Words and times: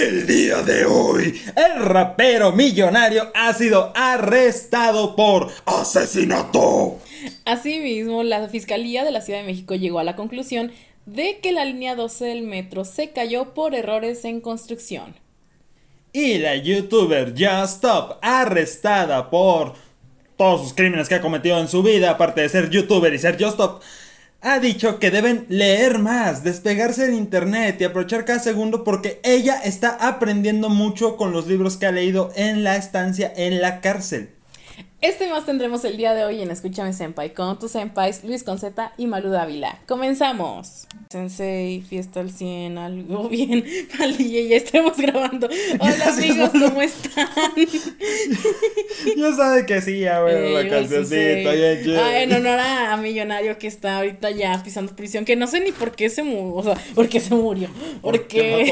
El 0.00 0.26
día 0.26 0.62
de 0.62 0.86
hoy, 0.86 1.38
el 1.54 1.84
rapero 1.84 2.52
millonario 2.52 3.30
ha 3.34 3.52
sido 3.52 3.92
arrestado 3.94 5.14
por 5.14 5.48
asesinato. 5.66 6.98
Asimismo, 7.44 8.22
la 8.22 8.48
Fiscalía 8.48 9.04
de 9.04 9.10
la 9.10 9.20
Ciudad 9.20 9.40
de 9.40 9.46
México 9.46 9.74
llegó 9.74 9.98
a 9.98 10.04
la 10.04 10.16
conclusión 10.16 10.72
de 11.04 11.40
que 11.40 11.52
la 11.52 11.66
línea 11.66 11.96
12 11.96 12.24
del 12.24 12.42
metro 12.44 12.86
se 12.86 13.10
cayó 13.10 13.52
por 13.52 13.74
errores 13.74 14.24
en 14.24 14.40
construcción. 14.40 15.14
Y 16.14 16.38
la 16.38 16.56
youtuber 16.56 17.34
Just 17.36 17.74
Stop, 17.74 18.16
arrestada 18.22 19.28
por 19.28 19.74
todos 20.38 20.62
sus 20.62 20.72
crímenes 20.72 21.10
que 21.10 21.16
ha 21.16 21.20
cometido 21.20 21.60
en 21.60 21.68
su 21.68 21.82
vida, 21.82 22.12
aparte 22.12 22.40
de 22.40 22.48
ser 22.48 22.70
youtuber 22.70 23.12
y 23.12 23.18
ser 23.18 23.34
Just 23.34 23.60
Stop, 23.60 23.82
ha 24.42 24.58
dicho 24.58 24.98
que 24.98 25.10
deben 25.10 25.44
leer 25.48 25.98
más, 25.98 26.42
despegarse 26.44 27.06
del 27.06 27.14
internet 27.14 27.76
y 27.80 27.84
aprovechar 27.84 28.24
cada 28.24 28.38
segundo 28.38 28.84
porque 28.84 29.20
ella 29.22 29.60
está 29.62 29.90
aprendiendo 29.90 30.68
mucho 30.68 31.16
con 31.16 31.32
los 31.32 31.46
libros 31.46 31.76
que 31.76 31.86
ha 31.86 31.92
leído 31.92 32.32
en 32.36 32.64
la 32.64 32.76
estancia 32.76 33.32
en 33.36 33.60
la 33.60 33.80
cárcel. 33.80 34.30
Este 35.00 35.30
más 35.30 35.46
tendremos 35.46 35.82
el 35.86 35.96
día 35.96 36.12
de 36.12 36.24
hoy 36.24 36.42
en 36.42 36.50
Escúchame 36.50 36.92
Senpai 36.92 37.32
con 37.32 37.58
tus 37.58 37.70
senpais 37.70 38.22
Luis 38.22 38.44
Conceta 38.44 38.92
y 38.98 39.06
Malu 39.06 39.30
Dávila. 39.30 39.78
Comenzamos. 39.88 40.86
Sensei, 41.08 41.80
fiesta 41.80 42.20
al 42.20 42.30
100, 42.30 42.76
algo 42.76 43.28
bien. 43.30 43.64
Palilla, 43.96 44.48
ya 44.50 44.56
estamos 44.56 44.98
grabando. 44.98 45.48
Hola 45.80 46.08
amigos, 46.08 46.50
¿cómo 46.52 46.82
están? 46.82 47.28
ya 49.16 49.32
sabe 49.32 49.64
que 49.64 49.80
sí, 49.80 50.00
ya 50.00 50.20
bueno, 50.22 50.50
la 50.50 50.68
cancioncita, 50.68 51.50
Ah, 51.98 52.22
en 52.22 52.32
honor 52.34 52.60
a, 52.60 52.96
Millonario 52.98 53.58
que 53.58 53.68
está 53.68 53.96
ahorita 53.98 54.30
ya 54.30 54.62
pisando 54.62 54.94
prisión, 54.94 55.24
que 55.24 55.34
no 55.34 55.46
sé 55.46 55.60
ni 55.60 55.72
por 55.72 55.92
qué 55.92 56.10
se 56.10 56.22
murió, 56.22 56.54
o 56.54 56.62
sea, 56.62 56.74
por 56.94 57.08
qué 57.08 57.20
se 57.20 57.34
murió. 57.34 57.68
Porque, 58.02 58.70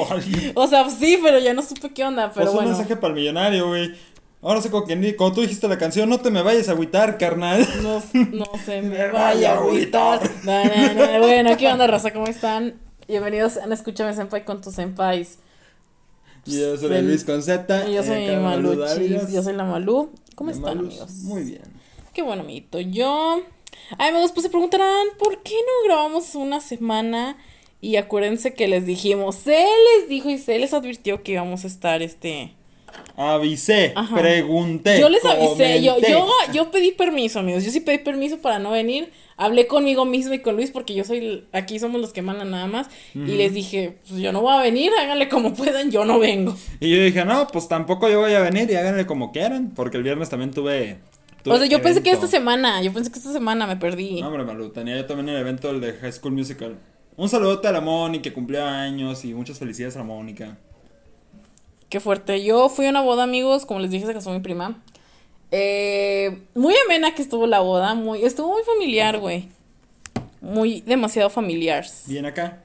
o 0.54 0.66
sea, 0.66 0.88
sí, 0.90 1.18
pero 1.22 1.38
ya 1.38 1.54
no 1.54 1.62
supe 1.62 1.88
qué 1.90 2.04
onda, 2.04 2.32
pero 2.34 2.46
pues 2.46 2.54
bueno. 2.54 2.70
un 2.70 2.76
mensaje 2.76 2.96
para 2.96 3.14
el 3.14 3.20
millonario, 3.20 3.68
güey. 3.68 3.94
Ahora 4.40 4.60
sé 4.60 4.70
con 4.70 4.84
quién, 4.84 5.16
como 5.16 5.32
tú 5.32 5.40
dijiste 5.40 5.66
la 5.66 5.78
canción, 5.78 6.08
no 6.08 6.20
te 6.20 6.30
me 6.30 6.42
vayas 6.42 6.68
a 6.68 6.72
agüitar, 6.72 7.18
carnal. 7.18 7.66
No, 7.82 8.00
no 8.30 8.46
se 8.64 8.82
me 8.82 9.08
vaya 9.08 9.54
a 9.54 9.58
agüitar. 9.58 10.20
bueno, 11.20 11.56
¿qué 11.56 11.66
onda, 11.66 11.88
raza? 11.88 12.12
¿Cómo 12.12 12.26
están? 12.28 12.74
Bienvenidos 13.08 13.56
a 13.56 13.64
Escúchame 13.74 14.14
Senpai 14.14 14.44
con 14.44 14.60
tus 14.60 14.74
senpais. 14.74 15.40
Yo 16.46 16.76
soy 16.76 17.02
Luis 17.02 17.24
Conceta. 17.24 17.88
Y 17.88 17.94
yo 17.94 18.04
soy 18.04 18.28
Malu 18.36 18.74
Yo 19.28 19.42
soy 19.42 19.54
la 19.54 19.64
Malu. 19.64 20.12
¿Cómo 20.36 20.50
están, 20.52 20.78
amigos? 20.78 21.10
Muy 21.24 21.42
bien. 21.42 21.62
Qué 22.14 22.22
bueno, 22.22 22.42
amiguito. 22.42 22.78
Yo. 22.78 23.40
Ay, 23.98 24.10
amigos, 24.10 24.30
pues 24.30 24.44
se 24.44 24.50
preguntarán, 24.50 25.08
¿por 25.18 25.42
qué 25.42 25.54
no 25.54 25.88
grabamos 25.88 26.36
una 26.36 26.60
semana? 26.60 27.36
Y 27.80 27.96
acuérdense 27.96 28.54
que 28.54 28.68
les 28.68 28.86
dijimos, 28.86 29.34
se 29.34 29.66
les 29.98 30.08
dijo 30.08 30.30
y 30.30 30.38
se 30.38 30.60
les 30.60 30.74
advirtió 30.74 31.24
que 31.24 31.32
íbamos 31.32 31.64
a 31.64 31.66
estar 31.66 32.02
este 32.02 32.54
Avisé, 33.16 33.94
pregunté. 34.14 35.00
Yo 35.00 35.08
les 35.08 35.24
avisé, 35.24 35.82
yo, 35.82 35.96
yo, 35.98 36.28
yo 36.52 36.70
pedí 36.70 36.92
permiso, 36.92 37.40
amigos. 37.40 37.64
Yo 37.64 37.70
sí 37.72 37.80
pedí 37.80 37.98
permiso 37.98 38.38
para 38.38 38.58
no 38.58 38.70
venir. 38.70 39.10
Hablé 39.36 39.66
conmigo 39.66 40.04
mismo 40.04 40.34
y 40.34 40.40
con 40.40 40.56
Luis 40.56 40.70
porque 40.70 40.94
yo 40.94 41.04
soy, 41.04 41.44
aquí 41.52 41.78
somos 41.78 42.00
los 42.00 42.12
que 42.12 42.22
mandan 42.22 42.50
nada 42.50 42.66
más. 42.66 42.88
Y 43.14 43.34
les 43.36 43.54
dije, 43.54 43.96
pues 44.08 44.20
yo 44.20 44.32
no 44.32 44.40
voy 44.40 44.54
a 44.54 44.62
venir, 44.62 44.92
háganle 45.00 45.28
como 45.28 45.52
puedan, 45.54 45.90
yo 45.90 46.04
no 46.04 46.18
vengo. 46.18 46.56
Y 46.80 46.90
yo 46.90 47.02
dije, 47.02 47.24
no, 47.24 47.46
pues 47.48 47.68
tampoco 47.68 48.08
yo 48.08 48.20
voy 48.20 48.34
a 48.34 48.40
venir 48.40 48.70
y 48.70 48.76
háganle 48.76 49.06
como 49.06 49.32
quieran. 49.32 49.72
Porque 49.74 49.96
el 49.96 50.02
viernes 50.02 50.28
también 50.28 50.52
tuve. 50.52 50.98
o 51.44 51.56
sea, 51.56 51.66
yo 51.66 51.82
pensé 51.82 52.02
que 52.02 52.10
esta 52.10 52.26
semana, 52.26 52.82
yo 52.82 52.92
pensé 52.92 53.10
que 53.10 53.18
esta 53.18 53.32
semana 53.32 53.66
me 53.66 53.76
perdí. 53.76 54.20
No, 54.20 54.28
hombre, 54.28 54.44
Malu, 54.44 54.70
tenía 54.70 54.96
yo 54.96 55.06
también 55.06 55.28
el 55.28 55.36
evento 55.36 55.72
del 55.72 55.80
de 55.80 55.92
High 55.94 56.12
School 56.12 56.34
Musical. 56.34 56.76
Un 57.16 57.28
saludote 57.28 57.66
a 57.66 57.72
la 57.72 57.80
Mónica 57.80 58.22
que 58.22 58.32
cumplió 58.32 58.64
años 58.64 59.24
y 59.24 59.34
muchas 59.34 59.58
felicidades 59.58 59.96
a 59.96 60.00
la 60.00 60.04
Mónica. 60.04 60.56
Qué 61.88 62.00
fuerte. 62.00 62.42
Yo 62.42 62.68
fui 62.68 62.86
a 62.86 62.90
una 62.90 63.00
boda, 63.00 63.22
amigos, 63.22 63.64
como 63.64 63.80
les 63.80 63.90
dije, 63.90 64.06
se 64.06 64.14
casó 64.14 64.30
mi 64.30 64.40
prima. 64.40 64.82
Eh, 65.50 66.42
muy 66.54 66.74
amena 66.84 67.14
que 67.14 67.22
estuvo 67.22 67.46
la 67.46 67.60
boda, 67.60 67.94
muy, 67.94 68.24
estuvo 68.24 68.52
muy 68.52 68.62
familiar, 68.62 69.18
güey. 69.18 69.48
Muy 70.40 70.82
demasiado 70.82 71.30
familiar. 71.30 71.86
Bien 72.06 72.26
acá. 72.26 72.60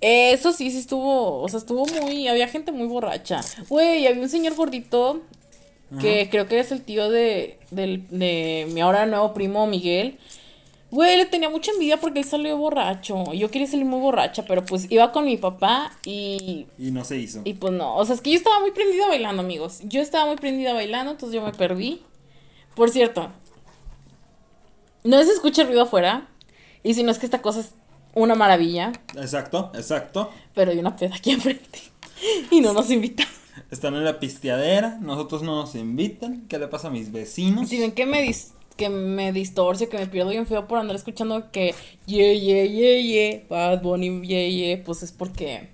Eso 0.00 0.52
sí, 0.52 0.70
sí 0.70 0.78
estuvo, 0.78 1.40
o 1.40 1.48
sea, 1.48 1.58
estuvo 1.58 1.86
muy, 1.86 2.28
había 2.28 2.48
gente 2.48 2.72
muy 2.72 2.86
borracha. 2.86 3.40
Güey, 3.68 4.06
había 4.06 4.22
un 4.22 4.28
señor 4.28 4.54
gordito 4.54 5.22
que 6.00 6.28
creo 6.28 6.48
que 6.48 6.58
es 6.58 6.72
el 6.72 6.82
tío 6.82 7.08
de, 7.08 7.58
del, 7.70 8.06
de 8.10 8.66
mi 8.72 8.80
ahora 8.80 9.06
nuevo 9.06 9.32
primo 9.32 9.66
Miguel. 9.66 10.18
Güey, 10.94 11.16
le 11.16 11.26
tenía 11.26 11.50
mucha 11.50 11.72
envidia 11.72 11.96
porque 11.96 12.20
él 12.20 12.24
salió 12.24 12.56
borracho. 12.56 13.32
Yo 13.32 13.50
quería 13.50 13.66
salir 13.66 13.84
muy 13.84 13.98
borracha, 13.98 14.44
pero 14.46 14.64
pues 14.64 14.88
iba 14.92 15.10
con 15.10 15.24
mi 15.24 15.36
papá 15.36 15.90
y. 16.04 16.68
Y 16.78 16.92
no 16.92 17.04
se 17.04 17.16
hizo. 17.16 17.40
Y 17.42 17.54
pues 17.54 17.72
no. 17.72 17.96
O 17.96 18.04
sea, 18.04 18.14
es 18.14 18.20
que 18.20 18.30
yo 18.30 18.36
estaba 18.36 18.60
muy 18.60 18.70
prendida 18.70 19.08
bailando, 19.08 19.42
amigos. 19.42 19.80
Yo 19.82 20.00
estaba 20.00 20.26
muy 20.26 20.36
prendida 20.36 20.72
bailando, 20.72 21.10
entonces 21.10 21.34
yo 21.34 21.44
me 21.44 21.50
perdí. 21.50 22.00
Por 22.76 22.90
cierto, 22.90 23.28
no 25.02 25.20
se 25.24 25.32
escucha 25.32 25.64
ruido 25.64 25.82
afuera. 25.82 26.28
Y 26.84 26.94
si 26.94 27.02
no 27.02 27.10
es 27.10 27.18
que 27.18 27.26
esta 27.26 27.42
cosa 27.42 27.58
es 27.58 27.72
una 28.14 28.36
maravilla. 28.36 28.92
Exacto, 29.16 29.72
exacto. 29.74 30.30
Pero 30.54 30.70
hay 30.70 30.78
una 30.78 30.94
peda 30.94 31.16
aquí 31.16 31.32
enfrente. 31.32 31.80
Y 32.52 32.60
no 32.60 32.72
nos 32.72 32.88
invitan. 32.92 33.26
Están 33.72 33.96
en 33.96 34.04
la 34.04 34.20
pisteadera, 34.20 34.98
nosotros 35.00 35.42
no 35.42 35.56
nos 35.56 35.74
invitan. 35.74 36.46
¿Qué 36.46 36.56
le 36.56 36.68
pasa 36.68 36.86
a 36.86 36.90
mis 36.92 37.10
vecinos? 37.10 37.68
Si 37.68 37.80
ven 37.80 37.90
que 37.90 38.06
me 38.06 38.22
dis 38.22 38.52
que 38.76 38.88
me 38.88 39.32
distorce, 39.32 39.88
que 39.88 39.98
me 39.98 40.06
pierdo 40.06 40.30
bien 40.30 40.46
feo 40.46 40.66
por 40.66 40.78
andar 40.78 40.96
escuchando 40.96 41.50
que 41.50 41.74
ye, 42.06 42.40
ye, 42.40 42.68
ye, 42.68 43.02
ye, 43.02 43.46
Bad 43.48 43.82
Bunny, 43.82 44.26
ye, 44.26 44.52
ye, 44.52 44.76
pues 44.78 45.02
es 45.02 45.12
porque 45.12 45.68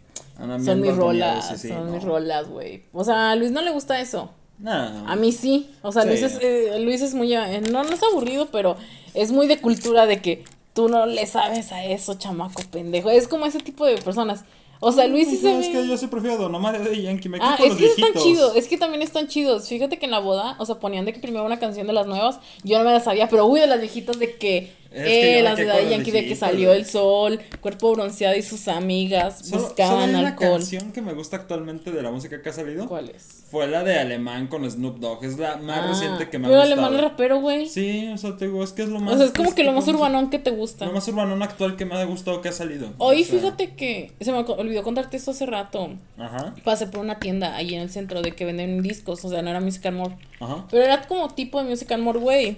son 0.65 0.81
mis 0.81 0.97
rolas, 0.97 1.61
son 1.61 1.93
mis 1.93 2.03
rolas, 2.03 2.49
güey. 2.49 2.83
O 2.93 3.05
sea, 3.05 3.31
a 3.31 3.37
Luis 3.37 3.51
no 3.51 3.61
le 3.61 3.71
gusta 3.71 4.01
eso. 4.01 4.31
No. 4.59 4.73
A 4.73 5.17
mí 5.17 5.33
sí. 5.33 5.71
O 5.83 5.93
sea, 5.93 6.05
Luis, 6.05 6.23
es, 6.23 6.39
eh, 6.41 6.79
Luis 6.81 7.01
es 7.03 7.15
muy, 7.15 7.35
eh, 7.35 7.63
no, 7.71 7.83
no 7.83 7.91
es 7.91 8.03
aburrido, 8.03 8.49
pero 8.51 8.77
es 9.15 9.33
muy 9.33 9.47
de 9.47 9.61
cultura 9.61 10.07
de 10.07 10.21
que 10.21 10.45
tú 10.75 10.89
no 10.89 11.07
le 11.07 11.27
sabes 11.27 11.73
a 11.73 11.85
eso, 11.85 12.15
chamaco 12.15 12.63
pendejo. 12.71 13.11
Es 13.11 13.29
como 13.29 13.47
ese 13.47 13.61
tipo 13.61 13.87
de 13.87 13.97
personas. 13.99 14.45
O 14.83 14.93
sea, 14.93 15.07
Luis 15.07 15.29
sí 15.29 15.37
se 15.37 15.59
Es 15.59 15.69
que 15.69 15.87
yo 15.87 15.97
sí 15.99 16.07
prefiero 16.07 16.39
Don 16.39 16.55
Omar 16.55 16.83
de 16.83 17.03
Yankee, 17.03 17.29
me 17.29 17.39
Ah, 17.41 17.59
es 17.63 17.75
que 17.77 17.87
están 17.87 18.15
chidos, 18.15 18.57
es 18.57 18.67
que 18.67 18.79
también 18.79 19.03
están 19.03 19.29
chidos. 19.29 19.69
Fíjate 19.69 19.99
que 19.99 20.07
en 20.07 20.11
la 20.11 20.21
boda, 20.21 20.57
o 20.59 20.65
sea, 20.65 20.77
ponían 20.77 21.05
de 21.05 21.13
que 21.13 21.21
primero 21.21 21.45
una 21.45 21.59
canción 21.59 21.87
de 21.87 21.93
las 21.93 22.07
nuevas, 22.07 22.41
yo 22.65 22.79
no 22.79 22.85
me 22.85 22.91
la 22.91 23.01
sabía, 23.01 23.29
pero 23.29 23.45
uy, 23.45 23.61
de 23.61 23.67
las 23.67 23.79
viejitas 23.79 24.19
de 24.19 24.37
que 24.37 24.73
eh, 24.93 25.41
las 25.43 25.57
de 25.57 25.67
Yankee 25.67 26.11
de 26.11 26.27
que 26.27 26.35
salió 26.35 26.73
el 26.73 26.85
sol, 26.85 27.41
cuerpo 27.61 27.93
bronceado 27.93 28.37
y 28.37 28.43
sus 28.43 28.69
amigas 28.69 29.51
buscaban 29.51 30.15
alcohol. 30.17 30.49
una 30.49 30.59
canción 30.59 30.93
que 30.93 31.01
me 31.01 31.13
gusta 31.13 31.37
actualmente 31.37 31.93
de 31.93 32.03
la 32.03 32.11
música 32.11 32.43
que 32.43 32.49
ha 32.49 32.53
salido. 32.53 32.89
¿Cuál 32.89 33.11
es? 33.11 33.45
Fue 33.51 33.67
la 33.67 33.85
de 33.85 33.99
Alemán 33.99 34.47
con 34.47 34.69
Snoop 34.69 34.99
Dogg, 34.99 35.25
es 35.25 35.39
la 35.39 35.57
más 35.57 35.81
ah, 35.85 35.87
reciente 35.89 36.29
que 36.29 36.39
me 36.39 36.47
ha 36.47 36.51
gustado. 36.51 36.71
Pero 36.71 36.83
Alemán 36.83 36.95
es 36.95 37.11
rapero, 37.11 37.41
güey. 37.41 37.69
Sí, 37.69 38.11
o 38.13 38.19
sea, 38.19 38.37
te 38.37 38.47
digo, 38.47 38.63
es 38.63 38.73
que 38.73 38.83
es 38.83 38.89
lo 38.89 39.01
más. 39.01 39.15
O 39.15 39.17
sea, 39.17 39.27
es 39.27 39.33
como 39.33 39.55
que 39.55 39.65
lo 39.65 39.73
más 39.73 39.87
urbanón 39.89 40.31
que 40.31 40.39
te 40.39 40.51
gusta. 40.51 40.87
Lo 40.87 40.93
más 40.93 41.07
urbanón 41.09 41.43
actual 41.43 41.77
que 41.77 41.85
me 41.85 41.95
ha 41.95 42.05
gustado 42.05 42.41
que 42.41 42.49
ha 42.49 42.53
salido. 42.53 42.91
Hoy 42.99 43.25
fíjate 43.25 43.75
que 43.75 44.13
se 44.21 44.33
me 44.33 44.39
olvidó 44.39 44.83
contarte 44.83 45.17
esto 45.17 45.31
hace 45.31 45.47
rato. 45.47 45.91
Ajá. 46.19 46.55
Pasé 46.65 46.87
por 46.87 47.01
una 47.01 47.19
tienda 47.19 47.55
ahí 47.57 47.75
en 47.75 47.83
el 47.83 47.91
centro 47.91 48.23
de 48.23 48.33
que 48.33 48.45
venden 48.45 48.83
discos, 48.83 49.25
o 49.25 49.29
sea, 49.29 49.43
no 49.43 49.51
era 49.51 49.61
Music 49.61 49.87
and 49.87 49.97
More. 49.97 50.17
Ajá. 50.41 50.67
Pero 50.71 50.85
era 50.85 51.07
como 51.07 51.29
tipo 51.31 51.63
de 51.63 51.69
Music 51.69 51.91
and 51.93 52.03
More, 52.03 52.19
güey. 52.19 52.57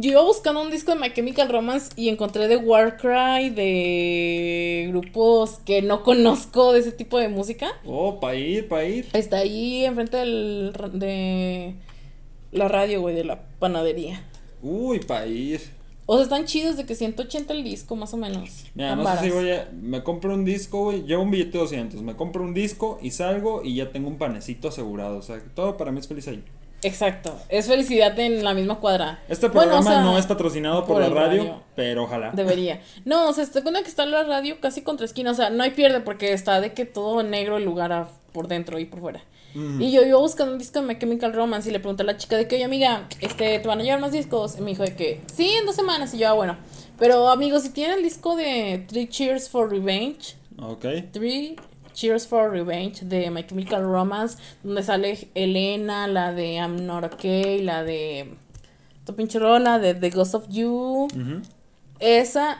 Yo 0.00 0.12
iba 0.12 0.22
buscando 0.22 0.62
un 0.62 0.70
disco 0.70 0.94
de 0.94 1.00
My 1.00 1.12
Chemical 1.12 1.48
Romance 1.48 1.90
y 1.96 2.08
encontré 2.08 2.46
de 2.46 2.56
Warcry, 2.56 3.50
de 3.50 4.86
grupos 4.90 5.58
que 5.66 5.82
no 5.82 6.04
conozco 6.04 6.72
de 6.72 6.78
ese 6.78 6.92
tipo 6.92 7.18
de 7.18 7.28
música. 7.28 7.72
Oh, 7.84 8.20
para 8.20 8.36
ir, 8.36 8.68
para 8.68 8.84
ir. 8.84 9.08
Está 9.12 9.38
ahí 9.38 9.84
enfrente 9.84 10.18
del, 10.18 10.72
de 10.92 11.74
la 12.52 12.68
radio, 12.68 13.00
güey, 13.00 13.16
de 13.16 13.24
la 13.24 13.40
panadería. 13.58 14.24
Uy, 14.62 15.00
para 15.00 15.26
ir. 15.26 15.62
O 16.06 16.14
sea, 16.14 16.22
están 16.22 16.44
chidos 16.44 16.76
de 16.76 16.86
que 16.86 16.94
180 16.94 17.52
el 17.52 17.64
disco, 17.64 17.96
más 17.96 18.14
o 18.14 18.18
menos. 18.18 18.66
Mira, 18.76 18.94
no 18.94 19.04
sé 19.16 19.24
si 19.24 19.30
voy 19.30 19.50
a, 19.50 19.68
me 19.82 20.04
compro 20.04 20.32
un 20.32 20.44
disco, 20.44 20.84
güey, 20.84 21.02
llevo 21.02 21.24
un 21.24 21.32
billete 21.32 21.58
de 21.58 21.58
200, 21.58 22.02
me 22.02 22.14
compro 22.14 22.44
un 22.44 22.54
disco 22.54 23.00
y 23.02 23.10
salgo 23.10 23.64
y 23.64 23.74
ya 23.74 23.90
tengo 23.90 24.06
un 24.06 24.16
panecito 24.16 24.68
asegurado. 24.68 25.18
O 25.18 25.22
sea, 25.22 25.42
todo 25.56 25.76
para 25.76 25.90
mí 25.90 25.98
es 25.98 26.06
feliz 26.06 26.28
ahí. 26.28 26.44
Exacto, 26.82 27.36
es 27.48 27.66
felicidad 27.66 28.18
en 28.20 28.44
la 28.44 28.54
misma 28.54 28.76
cuadra. 28.76 29.20
Este 29.28 29.50
programa 29.50 30.00
no 30.02 30.16
es 30.16 30.26
patrocinado 30.26 30.86
por, 30.86 31.00
la 31.00 31.08
radio, 31.08 31.62
pero 31.74 32.04
ojalá. 32.04 32.30
Debería. 32.32 32.80
No, 33.04 33.28
o 33.28 33.32
sea, 33.32 33.42
estoy 33.42 33.62
cuenta 33.62 33.82
que 33.82 33.88
está 33.88 34.06
la 34.06 34.22
radio 34.22 34.60
casi 34.60 34.82
contra 34.82 35.04
esquina, 35.04 35.32
o 35.32 35.34
sea, 35.34 35.50
no 35.50 35.62
hay 35.64 35.70
pierde 35.70 36.00
porque 36.00 36.32
está 36.32 36.60
de 36.60 36.72
que 36.72 36.84
todo 36.84 37.22
negro 37.22 37.56
el 37.56 37.64
lugar 37.64 38.08
por 38.32 38.46
dentro 38.46 38.78
y 38.78 38.84
por 38.84 39.00
fuera. 39.00 39.22
Y 39.54 39.90
yo 39.90 40.02
iba 40.02 40.18
buscando 40.18 40.52
un 40.52 40.58
disco 40.58 40.80
de 40.80 40.86
My 40.86 40.98
Chemical 40.98 41.32
Romance 41.32 41.68
y 41.68 41.72
le 41.72 41.80
pregunté 41.80 42.02
a 42.04 42.06
la 42.06 42.16
chica 42.16 42.36
de 42.36 42.46
que, 42.46 42.56
oye 42.56 42.64
amiga, 42.64 43.08
este, 43.20 43.58
¿te 43.58 43.66
van 43.66 43.80
a 43.80 43.82
llevar 43.82 44.00
más 44.00 44.12
discos? 44.12 44.56
Y 44.56 44.60
me 44.60 44.70
dijo 44.70 44.84
de 44.84 44.94
que, 44.94 45.20
sí, 45.34 45.48
en 45.48 45.66
dos 45.66 45.74
semanas. 45.74 46.14
Y 46.14 46.18
yo, 46.18 46.28
ah, 46.28 46.32
bueno. 46.34 46.56
Pero 46.98 47.28
amigos, 47.28 47.62
si 47.62 47.70
tienen 47.70 47.98
el 47.98 48.04
disco 48.04 48.36
de 48.36 48.84
Three 48.86 49.08
Cheers 49.08 49.48
for 49.48 49.68
Revenge. 49.68 50.36
Ok. 50.60 50.84
Three 51.12 51.56
Cheers 51.98 52.28
for 52.28 52.48
Revenge 52.48 53.00
de 53.02 53.28
My 53.28 53.42
Chemical 53.44 53.82
Romance, 53.82 54.38
donde 54.62 54.84
sale 54.84 55.30
Elena, 55.34 56.06
la 56.06 56.32
de 56.32 56.54
I'm 56.54 56.86
Not 56.86 57.02
Okay, 57.12 57.60
la 57.60 57.82
de 57.82 58.36
tu 59.04 59.16
pinche 59.16 59.40
rola, 59.40 59.80
de 59.80 59.94
The 59.94 60.10
Ghost 60.10 60.36
of 60.36 60.44
You. 60.48 61.08
Esa, 61.98 62.58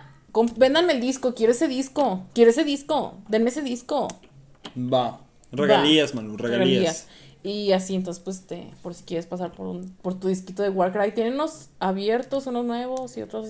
véndanme 0.56 0.94
el 0.94 1.00
disco, 1.00 1.36
quiero 1.36 1.52
ese 1.52 1.68
disco, 1.68 2.24
quiero 2.34 2.50
ese 2.50 2.64
disco, 2.64 3.14
denme 3.28 3.50
ese 3.50 3.62
disco. 3.62 4.08
Va. 4.76 5.20
Regalías, 5.52 6.16
Manu, 6.16 6.36
regalías. 6.36 7.06
Y 7.44 7.70
así, 7.70 7.94
entonces, 7.94 8.20
pues, 8.20 8.40
te, 8.40 8.72
por 8.82 8.92
si 8.92 9.04
quieres 9.04 9.26
pasar 9.26 9.52
por 9.52 9.68
un, 9.68 9.88
por 10.02 10.18
tu 10.18 10.26
disquito 10.26 10.64
de 10.64 10.70
Warcry, 10.70 11.12
tienen 11.12 11.34
unos 11.34 11.68
abiertos, 11.78 12.48
unos 12.48 12.64
nuevos 12.64 13.16
y 13.16 13.22
otros. 13.22 13.46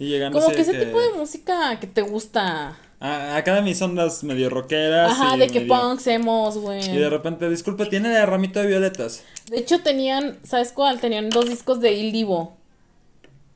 Y 0.00 0.06
llegando 0.08 0.40
Como 0.40 0.52
que 0.52 0.62
ese 0.62 0.84
tipo 0.84 1.00
de 1.00 1.12
música 1.12 1.78
que 1.78 1.86
te 1.86 2.02
gusta. 2.02 2.76
Acá 3.04 3.56
de 3.56 3.62
mis 3.62 3.82
ondas 3.82 4.22
medio 4.22 4.48
rockeras. 4.48 5.10
Ajá, 5.10 5.36
de 5.36 5.48
que 5.48 5.62
punks, 5.62 6.06
emos, 6.06 6.56
güey. 6.56 6.88
Y 6.88 6.98
de 6.98 7.10
repente, 7.10 7.50
disculpe, 7.50 7.86
tiene 7.86 8.08
de 8.10 8.24
ramito 8.24 8.60
de 8.60 8.68
violetas. 8.68 9.24
De 9.50 9.58
hecho, 9.58 9.80
tenían, 9.80 10.38
¿sabes 10.44 10.70
cuál? 10.70 11.00
Tenían 11.00 11.28
dos 11.28 11.48
discos 11.48 11.80
de 11.80 11.92
Il 11.94 12.12
Divo. 12.12 12.56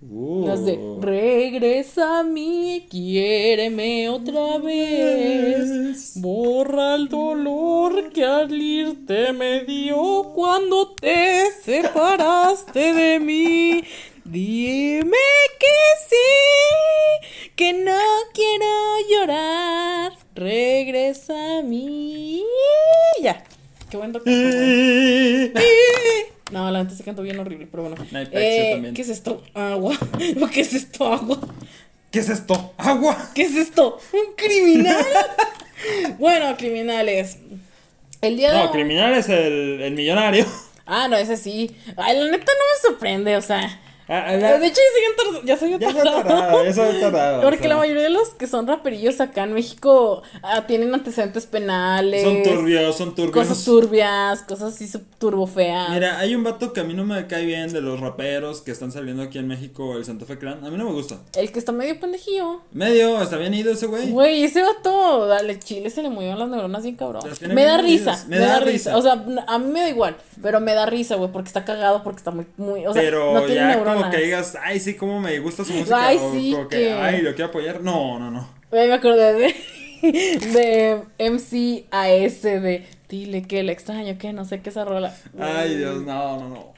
Las 0.02 0.64
de 0.64 0.74
uh. 0.74 1.00
regresa 1.00 2.18
a 2.18 2.22
mí, 2.22 2.86
quiéreme 2.90 4.08
otra 4.08 4.58
vez. 4.58 6.12
Borra 6.16 6.96
el 6.96 7.08
dolor 7.08 8.12
que 8.12 8.24
al 8.24 8.52
irte 8.52 9.32
me 9.32 9.64
dio 9.64 10.32
cuando 10.34 10.94
te 10.96 11.50
separaste 11.62 12.92
de 12.92 13.20
mí. 13.20 13.82
Dime 14.28 15.16
que 15.60 15.76
sí, 16.08 17.50
que 17.54 17.72
no 17.74 17.96
quiero 18.34 18.66
llorar. 19.08 20.14
Regresa 20.34 21.58
a 21.58 21.62
mí. 21.62 22.42
Ya. 23.22 23.44
Qué 23.88 23.96
buen 23.96 24.12
doctor. 24.12 24.32
No, 26.52 26.70
la 26.70 26.78
gente 26.78 26.94
se 26.94 27.02
cantó 27.02 27.22
bien 27.22 27.40
horrible, 27.40 27.66
pero 27.68 27.82
bueno. 27.84 27.96
Eh, 28.12 28.92
¿Qué 28.94 29.02
es 29.02 29.08
esto? 29.08 29.42
Agua. 29.52 29.96
¿Qué 30.52 30.60
es 30.60 30.74
esto? 30.74 31.12
Agua. 31.12 31.40
¿Qué 32.12 32.20
es 32.20 32.28
esto? 32.28 32.72
Agua. 32.78 33.30
¿Qué 33.34 33.42
es 33.42 33.56
esto? 33.56 33.98
¿Un 34.12 34.34
criminal? 34.36 35.04
bueno, 36.20 36.56
criminales. 36.56 37.38
El 38.22 38.36
día 38.36 38.52
de 38.52 38.58
No, 38.58 38.70
criminal 38.70 39.14
es 39.14 39.28
el, 39.28 39.80
el 39.82 39.94
millonario. 39.94 40.46
Ah, 40.86 41.08
no, 41.08 41.16
ese 41.16 41.36
sí. 41.36 41.74
Ay, 41.96 42.16
la 42.16 42.24
neta 42.26 42.44
no 42.44 42.44
me 42.44 42.88
sorprende, 42.88 43.36
o 43.36 43.42
sea. 43.42 43.80
Ah, 44.08 44.32
de 44.32 44.66
hecho, 44.66 44.80
ya 45.44 45.56
se 45.56 45.70
ya 45.70 45.78
tardado. 45.78 46.64
Ya 46.64 46.72
se 46.72 47.00
tardado. 47.00 47.42
Porque 47.42 47.68
la 47.68 47.76
mayoría 47.76 48.02
de 48.02 48.10
los 48.10 48.30
que 48.30 48.46
son 48.46 48.66
raperillos 48.66 49.20
acá 49.20 49.44
en 49.44 49.52
México 49.52 50.22
ah, 50.42 50.66
tienen 50.66 50.94
antecedentes 50.94 51.46
penales. 51.46 52.22
Son 52.22 52.42
turbios, 52.42 52.96
son 52.96 53.14
turbios. 53.14 53.46
Cosas 53.46 53.64
turbias, 53.64 54.42
cosas 54.42 54.74
así 54.74 54.86
turbo 55.18 55.46
feas. 55.46 55.90
Mira, 55.90 56.18
hay 56.18 56.34
un 56.34 56.44
vato 56.44 56.72
que 56.72 56.80
a 56.80 56.84
mí 56.84 56.94
no 56.94 57.04
me 57.04 57.26
cae 57.26 57.44
bien 57.44 57.72
de 57.72 57.80
los 57.80 58.00
raperos 58.00 58.60
que 58.60 58.70
están 58.70 58.92
saliendo 58.92 59.22
aquí 59.22 59.38
en 59.38 59.48
México, 59.48 59.96
el 59.96 60.04
Santa 60.04 60.24
Fe 60.24 60.38
Clan. 60.38 60.64
A 60.64 60.70
mí 60.70 60.76
no 60.76 60.84
me 60.84 60.92
gusta. 60.92 61.18
El 61.34 61.50
que 61.50 61.58
está 61.58 61.72
medio 61.72 61.98
pendejillo. 61.98 62.60
Medio, 62.72 63.20
está 63.20 63.36
bien 63.36 63.54
ido 63.54 63.72
ese 63.72 63.86
güey. 63.86 64.10
Güey, 64.10 64.44
ese 64.44 64.62
vato, 64.62 65.26
dale, 65.26 65.58
chile, 65.58 65.90
se 65.90 66.02
le 66.02 66.10
movieron 66.10 66.38
las 66.38 66.48
neuronas 66.48 66.82
bien 66.82 66.96
cabrón. 66.96 67.22
Me 67.48 67.64
da 67.64 67.78
risa, 67.78 68.24
me, 68.28 68.38
da, 68.38 68.60
risa. 68.60 68.96
O 68.96 69.02
sea, 69.02 69.24
a 69.46 69.58
mí 69.58 69.72
me 69.72 69.80
da 69.80 69.88
igual, 69.88 70.16
pero 70.42 70.60
me 70.60 70.74
da 70.74 70.86
risa, 70.86 71.16
güey, 71.16 71.30
porque 71.32 71.48
está 71.48 71.64
cagado, 71.64 72.02
porque 72.02 72.18
está 72.18 72.30
muy, 72.30 72.46
muy, 72.56 72.86
o 72.86 72.92
sea, 72.92 73.02
pero 73.02 73.32
no 73.32 73.42
tiene 73.42 73.66
neuronas 73.66 73.95
como 73.98 74.10
que 74.10 74.18
digas, 74.18 74.56
ay, 74.62 74.80
sí, 74.80 74.94
cómo 74.94 75.20
me 75.20 75.38
gusta 75.38 75.64
su 75.64 75.72
música. 75.72 76.06
Ay, 76.06 76.18
sí. 76.32 76.52
O 76.52 76.56
como 76.56 76.68
que, 76.68 76.92
ay, 76.92 77.22
lo 77.22 77.34
quiero 77.34 77.50
apoyar. 77.50 77.82
No, 77.82 78.18
no, 78.18 78.30
no. 78.30 78.48
Me 78.72 78.92
acordé 78.92 79.34
de, 79.34 79.54
de 81.18 81.30
MCAS, 81.30 82.42
de 82.42 82.86
dile 83.08 83.42
que 83.42 83.62
le 83.62 83.72
extraño, 83.72 84.18
que 84.18 84.32
no 84.32 84.44
sé 84.44 84.60
qué 84.60 84.70
esa 84.70 84.84
rola. 84.84 85.14
Ay, 85.38 85.76
Dios, 85.76 86.02
no, 86.02 86.38
no, 86.38 86.48
no. 86.48 86.76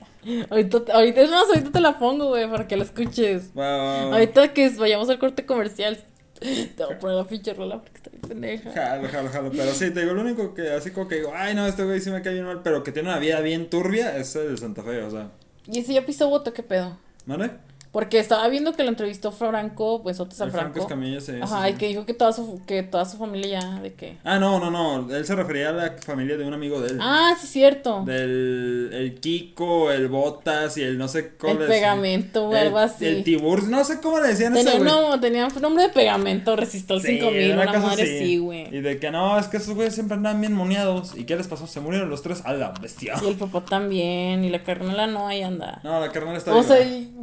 Ahorita, 0.51 0.93
ahorita 0.93 1.23
es 1.23 1.31
más, 1.31 1.49
ahorita 1.49 1.71
te 1.71 1.81
la 1.81 1.99
pongo, 1.99 2.29
güey, 2.29 2.49
para 2.51 2.67
que 2.67 2.77
la 2.77 2.85
escuches. 2.85 3.51
Ahorita 3.57 4.53
que 4.53 4.69
vayamos 4.71 5.09
al 5.09 5.19
corte 5.19 5.47
comercial, 5.47 5.99
te 6.41 6.85
voy 6.85 6.95
a 6.95 6.99
poner 6.99 7.17
la 7.17 7.25
pinche 7.25 7.55
rola 7.55 7.81
porque 7.81 7.97
está 7.97 8.11
bien 8.11 8.23
pendeja. 8.23 8.71
Jalo, 8.73 9.09
jalo, 9.09 9.29
jalo. 9.31 9.51
Pero 9.51 9.73
sí, 9.73 9.91
te 9.91 10.01
digo, 10.01 10.13
lo 10.15 10.23
único 10.23 10.55
que 10.55 10.71
así 10.71 10.91
como 10.91 11.09
que 11.09 11.17
digo, 11.17 11.33
ay, 11.35 11.55
no, 11.55 11.67
este 11.67 11.85
güey 11.85 12.01
sí 12.01 12.11
me 12.11 12.23
cae 12.23 12.35
bien 12.35 12.47
mal, 12.47 12.61
pero 12.63 12.83
que 12.83 12.93
tiene 12.93 13.09
una 13.09 13.19
vida 13.19 13.41
bien 13.41 13.71
turbia 13.71 14.17
es 14.17 14.35
el 14.37 14.51
de 14.51 14.57
Santa 14.57 14.83
Fe, 14.83 15.03
o 15.03 15.11
sea. 15.11 15.31
¿Y 15.67 15.83
si 15.83 15.95
yo 15.95 16.05
piso 16.05 16.29
voto, 16.29 16.53
qué 16.53 16.63
pedo? 16.63 16.99
¿Vale? 17.29 17.68
Porque 17.93 18.19
estaba 18.19 18.47
viendo 18.49 18.75
que 18.75 18.83
lo 18.83 18.91
entrevistó 18.91 19.33
Franco, 19.33 20.03
pues 20.03 20.21
Otis 20.21 20.41
al 20.41 20.51
Franco. 20.51 20.87
Franco 20.87 21.21
sí, 21.21 21.33
Ajá, 21.41 21.71
y 21.71 21.75
que 21.75 21.89
dijo 21.89 22.05
que 22.05 22.15
toda 22.15 22.33
su, 22.33 22.61
que 22.67 22.83
toda 22.83 23.05
su 23.05 23.17
familia 23.17 23.61
ya, 23.61 23.81
de 23.81 23.95
qué. 23.95 24.19
Ah, 24.25 24.39
no, 24.39 24.59
no, 24.59 24.71
no. 24.71 25.15
Él 25.15 25.25
se 25.25 25.35
refería 25.35 25.71
a 25.71 25.73
la 25.73 25.93
familia 26.01 26.37
de 26.37 26.45
un 26.47 26.55
amigo 26.55 26.81
de 26.81 26.93
él. 26.93 26.99
Ah, 27.01 27.35
sí, 27.41 27.47
cierto. 27.47 28.05
Del 28.05 28.91
el 28.93 29.21
Kiko, 29.21 29.91
el 29.91 30.09
Botas 30.09 30.77
y 30.77 30.83
el 30.83 30.99
no 30.99 31.09
sé 31.09 31.37
cómo. 31.37 31.61
El 31.61 31.67
pegamento 31.67 32.49
o 32.49 32.55
algo 32.55 32.79
así. 32.79 33.07
El 33.07 33.25
Tibur, 33.25 33.65
no 33.65 33.85
sé 33.85 34.01
cómo 34.01 34.21
le 34.21 34.29
decían 34.29 34.53
tenía, 34.53 34.75
ese 34.75 34.81
No, 34.81 35.19
tenía 35.21 35.49
nombre 35.61 35.85
de 35.85 35.89
pegamento, 35.91 36.57
resistol 36.57 37.01
sí, 37.01 37.19
5000, 37.19 37.53
una, 37.53 37.63
una 37.63 37.79
madre 37.79 38.19
sí, 38.19 38.39
güey. 38.39 38.75
Y 38.75 38.81
de 38.81 38.99
que 38.99 39.11
no, 39.11 39.39
es 39.39 39.47
que 39.47 39.57
esos 39.59 39.75
güeyes 39.75 39.95
siempre 39.95 40.17
andaban 40.17 40.41
bien 40.41 40.53
moneados. 40.53 41.17
¿Y 41.17 41.25
qué 41.25 41.37
les 41.37 41.49
pasó? 41.49 41.67
Se 41.67 41.81
murieron 41.81 42.11
los 42.11 42.23
tres 42.23 42.43
a 42.45 42.53
la 42.53 42.73
bestia. 42.81 43.15
Y 43.23 43.29
el 43.29 43.37
papá 43.37 43.65
también, 43.65 44.45
y 44.45 44.51
la 44.51 44.63
carnala 44.63 45.07
no, 45.07 45.29
ahí 45.29 45.43
anda. 45.43 45.81
No, 45.83 46.01
la 46.01 46.11
carnala 46.11 46.39
está 46.39 46.55
O 46.55 46.63
sea, 46.63 46.79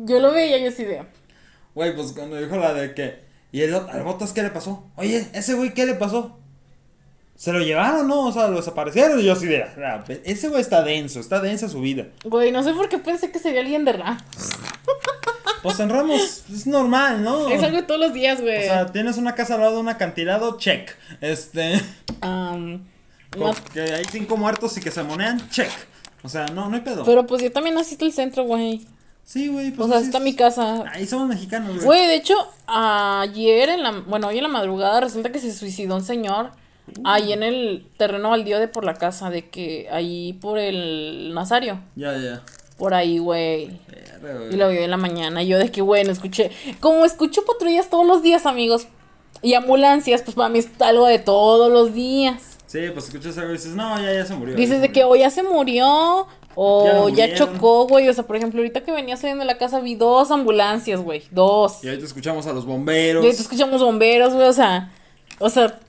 yo 0.06 0.20
lo 0.20 0.32
veía 0.32 0.55
yo 0.62 0.70
así 0.70 0.84
de. 0.84 1.04
Güey, 1.74 1.96
pues 1.96 2.12
cuando 2.14 2.38
dijo 2.38 2.56
la 2.58 2.74
de 2.74 2.94
que. 2.94 3.26
¿Y 3.52 3.62
el, 3.62 3.74
al 3.74 4.04
Botas 4.04 4.34
qué 4.34 4.44
le 4.44 4.50
pasó? 4.50 4.84
Oye, 4.96 5.28
ese 5.34 5.54
güey, 5.54 5.74
¿qué 5.74 5.86
le 5.86 5.96
pasó? 5.96 6.38
¿Se 7.36 7.52
lo 7.52 7.60
llevaron 7.60 8.08
no? 8.08 8.28
O 8.28 8.32
sea, 8.32 8.48
lo 8.48 8.58
desaparecieron. 8.58 9.20
Y 9.20 9.24
yo 9.24 9.34
así 9.34 9.46
de. 9.46 9.64
Ah, 9.64 10.04
ese 10.24 10.48
güey 10.48 10.62
está 10.62 10.84
denso, 10.84 11.20
está 11.20 11.42
densa 11.42 11.68
su 11.70 11.82
vida. 11.82 12.08
Güey, 12.24 12.52
no 12.52 12.64
sé 12.64 12.74
por 12.74 12.90
qué 12.90 12.98
pensé 12.98 13.32
que 13.32 13.40
sería 13.40 13.62
alguien 13.62 13.86
de 13.86 13.94
Ramos. 13.94 14.24
Pues 15.62 15.80
en 15.80 15.90
Ramos 15.90 16.44
es 16.54 16.68
normal, 16.68 17.24
¿no? 17.24 17.50
Es 17.50 17.64
algo 17.64 17.78
de 17.78 17.84
todos 17.84 18.00
los 18.00 18.14
días, 18.14 18.40
güey. 18.40 18.60
O 18.60 18.62
sea, 18.62 18.92
tienes 18.92 19.18
una 19.18 19.36
casa 19.36 19.56
al 19.56 19.62
lado 19.62 19.74
de 19.76 19.80
un 19.80 19.90
acantilado, 19.90 20.58
check. 20.58 20.92
Este. 21.22 21.82
Um, 22.22 22.82
Que 23.74 23.82
hay 23.82 24.06
cinco 24.10 24.38
muertos 24.38 24.78
y 24.78 24.82
que 24.82 24.92
se 24.92 25.04
monean, 25.04 25.50
check. 25.50 25.70
O 26.24 26.30
sea, 26.30 26.46
no, 26.48 26.70
no 26.70 26.76
hay 26.76 26.82
pedo. 26.82 27.04
Pero 27.04 27.28
pues 27.28 27.42
yo 27.42 27.52
también 27.52 27.78
asisto 27.78 28.06
el 28.06 28.14
centro, 28.14 28.44
güey. 28.44 28.86
Sí, 29.26 29.48
güey. 29.48 29.72
Pues 29.72 29.90
o 29.90 29.92
sea, 29.92 30.00
está 30.00 30.20
mi 30.20 30.36
casa. 30.36 30.86
Ahí 30.92 31.08
somos 31.08 31.28
mexicanos, 31.28 31.76
güey. 31.76 31.86
Güey, 31.86 32.08
de 32.08 32.16
hecho, 32.16 32.36
ayer 32.68 33.70
en 33.70 33.84
la. 33.84 33.92
Bueno, 33.92 34.28
hoy 34.28 34.38
en 34.38 34.44
la 34.44 34.50
madrugada 34.50 35.02
resulta 35.02 35.32
que 35.32 35.40
se 35.40 35.52
suicidó 35.52 35.96
un 35.96 36.04
señor. 36.04 36.52
Ahí 37.04 37.34
en 37.34 37.42
el 37.42 37.88
terreno 37.98 38.30
baldío 38.30 38.60
de 38.60 38.68
por 38.68 38.86
la 38.86 38.94
casa, 38.94 39.32
de 39.32 39.50
que 39.50 39.90
ahí 39.92 40.34
por 40.34 40.60
el 40.60 41.34
Nazario. 41.34 41.80
Ya, 41.96 42.16
ya. 42.16 42.44
Por 42.78 42.94
ahí, 42.94 43.18
güey. 43.18 43.80
Y 44.52 44.56
lo 44.56 44.70
vi 44.70 44.78
en 44.78 44.92
la 44.92 44.98
mañana. 44.98 45.42
Y 45.42 45.48
yo 45.48 45.58
de 45.58 45.72
que, 45.72 45.82
bueno, 45.82 46.12
escuché. 46.12 46.52
Como 46.80 47.04
escucho 47.04 47.44
patrullas 47.46 47.90
todos 47.90 48.06
los 48.06 48.22
días, 48.22 48.46
amigos. 48.46 48.88
Y 49.42 49.56
ambulancias, 49.56 50.22
pues 50.22 50.36
para 50.36 50.50
mí 50.50 50.60
es 50.60 50.70
algo 50.80 51.08
de 51.08 51.18
todos 51.18 51.72
los 51.72 51.94
días. 51.94 52.58
Sí, 52.68 52.80
pues 52.94 53.06
escuchas 53.06 53.38
algo 53.38 53.52
y 53.52 53.54
dices, 53.54 53.74
no, 53.76 54.00
ya, 54.00 54.14
ya 54.14 54.26
se 54.26 54.36
murió. 54.36 54.56
Dices 54.56 54.82
de 54.82 54.92
que 54.92 55.04
o 55.04 55.16
ya 55.16 55.30
se 55.30 55.44
murió, 55.44 56.28
o 56.56 57.10
ya, 57.10 57.34
chocó, 57.34 57.88
güey. 57.88 58.08
O 58.10 58.14
sea, 58.14 58.26
por 58.26 58.36
ejemplo, 58.36 58.60
ahorita 58.60 58.82
que 58.82 58.92
venía 58.92 59.18
saliendo 59.18 59.44
de 59.44 59.48
la 59.48 59.58
casa 59.58 59.80
vi 59.80 59.96
dos 59.96 60.32
ambulancias, 60.32 61.02
güey. 61.02 61.24
Dos. 61.32 61.84
Y 61.84 61.88
ahorita 61.90 62.06
escuchamos 62.06 62.48
a 62.48 62.54
los 62.54 62.66
bomberos. 62.66 63.24
Y 63.24 63.28
ahorita 63.28 63.42
escuchamos 63.42 63.82
bomberos, 63.82 64.34
güey. 64.34 64.48
O 64.48 64.54
sea, 64.54 64.92
o 65.40 65.50
sea, 65.50 65.80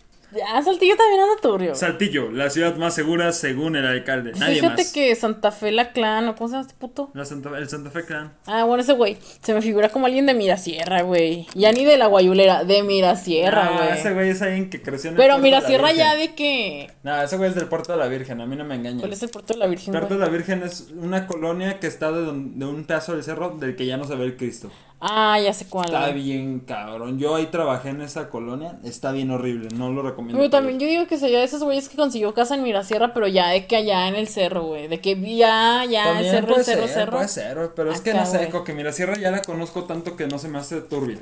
Ah, 0.49 0.63
Saltillo 0.63 0.97
también 0.97 1.21
anda 1.21 1.41
turbio. 1.41 1.75
Saltillo, 1.75 2.31
la 2.31 2.51
ciudad 2.51 2.77
más 2.77 2.95
segura 2.95 3.33
según 3.33 3.77
el 3.77 3.87
alcalde. 3.87 4.33
Nadie 4.33 4.61
Fíjate 4.61 4.85
que 4.93 5.15
Santa 5.15 5.53
Fe 5.53 5.73
la 5.73 5.93
clan, 5.93 6.29
¿o 6.29 6.35
cómo 6.37 6.49
se 6.49 6.55
llama 6.55 6.67
este 6.67 6.75
puto? 6.79 7.11
el 7.15 7.69
Santa 7.69 7.91
Fe 7.91 8.05
clan. 8.05 8.33
Ah, 8.47 8.65
bueno, 8.65 8.83
ese 8.83 8.93
güey. 8.93 9.17
Se 9.43 9.55
me 9.55 9.63
figura 9.63 9.89
como 9.89 10.07
alguien 10.07 10.27
de 10.27 10.35
Mirasierra, 10.35 11.03
güey. 11.03 11.47
Ya 11.55 11.73
ni 11.73 11.85
de 11.85 11.97
la 11.97 12.07
Guayulera, 12.07 12.65
de 12.65 12.83
Mirasierra, 12.83 13.71
güey. 13.77 13.99
ese 13.99 14.13
güey 14.13 14.31
es 14.31 14.43
alguien 14.43 14.71
que 14.71 14.83
creció 14.83 15.11
en 15.11 15.17
el 15.17 15.23
Pero 15.23 15.39
Mirasierra 15.39 15.93
ya 15.93 16.15
de 16.15 16.35
que. 16.35 16.91
No, 17.03 17.23
ese 17.23 17.37
güey 17.37 17.51
es 17.51 17.57
del 17.57 17.67
Puerto 17.67 17.93
de 17.93 17.99
la 17.99 18.09
Virgen, 18.09 18.41
a 18.41 18.47
mí 18.47 18.57
no 18.57 18.65
me 18.65 18.75
engañes. 18.75 19.01
¿Cuál 19.01 19.13
es 19.13 19.23
el 19.23 19.31
Puerto 19.31 19.55
de 19.55 19.61
la 19.61 19.67
Virgen? 19.67 19.95
El 19.95 20.01
Puerto 20.01 20.19
de 20.19 20.21
la 20.25 20.31
Virgen 20.31 20.63
es 20.63 20.89
una 20.97 21.27
colonia 21.27 21.79
que 21.81 21.87
está 21.87 22.13
de, 22.13 22.23
de 22.25 22.65
un 22.65 22.85
pedazo 22.85 23.13
del 23.13 23.23
cerro 23.23 23.51
del 23.51 23.77
que 23.77 23.87
ya 23.87 23.97
no 23.97 24.05
se 24.05 24.15
ve 24.17 24.25
el 24.25 24.37
Cristo. 24.37 24.71
Ah, 25.01 25.39
ya 25.39 25.53
sé 25.53 25.67
cuál. 25.67 25.87
Está 25.87 26.09
bien 26.11 26.61
cabrón. 26.61 27.19
Yo 27.19 27.37
ahí 27.37 27.47
trabajé 27.47 27.91
en 27.91 28.01
esa 28.01 28.31
colonia. 28.31 28.79
Está 28.83 29.13
bien 29.13 29.31
horrible. 29.31 29.69
No 29.75 29.91
lo 29.91 30.03
recomiendo. 30.03 30.39
Pero 30.39 30.51
también 30.51 30.81
yo 30.81 30.87
digo 30.87 31.07
que 31.07 31.19
sería 31.19 31.39
de 31.39 31.45
esos 31.45 31.63
güeyes 31.63 31.89
que 31.89 31.97
consiguió 31.97 32.33
casa 32.33 32.55
en 32.55 32.63
Mirasierra, 32.63 33.13
pero 33.13 33.27
ya 33.29 33.49
de 33.51 33.67
que 33.67 33.77
allá 33.77 34.09
en 34.09 34.15
el 34.15 34.27
cerro, 34.27 34.63
güey. 34.63 34.89
De 34.89 35.01
que 35.01 35.15
ya, 35.37 35.85
ya, 35.85 36.19
el 36.19 36.27
cerro, 36.31 36.63
cerro, 36.63 36.89
cerro. 36.89 37.13
Puede 37.13 37.29
ser, 37.29 37.71
pero 37.77 37.93
es 37.93 38.01
que 38.01 38.15
no 38.15 38.25
sé, 38.25 38.51
que 38.65 38.73
Mirasierra 38.73 39.19
ya 39.19 39.31
la 39.31 39.43
conozco 39.43 39.85
tanto 39.85 40.17
que 40.17 40.27
no 40.27 40.39
se 40.39 40.49
me 40.49 40.59
hace 40.59 40.81
turbio. 40.81 41.19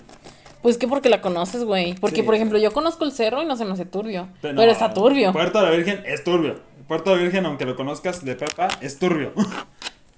Pues 0.63 0.79
que 0.79 0.89
porque 0.89 1.11
la 1.11 1.21
conoces, 1.21 1.65
güey. 1.65 1.95
Porque, 1.95 2.23
por 2.23 2.35
ejemplo, 2.35 2.59
yo 2.59 2.73
conozco 2.73 3.05
el 3.05 3.13
cerro 3.13 3.43
y 3.43 3.47
no 3.47 3.57
se 3.57 3.67
me 3.67 3.73
hace 3.73 3.85
turbio. 3.85 4.29
Pero, 4.41 4.63
está 4.63 4.95
turbio. 4.95 5.33
Puerto 5.33 5.59
de 5.59 5.65
la 5.67 5.71
Virgen 5.71 6.03
es 6.07 6.25
turbio. 6.25 6.59
Puerto 6.89 7.11
de 7.11 7.17
la 7.17 7.23
Virgen, 7.23 7.45
aunque 7.45 7.67
lo 7.67 7.77
conozcas 7.77 8.25
de 8.25 8.35
pepa, 8.35 8.69
es 8.81 8.99
turbio. 8.99 9.33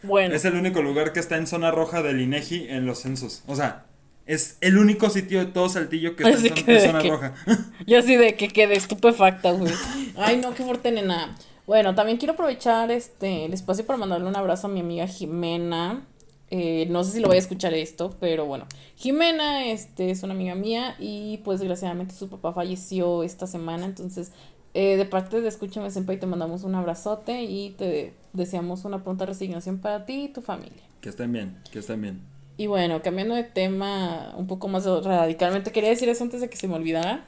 Bueno. 0.06 0.34
Es 0.34 0.44
el 0.44 0.54
único 0.54 0.82
lugar 0.82 1.12
que 1.12 1.20
está 1.20 1.36
en 1.36 1.46
zona 1.46 1.70
roja 1.70 2.02
del 2.02 2.20
INEGI 2.20 2.68
en 2.68 2.86
los 2.86 3.00
censos. 3.00 3.42
O 3.46 3.56
sea, 3.56 3.86
es 4.26 4.58
el 4.60 4.78
único 4.78 5.08
sitio 5.08 5.38
de 5.38 5.46
todo 5.46 5.68
Saltillo 5.68 6.16
que 6.16 6.24
está 6.28 6.72
en, 6.72 6.80
zona 6.80 7.00
roja. 7.00 7.34
Yo 7.86 7.98
así 7.98 8.16
de 8.16 8.34
que 8.34 8.48
quedé 8.48 8.76
estupefacta, 8.76 9.52
güey. 9.52 9.72
Ay, 10.16 10.38
no, 10.38 10.54
qué 10.54 10.64
fuerte, 10.64 10.90
nena. 10.90 11.36
Bueno, 11.66 11.94
también 11.94 12.18
quiero 12.18 12.34
aprovechar 12.34 12.90
este 12.90 13.44
el 13.44 13.52
espacio 13.52 13.84
para 13.84 13.96
mandarle 13.96 14.28
un 14.28 14.36
abrazo 14.36 14.66
a 14.66 14.70
mi 14.70 14.80
amiga 14.80 15.06
Jimena. 15.06 16.02
Eh, 16.50 16.86
no 16.90 17.02
sé 17.02 17.12
si 17.12 17.20
lo 17.20 17.26
voy 17.26 17.36
a 17.36 17.40
escuchar 17.40 17.74
esto, 17.74 18.16
pero 18.20 18.46
bueno. 18.46 18.66
Jimena 18.96 19.66
este, 19.66 20.10
es 20.10 20.22
una 20.22 20.34
amiga 20.34 20.54
mía 20.54 20.94
y 20.98 21.38
pues 21.38 21.58
desgraciadamente 21.58 22.14
su 22.14 22.28
papá 22.28 22.52
falleció 22.52 23.22
esta 23.24 23.46
semana, 23.46 23.84
entonces 23.84 24.32
Eh, 24.78 24.98
de 24.98 25.06
parte 25.06 25.40
de 25.40 25.48
Escúchame 25.48 25.90
Senpai 25.90 26.20
te 26.20 26.26
mandamos 26.26 26.62
un 26.62 26.74
abrazote 26.74 27.44
y 27.44 27.70
te 27.78 28.12
deseamos 28.34 28.84
una 28.84 29.02
pronta 29.02 29.24
resignación 29.24 29.78
para 29.78 30.04
ti 30.04 30.24
y 30.24 30.28
tu 30.28 30.42
familia. 30.42 30.82
Que 31.00 31.08
estén 31.08 31.32
bien, 31.32 31.56
que 31.72 31.78
estén 31.78 32.02
bien. 32.02 32.20
Y 32.58 32.66
bueno, 32.66 33.00
cambiando 33.00 33.34
de 33.34 33.44
tema 33.44 34.34
un 34.36 34.46
poco 34.46 34.68
más 34.68 34.84
radicalmente, 34.84 35.72
quería 35.72 35.88
decir 35.88 36.10
eso 36.10 36.24
antes 36.24 36.42
de 36.42 36.50
que 36.50 36.58
se 36.58 36.68
me 36.68 36.74
olvidara. 36.74 37.24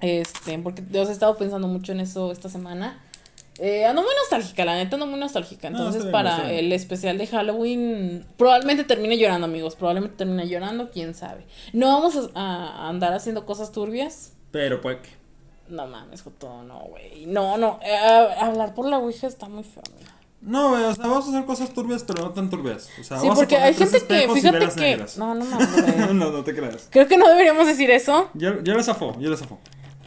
Este, 0.00 0.58
porque 0.60 0.82
yo 0.90 1.02
he 1.02 1.12
estado 1.12 1.36
pensando 1.36 1.68
mucho 1.68 1.92
en 1.92 2.00
eso 2.00 2.32
esta 2.32 2.48
semana. 2.48 2.98
Eh, 3.58 3.84
ando 3.84 4.00
muy 4.00 4.12
nostálgica, 4.18 4.64
la 4.64 4.74
neta 4.74 4.96
ando 4.96 5.06
muy 5.06 5.20
nostálgica. 5.20 5.68
Entonces, 5.68 6.06
para 6.06 6.50
el 6.50 6.72
especial 6.72 7.18
de 7.18 7.26
Halloween, 7.26 8.24
probablemente 8.38 8.84
termine 8.84 9.18
llorando, 9.18 9.44
amigos. 9.44 9.76
Probablemente 9.76 10.16
termine 10.16 10.48
llorando, 10.48 10.90
quién 10.90 11.12
sabe. 11.12 11.44
No 11.74 11.88
vamos 11.88 12.30
a, 12.34 12.88
andar 12.88 13.12
haciendo 13.12 13.44
cosas 13.44 13.70
turbias. 13.70 14.32
Pero 14.50 14.80
pues 14.80 14.96
No 15.70 15.86
mames, 15.86 16.22
Joto, 16.22 16.62
no, 16.64 16.80
güey. 16.80 17.26
No, 17.26 17.56
no. 17.56 17.78
Eh, 17.82 18.34
hablar 18.40 18.74
por 18.74 18.86
la 18.86 18.98
Ouija 18.98 19.28
está 19.28 19.48
muy 19.48 19.62
feo, 19.62 19.82
No, 20.40 20.70
güey, 20.70 20.82
o 20.82 20.94
sea, 20.94 21.06
vamos 21.06 21.26
a 21.26 21.28
hacer 21.30 21.44
cosas 21.44 21.72
turbias, 21.72 22.02
pero 22.02 22.24
no 22.24 22.30
tan 22.32 22.50
turbias. 22.50 22.88
O 23.00 23.04
sea, 23.04 23.18
sí, 23.20 23.28
porque 23.34 23.56
hay 23.56 23.74
gente 23.74 24.04
que, 24.04 24.28
fíjate 24.28 24.68
que. 24.74 25.06
No, 25.16 25.34
no 25.34 25.44
mames. 25.44 26.08
no, 26.14 26.30
no 26.30 26.44
te 26.44 26.54
creas. 26.54 26.88
Creo 26.90 27.06
que 27.06 27.16
no 27.16 27.28
deberíamos 27.28 27.66
decir 27.66 27.90
eso. 27.90 28.28
Yo, 28.34 28.60
yo 28.62 28.74
le 28.74 28.82
zafo, 28.82 29.16
yo 29.20 29.30
le 29.30 29.36
zafo. 29.36 29.58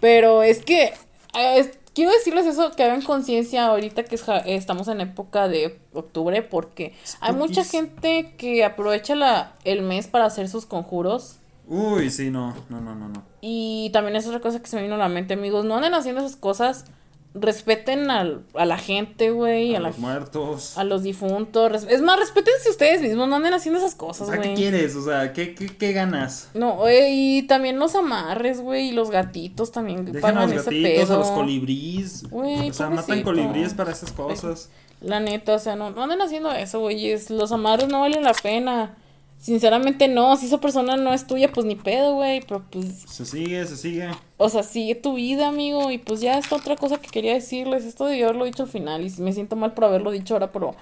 Pero 0.01 0.43
es 0.43 0.63
que. 0.63 0.93
Eh, 1.35 1.71
quiero 1.93 2.11
decirles 2.11 2.45
eso, 2.45 2.71
que 2.71 2.83
hagan 2.83 3.01
conciencia 3.01 3.67
ahorita 3.67 4.03
que 4.03 4.19
estamos 4.45 4.87
en 4.87 5.01
época 5.01 5.47
de 5.47 5.79
octubre, 5.93 6.41
porque 6.41 6.93
hay 7.21 7.33
mucha 7.33 7.63
gente 7.63 8.33
que 8.37 8.63
aprovecha 8.63 9.15
la, 9.15 9.53
el 9.63 9.81
mes 9.81 10.07
para 10.07 10.25
hacer 10.25 10.49
sus 10.49 10.65
conjuros. 10.65 11.37
Uy, 11.67 12.09
sí, 12.09 12.29
no, 12.29 12.53
no, 12.69 12.81
no, 12.81 12.95
no, 12.95 13.07
no. 13.09 13.23
Y 13.41 13.89
también 13.93 14.15
es 14.15 14.27
otra 14.27 14.39
cosa 14.39 14.61
que 14.61 14.67
se 14.67 14.75
me 14.75 14.83
vino 14.83 14.95
a 14.95 14.97
la 14.97 15.09
mente, 15.09 15.33
amigos, 15.33 15.65
no 15.65 15.75
anden 15.75 15.93
haciendo 15.93 16.21
esas 16.21 16.35
cosas 16.35 16.85
respeten 17.33 18.11
al, 18.11 18.43
a 18.53 18.65
la 18.65 18.77
gente, 18.77 19.31
güey. 19.31 19.75
A, 19.75 19.79
los 19.79 19.97
muertos. 19.97 20.77
A 20.77 20.83
los 20.83 21.03
difuntos. 21.03 21.85
Es 21.89 22.01
más, 22.01 22.19
respétense 22.19 22.69
ustedes 22.69 23.01
mismos, 23.01 23.27
no 23.27 23.37
anden 23.37 23.53
haciendo 23.53 23.79
esas 23.79 23.95
cosas, 23.95 24.27
güey. 24.27 24.41
¿qué 24.41 24.53
quieres? 24.53 24.95
O 24.95 25.03
sea, 25.03 25.33
¿qué, 25.33 25.55
qué, 25.55 25.67
qué 25.67 25.93
ganas? 25.93 26.49
No, 26.53 26.83
y 26.89 27.43
también 27.43 27.79
los 27.79 27.95
amarres, 27.95 28.61
güey, 28.61 28.89
y 28.89 28.91
los 28.91 29.09
gatitos 29.09 29.71
también 29.71 29.99
a 30.23 30.45
los 30.45 30.65
gatitos, 30.65 31.09
a 31.09 31.17
los 31.17 31.31
colibríes. 31.31 32.29
Güey, 32.29 32.69
o 32.69 32.73
sea, 32.73 32.89
matan 32.89 33.23
colibríes 33.23 33.73
para 33.73 33.91
esas 33.91 34.11
cosas. 34.11 34.69
La 35.01 35.19
neta, 35.19 35.55
o 35.55 35.59
sea, 35.59 35.75
no, 35.75 35.89
no 35.89 36.03
anden 36.03 36.21
haciendo 36.21 36.51
eso, 36.51 36.79
güey. 36.79 37.13
Los 37.29 37.51
amarres 37.51 37.89
no 37.89 38.01
valen 38.01 38.23
la 38.23 38.33
pena. 38.33 38.95
Sinceramente 39.43 40.07
no, 40.07 40.37
si 40.37 40.45
esa 40.45 40.61
persona 40.61 40.95
no 40.95 41.13
es 41.13 41.27
tuya, 41.27 41.51
pues 41.51 41.65
ni 41.65 41.75
pedo, 41.75 42.13
güey, 42.13 42.39
pero 42.47 42.63
pues... 42.71 42.85
Se 43.09 43.25
sigue, 43.25 43.65
se 43.65 43.75
sigue. 43.75 44.09
O 44.37 44.47
sea, 44.47 44.63
sigue 44.63 44.95
tu 44.95 45.15
vida, 45.15 45.49
amigo, 45.49 45.91
y 45.91 45.97
pues 45.97 46.21
ya 46.21 46.37
esta 46.37 46.55
otra 46.55 46.77
cosa 46.77 47.01
que 47.01 47.09
quería 47.09 47.33
decirles, 47.33 47.83
esto 47.83 48.05
de 48.05 48.23
haberlo 48.23 48.45
dicho 48.45 48.63
al 48.63 48.69
final, 48.69 49.05
y 49.05 49.09
me 49.21 49.33
siento 49.33 49.57
mal 49.57 49.73
por 49.73 49.83
haberlo 49.83 50.11
dicho 50.11 50.33
ahora, 50.33 50.49
pero 50.53 50.75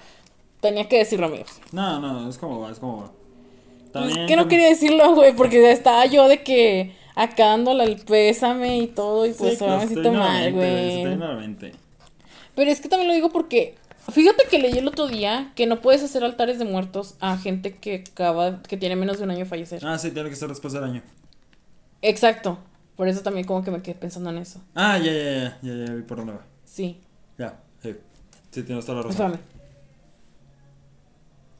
tenía 0.60 0.88
que 0.88 0.98
decirlo, 0.98 1.26
amigos. 1.26 1.50
No, 1.72 1.98
no, 1.98 2.30
es 2.30 2.38
como 2.38 2.70
es 2.70 2.78
como. 2.78 3.10
También 3.92 4.20
es 4.20 4.28
que 4.28 4.36
no 4.36 4.46
quería 4.46 4.68
decirlo, 4.68 5.12
güey, 5.16 5.34
porque 5.34 5.72
estaba 5.72 6.06
yo 6.06 6.28
de 6.28 6.44
que 6.44 6.94
acá 7.16 7.46
dándole 7.46 7.82
el 7.82 7.96
pésame 7.96 8.78
y 8.78 8.86
todo, 8.86 9.26
y 9.26 9.32
pues 9.32 9.60
ahora 9.60 9.78
me 9.78 9.88
siento 9.88 10.12
mal, 10.12 10.52
güey. 10.52 11.18
Pero 12.54 12.70
es 12.70 12.80
que 12.80 12.88
también 12.88 13.08
lo 13.08 13.14
digo 13.14 13.30
porque 13.30 13.74
Fíjate 14.10 14.44
que 14.50 14.58
leí 14.58 14.78
el 14.78 14.88
otro 14.88 15.06
día 15.06 15.52
que 15.54 15.66
no 15.66 15.80
puedes 15.80 16.02
hacer 16.02 16.24
altares 16.24 16.58
de 16.58 16.64
muertos 16.64 17.14
a 17.20 17.38
gente 17.38 17.74
que 17.74 18.04
acaba, 18.10 18.62
que 18.62 18.76
tiene 18.76 18.96
menos 18.96 19.18
de 19.18 19.24
un 19.24 19.30
año 19.30 19.40
de 19.40 19.44
fallecer. 19.46 19.84
Ah, 19.84 19.98
sí, 19.98 20.10
tiene 20.10 20.28
que 20.28 20.36
ser 20.36 20.48
después 20.48 20.72
del 20.72 20.84
año. 20.84 21.02
Exacto. 22.02 22.58
Por 22.96 23.08
eso 23.08 23.22
también 23.22 23.46
como 23.46 23.64
que 23.64 23.70
me 23.70 23.80
quedé 23.80 23.94
pensando 23.94 24.30
en 24.30 24.38
eso. 24.38 24.60
Ah, 24.74 24.98
ya, 24.98 25.12
ya, 25.12 25.22
ya, 25.22 25.58
ya, 25.62 25.86
ya, 25.86 25.94
vi 25.94 26.02
por 26.02 26.18
dónde 26.18 26.32
va. 26.34 26.44
Sí. 26.64 27.00
Ya, 27.38 27.58
sí. 27.82 27.96
Sí, 28.50 28.62
tienes 28.64 28.84
toda 28.84 29.02
la 29.02 29.08
razón. 29.08 29.32
Espérame. 29.32 29.52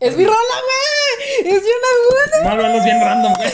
¡Es 0.00 0.16
mi 0.16 0.24
rola, 0.24 0.36
güey! 0.36 1.54
¡Es 1.54 1.62
Yonaguni! 1.62 2.44
Malo, 2.44 2.66
andas 2.66 2.84
bien 2.84 3.00
random, 3.00 3.32
güey. 3.34 3.48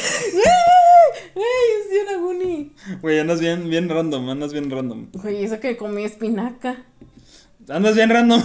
¡Ey, 1.35 1.43
es 1.79 1.95
Yonaguni! 1.95 2.73
Güey, 3.03 3.21
andas 3.21 3.39
bien, 3.39 3.69
bien 3.69 3.89
random, 3.89 4.31
andas 4.31 4.53
bien 4.55 4.71
random. 4.71 5.11
Güey, 5.13 5.45
eso 5.45 5.61
que 5.61 5.77
comí 5.77 6.05
espinaca. 6.05 6.87
Andas 7.69 7.95
bien 7.95 8.09
random. 8.09 8.43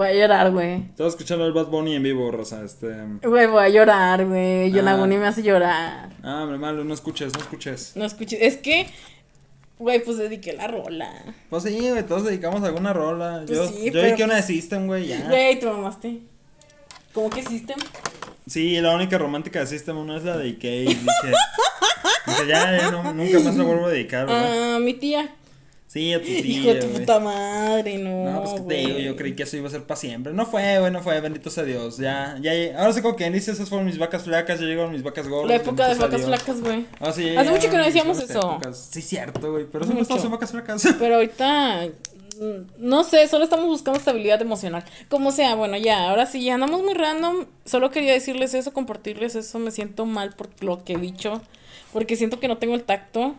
Voy 0.00 0.08
a 0.08 0.14
llorar, 0.14 0.50
güey. 0.50 0.76
Estaba 0.76 1.10
escuchando 1.10 1.44
el 1.44 1.52
Bad 1.52 1.66
Bunny 1.66 1.94
en 1.94 2.02
vivo, 2.02 2.30
Rosa. 2.30 2.64
Este. 2.64 2.86
Güey, 3.22 3.46
voy 3.48 3.62
a 3.62 3.68
llorar, 3.68 4.24
güey. 4.24 4.72
Yonaguni 4.72 5.16
ah. 5.16 5.18
me 5.18 5.26
hace 5.26 5.42
llorar. 5.42 6.08
Ah, 6.22 6.44
hombre, 6.44 6.56
malo, 6.56 6.84
no 6.84 6.94
escuches, 6.94 7.34
no 7.34 7.40
escuches. 7.40 7.92
No 7.96 8.06
escuches. 8.06 8.38
Es 8.40 8.56
que. 8.56 8.86
Güey, 9.78 10.02
pues 10.02 10.16
dediqué 10.16 10.54
la 10.54 10.68
rola. 10.68 11.12
Pues 11.50 11.64
sí, 11.64 11.78
güey, 11.78 12.02
todos 12.06 12.24
dedicamos 12.24 12.62
alguna 12.62 12.94
rola. 12.94 13.42
Pues 13.46 13.58
yo 13.58 13.68
sí, 13.68 13.90
yo 13.90 14.00
dediqué 14.00 14.24
una 14.24 14.36
de 14.36 14.40
pues 14.40 14.46
System, 14.46 14.86
güey, 14.86 15.06
ya. 15.06 15.20
Güey, 15.28 15.60
tú 15.60 15.66
mamaste. 15.66 16.20
¿Cómo 17.12 17.28
que 17.28 17.42
System? 17.42 17.78
Sí, 18.46 18.80
la 18.80 18.94
única 18.94 19.18
romántica 19.18 19.60
de 19.60 19.66
System 19.66 19.98
una 19.98 20.16
es 20.16 20.24
la 20.24 20.38
dediqué 20.38 20.84
y 20.84 20.86
dije. 20.86 21.04
dije 22.26 22.46
ya, 22.48 22.78
ya 22.78 22.90
no, 22.90 23.12
nunca 23.12 23.38
más 23.40 23.54
la 23.54 23.64
vuelvo 23.64 23.84
a 23.84 23.90
dedicar, 23.90 24.26
Ah, 24.30 24.78
mi 24.80 24.94
tía. 24.94 25.28
Sí, 25.90 26.14
a 26.14 26.20
tu 26.20 26.26
tía. 26.26 26.38
Hijo 26.44 26.72
de 26.72 26.80
tu 26.82 26.86
puta 26.86 27.18
madre, 27.18 27.98
no. 27.98 28.30
No, 28.30 28.44
pues 28.44 28.54
que 28.54 28.60
te 28.60 28.74
digo, 28.76 28.98
yo 29.00 29.16
creí 29.16 29.34
que 29.34 29.42
eso 29.42 29.56
iba 29.56 29.66
a 29.66 29.72
ser 29.72 29.82
para 29.82 29.98
siempre. 29.98 30.32
No 30.32 30.46
fue, 30.46 30.78
güey, 30.78 30.92
no 30.92 31.02
fue, 31.02 31.20
bendito 31.20 31.50
sea 31.50 31.64
Dios. 31.64 31.96
Ya, 31.96 32.38
ya, 32.40 32.52
ahora 32.78 32.92
sé 32.92 33.02
como 33.02 33.16
que 33.16 33.28
dice, 33.28 33.50
esas 33.50 33.68
fueron 33.68 33.86
mis 33.86 33.98
vacas 33.98 34.22
flacas, 34.22 34.60
ya 34.60 34.66
llegaron 34.66 34.92
mis 34.92 35.02
vacas 35.02 35.26
gordas. 35.26 35.48
La 35.48 35.56
época 35.56 35.88
de 35.88 35.96
vacas 35.96 36.22
flacas, 36.22 36.60
güey. 36.60 36.86
Ah, 37.00 37.10
sí, 37.10 37.36
Hace 37.36 37.50
mucho 37.50 37.68
que 37.68 37.76
no 37.76 37.84
decíamos 37.84 38.20
eso. 38.20 38.60
Sí, 38.72 39.02
cierto, 39.02 39.50
güey, 39.50 39.64
pero 39.64 39.84
siempre 39.84 40.02
estamos 40.02 40.24
en 40.24 40.30
vacas 40.30 40.52
flacas. 40.52 40.88
Pero 41.00 41.16
ahorita, 41.16 41.88
mm, 42.38 42.86
no 42.86 43.02
sé, 43.02 43.26
solo 43.26 43.42
estamos 43.42 43.66
buscando 43.66 43.98
estabilidad 43.98 44.40
emocional. 44.40 44.84
Como 45.08 45.32
sea, 45.32 45.56
bueno, 45.56 45.76
ya, 45.76 46.08
ahora 46.08 46.24
sí, 46.26 46.44
ya 46.44 46.54
andamos 46.54 46.84
muy 46.84 46.94
random. 46.94 47.46
Solo 47.64 47.90
quería 47.90 48.12
decirles 48.12 48.54
eso, 48.54 48.72
compartirles 48.72 49.34
eso. 49.34 49.58
Me 49.58 49.72
siento 49.72 50.06
mal 50.06 50.34
por 50.36 50.50
lo 50.62 50.84
que 50.84 50.92
he 50.92 50.98
dicho, 50.98 51.42
porque 51.92 52.14
siento 52.14 52.38
que 52.38 52.46
no 52.46 52.58
tengo 52.58 52.76
el 52.76 52.84
tacto. 52.84 53.34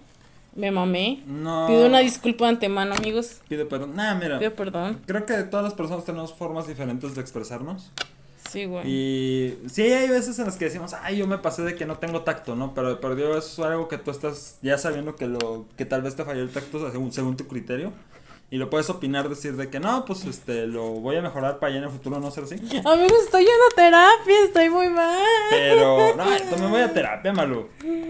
Me 0.55 0.71
mamé. 0.71 1.23
No. 1.25 1.67
Pido 1.67 1.85
una 1.85 1.99
disculpa 1.99 2.45
de 2.45 2.51
antemano, 2.51 2.95
amigos. 2.95 3.41
Pido 3.47 3.67
perdón. 3.67 3.95
Nah, 3.95 4.15
mira. 4.15 4.39
Pido 4.39 4.53
perdón. 4.53 4.99
Creo 5.05 5.25
que 5.25 5.33
todas 5.43 5.63
las 5.63 5.73
personas 5.73 6.03
tenemos 6.03 6.33
formas 6.33 6.67
diferentes 6.67 7.15
de 7.15 7.21
expresarnos. 7.21 7.91
Sí, 8.49 8.65
güey. 8.65 8.83
Y 8.85 9.57
sí 9.69 9.83
hay 9.83 10.09
veces 10.09 10.37
en 10.39 10.45
las 10.45 10.57
que 10.57 10.65
decimos, 10.65 10.93
ay, 11.01 11.17
yo 11.17 11.27
me 11.27 11.37
pasé 11.37 11.61
de 11.61 11.75
que 11.75 11.85
no 11.85 11.99
tengo 11.99 12.23
tacto, 12.23 12.55
¿no? 12.55 12.73
Pero 12.73 12.99
perdió 12.99 13.37
eso 13.37 13.63
es 13.63 13.71
algo 13.71 13.87
que 13.87 13.97
tú 13.97 14.11
estás 14.11 14.57
ya 14.61 14.77
sabiendo 14.77 15.15
que 15.15 15.27
lo 15.27 15.67
que 15.77 15.85
tal 15.85 16.01
vez 16.01 16.15
te 16.17 16.25
falló 16.25 16.41
el 16.41 16.49
tacto 16.49 16.91
según, 16.91 17.13
según 17.13 17.37
tu 17.37 17.47
criterio. 17.47 17.93
Y 18.53 18.57
lo 18.57 18.69
puedes 18.69 18.89
opinar, 18.89 19.29
decir 19.29 19.55
de 19.55 19.69
que 19.69 19.79
no, 19.79 20.03
pues 20.03 20.25
este, 20.25 20.67
lo 20.67 20.89
voy 20.89 21.15
a 21.15 21.21
mejorar 21.21 21.57
para 21.59 21.69
allá 21.69 21.77
en 21.77 21.83
el 21.85 21.89
futuro 21.89 22.19
no 22.19 22.31
ser 22.31 22.43
así. 22.43 22.55
Amigos, 22.85 23.23
estoy 23.23 23.45
yendo 23.45 23.63
a 23.71 23.75
terapia, 23.77 24.35
estoy 24.43 24.69
muy 24.69 24.89
mal. 24.89 25.23
Pero, 25.49 26.17
no, 26.17 26.25
también 26.49 26.69
voy 26.69 26.81
a 26.81 26.91
terapia, 26.91 27.31
Malu. 27.31 27.69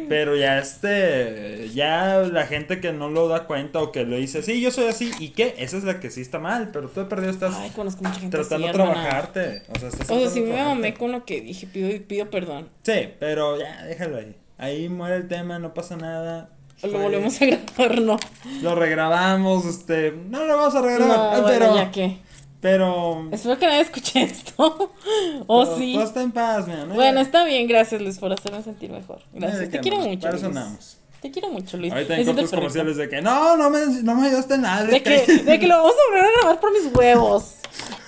Pero 0.09 0.35
ya 0.35 0.57
este, 0.57 1.69
ya 1.75 2.23
la 2.23 2.47
gente 2.47 2.81
que 2.81 2.91
no 2.91 3.11
lo 3.11 3.27
da 3.27 3.45
cuenta 3.45 3.83
o 3.83 3.91
que 3.91 4.03
lo 4.03 4.15
dice, 4.15 4.41
sí, 4.41 4.59
yo 4.59 4.71
soy 4.71 4.85
así, 4.85 5.11
¿y 5.19 5.29
qué? 5.29 5.53
Esa 5.59 5.77
es 5.77 5.83
la 5.83 5.99
que 5.99 6.09
sí 6.09 6.21
está 6.21 6.39
mal, 6.39 6.71
pero 6.73 6.89
tú 6.89 7.01
de 7.01 7.05
perdido 7.05 7.29
estás 7.29 7.53
Ay, 7.57 7.69
conozco 7.69 8.03
mucha 8.03 8.19
gente 8.19 8.35
tratando 8.35 8.65
de 8.65 8.73
trabajarte. 8.73 9.61
O 9.75 9.77
sea, 9.77 9.89
estás 9.89 10.09
o 10.09 10.19
sea 10.21 10.27
si 10.27 10.41
me 10.41 10.57
mamé 10.57 10.95
con 10.95 11.11
lo 11.11 11.23
que 11.23 11.41
dije, 11.41 11.67
pido, 11.67 11.87
pido 12.07 12.31
perdón. 12.31 12.67
Sí, 12.81 13.09
pero 13.19 13.59
ya, 13.59 13.83
déjalo 13.83 14.17
ahí. 14.17 14.35
Ahí 14.57 14.89
muere 14.89 15.17
el 15.17 15.27
tema, 15.27 15.59
no 15.59 15.75
pasa 15.75 15.97
nada 15.97 16.49
lo 16.83 16.99
volvemos 16.99 17.41
a 17.41 17.45
grabar, 17.45 18.01
no. 18.01 18.17
Lo 18.61 18.75
regrabamos, 18.75 19.65
este. 19.65 20.11
No 20.29 20.45
lo 20.45 20.57
vamos 20.57 20.75
a 20.75 20.81
regrabar. 20.81 21.39
No, 21.39 21.45
pero. 21.45 21.75
ya 21.75 21.91
que. 21.91 22.17
Pero. 22.59 23.27
Espero 23.31 23.57
que 23.57 23.65
nadie 23.65 23.81
escuche 23.81 24.21
esto. 24.23 24.91
o 25.47 25.59
oh, 25.59 25.77
sí. 25.77 25.93
Todo 25.93 26.03
está 26.03 26.21
en 26.21 26.31
paz, 26.31 26.65
Bueno, 26.93 27.21
está 27.21 27.43
bien, 27.43 27.67
gracias 27.67 28.01
Luis 28.01 28.19
por 28.19 28.31
hacerme 28.33 28.63
sentir 28.63 28.91
mejor. 28.91 29.21
Gracias. 29.33 29.69
Te 29.69 29.79
quiero 29.79 29.97
mucho. 29.97 30.21
Para 30.21 30.37
Luis. 30.37 30.97
Te 31.21 31.29
quiero 31.29 31.49
mucho, 31.49 31.77
Luis. 31.77 31.93
Ahorita 31.93 32.15
hay 32.15 32.25
cortos 32.25 32.49
comerciales 32.49 32.97
de 32.97 33.07
que 33.07 33.21
no, 33.21 33.55
no 33.55 33.69
me, 33.69 33.85
no 34.01 34.15
me 34.15 34.27
ayudaste 34.27 34.55
en 34.55 34.61
nada. 34.61 34.85
De 34.85 35.03
que, 35.03 35.25
de 35.25 35.59
que 35.59 35.67
lo 35.67 35.77
vamos 35.77 35.93
a 35.93 36.09
volver 36.09 36.25
a 36.25 36.39
grabar 36.39 36.59
por 36.59 36.71
mis 36.71 36.91
huevos. 36.95 37.55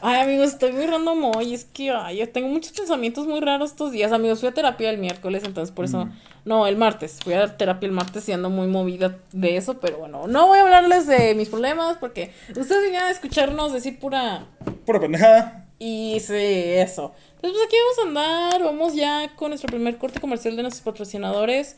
Ay, 0.00 0.20
amigos, 0.20 0.50
estoy 0.50 0.72
muy 0.72 0.86
random 0.86 1.24
hoy. 1.36 1.54
Es 1.54 1.64
que 1.64 1.90
ay, 1.90 2.18
yo 2.18 2.28
tengo 2.28 2.48
muchos 2.48 2.72
pensamientos 2.72 3.26
muy 3.26 3.40
raros 3.40 3.70
estos 3.70 3.92
días. 3.92 4.12
Amigos, 4.12 4.40
fui 4.40 4.48
a 4.48 4.52
terapia 4.52 4.90
el 4.90 4.98
miércoles, 4.98 5.42
entonces 5.44 5.74
por 5.74 5.84
eso. 5.84 6.06
Mm. 6.06 6.12
No, 6.44 6.66
el 6.66 6.76
martes. 6.76 7.18
Fui 7.22 7.34
a 7.34 7.56
terapia 7.56 7.86
el 7.86 7.92
martes 7.92 8.28
y 8.28 8.32
ando 8.32 8.48
muy 8.48 8.68
movida 8.68 9.18
de 9.32 9.56
eso, 9.56 9.80
pero 9.80 9.98
bueno, 9.98 10.28
no 10.28 10.46
voy 10.46 10.58
a 10.58 10.62
hablarles 10.62 11.06
de 11.06 11.34
mis 11.34 11.48
problemas 11.48 11.98
porque 11.98 12.32
ustedes 12.48 12.82
vinieron 12.84 13.08
a 13.08 13.10
escucharnos 13.10 13.72
decir 13.72 13.98
pura. 13.98 14.46
Pura 14.86 15.00
pendejada. 15.00 15.66
Y 15.78 16.18
sí, 16.20 16.34
eso. 16.34 17.12
Entonces, 17.36 17.58
pues 17.58 17.66
aquí 17.66 17.76
vamos 17.84 17.98
a 17.98 18.08
andar. 18.08 18.62
Vamos 18.64 18.94
ya 18.94 19.30
con 19.36 19.50
nuestro 19.50 19.68
primer 19.68 19.98
corte 19.98 20.20
comercial 20.20 20.56
de 20.56 20.62
nuestros 20.62 20.84
patrocinadores. 20.84 21.76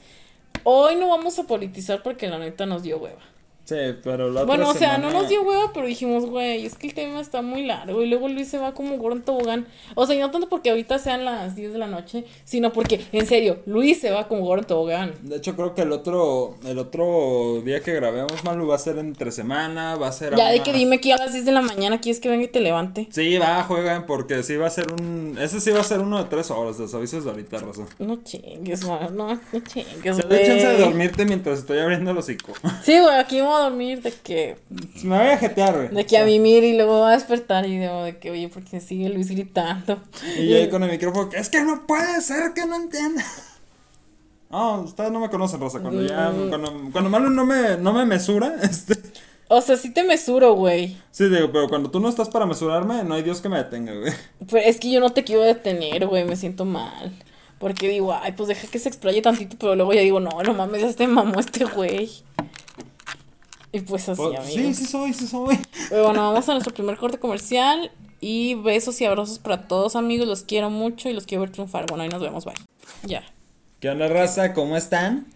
Hoy 0.64 0.96
no 0.96 1.08
vamos 1.08 1.38
a 1.38 1.44
politizar 1.44 2.02
porque 2.02 2.28
la 2.28 2.38
neta 2.38 2.66
nos 2.66 2.82
dio 2.82 2.98
hueva. 2.98 3.20
Sí, 3.70 3.76
pero 4.02 4.32
la 4.32 4.42
Bueno, 4.42 4.68
o 4.68 4.74
sea, 4.74 4.98
no 4.98 5.12
nos 5.12 5.28
dio 5.28 5.42
huevo, 5.42 5.70
pero 5.72 5.86
dijimos, 5.86 6.26
güey, 6.26 6.66
es 6.66 6.74
que 6.74 6.88
el 6.88 6.94
tema 6.94 7.20
está 7.20 7.40
muy 7.40 7.64
largo. 7.64 8.02
Y 8.02 8.08
luego 8.08 8.26
Luis 8.26 8.48
se 8.48 8.58
va 8.58 8.74
como 8.74 8.96
gordo 8.96 9.18
en 9.18 9.22
tobogán. 9.22 9.66
O 9.94 10.06
sea, 10.06 10.16
y 10.16 10.18
no 10.18 10.32
tanto 10.32 10.48
porque 10.48 10.70
ahorita 10.70 10.98
sean 10.98 11.24
las 11.24 11.54
10 11.54 11.74
de 11.74 11.78
la 11.78 11.86
noche, 11.86 12.24
sino 12.44 12.72
porque, 12.72 13.00
en 13.12 13.26
serio, 13.26 13.60
Luis 13.66 14.00
se 14.00 14.10
va 14.10 14.26
como 14.26 14.44
gordo 14.44 14.62
en 14.62 14.66
tobogán. 14.66 15.14
De 15.22 15.36
hecho, 15.36 15.54
creo 15.54 15.76
que 15.76 15.82
el 15.82 15.92
otro, 15.92 16.56
el 16.66 16.80
otro 16.80 17.62
día 17.64 17.78
que 17.80 17.92
grabemos, 17.94 18.42
Malu, 18.42 18.66
va 18.66 18.74
a 18.74 18.78
ser 18.78 18.98
entre 18.98 19.30
semana, 19.30 19.94
va 19.94 20.08
a 20.08 20.12
ser. 20.12 20.34
Ya 20.34 20.48
de 20.48 20.64
que 20.64 20.72
dime 20.72 21.00
que 21.00 21.12
a 21.12 21.16
las 21.16 21.32
10 21.32 21.44
de 21.44 21.52
la 21.52 21.62
mañana 21.62 22.00
quieres 22.00 22.20
que 22.20 22.28
venga 22.28 22.46
y 22.46 22.48
te 22.48 22.60
levante. 22.60 23.06
Sí, 23.12 23.38
va, 23.38 23.62
juegan, 23.62 24.04
porque 24.04 24.42
sí 24.42 24.56
va 24.56 24.66
a 24.66 24.70
ser 24.70 24.92
un. 24.92 25.38
Ese 25.40 25.60
sí 25.60 25.70
va 25.70 25.78
a 25.78 25.84
ser 25.84 26.00
uno 26.00 26.18
de 26.18 26.28
tres 26.28 26.50
horas, 26.50 26.76
de 26.76 26.96
avisos 26.96 27.22
de 27.22 27.30
ahorita, 27.30 27.58
Rosa. 27.58 27.86
No 28.00 28.20
chingues, 28.24 28.84
no, 28.84 29.10
no 29.12 29.38
chingues. 29.60 30.16
Te 30.16 30.22
doy 30.24 30.44
chance 30.44 30.66
de 30.66 30.78
dormirte 30.78 31.24
mientras 31.24 31.60
estoy 31.60 31.78
abriendo 31.78 32.10
el 32.10 32.18
hocico. 32.18 32.52
Sí, 32.82 32.98
güey, 32.98 33.16
aquí 33.16 33.40
vamos 33.40 33.59
a 33.60 33.64
dormir 33.64 34.02
de 34.02 34.12
que. 34.12 34.56
Me 35.02 35.18
voy 35.18 35.28
a 35.28 35.38
jetear, 35.38 35.74
güey. 35.74 35.88
De 35.88 36.06
que 36.06 36.18
a 36.18 36.24
mimir 36.24 36.64
y 36.64 36.76
luego 36.76 37.00
va 37.00 37.10
a 37.10 37.12
despertar 37.12 37.66
y 37.66 37.78
digo 37.78 38.04
de 38.04 38.18
que, 38.18 38.30
oye, 38.30 38.48
porque 38.48 38.80
sigue 38.80 39.08
Luis 39.08 39.30
gritando. 39.30 40.00
Y 40.38 40.48
yo 40.48 40.56
ahí 40.56 40.68
con 40.68 40.82
el 40.82 40.90
micrófono, 40.90 41.30
es 41.32 41.48
que 41.48 41.62
no 41.62 41.86
puede 41.86 42.20
ser 42.20 42.52
que 42.54 42.66
no 42.66 42.76
entienda. 42.76 43.24
Ah, 44.52 44.80
ustedes 44.84 45.12
no 45.12 45.20
me 45.20 45.30
conocen, 45.30 45.60
Rosa. 45.60 45.78
Cuando 45.78 46.02
ya. 46.02 46.30
Mm. 46.30 46.48
Cuando, 46.48 46.90
cuando 46.90 47.08
Malu 47.08 47.30
no 47.30 47.46
me, 47.46 47.76
no 47.76 47.92
me 47.92 48.04
mesura, 48.04 48.56
este. 48.62 48.96
O 49.52 49.60
sea, 49.60 49.76
sí 49.76 49.90
te 49.92 50.04
mesuro, 50.04 50.54
güey. 50.54 50.96
Sí, 51.10 51.28
digo, 51.28 51.50
pero 51.52 51.68
cuando 51.68 51.90
tú 51.90 51.98
no 51.98 52.08
estás 52.08 52.28
para 52.28 52.46
mesurarme, 52.46 53.02
no 53.02 53.14
hay 53.14 53.22
Dios 53.22 53.40
que 53.40 53.48
me 53.48 53.58
detenga, 53.58 53.92
güey. 53.94 54.12
Pues 54.48 54.66
es 54.66 54.78
que 54.78 54.90
yo 54.90 55.00
no 55.00 55.10
te 55.10 55.24
quiero 55.24 55.42
detener, 55.42 56.06
güey, 56.06 56.24
me 56.24 56.36
siento 56.36 56.64
mal. 56.64 57.12
Porque 57.58 57.88
digo, 57.88 58.14
ay, 58.14 58.32
pues 58.32 58.48
deja 58.48 58.68
que 58.68 58.78
se 58.78 58.88
explaye 58.88 59.20
tantito, 59.22 59.56
pero 59.58 59.74
luego 59.74 59.92
ya 59.92 60.00
digo, 60.00 60.18
no, 60.18 60.42
no 60.42 60.54
mames, 60.54 60.82
este 60.82 61.06
mamó 61.06 61.40
este 61.40 61.64
güey. 61.64 62.10
Y 63.72 63.80
pues 63.80 64.08
así, 64.08 64.20
pues, 64.20 64.38
amigos. 64.38 64.54
Sí, 64.54 64.74
sí 64.74 64.84
soy, 64.86 65.12
sí 65.12 65.26
soy. 65.26 65.58
Pero 65.88 66.04
bueno, 66.04 66.20
vamos 66.20 66.48
a 66.48 66.52
nuestro 66.52 66.74
primer 66.74 66.96
corte 66.96 67.18
comercial. 67.18 67.90
Y 68.22 68.54
besos 68.54 69.00
y 69.00 69.06
abrazos 69.06 69.38
para 69.38 69.66
todos, 69.66 69.96
amigos. 69.96 70.28
Los 70.28 70.42
quiero 70.42 70.68
mucho 70.68 71.08
y 71.08 71.14
los 71.14 71.26
quiero 71.26 71.42
ver 71.42 71.50
triunfar. 71.50 71.86
Bueno, 71.86 72.02
ahí 72.02 72.08
nos 72.08 72.20
vemos, 72.20 72.44
bye. 72.44 72.54
Ya. 73.04 73.22
¿Qué 73.80 73.88
onda, 73.88 74.08
raza? 74.08 74.52
¿Cómo 74.52 74.76
están? 74.76 75.26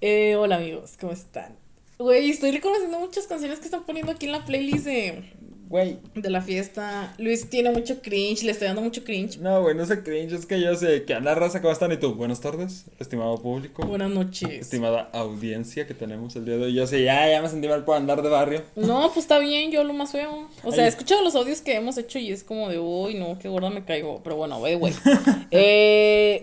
Eh, 0.00 0.36
hola, 0.36 0.56
amigos, 0.56 0.96
¿cómo 0.98 1.12
están? 1.12 1.56
Güey, 1.98 2.30
estoy 2.30 2.52
reconociendo 2.52 2.98
muchas 2.98 3.26
canciones 3.26 3.58
que 3.58 3.66
están 3.66 3.84
poniendo 3.84 4.12
aquí 4.12 4.24
en 4.24 4.32
la 4.32 4.46
playlist 4.46 4.86
de 4.86 5.30
Güey. 5.70 5.98
De 6.16 6.30
la 6.30 6.42
fiesta. 6.42 7.14
Luis 7.16 7.48
tiene 7.48 7.70
mucho 7.70 8.02
cringe, 8.02 8.42
le 8.42 8.50
estoy 8.50 8.66
dando 8.66 8.82
mucho 8.82 9.04
cringe. 9.04 9.38
No, 9.38 9.62
güey, 9.62 9.76
no 9.76 9.86
sé 9.86 10.02
cringe, 10.02 10.32
es 10.32 10.44
que 10.44 10.60
yo 10.60 10.74
sé 10.74 11.04
que 11.04 11.14
anda 11.14 11.32
raza, 11.36 11.62
¿cómo 11.62 11.72
están? 11.72 11.92
Y 11.92 11.96
tú, 11.96 12.12
buenas 12.16 12.40
tardes, 12.40 12.86
estimado 12.98 13.40
público. 13.40 13.86
Buenas 13.86 14.10
noches. 14.10 14.50
Estimada 14.50 15.08
audiencia 15.12 15.86
que 15.86 15.94
tenemos 15.94 16.34
el 16.34 16.44
día 16.44 16.56
de 16.56 16.64
hoy. 16.64 16.74
Yo 16.74 16.88
sé, 16.88 17.04
ya, 17.04 17.30
ya 17.30 17.40
me 17.40 17.48
sentí 17.48 17.68
mal 17.68 17.84
por 17.84 17.96
andar 17.96 18.20
de 18.20 18.28
barrio. 18.28 18.62
No, 18.74 19.12
pues 19.12 19.18
está 19.18 19.38
bien, 19.38 19.70
yo 19.70 19.84
lo 19.84 19.92
más 19.92 20.10
feo. 20.10 20.48
O 20.64 20.72
sea, 20.72 20.86
he 20.86 20.88
escuchado 20.88 21.22
los 21.22 21.36
audios 21.36 21.60
que 21.60 21.76
hemos 21.76 21.96
hecho 21.98 22.18
y 22.18 22.32
es 22.32 22.42
como 22.42 22.68
de, 22.68 22.80
uy, 22.80 23.14
no, 23.14 23.38
qué 23.38 23.48
gorda 23.48 23.70
me 23.70 23.84
caigo. 23.84 24.20
Pero 24.24 24.34
bueno, 24.34 24.58
güey, 24.58 24.74
güey. 24.74 24.92
eh, 25.52 26.40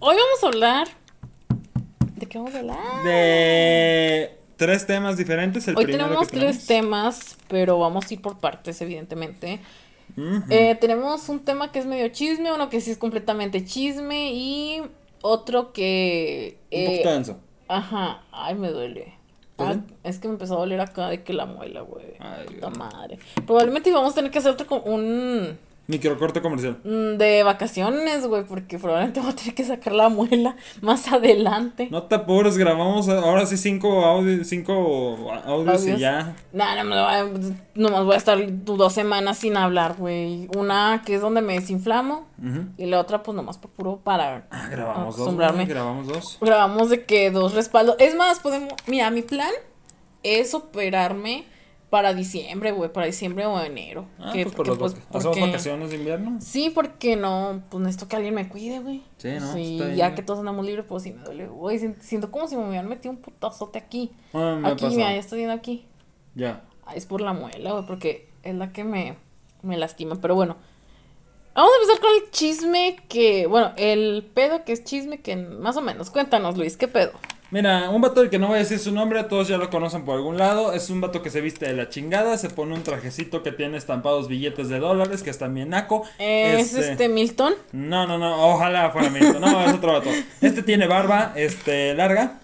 hoy 0.00 0.16
vamos 0.16 0.44
a 0.44 0.46
hablar. 0.48 0.88
¿De 2.14 2.26
qué 2.26 2.36
vamos 2.36 2.54
a 2.54 2.58
hablar? 2.58 3.04
De 3.04 4.36
tres 4.56 4.86
temas 4.86 5.16
diferentes. 5.16 5.68
El 5.68 5.76
Hoy 5.76 5.86
tenemos, 5.86 6.28
tres 6.28 6.66
temas, 6.66 7.38
pero 7.48 7.78
vamos 7.78 8.10
a 8.10 8.14
ir 8.14 8.20
por 8.20 8.38
partes, 8.38 8.80
evidentemente. 8.80 9.60
Eh, 10.50 10.76
tenemos 10.80 11.28
un 11.28 11.40
tema 11.40 11.72
que 11.72 11.78
es 11.78 11.86
medio 11.86 12.08
chisme, 12.08 12.52
uno 12.52 12.70
que 12.70 12.80
sí 12.80 12.90
es 12.90 12.98
completamente 12.98 13.64
chisme 13.64 14.32
y 14.32 14.82
otro 15.20 15.72
que... 15.72 16.58
Eh, 16.70 17.02
un 17.06 17.18
poquito 17.20 17.40
Ajá, 17.68 18.22
ay, 18.30 18.54
me 18.54 18.70
duele. 18.70 19.14
Ah, 19.58 19.76
es 20.04 20.18
que 20.18 20.28
me 20.28 20.34
empezó 20.34 20.56
a 20.56 20.58
doler 20.60 20.80
acá 20.80 21.08
de 21.08 21.22
que 21.22 21.32
la 21.32 21.46
muela, 21.46 21.80
güey. 21.80 22.14
Ay, 22.18 22.46
Puta 22.46 22.70
madre. 22.70 23.18
Probablemente 23.46 23.90
vamos 23.90 24.12
a 24.12 24.16
tener 24.16 24.30
que 24.30 24.38
hacer 24.38 24.52
otro 24.52 24.82
un 24.82 25.58
Microcorte 25.88 26.42
comercial. 26.42 26.78
Mm, 26.82 27.16
de 27.16 27.42
vacaciones, 27.44 28.26
güey, 28.26 28.44
porque 28.44 28.78
probablemente 28.78 29.20
voy 29.20 29.30
a 29.30 29.36
tener 29.36 29.54
que 29.54 29.64
sacar 29.64 29.92
la 29.92 30.08
muela 30.08 30.56
más 30.80 31.12
adelante. 31.12 31.88
No 31.90 32.04
te 32.04 32.16
apures, 32.16 32.58
grabamos 32.58 33.08
ahora 33.08 33.46
sí 33.46 33.56
cinco, 33.56 34.04
audios 34.04 34.48
cinco 34.48 35.32
audios, 35.44 35.86
y 35.86 35.96
ya. 35.96 36.34
No, 36.52 36.84
no, 36.84 37.40
nomás 37.74 38.04
voy 38.04 38.14
a 38.14 38.18
estar 38.18 38.38
dos 38.64 38.92
semanas 38.92 39.38
sin 39.38 39.56
hablar, 39.56 39.94
güey. 39.96 40.48
Una 40.56 41.02
que 41.06 41.14
es 41.14 41.20
donde 41.20 41.40
me 41.40 41.54
desinflamo 41.54 42.26
y 42.76 42.86
la 42.86 43.00
otra 43.00 43.22
pues 43.22 43.34
nomás 43.34 43.56
por 43.56 43.70
puro 43.70 44.00
para 44.02 44.46
ah, 44.50 44.68
grabamos 44.70 45.16
dos, 45.16 45.36
grabamos 45.36 46.06
dos. 46.06 46.38
Grabamos 46.40 46.90
de 46.90 47.04
que 47.04 47.30
dos 47.30 47.54
respaldos. 47.54 47.96
Es 47.98 48.14
más, 48.14 48.40
podemos, 48.40 48.72
mira, 48.86 49.10
mi 49.10 49.22
plan 49.22 49.50
es 50.22 50.54
operarme 50.54 51.44
para 51.96 52.12
diciembre, 52.12 52.72
güey, 52.72 52.92
para 52.92 53.06
diciembre 53.06 53.46
o 53.46 53.58
enero. 53.58 54.04
Ah, 54.18 54.30
pues 54.34 54.54
por 54.54 54.66
los 54.66 54.76
pues, 54.76 54.96
¿Hacemos 55.14 55.40
vacaciones 55.40 55.88
de 55.88 55.96
invierno? 55.96 56.36
Sí, 56.42 56.68
porque 56.68 57.16
no, 57.16 57.62
pues 57.70 57.82
necesito 57.82 58.06
que 58.06 58.16
alguien 58.16 58.34
me 58.34 58.50
cuide, 58.50 58.80
güey. 58.80 59.02
Sí, 59.16 59.30
¿no? 59.40 59.54
Sí, 59.54 59.80
ya 59.96 60.14
que 60.14 60.22
todos 60.22 60.40
andamos 60.40 60.66
libres, 60.66 60.84
pues 60.86 61.04
sí 61.04 61.12
me 61.12 61.24
duele, 61.24 61.46
güey. 61.46 61.80
Siento 62.00 62.30
como 62.30 62.48
si 62.48 62.56
me 62.56 62.68
hubieran 62.68 62.86
metido 62.86 63.12
un 63.12 63.16
putazote 63.16 63.78
aquí. 63.78 64.12
Ah, 64.34 64.58
me 64.60 64.68
aquí, 64.68 64.84
mira, 64.88 65.10
ya 65.10 65.18
estoy 65.18 65.38
viendo 65.38 65.54
aquí. 65.54 65.86
Ya. 66.34 66.64
es 66.94 67.06
por 67.06 67.22
la 67.22 67.32
muela, 67.32 67.72
güey, 67.72 67.86
porque 67.86 68.28
es 68.42 68.54
la 68.54 68.70
que 68.74 68.84
me, 68.84 69.16
me 69.62 69.78
lastima. 69.78 70.20
Pero 70.20 70.34
bueno, 70.34 70.58
vamos 71.54 71.72
a 71.72 71.82
empezar 71.82 72.00
con 72.02 72.10
el 72.14 72.30
chisme 72.30 72.96
que, 73.08 73.46
bueno, 73.46 73.72
el 73.78 74.30
pedo 74.34 74.66
que 74.66 74.74
es 74.74 74.84
chisme 74.84 75.22
que 75.22 75.34
más 75.34 75.78
o 75.78 75.80
menos. 75.80 76.10
Cuéntanos, 76.10 76.58
Luis, 76.58 76.76
¿qué 76.76 76.88
pedo? 76.88 77.12
Mira, 77.50 77.90
un 77.90 78.00
vato 78.00 78.20
del 78.20 78.30
que 78.30 78.38
no 78.38 78.48
voy 78.48 78.56
a 78.56 78.58
decir 78.58 78.78
su 78.78 78.90
nombre, 78.90 79.22
todos 79.24 79.46
ya 79.46 79.56
lo 79.56 79.70
conocen 79.70 80.04
por 80.04 80.16
algún 80.16 80.36
lado. 80.36 80.72
Es 80.72 80.90
un 80.90 81.00
vato 81.00 81.22
que 81.22 81.30
se 81.30 81.40
viste 81.40 81.66
de 81.66 81.74
la 81.74 81.88
chingada, 81.88 82.36
se 82.38 82.50
pone 82.50 82.74
un 82.74 82.82
trajecito 82.82 83.42
que 83.42 83.52
tiene 83.52 83.76
estampados 83.78 84.26
billetes 84.26 84.68
de 84.68 84.80
dólares, 84.80 85.22
que 85.22 85.30
está 85.30 85.46
bien 85.46 85.70
naco. 85.70 86.04
¿Es 86.18 86.74
este, 86.74 86.92
este 86.92 87.08
Milton? 87.08 87.54
No, 87.72 88.06
no, 88.06 88.18
no, 88.18 88.52
ojalá 88.52 88.90
fuera 88.90 89.10
Milton. 89.10 89.40
No, 89.40 89.64
es 89.64 89.74
otro 89.74 89.92
vato. 89.92 90.10
Este 90.40 90.62
tiene 90.62 90.86
barba, 90.88 91.32
este, 91.36 91.94
larga. 91.94 92.40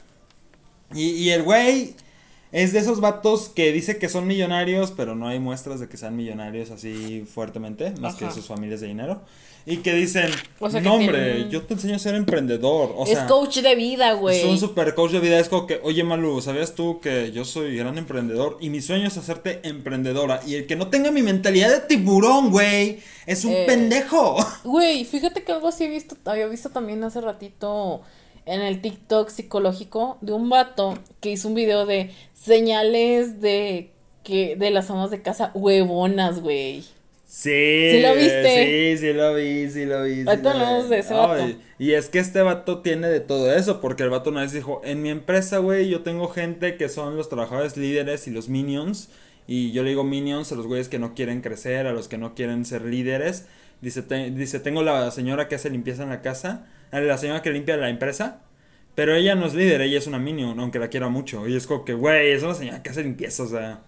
Y, 0.94 1.10
y 1.10 1.30
el 1.30 1.42
güey 1.42 1.96
es 2.52 2.74
de 2.74 2.80
esos 2.80 3.00
vatos 3.00 3.48
que 3.48 3.72
dice 3.72 3.98
que 3.98 4.10
son 4.10 4.26
millonarios, 4.26 4.92
pero 4.94 5.14
no 5.14 5.26
hay 5.26 5.40
muestras 5.40 5.80
de 5.80 5.88
que 5.88 5.96
sean 5.96 6.14
millonarios 6.14 6.70
así 6.70 7.24
fuertemente, 7.26 7.94
más 7.98 8.14
que 8.14 8.30
sus 8.30 8.46
familias 8.46 8.82
de 8.82 8.88
dinero. 8.88 9.22
Y 9.64 9.78
que 9.78 9.94
dicen, 9.94 10.28
no 10.82 10.94
hombre, 10.94 11.48
yo 11.48 11.62
te 11.62 11.74
enseño 11.74 11.94
a 11.94 11.98
ser 11.98 12.16
emprendedor. 12.16 12.94
O 12.96 13.06
es 13.06 13.18
coach 13.20 13.58
de 13.58 13.76
vida, 13.76 14.12
güey. 14.14 14.40
Es 14.40 14.44
un 14.44 14.58
super 14.58 14.92
coach 14.94 15.12
de 15.12 15.20
vida. 15.20 15.38
Es 15.38 15.48
como 15.48 15.66
que, 15.68 15.80
oye 15.84 16.02
Malu, 16.02 16.40
¿sabías 16.42 16.74
tú 16.74 17.00
que 17.00 17.30
yo 17.30 17.44
soy 17.44 17.76
gran 17.76 17.96
emprendedor? 17.96 18.58
Y 18.60 18.70
mi 18.70 18.82
sueño 18.82 19.06
es 19.06 19.16
hacerte 19.16 19.60
emprendedora. 19.62 20.40
Y 20.44 20.56
el 20.56 20.66
que 20.66 20.74
no 20.74 20.88
tenga 20.88 21.12
mi 21.12 21.22
mentalidad 21.22 21.70
de 21.70 21.80
tiburón, 21.80 22.50
güey, 22.50 22.98
es 23.24 23.44
un 23.44 23.52
eh, 23.52 23.64
pendejo. 23.66 24.36
Güey, 24.64 25.04
fíjate 25.04 25.44
que 25.44 25.52
algo 25.52 25.68
así 25.68 25.84
he 25.84 25.88
visto, 25.88 26.16
había 26.24 26.46
visto 26.48 26.70
también 26.70 27.02
hace 27.04 27.20
ratito 27.20 28.02
en 28.46 28.60
el 28.60 28.80
TikTok 28.80 29.28
psicológico 29.28 30.18
de 30.20 30.32
un 30.32 30.48
vato 30.48 30.98
que 31.20 31.30
hizo 31.30 31.48
un 31.48 31.54
video 31.54 31.86
de 31.86 32.10
señales 32.34 33.40
de 33.40 33.90
que 34.24 34.56
de 34.56 34.70
las 34.70 34.90
amas 34.90 35.10
de 35.10 35.22
casa 35.22 35.50
huevonas, 35.54 36.40
güey. 36.40 36.84
Sí. 37.26 37.92
¿Sí 37.92 38.00
lo 38.02 38.14
viste? 38.14 38.94
Sí, 38.94 38.98
sí 38.98 39.12
lo 39.14 39.34
vi, 39.34 39.70
sí 39.70 39.86
lo 39.86 40.04
vi. 40.04 40.24
Ahorita 40.26 40.52
hablamos 40.52 40.90
de 40.90 40.98
ese 40.98 41.14
vato. 41.14 41.48
y 41.78 41.92
es 41.92 42.10
que 42.10 42.18
este 42.18 42.42
vato 42.42 42.80
tiene 42.80 43.08
de 43.08 43.20
todo 43.20 43.54
eso, 43.54 43.80
porque 43.80 44.02
el 44.02 44.10
vato 44.10 44.30
una 44.30 44.42
vez 44.42 44.52
dijo, 44.52 44.82
en 44.84 45.00
mi 45.00 45.08
empresa, 45.08 45.58
güey, 45.58 45.88
yo 45.88 46.02
tengo 46.02 46.28
gente 46.28 46.76
que 46.76 46.90
son 46.90 47.16
los 47.16 47.30
trabajadores 47.30 47.76
líderes 47.76 48.28
y 48.28 48.32
los 48.32 48.48
minions. 48.50 49.08
Y 49.46 49.72
yo 49.72 49.82
le 49.82 49.90
digo 49.90 50.04
minions 50.04 50.52
a 50.52 50.56
los 50.56 50.66
güeyes 50.66 50.88
que 50.88 50.98
no 50.98 51.14
quieren 51.14 51.40
crecer, 51.40 51.86
a 51.86 51.92
los 51.92 52.06
que 52.06 52.18
no 52.18 52.34
quieren 52.34 52.64
ser 52.64 52.84
líderes. 52.84 53.46
Dice, 53.80 54.02
dice 54.30 54.60
tengo 54.60 54.82
la 54.82 55.10
señora 55.10 55.48
que 55.48 55.54
hace 55.54 55.70
limpieza 55.70 56.02
en 56.02 56.10
la 56.10 56.20
casa, 56.20 56.66
la 56.92 57.18
señora 57.18 57.42
que 57.42 57.50
limpia 57.50 57.76
la 57.76 57.88
empresa. 57.88 58.42
Pero 58.94 59.14
ella 59.14 59.34
no 59.34 59.46
es 59.46 59.54
líder, 59.54 59.80
ella 59.80 59.98
es 59.98 60.06
una 60.06 60.18
minion, 60.18 60.58
aunque 60.60 60.78
la 60.78 60.88
quiera 60.88 61.08
mucho. 61.08 61.48
Y 61.48 61.56
es 61.56 61.66
como 61.66 61.84
que, 61.84 61.94
güey, 61.94 62.32
es 62.32 62.42
una 62.42 62.54
señora 62.54 62.82
que 62.82 62.90
hace 62.90 63.02
limpieza, 63.02 63.42
o 63.44 63.48
sea. 63.48 63.80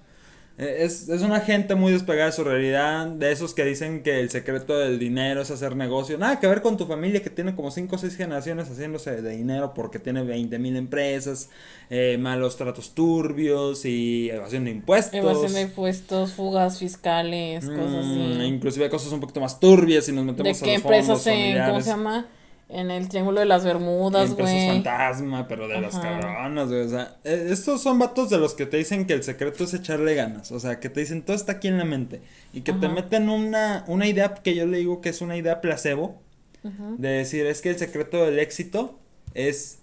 E, 0.57 0.85
es, 0.85 1.09
es, 1.09 1.23
una 1.23 1.41
gente 1.41 1.75
muy 1.75 1.93
despegada 1.93 2.27
de 2.27 2.33
su 2.33 2.45
realidad, 2.45 3.07
de 3.09 3.33
esos 3.33 3.55
que 3.55 3.65
dicen 3.65 4.05
que 4.05 4.21
el 4.21 4.31
secreto 4.31 4.79
del 4.79 4.99
dinero 4.99 5.43
es 5.43 5.51
hacer 5.51 5.75
negocio. 5.75 6.17
Nada 6.17 6.39
que 6.39 6.47
ver 6.47 6.63
con 6.63 6.77
tu 6.77 6.87
familia 6.87 7.23
que 7.23 7.29
tiene 7.29 7.55
como 7.57 7.71
5 7.71 7.97
o 7.97 7.99
6 7.99 8.17
generaciones 8.17 8.71
haciéndose 8.71 9.21
de 9.21 9.37
dinero 9.37 9.75
porque 9.75 9.99
tiene 9.99 10.23
20 10.23 10.59
mil 10.61 10.77
empresas, 10.77 11.51
eh, 11.91 12.17
malos 12.19 12.57
tratos 12.57 12.95
turbios 12.95 13.85
y 13.85 14.31
evasión 14.31 14.65
de 14.65 14.71
impuestos. 14.71 15.15
Evasión 15.15 15.53
de 15.55 15.63
impuestos, 15.63 16.33
fugas 16.33 16.79
fiscales, 16.79 17.67
cosas 17.67 17.95
así. 17.97 18.37
Mm, 18.39 18.43
inclusive 18.43 18.89
cosas 18.89 19.13
un 19.13 19.21
poquito 19.21 19.41
más 19.41 19.59
turbias 19.59 20.09
y 20.09 20.13
nos 20.13 20.25
metemos 20.25 20.61
¿De 20.61 20.65
qué 20.65 20.75
empresas 20.75 21.27
en, 21.27 21.63
¿cómo 21.67 21.81
se 21.81 21.91
llama? 21.91 22.29
En 22.75 22.91
el 22.91 23.09
Triángulo 23.09 23.41
de 23.41 23.47
las 23.47 23.65
Bermudas, 23.65 24.35
güey. 24.35 24.69
fantasma, 24.69 25.47
pero 25.47 25.69
de 25.69 25.81
las 25.81 25.97
cabronas, 25.99 26.69
güey. 26.69 26.81
O 26.81 26.89
sea, 26.89 27.17
e, 27.23 27.49
estos 27.51 27.81
son 27.81 27.99
vatos 27.99 28.31
de 28.31 28.39
los 28.39 28.55
que 28.55 28.67
te 28.67 28.77
dicen 28.77 29.07
que 29.07 29.13
el 29.13 29.23
secreto 29.23 29.63
es 29.65 29.75
echarle 29.75 30.15
ganas. 30.15 30.51
O 30.51 30.59
sea, 30.59 30.81
que 30.81 30.91
te 30.91 31.01
dicen 31.01 31.23
todo 31.23 31.37
está 31.37 31.53
aquí 31.53 31.69
en 31.69 31.79
la 31.79 31.85
mente. 31.85 32.21
Y 32.53 32.63
que 32.63 32.73
te 32.73 32.89
meten 32.89 33.29
una, 33.29 33.85
una 33.87 34.07
idea 34.09 34.35
que 34.35 34.55
yo 34.57 34.67
le 34.67 34.79
digo 34.79 35.01
que 35.01 35.11
es 35.11 35.21
una 35.21 35.37
idea 35.37 35.61
placebo. 35.61 36.21
De 36.63 37.09
decir, 37.09 37.45
es 37.45 37.61
que 37.61 37.71
el 37.71 37.79
secreto 37.79 38.25
del 38.25 38.39
éxito 38.39 38.99
es 39.35 39.81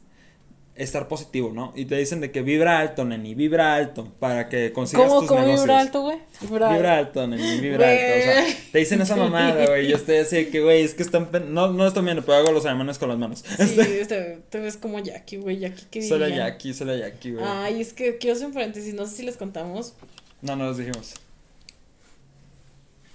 estar 0.75 1.07
positivo, 1.07 1.51
¿no? 1.53 1.73
Y 1.75 1.85
te 1.85 1.95
dicen 1.97 2.21
de 2.21 2.31
que 2.31 2.41
vibra 2.41 2.79
alto, 2.79 3.03
neni, 3.05 3.35
vibra 3.35 3.75
alto 3.75 4.07
para 4.19 4.47
que 4.49 4.71
consigas 4.71 5.07
¿Cómo, 5.07 5.19
tus 5.19 5.29
¿cómo 5.29 5.45
vibra 5.45 5.79
alto, 5.79 6.01
güey? 6.01 6.17
Vibra, 6.41 6.97
alto, 6.97 7.27
neni, 7.27 7.59
vibra 7.59 7.89
alto. 7.89 8.03
O 8.03 8.21
sea, 8.23 8.45
te 8.71 8.79
dicen 8.79 9.01
esa 9.01 9.15
mamada, 9.15 9.67
güey. 9.67 9.87
Yo 9.87 9.97
estoy 9.97 10.17
así 10.17 10.45
que, 10.45 10.61
güey, 10.61 10.83
es 10.83 10.93
que 10.93 11.03
están. 11.03 11.29
No, 11.49 11.71
no 11.71 11.85
están 11.85 12.05
viendo, 12.05 12.23
pero 12.23 12.37
hago 12.37 12.51
los 12.51 12.65
ademanes 12.65 12.97
con 12.97 13.09
las 13.09 13.17
manos. 13.17 13.43
Sí, 13.57 13.63
este... 13.63 14.05
te, 14.05 14.39
te, 14.49 14.59
ves 14.59 14.77
como 14.77 14.99
Jackie, 14.99 15.37
güey. 15.37 15.59
Jackie, 15.59 15.85
¿qué 15.91 16.01
Solo 16.07 16.27
Jackie, 16.27 16.73
solo 16.73 16.95
Jackie, 16.95 17.33
güey. 17.33 17.45
Ay, 17.45 17.81
es 17.81 17.93
que 17.93 18.17
quiero 18.17 18.35
hacer 18.35 18.47
un 18.47 18.53
paréntesis. 18.53 18.93
No 18.93 19.05
sé 19.05 19.17
si 19.17 19.23
les 19.23 19.37
contamos. 19.37 19.93
No, 20.41 20.55
no 20.55 20.65
los 20.65 20.77
dijimos. 20.77 21.13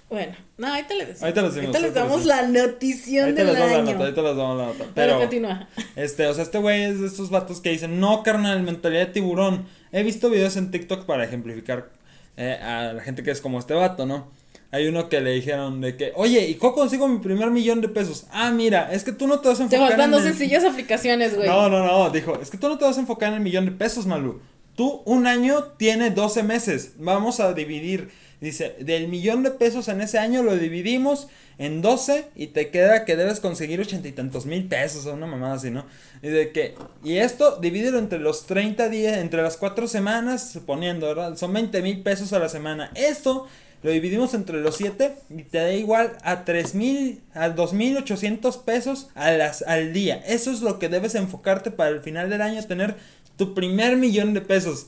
Bueno, 0.09 0.33
no, 0.57 0.67
ahorita 0.67 0.93
les 0.93 1.07
decimos. 1.07 1.23
Ahorita 1.23 1.41
les, 1.41 1.53
decimos, 1.55 1.75
ahorita 1.75 1.87
les 1.87 1.93
damos 1.93 2.25
la 2.25 2.47
notición 2.47 3.35
del 3.35 3.47
les 3.47 3.55
año. 3.57 3.67
La 3.67 3.81
nota, 3.83 4.03
ahorita 4.03 4.21
les 4.21 4.37
damos 4.37 4.57
la 4.57 4.65
nota. 4.67 4.85
Pero, 4.95 5.17
continúa. 5.17 5.67
Este, 5.97 6.27
o 6.27 6.33
sea, 6.33 6.43
este 6.43 6.59
güey 6.59 6.83
es 6.83 7.01
de 7.01 7.07
estos 7.07 7.29
vatos 7.29 7.59
que 7.59 7.71
dicen, 7.71 7.99
no, 7.99 8.23
carnal, 8.23 8.61
mentalidad 8.63 9.07
de 9.07 9.13
tiburón. 9.13 9.65
He 9.91 10.03
visto 10.03 10.29
videos 10.29 10.55
en 10.55 10.71
TikTok 10.71 11.05
para 11.05 11.25
ejemplificar 11.25 11.89
eh, 12.37 12.57
a 12.61 12.93
la 12.93 13.01
gente 13.01 13.21
que 13.21 13.31
es 13.31 13.41
como 13.41 13.59
este 13.59 13.73
vato, 13.73 14.05
¿no? 14.05 14.31
Hay 14.71 14.87
uno 14.87 15.09
que 15.09 15.21
le 15.21 15.31
dijeron 15.31 15.81
de 15.81 15.97
que, 15.97 16.11
oye, 16.15 16.47
¿y 16.47 16.55
cómo 16.55 16.73
consigo 16.73 17.07
mi 17.07 17.19
primer 17.19 17.49
millón 17.51 17.81
de 17.81 17.89
pesos? 17.89 18.27
Ah, 18.31 18.51
mira, 18.51 18.91
es 18.93 19.03
que 19.03 19.11
tú 19.11 19.27
no 19.27 19.39
te 19.39 19.47
vas 19.49 19.59
a 19.59 19.63
enfocar. 19.63 19.87
Te 19.87 19.87
faltan 19.87 20.11
dos 20.11 20.23
sencillas 20.23 20.63
aplicaciones, 20.63 21.35
güey. 21.35 21.47
No, 21.47 21.69
no, 21.69 21.85
no, 21.85 22.09
dijo, 22.09 22.37
es 22.41 22.49
que 22.49 22.57
tú 22.57 22.69
no 22.69 22.77
te 22.77 22.85
vas 22.85 22.97
a 22.97 22.99
enfocar 23.01 23.29
en 23.29 23.35
el 23.35 23.41
millón 23.41 23.65
de 23.65 23.71
pesos, 23.71 24.05
Malu. 24.05 24.41
Tú, 24.75 25.01
un 25.05 25.25
año 25.25 25.63
tiene 25.77 26.11
12 26.11 26.43
meses. 26.43 26.93
Vamos 26.97 27.39
a 27.39 27.53
dividir 27.53 28.09
Dice, 28.39 28.75
del 28.79 29.07
millón 29.07 29.41
de 29.41 29.49
pesos 29.49 29.87
en 29.87 29.99
ese 29.99 30.19
año 30.19 30.43
lo 30.43 30.55
dividimos 30.55 31.27
en 31.57 31.81
12 31.81 32.25
y 32.35 32.47
te 32.47 32.69
queda 32.69 33.03
que 33.03 33.15
debes 33.15 33.39
conseguir 33.39 33.81
ochenta 33.81 34.07
y 34.07 34.11
tantos 34.11 34.45
mil 34.45 34.67
pesos 34.67 35.07
o 35.07 35.13
una 35.13 35.25
mamada 35.25 35.55
así, 35.55 35.71
¿no? 35.71 35.85
Y 36.21 36.27
de 36.27 36.51
que, 36.51 36.75
y 37.03 37.17
esto 37.17 37.57
divídelo 37.59 37.97
entre 37.97 38.19
los 38.19 38.45
30 38.45 38.89
días, 38.89 39.17
entre 39.17 39.41
las 39.41 39.57
4 39.57 39.87
semanas, 39.87 40.51
suponiendo, 40.51 41.07
¿verdad? 41.07 41.35
Son 41.35 41.51
20 41.51 41.81
mil 41.81 42.03
pesos 42.03 42.31
a 42.31 42.37
la 42.37 42.47
semana. 42.47 42.91
Esto 42.93 43.47
lo 43.81 43.89
dividimos 43.89 44.35
entre 44.35 44.61
los 44.61 44.75
7 44.77 45.15
y 45.31 45.43
te 45.43 45.57
da 45.57 45.73
igual 45.73 46.15
a 46.23 46.45
3 46.45 46.75
mil, 46.75 47.21
a 47.33 47.49
2.800 47.49 48.63
pesos 48.63 49.09
a 49.15 49.31
las, 49.31 49.63
al 49.63 49.93
día. 49.93 50.23
Eso 50.27 50.51
es 50.51 50.61
lo 50.61 50.77
que 50.77 50.89
debes 50.89 51.15
enfocarte 51.15 51.71
para 51.71 51.89
el 51.89 52.01
final 52.01 52.29
del 52.29 52.43
año, 52.43 52.63
tener 52.65 52.97
tu 53.35 53.55
primer 53.55 53.97
millón 53.97 54.35
de 54.35 54.41
pesos. 54.41 54.87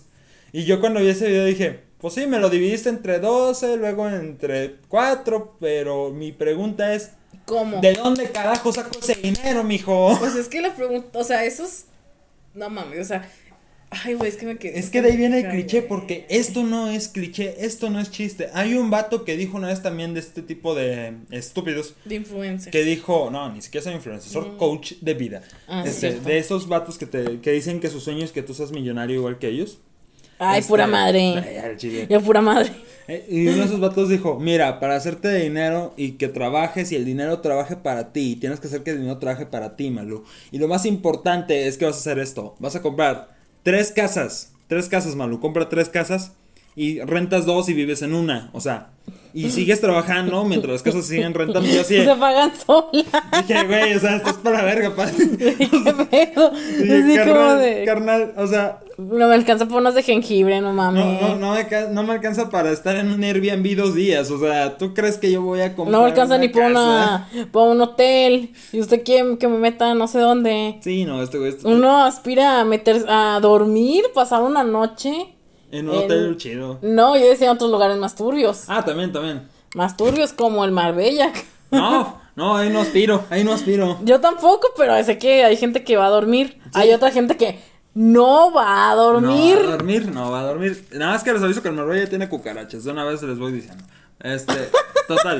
Y 0.52 0.66
yo 0.66 0.80
cuando 0.80 1.00
vi 1.00 1.08
ese 1.08 1.28
video 1.28 1.46
dije, 1.46 1.89
pues 2.00 2.14
sí, 2.14 2.28
me 2.28 2.40
lo 2.40 2.50
dividiste 2.50 2.90
entre 2.90 3.20
12, 3.20 3.78
luego 3.78 4.08
entre 4.08 4.78
4, 4.88 5.58
pero 5.60 6.12
mi 6.12 6.32
pregunta 6.32 6.94
es... 6.94 7.12
¿Cómo? 7.46 7.82
¿De 7.82 7.94
dónde 7.94 8.32
carajo 8.32 8.72
saco 8.72 8.98
ese 9.00 9.16
dinero, 9.16 9.64
mijo? 9.64 10.16
Pues 10.20 10.36
es 10.36 10.48
que 10.48 10.62
la 10.62 10.76
pregunta, 10.76 11.20
o 11.20 11.24
sea, 11.24 11.44
esos... 11.44 11.86
No 12.54 12.70
mames, 12.70 13.02
o 13.02 13.06
sea... 13.06 13.30
Ay, 13.92 14.14
güey, 14.14 14.30
es 14.30 14.38
que 14.38 14.46
me 14.46 14.58
quedé... 14.58 14.78
Es 14.78 14.92
que 14.92 15.02
de 15.02 15.10
ahí 15.10 15.18
viene 15.18 15.40
el 15.40 15.50
cliché, 15.50 15.82
porque 15.82 16.26
esto 16.30 16.64
no 16.64 16.90
es 16.90 17.08
cliché, 17.08 17.66
esto 17.66 17.90
no 17.90 18.00
es 18.00 18.12
chiste. 18.12 18.50
Hay 18.54 18.76
un 18.76 18.92
vato 18.92 19.26
que 19.26 19.36
dijo 19.36 19.58
una 19.58 19.70
vez 19.70 19.82
también 19.82 20.14
de 20.14 20.20
este 20.20 20.44
tipo 20.44 20.76
de 20.76 21.16
estúpidos. 21.32 21.96
De 22.06 22.16
influencers. 22.16 22.72
Que 22.72 22.84
dijo, 22.84 23.30
no, 23.32 23.52
ni 23.52 23.64
siquiera 23.64 23.84
soy 23.84 23.96
influencer, 23.96 24.32
soy 24.32 24.50
mm. 24.52 24.58
coach 24.58 24.94
de 25.02 25.14
vida. 25.16 25.42
Ah, 25.68 25.84
este, 25.86 26.20
de 26.20 26.38
esos 26.38 26.68
vatos 26.68 27.00
que 27.00 27.08
te 27.08 27.42
que 27.42 27.52
dicen 27.52 27.80
que 27.80 27.90
su 27.90 28.00
sueño 28.00 28.24
es 28.24 28.32
que 28.32 28.44
tú 28.44 28.54
seas 28.54 28.72
millonario 28.72 29.16
igual 29.16 29.40
que 29.40 29.48
ellos. 29.48 29.80
Ay, 30.40 30.62
pura 30.62 30.86
este, 30.86 30.92
madre. 30.92 31.78
Ya 32.10 32.20
pura 32.20 32.42
madre. 32.42 32.72
Eh, 33.10 33.26
y 33.28 33.48
uno 33.48 33.58
de 33.58 33.66
esos 33.66 33.80
vatos 33.80 34.08
dijo, 34.08 34.40
mira, 34.40 34.80
para 34.80 34.96
hacerte 34.96 35.34
dinero 35.34 35.94
y 35.98 36.14
que 36.14 36.28
trabajes 36.28 36.92
y 36.92 36.96
el 36.96 37.06
dinero 37.06 37.40
trabaje 37.40 37.76
para 37.76 38.14
ti, 38.14 38.38
tienes 38.40 38.60
que 38.60 38.68
hacer 38.68 38.84
que 38.84 38.92
el 38.92 39.00
dinero 39.00 39.18
trabaje 39.18 39.46
para 39.46 39.76
ti, 39.76 39.90
Malu. 39.90 40.24
Y 40.52 40.60
lo 40.60 40.68
más 40.68 40.86
importante 40.86 41.68
es 41.68 41.78
que 41.78 41.86
vas 41.86 41.96
a 41.96 42.00
hacer 42.00 42.20
esto. 42.20 42.56
Vas 42.60 42.76
a 42.76 42.82
comprar 42.82 43.30
tres 43.64 43.92
casas. 43.92 44.54
Tres 44.68 44.88
casas, 44.88 45.16
Malu. 45.16 45.40
Compra 45.40 45.70
tres 45.70 45.90
casas 45.90 46.34
y 46.76 47.02
rentas 47.02 47.46
dos 47.46 47.70
y 47.70 47.74
vives 47.74 48.02
en 48.02 48.14
una. 48.14 48.50
O 48.54 48.62
sea, 48.62 48.90
y 49.34 49.50
sigues 49.52 49.80
trabajando 49.80 50.44
mientras 50.44 50.72
las 50.74 50.84
casas 50.84 51.06
siguen 51.06 51.34
rentando. 51.34 51.70
Yo 51.70 51.82
así. 51.82 52.04
Se 52.04 52.16
pagan 52.16 52.52
solas. 52.56 53.06
Dije, 53.48 53.64
güey, 53.66 53.94
o 53.94 54.00
sea, 54.00 54.16
estás 54.16 54.38
para 54.38 54.64
verga, 54.64 54.96
padre. 54.96 55.14
¿Qué 55.38 56.08
pedo? 56.10 56.52
Dije, 56.80 57.16
carnal, 57.16 57.60
de... 57.60 57.84
carnal, 57.86 58.34
o 58.38 58.48
sea. 58.48 58.80
No 58.98 59.28
me 59.28 59.36
alcanza 59.36 59.66
por 59.68 59.78
unos 59.78 59.96
de 59.96 60.04
jengibre, 60.04 60.60
no 60.60 60.74
mames. 60.74 61.22
No, 61.22 61.36
no, 61.36 61.36
no 61.36 61.54
me, 61.54 61.66
no 61.92 62.04
me 62.04 62.14
alcanza 62.14 62.50
para 62.50 62.72
estar 62.72 62.98
en 62.98 63.12
un 63.12 63.24
Airbnb 63.24 63.76
dos 63.78 63.94
días. 63.94 64.30
O 64.32 64.40
sea, 64.40 64.78
¿tú 64.78 64.94
crees 64.94 65.18
que 65.18 65.32
yo 65.32 65.42
voy 65.42 65.62
a 65.62 65.76
comprar? 65.76 65.92
No 65.92 66.02
me 66.02 66.10
alcanza 66.10 66.38
ni 66.38 66.50
por 66.50 66.64
una. 66.64 67.30
por 67.52 67.70
un 67.70 67.82
hotel. 67.82 68.50
Y 68.74 68.80
usted 68.80 69.04
quiere 69.04 69.38
que 69.38 69.48
me 69.48 69.58
meta 69.58 69.94
no 69.94 70.08
sé 70.08 70.20
dónde. 70.20 70.80
Sí, 70.82 71.06
no, 71.06 71.22
este 71.22 71.38
güey. 71.38 71.56
Uno 71.64 72.04
aspira 72.04 72.60
a 72.60 72.66
meter. 72.66 73.06
a 73.08 73.40
dormir, 73.42 74.06
pasar 74.14 74.42
una 74.42 74.64
noche 74.64 75.39
en 75.72 75.90
un 75.90 75.98
hotel 75.98 76.38
chido. 76.38 76.80
No, 76.82 77.18
yo 77.18 77.28
decía 77.28 77.48
en 77.48 77.54
otros 77.54 77.72
lugares 77.72 77.98
más 77.98 78.16
turbios. 78.16 78.66
Ah, 78.68 78.84
también, 78.84 79.12
también. 79.12 79.48
Más 79.76 79.96
turbios 79.98 80.34
como 80.34 80.66
el 80.66 80.72
Marbella. 80.72 81.32
No, 81.72 82.20
no, 82.36 82.58
ahí 82.58 82.72
no 82.72 82.80
aspiro, 82.82 83.26
ahí 83.30 83.44
no 83.44 83.54
aspiro. 83.54 84.00
Yo 84.02 84.20
tampoco, 84.20 84.70
pero 84.76 85.04
sé 85.04 85.20
que 85.20 85.44
hay 85.44 85.56
gente 85.56 85.84
que 85.84 85.98
va 85.98 86.08
a 86.08 86.10
dormir. 86.10 86.60
Hay 86.74 86.92
otra 86.94 87.12
gente 87.12 87.38
que 87.38 87.60
no 87.94 88.52
va 88.52 88.90
a 88.90 88.96
dormir. 88.96 89.56
No 89.60 89.68
va 89.68 89.68
a 89.68 89.78
dormir, 89.78 90.12
no 90.12 90.32
va 90.32 90.40
a 90.40 90.44
dormir. 90.46 90.88
Nada 90.94 91.12
más 91.12 91.24
que 91.24 91.32
les 91.32 91.44
aviso 91.44 91.62
que 91.62 91.68
el 91.68 91.76
Marbella 91.76 92.10
tiene 92.10 92.28
cucarachas. 92.28 92.86
De 92.86 92.92
una 92.92 93.04
vez 93.04 93.22
les 93.22 93.38
voy 93.38 93.52
diciendo. 93.52 93.84
Este, 94.20 94.72
total. 95.08 95.40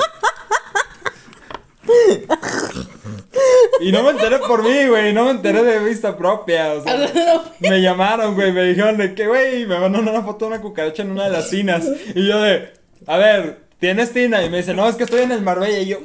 Y 3.82 3.92
no 3.92 4.04
me 4.04 4.12
enteré 4.12 4.40
por 4.40 4.64
mí, 4.64 4.88
güey. 4.88 5.14
No 5.14 5.26
me 5.26 5.32
enteré 5.32 5.64
de 5.64 5.80
vista 5.80 6.18
propia. 6.18 6.74
O 6.74 6.84
sea, 6.84 7.44
me 7.60 7.82
llamaron, 7.82 8.36
güey. 8.36 8.52
Me 8.52 8.64
dijeron 8.64 8.98
de 8.98 9.16
que, 9.16 9.28
güey, 9.28 9.66
me 9.66 9.80
mandaron 9.80 10.08
una 10.08 10.22
foto 10.22 10.46
de 10.46 10.54
una 10.54 10.62
cucaracha 10.62 11.04
en 11.04 11.12
una 11.12 11.26
de 11.26 11.32
las 11.32 11.50
tinas. 11.50 11.84
Y 12.14 12.28
yo 12.28 12.42
de, 12.42 12.74
a 13.08 13.18
ver, 13.18 13.60
¿tienes 13.80 14.12
tina? 14.12 14.44
Y 14.44 14.50
me 14.50 14.58
dice, 14.58 14.74
no, 14.74 14.88
es 14.90 14.96
que 14.96 15.06
estoy 15.06 15.22
en 15.22 15.32
el 15.32 15.42
Marbella. 15.42 15.80
Y 15.80 15.86
yo, 15.88 16.00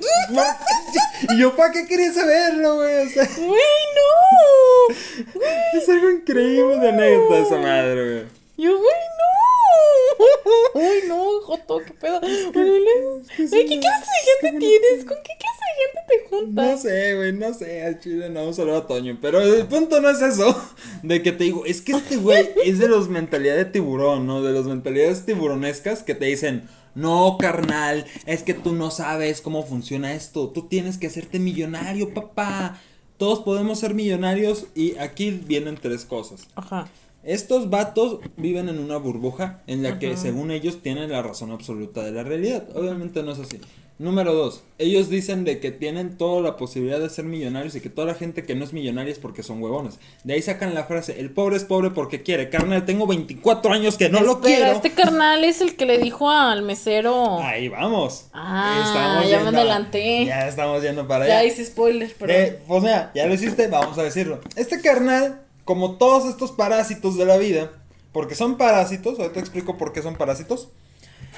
y 1.30 1.38
yo, 1.38 1.56
¿para 1.56 1.72
qué 1.72 1.86
quería 1.86 2.12
saberlo, 2.12 2.76
güey? 2.76 3.06
O 3.06 3.10
sea, 3.10 3.28
güey, 3.36 3.60
no. 3.96 4.94
Es 5.78 5.88
algo 5.88 6.10
increíble 6.10 6.78
de 6.78 6.88
anécdota 6.88 7.38
esa 7.38 7.56
madre, 7.56 7.94
güey. 7.94 8.24
Yo, 8.56 8.78
güey, 8.78 8.90
no. 9.18 9.53
Ay, 10.74 11.08
no, 11.08 11.40
Joto, 11.42 11.80
qué 11.86 11.92
pedo. 11.92 12.20
¿Qué, 12.20 12.30
clase 12.52 13.56
de 13.56 13.68
gente 13.68 14.58
tienes? 14.58 15.04
¿Con 15.04 15.16
qué 15.22 15.32
clase 15.38 15.64
de 15.68 15.82
gente 15.82 16.00
te 16.08 16.28
juntas? 16.28 16.66
No 16.66 16.78
sé, 16.78 17.14
güey, 17.14 17.32
no 17.32 17.54
sé. 17.54 17.82
Al 17.82 18.00
chile 18.00 18.30
no, 18.30 18.52
solo 18.52 18.76
a 18.76 18.86
Toño. 18.86 19.18
Pero 19.20 19.40
el 19.40 19.66
punto 19.66 20.00
no 20.00 20.10
es 20.10 20.20
eso. 20.22 20.56
De 21.02 21.22
que 21.22 21.32
te 21.32 21.44
digo, 21.44 21.64
es 21.64 21.82
que 21.82 21.92
este 21.92 22.16
güey 22.16 22.50
es 22.64 22.78
de 22.78 22.88
los 22.88 23.08
mentalidades 23.08 23.66
de 23.66 23.72
tiburón, 23.72 24.26
¿no? 24.26 24.42
De 24.42 24.52
los 24.52 24.66
mentalidades 24.66 25.26
tiburonescas 25.26 26.02
que 26.02 26.14
te 26.14 26.26
dicen. 26.26 26.68
No, 26.94 27.36
carnal, 27.38 28.06
es 28.24 28.42
que 28.44 28.54
tú 28.54 28.72
no 28.72 28.90
sabes 28.90 29.40
cómo 29.40 29.64
funciona 29.64 30.14
esto. 30.14 30.48
Tú 30.50 30.68
tienes 30.68 30.96
que 30.96 31.08
hacerte 31.08 31.40
millonario, 31.40 32.14
papá. 32.14 32.80
Todos 33.16 33.40
podemos 33.40 33.80
ser 33.80 33.94
millonarios 33.94 34.66
y 34.74 34.96
aquí 34.98 35.30
vienen 35.30 35.76
tres 35.80 36.04
cosas. 36.04 36.48
Ajá. 36.54 36.88
Estos 37.24 37.70
vatos 37.70 38.18
viven 38.36 38.68
en 38.68 38.78
una 38.78 38.98
burbuja 38.98 39.62
en 39.66 39.82
la 39.82 39.98
que 39.98 40.16
según 40.16 40.50
ellos 40.50 40.82
tienen 40.82 41.10
la 41.10 41.22
razón 41.22 41.52
absoluta 41.52 42.02
de 42.02 42.12
la 42.12 42.22
realidad. 42.22 42.64
Obviamente 42.74 43.22
no 43.22 43.32
es 43.32 43.38
así. 43.38 43.60
Número 43.96 44.34
dos, 44.34 44.64
ellos 44.78 45.08
dicen 45.08 45.44
de 45.44 45.60
que 45.60 45.70
tienen 45.70 46.18
toda 46.18 46.42
la 46.42 46.56
posibilidad 46.56 46.98
de 46.98 47.08
ser 47.08 47.26
millonarios 47.26 47.76
y 47.76 47.80
que 47.80 47.88
toda 47.88 48.08
la 48.08 48.14
gente 48.14 48.42
que 48.42 48.56
no 48.56 48.64
es 48.64 48.72
millonaria 48.72 49.12
es 49.12 49.20
porque 49.20 49.44
son 49.44 49.62
huevones. 49.62 50.00
De 50.24 50.34
ahí 50.34 50.42
sacan 50.42 50.74
la 50.74 50.82
frase, 50.82 51.20
el 51.20 51.30
pobre 51.30 51.56
es 51.56 51.64
pobre 51.64 51.90
porque 51.90 52.24
quiere. 52.24 52.50
Carnal, 52.50 52.84
tengo 52.84 53.06
24 53.06 53.72
años 53.72 53.96
que 53.96 54.08
no 54.08 54.20
lo 54.20 54.40
quiero. 54.40 54.66
este 54.66 54.90
carnal 54.90 55.44
es 55.44 55.60
el 55.60 55.76
que 55.76 55.86
le 55.86 55.98
dijo 55.98 56.28
al 56.28 56.62
mesero. 56.62 57.38
Ahí 57.40 57.68
vamos. 57.68 58.26
Ah, 58.32 59.22
ya 59.30 59.48
me 59.48 59.56
adelanté. 59.56 60.24
Ya 60.24 60.48
estamos 60.48 60.82
yendo 60.82 61.06
para 61.06 61.26
allá. 61.26 61.42
Ya 61.42 61.44
hice 61.44 61.64
spoiler, 61.64 62.12
pero... 62.18 62.32
Eh, 62.32 62.58
pues 62.66 62.82
mira, 62.82 63.12
ya 63.14 63.26
lo 63.26 63.34
hiciste, 63.34 63.68
vamos 63.68 63.96
a 63.96 64.02
decirlo. 64.02 64.40
Este 64.56 64.80
carnal 64.80 65.40
como 65.64 65.96
todos 65.96 66.28
estos 66.28 66.52
parásitos 66.52 67.16
de 67.16 67.26
la 67.26 67.36
vida, 67.36 67.72
porque 68.12 68.34
son 68.34 68.56
parásitos, 68.56 69.18
ahorita 69.18 69.40
explico 69.40 69.76
por 69.76 69.92
qué 69.92 70.02
son 70.02 70.16
parásitos, 70.16 70.68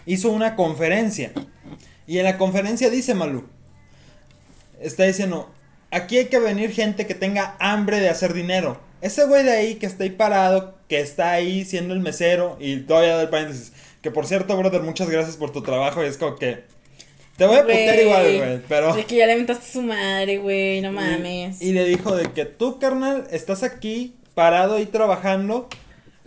hizo 0.05 0.31
una 0.31 0.57
conferencia. 0.57 1.33
Y 2.07 2.19
en 2.19 2.25
la 2.25 2.39
conferencia 2.39 2.91
dice 2.91 3.15
Malú, 3.15 3.45
está 4.81 5.05
diciendo, 5.05 5.51
aquí 5.91 6.19
hay 6.19 6.27
que 6.27 6.39
venir 6.39 6.71
gente 6.73 7.07
que 7.07 7.15
tenga 7.15 7.57
hambre 7.59 8.01
de 8.01 8.09
hacer 8.09 8.33
dinero. 8.33 8.81
Ese 9.01 9.27
güey 9.27 9.45
de 9.45 9.53
ahí 9.53 9.75
que 9.77 9.87
está 9.87 10.05
ahí 10.05 10.11
parado, 10.11 10.75
que 10.89 11.01
está 11.01 11.33
ahí 11.33 11.65
siendo 11.65 11.95
el 11.95 12.01
mesero, 12.01 12.57
y 12.61 12.81
todavía 12.81 13.19
del 13.19 13.29
paréntesis, 13.29 13.73
que 14.03 14.11
por 14.11 14.27
cierto, 14.27 14.57
brother, 14.57 14.83
muchas 14.83 15.09
gracias 15.09 15.37
por 15.37 15.51
tu 15.51 15.63
trabajo, 15.63 16.03
y 16.03 16.07
es 16.07 16.17
como 16.19 16.37
que... 16.37 16.76
Te 17.37 17.47
voy 17.47 17.57
a 17.57 17.63
putear 17.63 18.01
igual, 18.01 18.37
güey, 18.37 18.61
pero... 18.69 18.95
De 18.95 19.05
que 19.05 19.17
ya 19.17 19.27
le 19.27 19.37
mentaste 19.37 19.67
a 19.67 19.73
su 19.73 19.83
madre, 19.83 20.39
güey, 20.39 20.81
no 20.81 20.93
mames. 20.93 21.61
Y, 21.61 21.69
y, 21.69 21.73
le 21.73 21.85
dijo 21.85 22.17
de 22.17 22.33
que 22.33 22.47
tú, 22.47 22.79
carnal, 22.79 23.27
estás 23.31 23.63
aquí 23.63 24.15
parado 24.35 24.77
ahí 24.77 24.87
trabajando. 24.87 25.69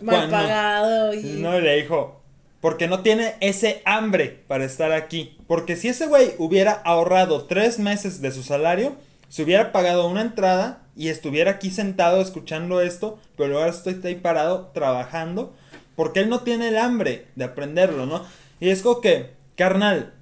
Mal 0.00 0.30
pagado. 0.30 1.12
Y... 1.14 1.22
No, 1.40 1.58
le 1.58 1.76
dijo, 1.82 2.20
porque 2.60 2.86
no 2.86 3.00
tiene 3.00 3.34
ese 3.40 3.82
hambre 3.84 4.42
para 4.46 4.64
estar 4.64 4.92
aquí. 4.92 5.36
Porque 5.46 5.76
si 5.76 5.88
ese 5.88 6.06
güey 6.06 6.32
hubiera 6.38 6.72
ahorrado 6.72 7.46
tres 7.46 7.78
meses 7.78 8.20
de 8.20 8.30
su 8.30 8.42
salario, 8.42 8.94
se 9.28 9.42
hubiera 9.42 9.72
pagado 9.72 10.08
una 10.08 10.22
entrada 10.22 10.82
y 10.96 11.08
estuviera 11.08 11.52
aquí 11.52 11.70
sentado 11.70 12.20
escuchando 12.20 12.80
esto, 12.80 13.18
pero 13.36 13.58
ahora 13.58 13.70
estoy 13.70 14.00
ahí 14.04 14.16
parado 14.16 14.70
trabajando 14.74 15.54
porque 15.96 16.20
él 16.20 16.28
no 16.28 16.40
tiene 16.40 16.68
el 16.68 16.78
hambre 16.78 17.26
de 17.36 17.44
aprenderlo, 17.44 18.06
¿no? 18.06 18.24
Y 18.58 18.70
es 18.70 18.82
como 18.82 19.00
que, 19.00 19.30
carnal, 19.54 20.14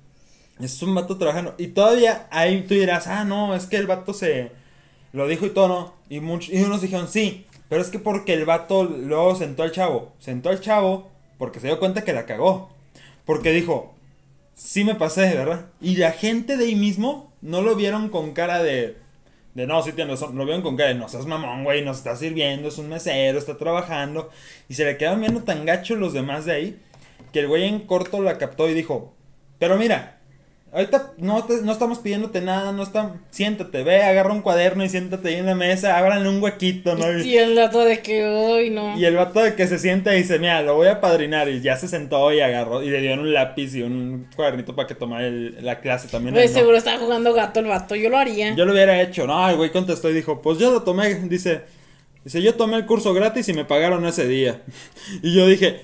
es 0.60 0.82
un 0.82 0.94
vato 0.94 1.16
trabajando. 1.18 1.54
Y 1.58 1.68
todavía 1.68 2.26
ahí 2.30 2.62
tú 2.62 2.74
dirás, 2.74 3.06
ah, 3.06 3.24
no, 3.24 3.54
es 3.54 3.66
que 3.66 3.76
el 3.76 3.86
vato 3.86 4.12
se 4.12 4.50
lo 5.12 5.26
dijo 5.28 5.46
y 5.46 5.50
todo, 5.50 5.68
¿no? 5.68 5.94
Y, 6.08 6.20
muchos, 6.20 6.52
y 6.52 6.62
unos 6.62 6.82
dijeron, 6.82 7.08
sí, 7.08 7.46
pero 7.68 7.82
es 7.82 7.88
que 7.88 7.98
porque 7.98 8.32
el 8.34 8.44
vato 8.44 8.84
luego 8.84 9.34
sentó 9.36 9.62
al 9.62 9.72
chavo. 9.72 10.12
Sentó 10.18 10.50
al 10.50 10.60
chavo 10.60 11.08
porque 11.38 11.60
se 11.60 11.66
dio 11.66 11.78
cuenta 11.78 12.04
que 12.04 12.12
la 12.12 12.26
cagó. 12.26 12.70
Porque 13.24 13.52
dijo, 13.52 13.94
sí 14.54 14.84
me 14.84 14.94
pasé, 14.94 15.34
¿verdad? 15.34 15.66
Y 15.80 15.96
la 15.96 16.12
gente 16.12 16.56
de 16.56 16.64
ahí 16.64 16.74
mismo 16.74 17.32
no 17.40 17.62
lo 17.62 17.76
vieron 17.76 18.08
con 18.08 18.32
cara 18.32 18.62
de. 18.62 18.96
De 19.54 19.66
no, 19.66 19.82
sí 19.82 19.92
tienes 19.92 20.20
razón. 20.20 20.36
Lo 20.36 20.44
vieron 20.44 20.62
con 20.62 20.76
cara 20.76 20.90
de 20.90 20.94
no 20.94 21.08
seas 21.08 21.26
mamón, 21.26 21.64
güey, 21.64 21.84
nos 21.84 21.98
está 21.98 22.16
sirviendo, 22.16 22.68
es 22.68 22.78
un 22.78 22.88
mesero, 22.88 23.38
está 23.38 23.56
trabajando. 23.56 24.30
Y 24.68 24.74
se 24.74 24.84
le 24.84 24.96
quedaron 24.96 25.20
viendo 25.20 25.42
tan 25.42 25.64
gacho 25.66 25.96
los 25.96 26.12
demás 26.12 26.44
de 26.44 26.52
ahí. 26.52 26.78
Que 27.32 27.40
el 27.40 27.48
güey 27.48 27.64
en 27.64 27.80
corto 27.80 28.22
la 28.22 28.38
captó 28.38 28.68
y 28.68 28.74
dijo: 28.74 29.14
Pero 29.58 29.76
mira, 29.76 30.17
Ahorita 30.70 31.14
no, 31.16 31.46
no 31.62 31.72
estamos 31.72 31.98
pidiéndote 32.00 32.42
nada, 32.42 32.72
no 32.72 32.82
está, 32.82 33.14
siéntate, 33.30 33.82
ve, 33.84 34.02
agarra 34.02 34.34
un 34.34 34.42
cuaderno 34.42 34.84
y 34.84 34.90
siéntate 34.90 35.28
ahí 35.28 35.36
en 35.36 35.46
la 35.46 35.54
mesa, 35.54 35.96
ábranle 35.96 36.28
un 36.28 36.42
huequito, 36.42 36.94
¿no? 36.94 37.18
Y, 37.18 37.38
el 37.38 37.56
vato 37.56 37.82
de 37.84 38.00
que 38.00 38.26
hoy 38.26 38.68
no. 38.68 38.98
Y 38.98 39.06
el 39.06 39.16
vato 39.16 39.40
de 39.40 39.54
que 39.54 39.66
se 39.66 39.78
siente 39.78 40.14
y 40.14 40.18
dice, 40.18 40.38
mira, 40.38 40.60
lo 40.60 40.74
voy 40.74 40.88
a 40.88 41.00
padrinar 41.00 41.48
y 41.48 41.62
ya 41.62 41.78
se 41.78 41.88
sentó 41.88 42.30
y 42.32 42.40
agarró 42.40 42.82
y 42.82 42.90
le 42.90 43.00
dieron 43.00 43.20
un 43.20 43.32
lápiz 43.32 43.74
y 43.74 43.82
un 43.82 44.28
cuadernito 44.36 44.76
para 44.76 44.86
que 44.86 44.94
tomara 44.94 45.30
la 45.30 45.80
clase 45.80 46.08
también. 46.08 46.34
Pues 46.34 46.52
seguro 46.52 46.76
estaba 46.76 46.98
jugando 46.98 47.32
gato 47.32 47.60
el 47.60 47.66
vato, 47.66 47.96
yo 47.96 48.10
lo 48.10 48.18
haría. 48.18 48.54
Yo 48.54 48.66
lo 48.66 48.72
hubiera 48.72 49.00
hecho, 49.00 49.26
no, 49.26 49.48
el 49.48 49.56
güey 49.56 49.72
contestó 49.72 50.10
y 50.10 50.12
dijo, 50.12 50.42
pues 50.42 50.58
yo 50.58 50.70
lo 50.70 50.82
tomé, 50.82 51.14
dice, 51.14 51.62
dice, 52.24 52.42
yo 52.42 52.56
tomé 52.56 52.76
el 52.76 52.84
curso 52.84 53.14
gratis 53.14 53.48
y 53.48 53.54
me 53.54 53.64
pagaron 53.64 54.04
ese 54.04 54.28
día. 54.28 54.60
y 55.22 55.34
yo 55.34 55.46
dije, 55.46 55.80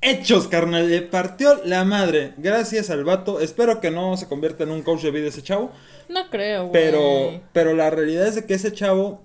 hechos, 0.00 0.48
carnal. 0.48 0.88
Le 0.88 1.02
partió 1.02 1.60
la 1.64 1.84
madre. 1.84 2.34
Gracias 2.36 2.90
al 2.90 3.04
vato. 3.04 3.40
Espero 3.40 3.80
que 3.80 3.90
no 3.90 4.16
se 4.16 4.28
convierta 4.28 4.64
en 4.64 4.70
un 4.70 4.82
coach 4.82 5.02
de 5.02 5.10
vida 5.10 5.28
ese 5.28 5.42
chavo. 5.42 5.70
No 6.08 6.28
creo, 6.30 6.68
güey. 6.68 6.72
Pero, 6.72 7.40
pero 7.52 7.74
la 7.74 7.90
realidad 7.90 8.26
es 8.26 8.34
de 8.34 8.46
que 8.46 8.54
ese 8.54 8.72
chavo 8.72 9.22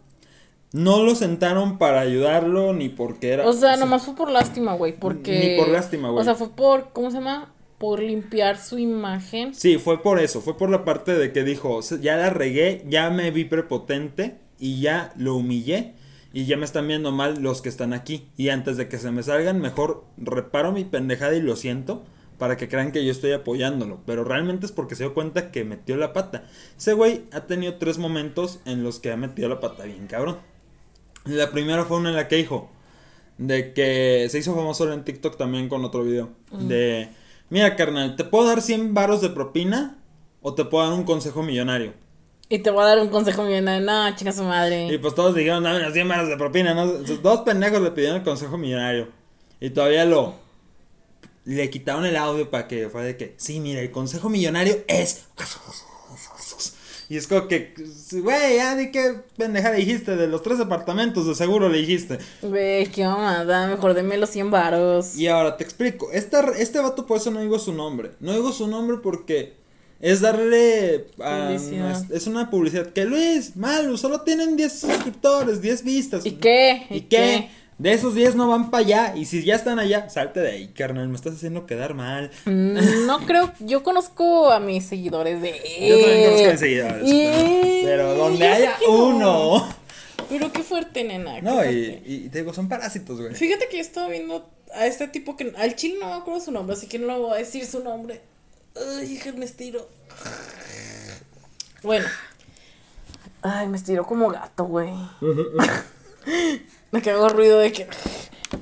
no 0.71 1.03
lo 1.03 1.15
sentaron 1.15 1.77
para 1.77 2.01
ayudarlo 2.01 2.73
ni 2.73 2.89
porque 2.89 3.31
era. 3.31 3.47
O 3.47 3.53
sea, 3.53 3.77
nomás 3.77 4.03
fue 4.03 4.15
por 4.15 4.29
lástima, 4.31 4.73
güey. 4.73 4.93
Porque. 4.97 5.39
Ni 5.39 5.57
por 5.57 5.69
lástima, 5.69 6.09
güey. 6.09 6.21
O 6.21 6.23
sea, 6.23 6.35
fue 6.35 6.49
por. 6.49 6.91
¿Cómo 6.93 7.09
se 7.09 7.17
llama? 7.17 7.53
Por 7.77 8.01
limpiar 8.01 8.57
su 8.57 8.77
imagen. 8.77 9.53
Sí, 9.53 9.77
fue 9.77 10.01
por 10.01 10.19
eso. 10.19 10.41
Fue 10.41 10.57
por 10.57 10.69
la 10.69 10.85
parte 10.85 11.13
de 11.13 11.31
que 11.31 11.43
dijo: 11.43 11.81
Ya 12.01 12.17
la 12.17 12.29
regué, 12.29 12.83
ya 12.87 13.09
me 13.09 13.31
vi 13.31 13.45
prepotente 13.45 14.37
y 14.59 14.81
ya 14.81 15.11
lo 15.17 15.35
humillé 15.35 15.93
y 16.33 16.45
ya 16.45 16.57
me 16.57 16.65
están 16.65 16.87
viendo 16.87 17.11
mal 17.11 17.41
los 17.41 17.61
que 17.61 17.69
están 17.69 17.93
aquí. 17.93 18.27
Y 18.35 18.49
antes 18.49 18.75
de 18.75 18.89
que 18.89 18.97
se 18.97 19.11
me 19.11 19.21
salgan, 19.21 19.61
mejor 19.61 20.03
reparo 20.17 20.71
mi 20.71 20.83
pendejada 20.83 21.35
y 21.35 21.41
lo 21.41 21.55
siento 21.55 22.03
para 22.39 22.57
que 22.57 22.67
crean 22.67 22.91
que 22.91 23.05
yo 23.05 23.11
estoy 23.11 23.31
apoyándolo. 23.31 24.01
Pero 24.07 24.23
realmente 24.23 24.65
es 24.65 24.71
porque 24.71 24.95
se 24.95 25.03
dio 25.03 25.13
cuenta 25.13 25.51
que 25.51 25.63
metió 25.63 25.95
la 25.95 26.11
pata. 26.11 26.45
Ese 26.75 26.93
güey 26.93 27.21
ha 27.31 27.41
tenido 27.41 27.75
tres 27.75 27.99
momentos 27.99 28.59
en 28.65 28.83
los 28.83 28.99
que 28.99 29.11
ha 29.11 29.17
metido 29.17 29.47
la 29.47 29.59
pata 29.59 29.83
bien 29.83 30.07
cabrón. 30.07 30.37
La 31.25 31.51
primera 31.51 31.85
fue 31.85 31.97
una 31.97 32.09
en 32.09 32.15
la 32.15 32.27
que 32.27 32.37
dijo 32.37 32.69
de 33.37 33.73
que 33.73 34.27
se 34.29 34.39
hizo 34.39 34.55
famoso 34.55 34.91
en 34.91 35.03
TikTok 35.03 35.37
también 35.37 35.69
con 35.69 35.85
otro 35.85 36.03
video. 36.03 36.31
De, 36.51 37.09
mira 37.49 37.75
carnal, 37.75 38.15
¿te 38.15 38.23
puedo 38.23 38.47
dar 38.47 38.61
100 38.61 38.93
varos 38.95 39.21
de 39.21 39.29
propina 39.29 39.99
o 40.41 40.55
te 40.55 40.65
puedo 40.65 40.83
dar 40.83 40.97
un 40.97 41.05
consejo 41.05 41.43
millonario? 41.43 41.93
Y 42.49 42.59
te 42.59 42.69
voy 42.69 42.83
a 42.83 42.87
dar 42.87 42.99
un 42.99 43.09
consejo 43.09 43.43
millonario. 43.43 43.85
No, 43.85 44.15
chica 44.15 44.31
su 44.31 44.43
madre. 44.43 44.87
Y 44.93 44.97
pues 44.97 45.15
todos 45.15 45.33
dijeron, 45.35 45.63
dame 45.63 45.79
las 45.79 45.93
100 45.93 46.07
manos 46.07 46.27
de 46.27 46.37
propina, 46.37 46.73
¿no? 46.73 46.87
dos 46.87 47.41
pendejos 47.41 47.81
le 47.81 47.91
pidieron 47.91 48.17
el 48.17 48.23
consejo 48.23 48.57
millonario. 48.57 49.07
Y 49.59 49.69
todavía 49.69 50.05
lo. 50.05 50.35
Le 51.45 51.69
quitaron 51.69 52.05
el 52.05 52.15
audio 52.15 52.49
para 52.49 52.67
que 52.67 52.89
fue 52.89 53.03
de 53.03 53.17
que, 53.17 53.33
sí, 53.37 53.59
mira, 53.59 53.81
el 53.81 53.91
consejo 53.91 54.29
millonario 54.29 54.77
es. 54.87 55.25
Y 57.09 57.17
es 57.17 57.27
como 57.27 57.47
que, 57.47 57.73
güey, 58.11 58.55
ya 58.55 58.75
di 58.75 58.91
qué 58.91 59.15
pendeja 59.37 59.71
dijiste, 59.71 60.15
de 60.15 60.27
los 60.27 60.41
tres 60.41 60.57
departamentos 60.57 61.27
de 61.27 61.35
seguro 61.35 61.69
le 61.69 61.79
dijiste. 61.79 62.17
Güey, 62.41 62.87
qué 62.87 63.05
mamada, 63.05 63.67
mejor 63.67 63.93
deme 63.93 64.17
los 64.17 64.29
100 64.29 64.51
varos. 64.51 65.15
Y 65.15 65.27
ahora 65.27 65.57
te 65.57 65.63
explico, 65.63 66.09
este, 66.11 66.37
este 66.57 66.79
vato 66.79 67.05
por 67.05 67.17
eso 67.17 67.29
no 67.29 67.41
digo 67.41 67.59
su 67.59 67.73
nombre. 67.73 68.11
No 68.19 68.31
digo 68.31 68.51
su 68.51 68.67
nombre 68.67 68.97
porque 69.03 69.53
es 70.03 70.19
darle 70.19 71.05
es 72.11 72.27
una 72.27 72.49
publicidad 72.49 72.87
que 72.87 73.05
Luis, 73.05 73.55
malo, 73.55 73.95
solo 73.95 74.19
tienen 74.19 74.57
10 74.57 74.79
suscriptores, 74.79 75.61
10 75.61 75.83
vistas. 75.85 76.25
¿Y 76.25 76.31
qué? 76.31 76.85
¿Y, 76.89 77.01
qué? 77.01 77.49
De 77.77 77.93
esos 77.93 78.13
10 78.13 78.35
no 78.35 78.49
van 78.49 78.69
para 78.69 78.83
allá. 78.83 79.13
Y 79.15 79.23
si 79.23 79.45
ya 79.45 79.55
están 79.55 79.79
allá, 79.79 80.09
salte 80.09 80.41
de 80.41 80.51
ahí, 80.51 80.67
carnal. 80.67 81.07
Me 81.07 81.15
estás 81.15 81.35
haciendo 81.35 81.65
quedar 81.65 81.93
mal. 81.93 82.31
Mm, 82.43 83.05
no 83.07 83.19
creo. 83.25 83.53
Yo 83.59 83.81
conozco 83.81 84.51
a 84.51 84.59
mis 84.59 84.85
seguidores 84.85 85.41
de. 85.41 85.51
Yo 85.51 85.97
también 85.97 86.23
conozco 86.25 86.47
a 86.47 86.51
mis 86.51 86.59
seguidores. 86.59 87.83
Pero 87.85 88.15
donde 88.15 88.45
haya 88.45 88.75
uno. 88.89 89.69
Pero 90.27 90.51
qué 90.51 90.63
fuerte, 90.63 91.05
nena. 91.05 91.39
no, 91.39 91.63
y, 91.63 92.01
y, 92.05 92.29
te 92.29 92.39
digo, 92.39 92.53
son 92.53 92.67
parásitos, 92.67 93.21
güey. 93.21 93.33
Fíjate 93.35 93.69
que 93.69 93.77
yo 93.77 93.81
estaba 93.81 94.09
viendo 94.09 94.49
a 94.73 94.85
este 94.85 95.07
tipo 95.07 95.37
que. 95.37 95.53
Al 95.57 95.77
chile 95.77 95.95
no 96.01 96.07
me 96.07 96.15
acuerdo 96.15 96.41
su 96.41 96.51
nombre, 96.51 96.75
así 96.75 96.87
que 96.87 96.99
no 96.99 97.07
le 97.07 97.19
voy 97.19 97.35
a 97.35 97.37
decir 97.37 97.65
su 97.65 97.81
nombre. 97.81 98.32
Ay, 98.75 99.19
me 99.35 99.45
estiro. 99.45 99.87
Bueno. 101.83 102.07
Ay, 103.41 103.67
me 103.67 103.77
estiro 103.77 104.05
como 104.05 104.29
gato, 104.29 104.65
güey. 104.65 104.93
me 106.91 107.01
cago 107.03 107.29
ruido 107.29 107.59
de 107.59 107.71
que. 107.71 107.87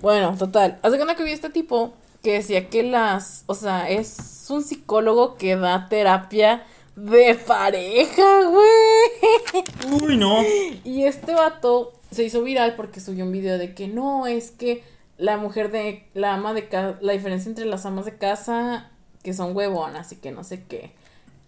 Bueno, 0.02 0.36
total. 0.38 0.80
Hace 0.82 0.98
cuenta 0.98 1.16
que 1.16 1.24
vi 1.24 1.32
este 1.32 1.50
tipo 1.50 1.94
que 2.24 2.34
decía 2.34 2.68
que 2.68 2.84
las. 2.84 3.44
O 3.46 3.56
sea, 3.56 3.90
es 3.90 4.48
un 4.50 4.64
psicólogo 4.64 5.38
que 5.38 5.56
da 5.56 5.88
terapia 5.88 6.66
de 6.96 7.36
pareja, 7.36 8.44
güey. 8.46 10.02
Uy, 10.02 10.18
no. 10.18 10.44
Y 10.84 11.04
este 11.06 11.34
vato 11.34 11.94
se 12.12 12.24
hizo 12.24 12.44
viral 12.44 12.76
porque 12.76 13.00
subió 13.00 13.24
un 13.24 13.32
video 13.32 13.58
de 13.58 13.74
que 13.74 13.88
no, 13.88 14.28
es 14.28 14.52
que 14.52 14.84
la 15.18 15.38
mujer 15.38 15.72
de. 15.72 16.06
La 16.16 16.34
ama 16.34 16.54
de 16.54 16.68
casa. 16.68 16.98
La 17.02 17.14
diferencia 17.14 17.48
entre 17.48 17.66
las 17.66 17.86
amas 17.86 18.04
de 18.06 18.18
casa 18.18 18.91
que 19.22 19.34
son 19.34 19.56
huevonas 19.56 20.12
y 20.12 20.16
que 20.18 20.32
no 20.32 20.44
sé 20.44 20.64
qué, 20.66 20.92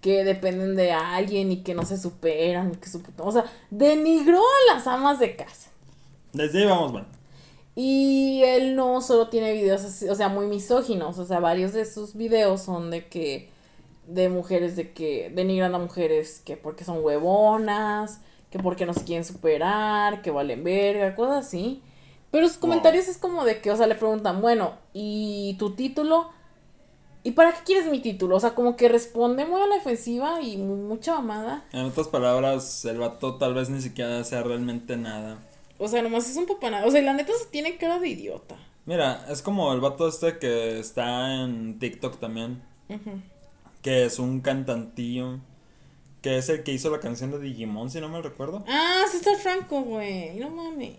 que 0.02 0.24
dependen 0.24 0.76
de 0.76 0.92
alguien 0.92 1.52
y 1.52 1.64
que 1.64 1.74
no 1.74 1.86
se 1.86 1.98
superan, 1.98 2.76
que 2.76 2.90
su 2.90 3.02
o 3.18 3.32
sea, 3.32 3.46
denigró 3.72 4.40
a 4.40 4.74
las 4.74 4.88
amas 4.88 5.20
de 5.20 5.36
casa. 5.36 5.70
Desde 6.34 6.60
ahí 6.60 6.66
vamos, 6.66 6.92
bueno. 6.92 7.08
Y 7.76 8.44
él 8.44 8.76
no 8.76 9.02
solo 9.02 9.30
tiene 9.30 9.54
videos 9.54 9.84
así, 9.84 10.08
o 10.08 10.16
sea, 10.16 10.30
muy 10.30 10.46
misóginos, 10.46 11.18
o 11.18 11.26
sea, 11.26 11.40
varios 11.40 11.74
de 11.74 11.86
sus 11.86 12.14
videos 12.16 12.62
son 12.62 12.92
de 12.92 13.08
que, 13.08 13.50
de 14.08 14.30
mujeres 14.30 14.76
de 14.76 14.92
que 14.92 15.32
denigran 15.34 15.74
a 15.74 15.80
mujeres 15.80 16.42
que 16.46 16.56
porque 16.56 16.84
son 16.84 17.04
huevonas, 17.04 18.20
que 18.52 18.60
porque 18.60 18.86
no 18.86 18.94
se 18.94 19.04
quieren 19.04 19.26
superar, 19.26 20.22
que 20.22 20.30
valen 20.30 20.64
verga, 20.64 21.16
cosas 21.16 21.48
así. 21.48 21.82
Pero 22.30 22.48
sus 22.48 22.58
comentarios 22.58 23.08
es 23.08 23.18
como 23.18 23.46
de 23.46 23.62
que, 23.62 23.72
o 23.72 23.78
sea, 23.78 23.88
le 23.88 23.96
preguntan, 23.96 24.42
bueno, 24.42 24.74
¿y 24.94 25.56
tu 25.58 25.76
título? 25.76 26.30
¿Y 27.24 27.32
para 27.32 27.54
qué 27.54 27.60
quieres 27.66 27.90
mi 27.90 28.02
título? 28.02 28.36
O 28.36 28.40
sea, 28.40 28.54
como 28.54 28.76
que 28.76 28.90
responde 28.90 29.46
muy 29.46 29.62
a 29.62 29.68
la 29.68 29.76
defensiva 29.76 30.42
y 30.42 30.58
mucha 30.58 31.16
mamada. 31.16 31.64
En 31.72 31.86
otras 31.86 32.10
palabras, 32.10 32.84
el 32.84 32.98
vato 32.98 33.36
tal 33.36 33.54
vez 33.54 33.70
ni 33.70 33.82
siquiera 33.82 34.24
sea 34.26 34.44
realmente 34.44 34.98
nada. 34.98 35.38
O 35.78 35.88
sea, 35.88 36.02
nomás 36.02 36.30
es 36.30 36.36
un 36.36 36.48
nada. 36.62 36.86
O 36.86 36.92
sea, 36.92 37.02
la 37.02 37.14
neta 37.14 37.32
se 37.34 37.46
tiene 37.46 37.78
cara 37.78 38.00
de 38.00 38.10
idiota. 38.10 38.56
Mira, 38.86 39.26
es 39.30 39.42
como 39.42 39.72
el 39.74 39.80
vato 39.80 40.08
este 40.08 40.38
que 40.38 40.80
está 40.80 41.42
en 41.42 41.80
TikTok 41.80 42.20
también. 42.20 42.62
Que 43.82 44.06
es 44.06 44.20
un 44.20 44.42
cantantillo. 44.42 45.40
Que 46.22 46.38
es 46.38 46.50
el 46.50 46.64
que 46.64 46.72
hizo 46.72 46.90
la 46.90 47.00
canción 47.00 47.32
de 47.32 47.40
Digimon, 47.40 47.90
si 47.90 48.00
no 48.00 48.10
me 48.10 48.22
recuerdo. 48.22 48.64
Ah, 48.68 49.04
sí 49.10 49.18
está 49.18 49.36
Franco, 49.38 49.82
güey. 49.82 50.36
No 50.40 50.50
mames. 50.50 50.98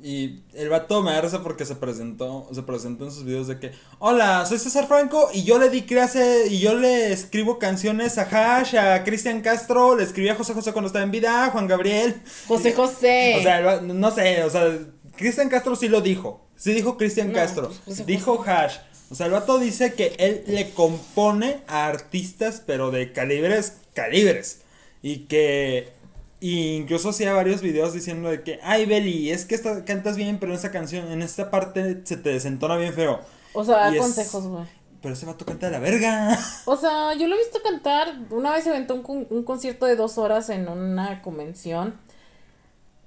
Y 0.00 0.42
el 0.54 0.68
vato 0.68 1.02
me 1.02 1.12
da 1.12 1.42
porque 1.42 1.64
se 1.64 1.74
presentó, 1.74 2.48
se 2.52 2.62
presentó 2.62 3.04
en 3.04 3.10
sus 3.10 3.24
videos 3.24 3.48
de 3.48 3.58
que, 3.58 3.72
hola, 3.98 4.46
soy 4.46 4.58
César 4.58 4.86
Franco 4.86 5.28
y 5.34 5.42
yo 5.42 5.58
le 5.58 5.70
di 5.70 5.82
clase 5.82 6.46
y 6.48 6.60
yo 6.60 6.74
le 6.74 7.12
escribo 7.12 7.58
canciones 7.58 8.16
a 8.16 8.22
Hash, 8.22 8.76
a 8.76 9.02
Cristian 9.02 9.40
Castro, 9.40 9.96
le 9.96 10.04
escribí 10.04 10.28
a 10.28 10.36
José 10.36 10.54
José 10.54 10.72
cuando 10.72 10.86
estaba 10.86 11.04
en 11.04 11.10
vida, 11.10 11.46
a 11.46 11.50
Juan 11.50 11.66
Gabriel. 11.66 12.22
José 12.46 12.74
José. 12.74 13.36
O 13.38 13.42
sea, 13.42 13.80
no 13.80 14.10
sé, 14.12 14.44
o 14.44 14.50
sea, 14.50 14.78
Cristian 15.16 15.48
Castro 15.48 15.74
sí 15.74 15.88
lo 15.88 16.00
dijo, 16.00 16.46
sí 16.56 16.72
dijo 16.74 16.96
Cristian 16.96 17.32
Castro, 17.32 17.72
dijo 18.06 18.44
Hash. 18.46 18.76
O 19.10 19.14
sea, 19.16 19.26
el 19.26 19.32
vato 19.32 19.58
dice 19.58 19.94
que 19.94 20.14
él 20.18 20.44
le 20.46 20.70
compone 20.70 21.62
a 21.66 21.86
artistas, 21.86 22.62
pero 22.64 22.90
de 22.90 23.12
calibres, 23.12 23.78
calibres. 23.94 24.60
Y 25.02 25.20
que 25.20 25.92
y 26.40 26.76
incluso 26.76 27.08
hacía 27.08 27.32
varios 27.32 27.62
videos 27.62 27.92
diciendo 27.92 28.28
de 28.28 28.42
que, 28.42 28.60
ay, 28.62 28.86
Beli, 28.86 29.30
es 29.30 29.44
que 29.44 29.54
esta, 29.54 29.84
cantas 29.84 30.16
bien, 30.16 30.38
pero 30.38 30.52
en 30.52 30.56
esta 30.56 30.70
canción, 30.70 31.10
en 31.10 31.22
esta 31.22 31.50
parte 31.50 32.02
se 32.04 32.16
te 32.16 32.30
desentona 32.30 32.76
bien 32.76 32.92
feo. 32.92 33.20
O 33.54 33.64
sea, 33.64 33.90
da 33.90 33.98
consejos, 33.98 34.46
güey. 34.46 34.64
Pero 35.02 35.14
ese 35.14 35.26
vato 35.26 35.44
canta 35.44 35.66
de 35.66 35.72
la 35.72 35.78
verga. 35.78 36.38
O 36.66 36.76
sea, 36.76 37.14
yo 37.14 37.28
lo 37.28 37.34
he 37.34 37.38
visto 37.38 37.60
cantar. 37.62 38.14
Una 38.30 38.52
vez 38.52 38.64
se 38.64 38.70
aventó 38.70 38.94
un, 38.94 39.26
un 39.30 39.42
concierto 39.42 39.86
de 39.86 39.96
dos 39.96 40.18
horas 40.18 40.48
en 40.50 40.68
una 40.68 41.22
convención. 41.22 41.94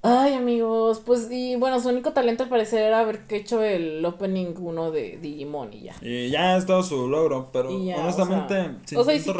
Ay, 0.04 0.34
amigos, 0.34 1.00
pues 1.06 1.28
y 1.30 1.56
bueno, 1.58 1.80
su 1.80 1.90
único 1.90 2.12
talento 2.12 2.44
al 2.44 2.50
parecer 2.50 2.82
era 2.82 3.02
haber 3.02 3.22
hecho 3.30 3.62
el 3.62 4.04
opening 4.04 4.56
uno 4.58 4.90
de 4.90 5.20
Digimon 5.22 5.72
y 5.74 5.82
ya. 5.82 5.96
Y 6.02 6.32
ya 6.32 6.58
es 6.58 6.66
todo 6.66 6.82
su 6.82 7.08
logro, 7.08 7.52
pero 7.54 7.70
honestamente, 7.70 8.56
o 8.56 8.64
sea, 8.64 8.88
sin 8.88 8.98
o 8.98 9.04
sea, 9.04 9.20
sí 9.20 9.32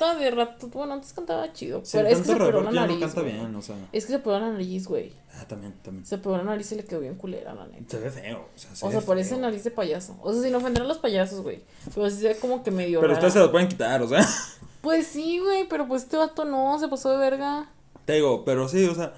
canta 0.00 0.18
de 0.18 0.30
rato, 0.30 0.68
bueno, 0.68 0.94
antes 0.94 1.12
cantaba 1.12 1.52
chido, 1.52 1.82
pero 1.92 2.08
es 2.08 2.18
que 2.18 2.24
se 2.24 2.36
pegó 2.36 2.60
la 2.60 2.70
nariz. 2.70 2.98
No 2.98 3.06
canta 3.06 3.22
bien, 3.22 3.54
o 3.54 3.62
sea. 3.62 3.76
Es 3.92 4.06
que 4.06 4.12
se 4.12 4.18
pegó 4.18 4.38
la 4.38 4.50
nariz, 4.50 4.86
güey. 4.86 5.12
Ah, 5.34 5.44
también, 5.46 5.74
también. 5.82 6.06
Se 6.06 6.18
pegó 6.18 6.36
la 6.36 6.44
nariz 6.44 6.72
y 6.72 6.76
le 6.76 6.84
quedó 6.84 7.00
bien 7.00 7.14
culera, 7.14 7.54
la 7.54 7.66
neta. 7.66 7.84
Se 7.88 7.98
ve 7.98 8.10
feo, 8.10 8.48
o 8.54 8.58
sea, 8.58 8.74
se 8.74 8.86
O 8.86 8.90
sea, 8.90 9.00
parece 9.02 9.36
nariz 9.36 9.64
de 9.64 9.70
payaso. 9.70 10.16
O 10.22 10.32
sea, 10.32 10.42
si 10.42 10.50
no 10.50 10.58
ofenderán 10.58 10.88
los 10.88 10.98
payasos, 10.98 11.42
güey. 11.42 11.62
Pero 11.94 12.10
sí 12.10 12.16
se 12.16 12.28
ve 12.28 12.36
como 12.36 12.62
que 12.62 12.70
medio 12.70 13.00
Pero 13.00 13.12
ustedes 13.12 13.32
se 13.32 13.38
lo 13.38 13.50
pueden 13.50 13.68
quitar, 13.68 14.02
o 14.02 14.08
sea. 14.08 14.26
Pues 14.80 15.08
sí, 15.08 15.38
güey, 15.38 15.68
pero 15.68 15.86
pues 15.86 16.04
este 16.04 16.16
vato 16.16 16.46
no, 16.46 16.78
se 16.80 16.88
pasó 16.88 17.10
de 17.10 17.18
verga. 17.18 17.68
Te 18.06 18.14
digo, 18.14 18.46
pero 18.46 18.66
sí, 18.66 18.86
o 18.86 18.94
sea 18.94 19.12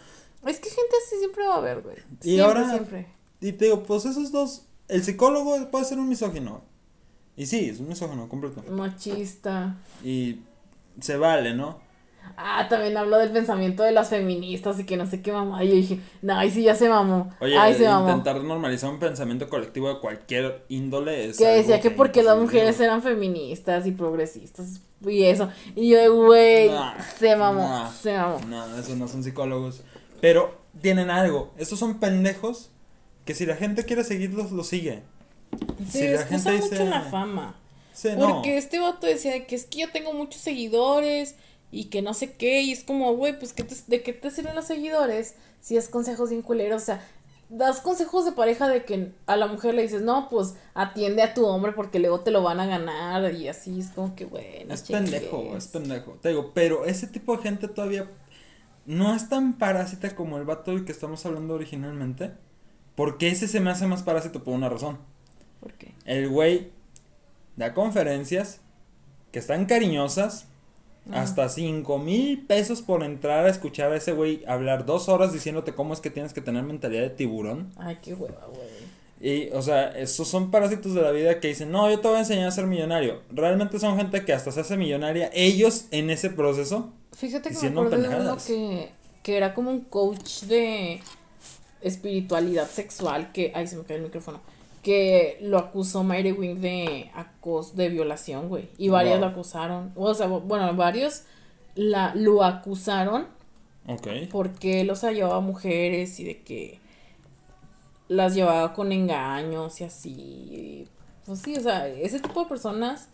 es 0.50 0.58
que 0.58 0.68
gente 0.68 0.96
así 1.04 1.18
siempre 1.18 1.46
va 1.46 1.54
a 1.54 1.58
haber, 1.58 1.82
güey. 1.82 1.96
Y 2.22 2.40
ahora. 2.40 2.68
Siempre. 2.68 3.06
Y 3.40 3.52
te 3.52 3.66
digo, 3.66 3.82
pues 3.82 4.04
esos 4.04 4.32
dos. 4.32 4.62
El 4.88 5.02
psicólogo 5.04 5.70
puede 5.70 5.84
ser 5.84 5.98
un 5.98 6.08
misógino. 6.08 6.62
Y 7.36 7.46
sí, 7.46 7.70
es 7.70 7.80
un 7.80 7.88
misógino 7.88 8.28
completo. 8.28 8.62
Machista. 8.70 9.76
Y 10.04 10.40
se 11.00 11.16
vale, 11.16 11.54
¿no? 11.54 11.80
Ah, 12.36 12.66
también 12.68 12.96
habló 12.96 13.18
del 13.18 13.30
pensamiento 13.30 13.82
de 13.82 13.92
las 13.92 14.08
feministas 14.08 14.78
y 14.80 14.84
que 14.84 14.96
no 14.96 15.06
sé 15.06 15.22
qué 15.22 15.32
mamá. 15.32 15.62
Y 15.64 15.68
yo 15.68 15.74
dije, 15.74 16.00
no, 16.22 16.38
ahí 16.38 16.50
sí 16.50 16.62
ya 16.62 16.74
se 16.74 16.88
mamó. 16.88 17.30
Oye, 17.40 17.58
ahí 17.58 17.74
se 17.74 17.84
intentar 17.84 18.42
normalizar 18.42 18.90
un 18.90 18.98
pensamiento 18.98 19.48
colectivo 19.48 19.88
de 19.88 20.00
cualquier 20.00 20.64
índole 20.68 21.28
es. 21.28 21.38
Que 21.38 21.46
decía 21.46 21.80
que, 21.80 21.90
porque 21.90 22.22
las 22.22 22.38
mujeres 22.38 22.80
eran 22.80 23.02
feministas 23.02 23.86
y 23.86 23.92
progresistas 23.92 24.80
y 25.10 25.24
eso. 25.24 25.50
Y 25.74 25.90
yo, 25.90 26.14
güey, 26.14 26.70
se 27.18 27.36
mamó, 27.36 27.90
se 27.92 28.16
mamó. 28.16 28.40
No, 28.46 28.78
esos 28.78 28.96
no 28.96 29.08
son 29.08 29.22
psicólogos. 29.22 29.82
Pero 30.20 30.56
tienen 30.80 31.10
algo. 31.10 31.52
Estos 31.58 31.78
son 31.78 31.98
pendejos 31.98 32.70
que 33.24 33.34
si 33.34 33.46
la 33.46 33.56
gente 33.56 33.84
quiere 33.84 34.04
seguirlos, 34.04 34.52
lo 34.52 34.64
sigue. 34.64 35.02
Se 35.88 35.98
si 35.98 36.08
la 36.08 36.24
gente 36.24 36.52
mucho 36.52 36.84
la 36.84 37.02
fama. 37.02 37.56
Porque 38.18 38.56
este 38.56 38.78
vato 38.78 39.06
decía 39.06 39.46
que 39.46 39.54
es 39.54 39.66
que 39.66 39.80
yo 39.80 39.90
tengo 39.90 40.12
muchos 40.12 40.40
seguidores 40.40 41.36
y 41.70 41.86
que 41.86 42.02
no 42.02 42.14
sé 42.14 42.32
qué. 42.32 42.62
Y 42.62 42.72
es 42.72 42.84
como, 42.84 43.14
güey, 43.14 43.38
pues 43.38 43.54
¿de 43.86 44.02
qué 44.02 44.12
te 44.12 44.30
sirven 44.30 44.54
los 44.54 44.66
seguidores 44.66 45.34
si 45.60 45.76
es 45.76 45.88
consejos 45.88 46.30
bien 46.30 46.42
culeros? 46.42 46.82
O 46.82 46.84
sea, 46.84 47.06
das 47.48 47.80
consejos 47.80 48.24
de 48.24 48.32
pareja 48.32 48.68
de 48.68 48.84
que 48.84 49.12
a 49.26 49.36
la 49.36 49.46
mujer 49.46 49.74
le 49.74 49.82
dices, 49.82 50.02
no, 50.02 50.28
pues 50.28 50.54
atiende 50.74 51.22
a 51.22 51.34
tu 51.34 51.46
hombre 51.46 51.72
porque 51.72 51.98
luego 51.98 52.20
te 52.20 52.30
lo 52.30 52.42
van 52.42 52.60
a 52.60 52.66
ganar 52.66 53.32
y 53.34 53.48
así 53.48 53.80
es 53.80 53.90
como 53.90 54.14
que, 54.14 54.24
bueno. 54.24 54.72
Es 54.72 54.82
pendejo, 54.82 55.56
es 55.56 55.68
pendejo. 55.68 56.18
Te 56.20 56.30
digo, 56.30 56.50
pero 56.54 56.86
ese 56.86 57.06
tipo 57.06 57.36
de 57.36 57.42
gente 57.42 57.68
todavía 57.68 58.08
no 58.86 59.14
es 59.14 59.28
tan 59.28 59.58
parásita 59.58 60.14
como 60.14 60.38
el 60.38 60.44
vato 60.44 60.72
del 60.72 60.84
que 60.84 60.92
estamos 60.92 61.24
hablando 61.26 61.54
originalmente. 61.54 62.32
Porque 62.94 63.28
ese 63.28 63.48
se 63.48 63.60
me 63.60 63.70
hace 63.70 63.86
más 63.86 64.02
parásito 64.02 64.44
por 64.44 64.54
una 64.54 64.68
razón. 64.68 64.98
¿Por 65.60 65.72
qué? 65.74 65.94
El 66.04 66.28
güey 66.28 66.70
da 67.56 67.74
conferencias 67.74 68.60
que 69.30 69.38
están 69.38 69.66
cariñosas. 69.66 70.46
Hasta 71.10 71.48
cinco 71.48 71.98
mil 71.98 72.46
pesos 72.46 72.80
por 72.80 73.02
entrar 73.02 73.44
a 73.44 73.48
escuchar 73.48 73.90
a 73.90 73.96
ese 73.96 74.12
güey 74.12 74.44
hablar 74.46 74.86
dos 74.86 75.08
horas 75.08 75.32
diciéndote 75.32 75.74
cómo 75.74 75.94
es 75.94 76.00
que 76.00 76.10
tienes 76.10 76.32
que 76.32 76.40
tener 76.40 76.62
mentalidad 76.62 77.02
de 77.02 77.10
tiburón. 77.10 77.72
Ay, 77.76 77.98
qué 78.00 78.14
hueva, 78.14 78.46
güey. 78.46 78.92
Y, 79.20 79.50
o 79.50 79.62
sea, 79.62 79.88
esos 79.98 80.28
son 80.28 80.52
parásitos 80.52 80.94
de 80.94 81.02
la 81.02 81.10
vida 81.10 81.40
que 81.40 81.48
dicen, 81.48 81.72
no, 81.72 81.90
yo 81.90 81.98
te 81.98 82.06
voy 82.06 82.18
a 82.18 82.20
enseñar 82.20 82.46
a 82.46 82.52
ser 82.52 82.68
millonario. 82.68 83.22
Realmente 83.32 83.80
son 83.80 83.96
gente 83.96 84.24
que 84.24 84.32
hasta 84.32 84.52
se 84.52 84.60
hace 84.60 84.76
millonaria 84.76 85.28
ellos 85.34 85.86
en 85.90 86.10
ese 86.10 86.30
proceso 86.30 86.92
Fíjate 87.16 87.50
que 87.50 87.70
me 87.70 87.80
acuerdo 87.80 88.08
de 88.08 88.20
uno 88.20 88.36
que, 88.44 88.90
que 89.22 89.36
era 89.36 89.54
como 89.54 89.70
un 89.70 89.80
coach 89.80 90.42
de 90.42 91.00
espiritualidad 91.80 92.68
sexual 92.68 93.32
que. 93.32 93.52
Ay, 93.54 93.66
se 93.66 93.76
me 93.76 93.84
cae 93.84 93.98
el 93.98 94.04
micrófono. 94.04 94.40
Que 94.82 95.38
lo 95.40 95.58
acusó 95.58 96.02
Mayre 96.02 96.32
Wing 96.32 96.56
de 96.56 97.10
acos 97.14 97.76
de 97.76 97.88
violación, 97.88 98.48
güey. 98.48 98.68
Y 98.78 98.88
varias 98.88 99.20
lo 99.20 99.26
acusaron. 99.26 99.92
O 99.94 100.12
sea, 100.14 100.26
bueno, 100.26 100.74
varios 100.74 101.22
la, 101.74 102.14
lo 102.14 102.42
acusaron. 102.42 103.26
Ok. 103.86 104.08
Porque 104.30 104.88
sea, 104.96 105.12
llevaba 105.12 105.40
mujeres 105.40 106.18
y 106.18 106.24
de 106.24 106.42
que 106.42 106.80
las 108.08 108.34
llevaba 108.34 108.74
con 108.74 108.90
engaños 108.92 109.80
y 109.80 109.84
así. 109.84 110.88
Pues 111.26 111.40
sí, 111.40 111.56
o 111.56 111.60
sea, 111.60 111.86
ese 111.86 112.18
tipo 112.20 112.42
de 112.42 112.48
personas. 112.48 113.08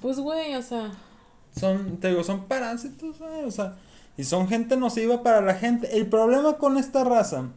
Pues, 0.00 0.18
güey, 0.18 0.56
o 0.56 0.62
sea 0.62 0.92
son, 1.54 1.98
te 1.98 2.08
digo, 2.08 2.24
son 2.24 2.46
parásitos, 2.46 3.20
o 3.20 3.50
sea, 3.50 3.76
y 4.16 4.24
son 4.24 4.48
gente 4.48 4.76
nociva 4.76 5.22
para 5.22 5.40
la 5.40 5.54
gente. 5.54 5.96
El 5.96 6.06
problema 6.06 6.54
con 6.54 6.76
esta 6.76 7.04
raza 7.04 7.48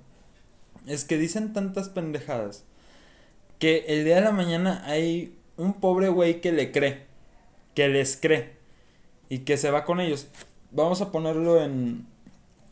es 0.86 1.06
que 1.06 1.18
dicen 1.18 1.54
tantas 1.54 1.90
pendejadas 1.90 2.64
que 3.60 3.86
el 3.88 4.06
día 4.06 4.16
de 4.16 4.22
la 4.22 4.32
mañana 4.32 4.84
hay 4.86 5.38
un 5.58 5.74
pobre 5.74 6.10
güey 6.10 6.42
que 6.42 6.52
le 6.52 6.72
cree, 6.72 7.06
que 7.74 7.88
les 7.88 8.18
cree 8.18 8.56
y 9.30 9.40
que 9.40 9.58
se 9.58 9.72
va 9.72 9.86
con 9.86 10.00
ellos. 10.00 10.28
Vamos 10.72 11.02
a 11.02 11.12
ponerlo 11.12 11.62
en, 11.62 12.06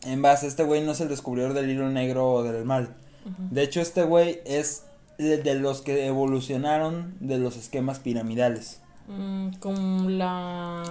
en 0.04 0.22
base, 0.22 0.48
este 0.48 0.64
güey 0.64 0.82
no 0.82 0.92
es 0.92 1.02
el 1.02 1.10
descubridor 1.10 1.54
del 1.54 1.70
hilo 1.70 1.90
negro 1.90 2.30
o 2.32 2.44
del 2.44 2.66
mal. 2.66 2.96
De 3.52 3.64
hecho, 3.64 3.80
este 3.80 4.04
güey 4.04 4.42
es 4.46 4.84
de 5.18 5.56
los 5.56 5.82
que 5.82 6.06
evolucionaron 6.06 7.16
de 7.20 7.38
los 7.38 7.56
esquemas 7.56 8.00
piramidales. 8.00 8.82
Mm, 9.08 9.54
como 9.60 10.10
la, 10.10 10.84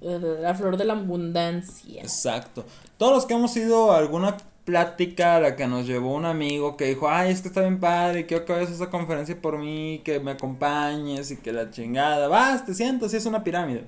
la 0.00 0.54
flor 0.54 0.76
de 0.76 0.84
la 0.84 0.94
abundancia. 0.94 2.02
Exacto. 2.02 2.64
Todos 2.96 3.12
los 3.12 3.26
que 3.26 3.34
hemos 3.34 3.56
ido 3.56 3.92
a 3.92 3.98
alguna 3.98 4.36
plática 4.66 5.40
la 5.40 5.56
que 5.56 5.68
nos 5.68 5.86
llevó 5.86 6.14
un 6.14 6.26
amigo 6.26 6.76
que 6.76 6.86
dijo, 6.86 7.08
ay, 7.08 7.30
es 7.30 7.40
que 7.40 7.48
está 7.48 7.62
bien 7.62 7.80
padre, 7.80 8.26
quiero 8.26 8.44
que 8.44 8.52
vayas 8.52 8.70
a 8.70 8.74
esa 8.74 8.90
conferencia 8.90 9.40
por 9.40 9.58
mí, 9.58 10.02
que 10.04 10.20
me 10.20 10.32
acompañes 10.32 11.30
y 11.30 11.36
que 11.36 11.52
la 11.52 11.70
chingada. 11.70 12.28
Vas, 12.28 12.66
te 12.66 12.74
siento, 12.74 13.08
sí 13.08 13.16
es 13.16 13.26
una 13.26 13.44
pirámide. 13.44 13.86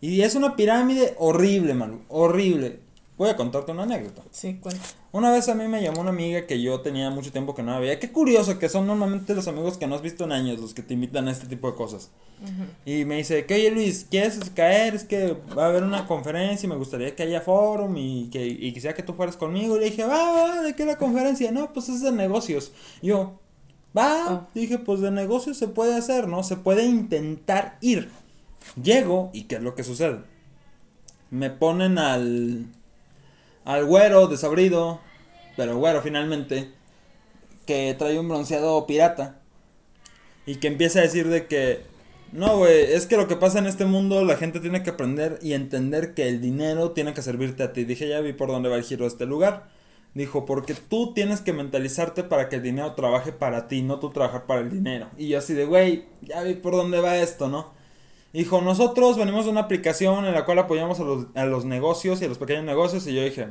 Y 0.00 0.22
es 0.22 0.34
una 0.34 0.56
pirámide 0.56 1.14
horrible, 1.18 1.72
Manu, 1.74 2.02
horrible. 2.08 2.80
Voy 3.18 3.28
a 3.28 3.36
contarte 3.36 3.72
una 3.72 3.82
anécdota. 3.82 4.22
Sí, 4.30 4.58
cuenta. 4.62 4.80
Una 5.10 5.32
vez 5.32 5.48
a 5.48 5.54
mí 5.56 5.66
me 5.66 5.82
llamó 5.82 6.02
una 6.02 6.10
amiga 6.10 6.46
que 6.46 6.62
yo 6.62 6.80
tenía 6.82 7.10
mucho 7.10 7.32
tiempo 7.32 7.52
que 7.52 7.64
no 7.64 7.72
había. 7.74 7.98
Qué 7.98 8.12
curioso 8.12 8.60
que 8.60 8.68
son 8.68 8.86
normalmente 8.86 9.34
los 9.34 9.48
amigos 9.48 9.76
que 9.76 9.88
no 9.88 9.96
has 9.96 10.02
visto 10.02 10.22
en 10.22 10.30
años 10.30 10.60
los 10.60 10.72
que 10.72 10.82
te 10.82 10.94
invitan 10.94 11.26
a 11.26 11.32
este 11.32 11.48
tipo 11.48 11.68
de 11.68 11.76
cosas. 11.76 12.10
Y 12.86 13.04
me 13.04 13.16
dice, 13.16 13.44
que 13.44 13.54
oye 13.54 13.72
Luis, 13.72 14.06
¿quieres 14.08 14.38
caer? 14.54 14.94
Es 14.94 15.02
que 15.02 15.36
va 15.58 15.64
a 15.64 15.68
haber 15.68 15.82
una 15.82 16.06
conferencia 16.06 16.68
y 16.68 16.70
me 16.70 16.76
gustaría 16.76 17.16
que 17.16 17.24
haya 17.24 17.40
forum 17.40 17.96
y 17.96 18.28
que 18.30 18.46
y 18.46 18.72
quisiera 18.72 18.94
que 18.94 19.02
tú 19.02 19.14
fueras 19.14 19.36
conmigo. 19.36 19.76
Y 19.76 19.80
le 19.80 19.86
dije, 19.86 20.04
va, 20.04 20.30
va, 20.30 20.62
¿de 20.62 20.76
qué 20.76 20.86
la 20.86 20.96
conferencia? 20.96 21.50
No, 21.50 21.72
pues 21.72 21.88
es 21.88 22.00
de 22.02 22.12
negocios. 22.12 22.70
yo, 23.02 23.40
va, 23.96 24.26
ah. 24.28 24.48
dije, 24.54 24.78
pues 24.78 25.00
de 25.00 25.10
negocios 25.10 25.56
se 25.56 25.66
puede 25.66 25.96
hacer, 25.96 26.28
¿no? 26.28 26.44
Se 26.44 26.54
puede 26.54 26.84
intentar 26.84 27.78
ir. 27.80 28.10
Llego 28.80 29.30
y 29.32 29.44
¿qué 29.44 29.56
es 29.56 29.62
lo 29.62 29.74
que 29.74 29.82
sucede? 29.82 30.20
Me 31.30 31.50
ponen 31.50 31.98
al 31.98 32.66
al 33.68 33.84
güero 33.84 34.28
desabrido, 34.28 34.98
pero 35.54 35.76
güero 35.76 36.00
finalmente, 36.00 36.70
que 37.66 37.94
trae 37.98 38.18
un 38.18 38.26
bronceado 38.26 38.86
pirata 38.86 39.42
y 40.46 40.56
que 40.56 40.68
empieza 40.68 41.00
a 41.00 41.02
decir 41.02 41.28
de 41.28 41.46
que 41.46 41.82
no, 42.32 42.56
güey, 42.56 42.94
es 42.94 43.06
que 43.06 43.18
lo 43.18 43.28
que 43.28 43.36
pasa 43.36 43.58
en 43.58 43.66
este 43.66 43.84
mundo, 43.84 44.24
la 44.24 44.36
gente 44.36 44.60
tiene 44.60 44.82
que 44.82 44.88
aprender 44.88 45.38
y 45.42 45.52
entender 45.52 46.14
que 46.14 46.28
el 46.28 46.40
dinero 46.40 46.92
tiene 46.92 47.12
que 47.12 47.20
servirte 47.20 47.62
a 47.62 47.74
ti. 47.74 47.84
Dije, 47.84 48.08
ya 48.08 48.20
vi 48.20 48.32
por 48.32 48.48
dónde 48.48 48.70
va 48.70 48.76
el 48.76 48.84
giro 48.84 49.02
de 49.04 49.08
este 49.08 49.26
lugar. 49.26 49.68
Dijo, 50.14 50.46
porque 50.46 50.74
tú 50.74 51.12
tienes 51.12 51.42
que 51.42 51.52
mentalizarte 51.52 52.24
para 52.24 52.48
que 52.48 52.56
el 52.56 52.62
dinero 52.62 52.94
trabaje 52.94 53.32
para 53.32 53.68
ti, 53.68 53.82
no 53.82 53.98
tú 53.98 54.08
trabajar 54.10 54.46
para 54.46 54.62
el 54.62 54.70
dinero. 54.70 55.08
Y 55.18 55.28
yo 55.28 55.38
así 55.38 55.52
de, 55.52 55.66
güey, 55.66 56.06
ya 56.22 56.42
vi 56.42 56.54
por 56.54 56.72
dónde 56.72 57.00
va 57.00 57.18
esto, 57.18 57.48
¿no? 57.48 57.74
Dijo, 58.32 58.60
nosotros 58.60 59.16
venimos 59.16 59.46
de 59.46 59.52
una 59.52 59.62
aplicación 59.62 60.26
en 60.26 60.34
la 60.34 60.44
cual 60.44 60.58
apoyamos 60.58 61.00
a 61.00 61.04
los, 61.04 61.26
a 61.34 61.46
los 61.46 61.64
negocios 61.64 62.20
y 62.20 62.26
a 62.26 62.28
los 62.28 62.38
pequeños 62.38 62.64
negocios. 62.64 63.06
Y 63.06 63.14
yo 63.14 63.22
dije, 63.24 63.48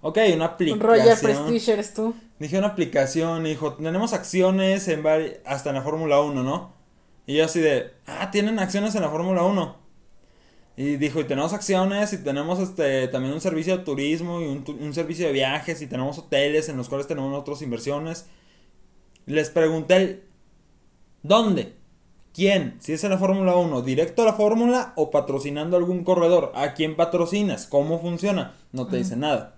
ok, 0.00 0.18
una 0.34 0.46
aplicación. 0.46 0.80
Roger 0.80 1.18
Prestige 1.20 1.72
eres 1.72 1.94
tú. 1.94 2.14
Dije 2.38 2.58
una 2.58 2.68
aplicación, 2.68 3.44
dijo, 3.44 3.74
tenemos 3.74 4.12
acciones 4.12 4.88
en 4.88 5.04
hasta 5.44 5.70
en 5.70 5.76
la 5.76 5.82
Fórmula 5.82 6.20
1, 6.20 6.42
¿no? 6.42 6.72
Y 7.26 7.36
yo 7.36 7.44
así 7.44 7.60
de, 7.60 7.92
ah, 8.06 8.30
tienen 8.30 8.58
acciones 8.58 8.94
en 8.94 9.02
la 9.02 9.10
Fórmula 9.10 9.42
1. 9.42 9.76
Y 10.76 10.96
dijo, 10.96 11.20
y 11.20 11.24
tenemos 11.24 11.52
acciones, 11.52 12.12
y 12.12 12.18
tenemos 12.18 12.60
este 12.60 13.08
también 13.08 13.34
un 13.34 13.40
servicio 13.40 13.76
de 13.76 13.84
turismo 13.84 14.40
y 14.40 14.46
un, 14.46 14.64
un 14.80 14.94
servicio 14.94 15.26
de 15.26 15.32
viajes, 15.32 15.82
y 15.82 15.86
tenemos 15.86 16.18
hoteles 16.18 16.68
en 16.68 16.76
los 16.76 16.88
cuales 16.88 17.06
tenemos 17.06 17.36
otras 17.38 17.62
inversiones. 17.62 18.26
Les 19.26 19.50
pregunté, 19.50 20.24
¿dónde? 21.22 21.77
¿Quién? 22.38 22.76
Si 22.78 22.92
es 22.92 23.02
en 23.02 23.10
la 23.10 23.18
Fórmula 23.18 23.56
1, 23.56 23.82
directo 23.82 24.22
a 24.22 24.26
la 24.26 24.32
Fórmula 24.32 24.92
o 24.94 25.10
patrocinando 25.10 25.76
algún 25.76 26.04
corredor. 26.04 26.52
¿A 26.54 26.72
quién 26.74 26.94
patrocinas? 26.94 27.66
¿Cómo 27.66 28.00
funciona? 28.00 28.54
No 28.70 28.86
te 28.86 28.96
dice 28.98 29.16
nada. 29.16 29.56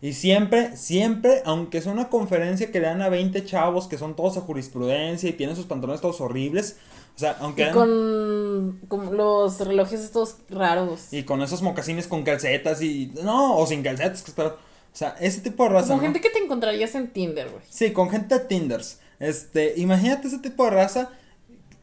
Y 0.00 0.12
siempre, 0.12 0.76
siempre, 0.76 1.42
aunque 1.44 1.78
es 1.78 1.86
una 1.86 2.08
conferencia 2.08 2.70
que 2.70 2.78
le 2.78 2.86
dan 2.86 3.02
a 3.02 3.08
20 3.08 3.44
chavos 3.44 3.88
que 3.88 3.98
son 3.98 4.14
todos 4.14 4.36
a 4.36 4.42
jurisprudencia 4.42 5.28
y 5.28 5.32
tienen 5.32 5.56
sus 5.56 5.66
pantalones 5.66 6.00
todos 6.00 6.20
horribles. 6.20 6.76
O 7.16 7.18
sea, 7.18 7.38
aunque. 7.40 7.64
Y 7.64 7.72
con, 7.72 8.78
con, 8.86 9.16
los 9.16 9.58
relojes 9.58 10.00
estos 10.00 10.36
raros. 10.48 11.12
Y 11.12 11.24
con 11.24 11.42
esos 11.42 11.60
mocasines 11.60 12.06
con 12.06 12.22
calcetas 12.22 12.82
y. 12.82 13.10
No, 13.24 13.56
o 13.56 13.66
sin 13.66 13.82
calcetas, 13.82 14.22
que 14.22 14.42
O 14.42 14.56
sea, 14.92 15.16
ese 15.18 15.40
tipo 15.40 15.64
de 15.64 15.70
raza. 15.70 15.88
Con 15.88 16.02
gente 16.02 16.20
que 16.20 16.30
te 16.30 16.38
encontrarías 16.38 16.94
en 16.94 17.08
Tinder, 17.08 17.50
güey. 17.50 17.64
Sí, 17.68 17.92
con 17.92 18.10
gente 18.10 18.38
de 18.38 18.44
Tinders. 18.44 19.00
Este, 19.18 19.74
imagínate 19.76 20.28
ese 20.28 20.38
tipo 20.38 20.66
de 20.66 20.70
raza. 20.70 21.10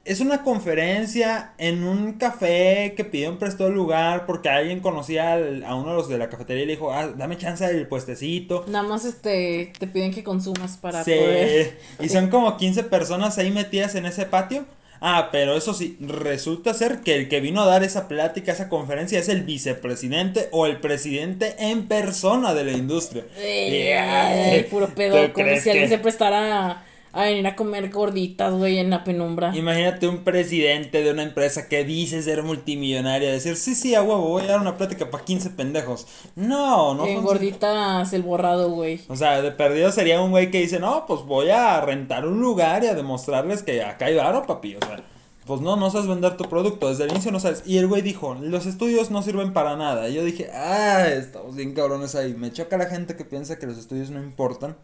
Es 0.05 0.19
una 0.19 0.43
conferencia 0.43 1.53
en 1.57 1.85
un 1.85 2.13
café 2.13 2.93
que 2.97 3.05
pidió 3.05 3.29
un 3.29 3.37
prestado 3.37 3.69
lugar 3.69 4.25
porque 4.25 4.49
alguien 4.49 4.81
conocía 4.81 5.35
a 5.35 5.75
uno 5.75 5.91
de 5.91 5.95
los 5.95 6.09
de 6.09 6.17
la 6.17 6.29
cafetería 6.29 6.63
y 6.63 6.65
le 6.65 6.73
dijo, 6.73 6.91
ah, 6.91 7.07
dame 7.07 7.37
chance 7.37 7.65
del 7.65 7.87
puestecito. 7.87 8.65
Nada 8.67 8.85
más 8.85 9.05
este, 9.05 9.71
te 9.79 9.87
piden 9.87 10.13
que 10.13 10.21
consumas 10.21 10.75
para 10.75 11.05
sí, 11.05 11.11
poder. 11.11 11.79
Y 12.01 12.09
son 12.09 12.29
como 12.29 12.57
15 12.57 12.83
personas 12.83 13.37
ahí 13.37 13.49
metidas 13.49 13.95
en 13.95 14.05
ese 14.05 14.25
patio. 14.25 14.65
Ah, 14.99 15.29
pero 15.31 15.55
eso 15.55 15.73
sí, 15.73 15.97
resulta 16.01 16.73
ser 16.73 16.99
que 16.99 17.15
el 17.15 17.29
que 17.29 17.39
vino 17.39 17.61
a 17.61 17.65
dar 17.65 17.83
esa 17.83 18.07
plática, 18.09 18.51
esa 18.51 18.67
conferencia, 18.69 19.19
es 19.19 19.29
el 19.29 19.43
vicepresidente 19.43 20.49
o 20.51 20.65
el 20.65 20.77
presidente 20.77 21.55
en 21.59 21.87
persona 21.87 22.53
de 22.53 22.63
la 22.65 22.71
industria. 22.71 23.23
Eh, 23.37 24.67
puro 24.69 24.87
pedo, 24.87 25.31
como 25.31 25.55
si 25.57 25.69
alguien 25.69 25.89
se 25.89 25.97
prestara 25.97 26.85
a 27.13 27.25
venir 27.25 27.45
a 27.45 27.55
comer 27.55 27.89
gorditas, 27.91 28.53
güey, 28.53 28.79
en 28.79 28.89
la 28.89 29.03
penumbra. 29.03 29.55
Imagínate 29.55 30.07
un 30.07 30.23
presidente 30.23 31.03
de 31.03 31.11
una 31.11 31.21
empresa 31.21 31.69
que 31.69 31.83
dice 31.83 32.21
ser 32.23 32.41
multimillonaria, 32.41 33.31
decir, 33.31 33.55
sí, 33.55 33.75
sí, 33.75 33.93
a 33.93 34.01
huevo, 34.01 34.29
voy 34.29 34.43
a 34.43 34.47
dar 34.47 34.59
una 34.59 34.77
plática 34.77 35.11
para 35.11 35.23
15 35.23 35.51
pendejos. 35.51 36.07
No, 36.35 36.95
no. 36.95 37.05
En 37.05 37.21
gorditas 37.21 38.11
el 38.13 38.23
borrado, 38.23 38.71
güey. 38.71 39.01
O 39.07 39.15
sea, 39.15 39.41
de 39.43 39.51
perdido 39.51 39.91
sería 39.91 40.19
un 40.21 40.31
güey 40.31 40.49
que 40.49 40.59
dice, 40.59 40.79
no, 40.79 41.05
pues 41.05 41.21
voy 41.21 41.51
a 41.51 41.79
rentar 41.81 42.25
un 42.25 42.41
lugar 42.41 42.83
y 42.83 42.87
a 42.87 42.95
demostrarles 42.95 43.61
que 43.61 43.83
acá 43.83 44.05
hay 44.05 44.15
varo, 44.15 44.47
papi. 44.47 44.75
O 44.75 44.79
sea, 44.79 45.03
pues 45.45 45.61
no, 45.61 45.75
no 45.75 45.91
sabes 45.91 46.07
vender 46.07 46.35
tu 46.35 46.45
producto, 46.45 46.89
desde 46.89 47.03
el 47.03 47.11
inicio 47.11 47.31
no 47.31 47.39
sabes. 47.39 47.61
Y 47.65 47.77
el 47.77 47.87
güey 47.87 48.01
dijo, 48.01 48.33
los 48.35 48.65
estudios 48.65 49.11
no 49.11 49.21
sirven 49.21 49.53
para 49.53 49.75
nada. 49.75 50.09
Y 50.09 50.15
yo 50.15 50.23
dije, 50.23 50.49
ah, 50.51 51.05
estamos 51.07 51.55
bien 51.55 51.73
cabrones 51.73 52.15
ahí. 52.15 52.33
Me 52.33 52.51
choca 52.51 52.77
la 52.77 52.87
gente 52.87 53.15
que 53.15 53.25
piensa 53.25 53.59
que 53.59 53.67
los 53.67 53.77
estudios 53.77 54.09
no 54.09 54.19
importan. 54.19 54.77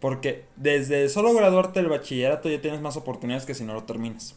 Porque 0.00 0.44
desde 0.56 1.08
solo 1.08 1.32
graduarte 1.34 1.80
del 1.80 1.88
bachillerato 1.88 2.48
ya 2.48 2.60
tienes 2.60 2.80
más 2.80 2.96
oportunidades 2.96 3.46
que 3.46 3.54
si 3.54 3.64
no 3.64 3.74
lo 3.74 3.84
terminas. 3.84 4.34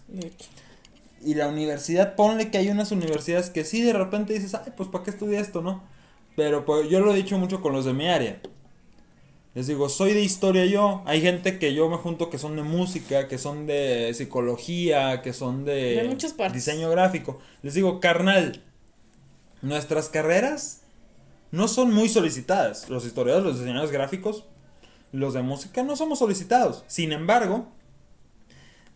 Y 1.21 1.35
la 1.35 1.47
universidad, 1.47 2.15
ponle 2.15 2.49
que 2.49 2.57
hay 2.57 2.69
unas 2.69 2.91
universidades 2.91 3.49
que 3.49 3.65
sí 3.65 3.81
de 3.81 3.93
repente 3.93 4.33
dices, 4.33 4.55
ay, 4.55 4.71
pues 4.75 4.87
¿para 4.89 5.03
qué 5.03 5.09
estudia 5.11 5.39
esto, 5.39 5.61
no? 5.61 5.83
Pero 6.35 6.63
pues, 6.65 6.89
yo 6.89 7.01
lo 7.01 7.13
he 7.13 7.17
dicho 7.17 7.37
mucho 7.37 7.61
con 7.61 7.73
los 7.73 7.83
de 7.83 7.93
mi 7.93 8.07
área. 8.07 8.39
Les 9.55 9.67
digo, 9.67 9.89
soy 9.89 10.13
de 10.13 10.21
historia 10.21 10.65
yo. 10.65 11.01
Hay 11.05 11.21
gente 11.21 11.59
que 11.59 11.73
yo 11.73 11.89
me 11.89 11.97
junto 11.97 12.29
que 12.29 12.37
son 12.37 12.55
de 12.55 12.63
música, 12.63 13.27
que 13.27 13.37
son 13.37 13.65
de 13.65 14.13
psicología, 14.13 15.21
que 15.21 15.33
son 15.33 15.65
de, 15.65 16.17
diseño 16.53 16.89
gráfico. 16.89 17.39
Les 17.63 17.73
digo, 17.73 17.99
carnal, 17.99 18.63
nuestras 19.61 20.07
carreras 20.07 20.83
no 21.51 21.67
son 21.67 21.93
muy 21.93 22.09
solicitadas. 22.09 22.89
Los 22.89 23.05
historiadores, 23.05 23.45
los 23.45 23.59
diseñadores 23.59 23.91
gráficos, 23.91 24.45
los 25.11 25.33
de 25.33 25.41
música 25.41 25.83
no 25.83 25.95
somos 25.95 26.19
solicitados. 26.19 26.83
Sin 26.87 27.11
embargo, 27.11 27.67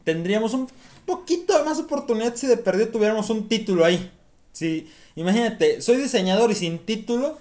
tendríamos 0.03 0.53
un 0.53 0.68
poquito 1.05 1.57
de 1.57 1.64
más 1.64 1.80
oportunidad 1.80 2.36
si 2.36 2.47
de 2.47 2.57
perdido 2.57 2.89
tuviéramos 2.89 3.30
un 3.30 3.47
título 3.47 3.86
ahí. 3.86 4.11
Si, 4.51 4.88
imagínate, 5.16 5.82
soy 5.82 5.97
diseñador 5.97 6.51
y 6.51 6.55
sin 6.55 6.80
título. 6.80 7.38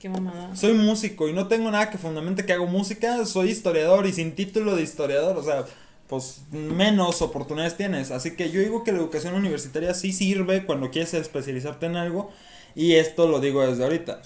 Qué 0.00 0.08
mamada. 0.08 0.54
Soy 0.54 0.74
músico 0.74 1.28
y 1.28 1.32
no 1.32 1.48
tengo 1.48 1.70
nada 1.70 1.90
que 1.90 1.98
fundamente 1.98 2.44
que 2.44 2.52
hago 2.52 2.66
música. 2.66 3.24
Soy 3.26 3.50
historiador 3.50 4.06
y 4.06 4.12
sin 4.12 4.34
título 4.34 4.76
de 4.76 4.82
historiador. 4.82 5.36
O 5.36 5.42
sea, 5.42 5.64
pues 6.06 6.42
menos 6.52 7.22
oportunidades 7.22 7.76
tienes. 7.76 8.10
Así 8.10 8.36
que 8.36 8.50
yo 8.50 8.60
digo 8.60 8.84
que 8.84 8.92
la 8.92 8.98
educación 8.98 9.34
universitaria 9.34 9.94
sí 9.94 10.12
sirve 10.12 10.64
cuando 10.64 10.90
quieres 10.90 11.14
especializarte 11.14 11.86
en 11.86 11.96
algo. 11.96 12.30
Y 12.74 12.94
esto 12.94 13.26
lo 13.26 13.40
digo 13.40 13.66
desde 13.66 13.82
ahorita. 13.82 14.20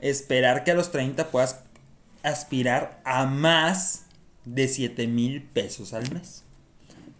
Esperar 0.00 0.62
que 0.62 0.72
a 0.72 0.74
los 0.74 0.92
30 0.92 1.30
puedas 1.30 1.60
aspirar 2.22 3.00
a 3.04 3.26
más 3.26 4.06
de 4.44 4.68
7 4.68 5.06
mil 5.06 5.42
pesos 5.42 5.92
al 5.92 6.10
mes. 6.12 6.44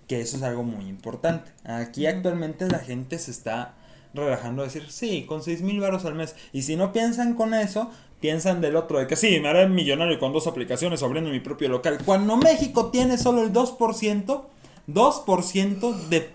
Que 0.08 0.20
eso 0.20 0.36
es 0.36 0.42
algo 0.42 0.62
muy 0.62 0.88
importante. 0.88 1.50
Aquí 1.64 2.06
actualmente 2.06 2.68
la 2.68 2.78
gente 2.78 3.18
se 3.18 3.30
está 3.30 3.74
relajando 4.14 4.62
a 4.62 4.66
decir, 4.66 4.90
sí, 4.90 5.24
con 5.26 5.42
6 5.42 5.62
mil 5.62 5.80
baros 5.80 6.04
al 6.04 6.14
mes. 6.14 6.34
Y 6.52 6.62
si 6.62 6.76
no 6.76 6.92
piensan 6.92 7.34
con 7.34 7.54
eso, 7.54 7.90
piensan 8.20 8.60
del 8.60 8.76
otro, 8.76 8.98
de 8.98 9.06
que 9.06 9.16
sí, 9.16 9.40
me 9.40 9.48
haré 9.48 9.68
millonario 9.68 10.18
con 10.18 10.32
dos 10.32 10.46
aplicaciones 10.46 11.02
abriendo 11.02 11.30
mi 11.30 11.40
propio 11.40 11.68
local. 11.68 11.98
Cuando 12.04 12.36
México 12.36 12.90
tiene 12.90 13.18
solo 13.18 13.42
el 13.42 13.52
2%, 13.52 14.44
2% 14.88 16.08
de 16.08 16.30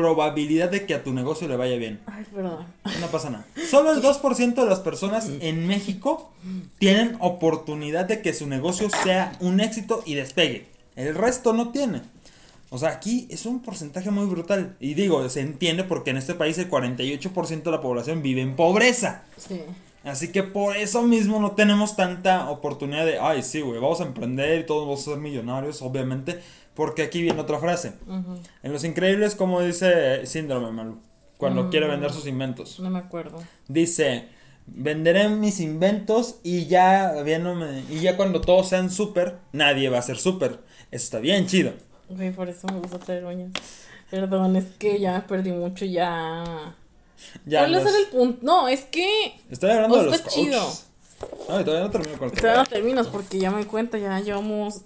probabilidad 0.00 0.70
de 0.70 0.86
que 0.86 0.94
a 0.94 1.02
tu 1.02 1.12
negocio 1.12 1.46
le 1.46 1.56
vaya 1.56 1.76
bien. 1.76 2.00
Ay, 2.06 2.24
perdón. 2.34 2.66
No 3.00 3.06
pasa 3.08 3.28
nada. 3.28 3.46
Solo 3.68 3.92
el 3.92 4.00
2% 4.00 4.54
de 4.54 4.64
las 4.64 4.80
personas 4.80 5.28
en 5.40 5.66
México 5.66 6.32
tienen 6.78 7.16
oportunidad 7.20 8.06
de 8.06 8.22
que 8.22 8.32
su 8.32 8.46
negocio 8.46 8.88
sea 8.88 9.36
un 9.40 9.60
éxito 9.60 10.02
y 10.06 10.14
despegue. 10.14 10.66
El 10.96 11.14
resto 11.14 11.52
no 11.52 11.70
tiene. 11.70 12.00
O 12.70 12.78
sea, 12.78 12.90
aquí 12.90 13.26
es 13.30 13.44
un 13.44 13.60
porcentaje 13.60 14.10
muy 14.10 14.26
brutal. 14.26 14.76
Y 14.80 14.94
digo, 14.94 15.28
se 15.28 15.40
entiende 15.40 15.84
porque 15.84 16.10
en 16.10 16.16
este 16.16 16.34
país 16.34 16.56
el 16.56 16.70
48% 16.70 17.62
de 17.62 17.70
la 17.70 17.80
población 17.80 18.22
vive 18.22 18.40
en 18.40 18.56
pobreza. 18.56 19.24
Sí. 19.36 19.60
Así 20.02 20.28
que 20.28 20.42
por 20.42 20.76
eso 20.76 21.02
mismo 21.02 21.40
no 21.40 21.50
tenemos 21.50 21.94
tanta 21.94 22.48
oportunidad 22.48 23.04
de, 23.04 23.18
ay, 23.18 23.42
sí, 23.42 23.60
güey, 23.60 23.78
vamos 23.80 24.00
a 24.00 24.04
emprender 24.04 24.60
y 24.60 24.66
todos 24.66 24.86
vamos 24.86 25.00
a 25.02 25.10
ser 25.10 25.18
millonarios, 25.18 25.82
obviamente. 25.82 26.40
Porque 26.74 27.02
aquí 27.02 27.22
viene 27.22 27.40
otra 27.40 27.58
frase. 27.58 27.94
En 28.62 28.72
Los 28.72 28.84
Increíbles, 28.84 29.34
como 29.34 29.60
dice 29.60 30.24
Síndrome, 30.26 30.70
Malu, 30.70 30.98
cuando 31.36 31.68
quiere 31.70 31.86
mm. 31.86 31.90
vender 31.90 32.12
sus 32.12 32.26
inventos. 32.26 32.80
No 32.80 32.90
me 32.90 32.98
acuerdo. 32.98 33.42
Dice, 33.68 34.28
venderé 34.66 35.28
mis 35.28 35.60
inventos 35.60 36.36
y 36.42 36.66
ya, 36.66 37.22
viéndome, 37.22 37.84
y 37.90 38.00
ya 38.00 38.16
cuando 38.16 38.40
todos 38.40 38.68
sean 38.68 38.90
súper, 38.90 39.38
nadie 39.52 39.88
va 39.88 39.98
a 39.98 40.02
ser 40.02 40.18
súper. 40.18 40.60
Eso 40.90 41.04
está 41.04 41.18
bien 41.18 41.46
chido. 41.46 41.72
Ok, 42.08 42.34
por 42.34 42.48
eso 42.48 42.66
me 42.68 42.80
gusta 42.80 42.98
traer 42.98 43.24
uñas. 43.24 43.52
Perdón, 44.10 44.56
es 44.56 44.66
que 44.78 44.98
ya 44.98 45.24
perdí 45.26 45.52
mucho, 45.52 45.84
ya... 45.84 46.74
Ya 47.44 47.60
¿Cuál 47.60 47.74
es 47.74 47.94
el 47.94 48.06
punto? 48.06 48.38
No, 48.42 48.68
es 48.68 48.84
que... 48.84 49.34
Estoy 49.50 49.70
hablando 49.70 49.98
de 49.98 50.04
los 50.10 50.26
chido. 50.26 50.60
No, 51.48 51.64
todavía 51.64 51.80
no 51.84 51.90
termino 51.90 52.18
con 52.18 52.30
el 52.30 52.34
Todavía 52.34 52.62
no 52.62 52.68
terminas 52.68 53.06
porque 53.08 53.38
ya 53.38 53.50
me 53.50 53.66
cuenta, 53.66 53.98
ya 53.98 54.18
llevamos 54.20 54.82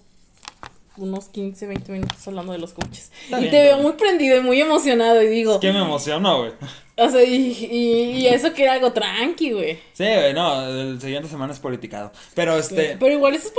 unos 0.96 1.28
15, 1.28 1.66
20 1.66 1.92
minutos 1.92 2.28
hablando 2.28 2.52
de 2.52 2.58
los 2.58 2.72
coches. 2.72 3.10
y 3.28 3.50
te 3.50 3.62
veo 3.62 3.78
muy 3.78 3.92
prendido 3.92 4.36
y 4.36 4.40
muy 4.40 4.60
emocionado 4.60 5.22
y 5.22 5.28
digo... 5.28 5.54
Es 5.54 5.60
que 5.60 5.72
me 5.72 5.82
emocionó, 5.82 6.40
güey. 6.40 6.52
O 6.96 7.08
sea, 7.08 7.24
y, 7.24 7.50
y, 7.72 8.26
eso 8.28 8.54
que 8.54 8.62
era 8.62 8.74
algo 8.74 8.92
tranqui, 8.92 9.50
güey. 9.50 9.80
Sí, 9.94 10.04
güey, 10.04 10.32
no, 10.32 10.64
el 10.64 11.00
siguiente 11.00 11.28
semana 11.28 11.52
es 11.52 11.58
politicado. 11.58 12.12
Pero 12.34 12.56
este... 12.56 12.96
pero 13.00 13.12
igual 13.12 13.34
estás 13.34 13.52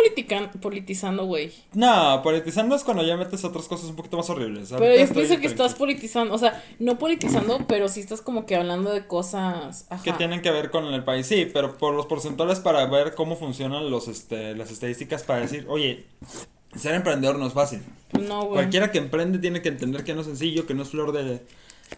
politizando, 0.62 1.26
güey. 1.26 1.52
No, 1.74 2.22
politizando 2.24 2.78
es 2.78 2.86
cuando 2.86 3.04
ya 3.04 3.18
metes 3.18 3.44
otras 3.44 3.68
cosas 3.68 3.90
un 3.90 3.98
poquito 3.98 4.16
más 4.16 4.30
horribles. 4.30 4.70
Pero 4.70 4.96
yo 4.96 5.14
pienso 5.14 5.38
que 5.38 5.48
estás 5.48 5.74
politizando, 5.74 6.34
o 6.34 6.38
sea, 6.38 6.64
no 6.80 6.98
politizando, 6.98 7.60
pero 7.68 7.90
sí 7.90 8.00
estás 8.00 8.22
como 8.22 8.46
que 8.46 8.56
hablando 8.56 8.94
de 8.94 9.06
cosas... 9.06 9.86
Que 10.02 10.14
tienen 10.14 10.42
que 10.42 10.52
ver 10.52 10.72
con 10.72 10.86
el 10.86 11.04
país, 11.04 11.28
sí, 11.28 11.46
pero 11.52 11.78
por 11.78 11.94
los 11.94 12.06
porcentuales 12.06 12.62
para 12.62 12.86
ver 12.86 13.16
cómo 13.16 13.36
funcionan 13.36 13.92
los, 13.92 14.08
este, 14.08 14.56
las 14.56 14.72
estadísticas 14.72 15.24
para 15.24 15.42
decir, 15.42 15.66
oye, 15.68 16.06
ser 16.76 16.96
emprendedor 16.96 17.40
no 17.40 17.48
es 17.48 17.54
fácil. 17.54 17.82
No, 18.14 18.46
güey. 18.46 18.54
Cualquiera 18.54 18.92
que 18.92 18.98
emprende 18.98 19.40
tiene 19.40 19.62
que 19.62 19.70
entender 19.70 20.04
que 20.04 20.14
no 20.14 20.22
es 20.22 20.28
sencillo, 20.28 20.66
que 20.66 20.74
no 20.74 20.84
es 20.84 20.90
flor 20.90 21.12
de, 21.12 21.42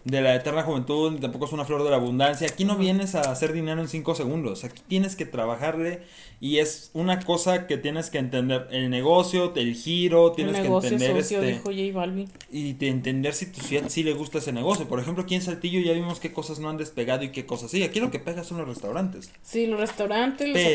de 0.04 0.20
la 0.20 0.34
eterna 0.34 0.62
juventud, 0.62 1.12
ni 1.12 1.18
tampoco 1.18 1.46
es 1.46 1.52
una 1.52 1.64
flor 1.64 1.82
de 1.84 1.90
la 1.90 1.96
abundancia. 1.96 2.46
Aquí 2.48 2.64
no 2.64 2.76
vienes 2.76 3.14
a 3.14 3.20
hacer 3.20 3.52
dinero 3.52 3.80
en 3.80 3.88
cinco 3.88 4.14
segundos. 4.14 4.64
Aquí 4.64 4.82
tienes 4.86 5.16
que 5.16 5.26
trabajarle 5.26 6.00
y 6.40 6.58
es 6.58 6.90
una 6.92 7.20
cosa 7.20 7.66
que 7.66 7.78
tienes 7.78 8.10
que 8.10 8.18
entender. 8.18 8.68
El 8.70 8.90
negocio, 8.90 9.52
el 9.56 9.74
giro, 9.74 10.32
tienes 10.32 10.60
que 10.60 10.66
entender 10.66 11.22
socio, 11.22 11.42
este. 11.42 11.70
Dijo 11.70 12.00
J. 12.00 12.32
Y 12.50 12.74
de 12.74 12.88
entender 12.88 13.34
si 13.34 13.46
tu 13.46 13.60
ciudad 13.60 13.88
sí 13.88 14.02
le 14.02 14.12
gusta 14.12 14.38
ese 14.38 14.52
negocio. 14.52 14.86
Por 14.88 15.00
ejemplo, 15.00 15.24
aquí 15.24 15.34
en 15.34 15.42
Saltillo 15.42 15.80
ya 15.80 15.92
vimos 15.92 16.20
qué 16.20 16.32
cosas 16.32 16.58
no 16.58 16.68
han 16.68 16.76
despegado 16.76 17.24
y 17.24 17.30
qué 17.30 17.46
cosas 17.46 17.70
sí. 17.70 17.82
Aquí 17.82 18.00
lo 18.00 18.10
que 18.10 18.18
pega 18.18 18.44
son 18.44 18.58
los 18.58 18.68
restaurantes. 18.68 19.30
Sí, 19.42 19.66
los 19.66 19.80
restaurantes, 19.80 20.48
las, 20.48 20.74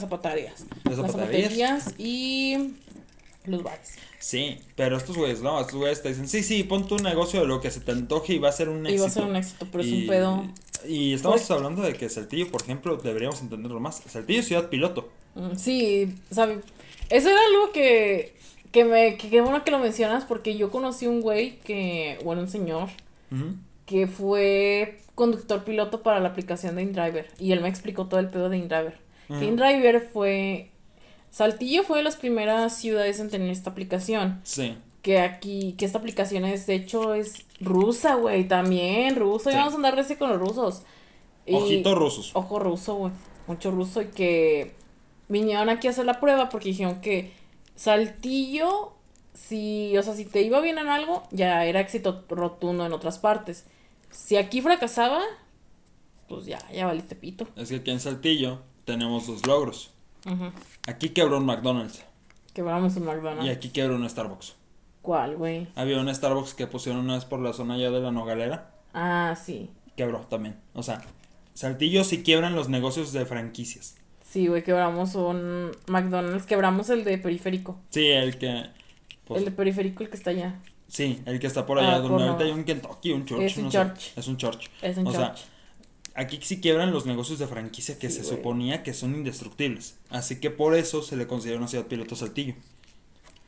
zapatarías. 0.00 0.66
Las 0.84 0.96
zapaterías 0.96 1.94
y 1.98 2.74
los 3.46 3.62
bares. 3.62 3.94
Sí, 4.18 4.58
pero 4.74 4.96
estos 4.96 5.16
güeyes, 5.16 5.40
no, 5.42 5.60
estos 5.60 5.76
güeyes 5.76 6.02
te 6.02 6.08
dicen, 6.08 6.28
sí, 6.28 6.42
sí, 6.42 6.62
pon 6.64 6.86
tu 6.86 6.96
negocio 6.98 7.40
de 7.40 7.46
lo 7.46 7.60
que 7.60 7.70
se 7.70 7.80
te 7.80 7.92
antoje 7.92 8.34
y 8.34 8.38
va 8.38 8.48
a 8.48 8.52
ser 8.52 8.68
un 8.68 8.86
éxito. 8.86 8.94
Y 8.94 8.98
va 8.98 9.06
a 9.06 9.10
ser 9.10 9.22
un 9.24 9.36
éxito, 9.36 9.66
pero 9.70 9.84
es 9.84 9.92
un 9.92 10.06
pedo. 10.06 10.44
Y 10.88 11.14
estamos 11.14 11.50
hablando 11.50 11.82
de 11.82 11.94
que 11.94 12.08
Saltillo, 12.08 12.50
por 12.50 12.62
ejemplo, 12.62 12.96
deberíamos 12.96 13.40
entenderlo 13.40 13.80
más. 13.80 14.02
Saltillo 14.06 14.40
es 14.40 14.46
ciudad 14.46 14.68
piloto. 14.68 15.08
Mm, 15.34 15.56
sí, 15.56 16.14
sabe, 16.30 16.60
eso 17.08 17.28
era 17.28 17.38
algo 17.46 17.72
que, 17.72 18.34
que 18.72 18.84
me, 18.84 19.16
que, 19.16 19.40
bueno 19.40 19.62
que 19.64 19.70
lo 19.70 19.78
mencionas 19.78 20.24
porque 20.24 20.56
yo 20.56 20.70
conocí 20.70 21.06
un 21.06 21.20
güey 21.20 21.58
que, 21.60 22.18
bueno, 22.24 22.42
un 22.42 22.48
señor, 22.48 22.88
que 23.86 24.06
fue 24.06 24.98
conductor 25.14 25.64
piloto 25.64 26.02
para 26.02 26.20
la 26.20 26.28
aplicación 26.28 26.76
de 26.76 26.82
InDriver 26.82 27.28
y 27.38 27.52
él 27.52 27.60
me 27.60 27.68
explicó 27.68 28.06
todo 28.06 28.20
el 28.20 28.28
pedo 28.28 28.48
de 28.48 28.58
InDriver. 28.58 28.98
InDriver 29.28 30.08
fue 30.12 30.70
Saltillo 31.36 31.82
fue 31.82 31.98
de 31.98 32.04
las 32.04 32.16
primeras 32.16 32.78
ciudades 32.78 33.20
en 33.20 33.28
tener 33.28 33.50
esta 33.50 33.68
aplicación. 33.68 34.40
Sí. 34.42 34.74
Que 35.02 35.18
aquí, 35.18 35.74
que 35.76 35.84
esta 35.84 35.98
aplicación 35.98 36.46
es, 36.46 36.66
de 36.66 36.76
hecho, 36.76 37.12
es 37.12 37.44
rusa, 37.60 38.14
güey, 38.14 38.48
también, 38.48 39.16
ruso. 39.16 39.50
Y 39.50 39.54
vamos 39.54 39.74
a 39.74 39.76
andar 39.76 39.98
ese 39.98 40.16
con 40.16 40.30
los 40.30 40.40
rusos. 40.40 40.84
Ojitos 41.46 41.94
rusos. 41.94 42.30
Ojo 42.32 42.58
ruso, 42.58 42.94
güey. 42.94 43.12
Mucho 43.48 43.70
ruso 43.70 44.00
y 44.00 44.06
que 44.06 44.76
vinieron 45.28 45.68
aquí 45.68 45.88
a 45.88 45.90
hacer 45.90 46.06
la 46.06 46.20
prueba 46.20 46.48
porque 46.48 46.70
dijeron 46.70 47.02
que 47.02 47.34
Saltillo, 47.74 48.94
si, 49.34 49.94
o 49.98 50.02
sea, 50.02 50.14
si 50.14 50.24
te 50.24 50.40
iba 50.40 50.58
bien 50.62 50.78
en 50.78 50.88
algo, 50.88 51.24
ya 51.32 51.66
era 51.66 51.80
éxito 51.80 52.24
rotundo 52.30 52.86
en 52.86 52.94
otras 52.94 53.18
partes. 53.18 53.66
Si 54.10 54.38
aquí 54.38 54.62
fracasaba, 54.62 55.20
pues 56.30 56.46
ya, 56.46 56.66
ya 56.72 56.86
valiste 56.86 57.14
pito. 57.14 57.46
Es 57.56 57.68
que 57.68 57.76
aquí 57.76 57.90
en 57.90 58.00
Saltillo 58.00 58.62
tenemos 58.86 59.26
dos 59.26 59.46
logros. 59.46 59.90
Aquí 60.86 61.10
quebró 61.10 61.38
un 61.38 61.46
McDonald's. 61.46 62.04
Quebramos 62.52 62.96
un 62.96 63.04
McDonald's. 63.04 63.46
Y 63.46 63.50
aquí 63.50 63.68
quebró 63.70 63.96
un 63.96 64.08
Starbucks. 64.08 64.54
¿Cuál, 65.02 65.36
güey? 65.36 65.68
Había 65.76 66.00
un 66.00 66.12
Starbucks 66.12 66.54
que 66.54 66.66
pusieron 66.66 67.02
una 67.02 67.14
vez 67.14 67.24
por 67.24 67.40
la 67.40 67.52
zona 67.52 67.76
ya 67.76 67.90
de 67.90 68.00
la 68.00 68.10
Nogalera. 68.10 68.70
Ah, 68.92 69.36
sí. 69.40 69.70
Quebró 69.96 70.20
también. 70.20 70.56
O 70.74 70.82
sea, 70.82 71.02
Saltillo 71.54 72.02
sí 72.02 72.22
quiebran 72.22 72.54
los 72.54 72.68
negocios 72.68 73.12
de 73.12 73.24
franquicias. 73.24 73.96
Sí, 74.24 74.48
güey, 74.48 74.62
quebramos 74.64 75.14
un 75.14 75.70
McDonald's, 75.86 76.46
quebramos 76.46 76.90
el 76.90 77.04
de 77.04 77.18
periférico. 77.18 77.78
Sí, 77.90 78.08
el 78.08 78.36
que... 78.38 78.64
Pues, 79.24 79.38
el 79.38 79.44
de 79.46 79.50
periférico, 79.52 80.02
el 80.02 80.10
que 80.10 80.16
está 80.16 80.30
allá. 80.30 80.60
Sí, 80.88 81.22
el 81.26 81.38
que 81.40 81.46
está 81.46 81.66
por 81.66 81.78
allá, 81.78 81.96
ah, 81.96 81.98
donde 82.00 82.24
ahorita 82.24 82.44
hay 82.44 82.50
un 82.50 82.64
Kentucky, 82.64 83.12
un 83.12 83.24
church. 83.24 83.42
Es 83.42 83.56
un 83.58 83.70
church. 83.70 84.12
Es 84.16 84.26
un 84.28 84.36
church. 84.36 84.70
Es 84.82 84.96
un 84.98 85.06
o 85.06 85.12
Sea, 85.12 85.34
aquí 86.16 86.38
sí 86.42 86.60
quiebran 86.60 86.92
los 86.92 87.06
negocios 87.06 87.38
de 87.38 87.46
franquicia 87.46 87.98
que 87.98 88.10
se 88.10 88.24
suponía 88.24 88.82
que 88.82 88.94
son 88.94 89.14
indestructibles. 89.14 89.96
Así 90.10 90.40
que 90.40 90.50
por 90.50 90.74
eso 90.74 91.02
se 91.02 91.16
le 91.16 91.26
considera 91.26 91.58
una 91.58 91.68
ciudad 91.68 91.86
piloto 91.86 92.16
Saltillo. 92.16 92.54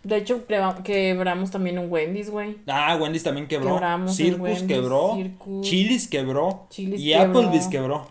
De 0.04 0.16
hecho, 0.16 0.46
quebramos 0.84 1.50
también 1.50 1.78
un 1.78 1.90
Wendy's, 1.90 2.30
güey. 2.30 2.56
Ah, 2.66 2.96
Wendy's 3.00 3.24
también 3.24 3.48
quebró. 3.48 3.74
Quebramos 3.74 4.14
Circus 4.14 4.62
quebró. 4.62 5.18
Chili's 5.62 6.06
quebró. 6.06 6.68
y 6.76 7.12
Applebee's 7.14 7.66
quebró. 7.66 8.06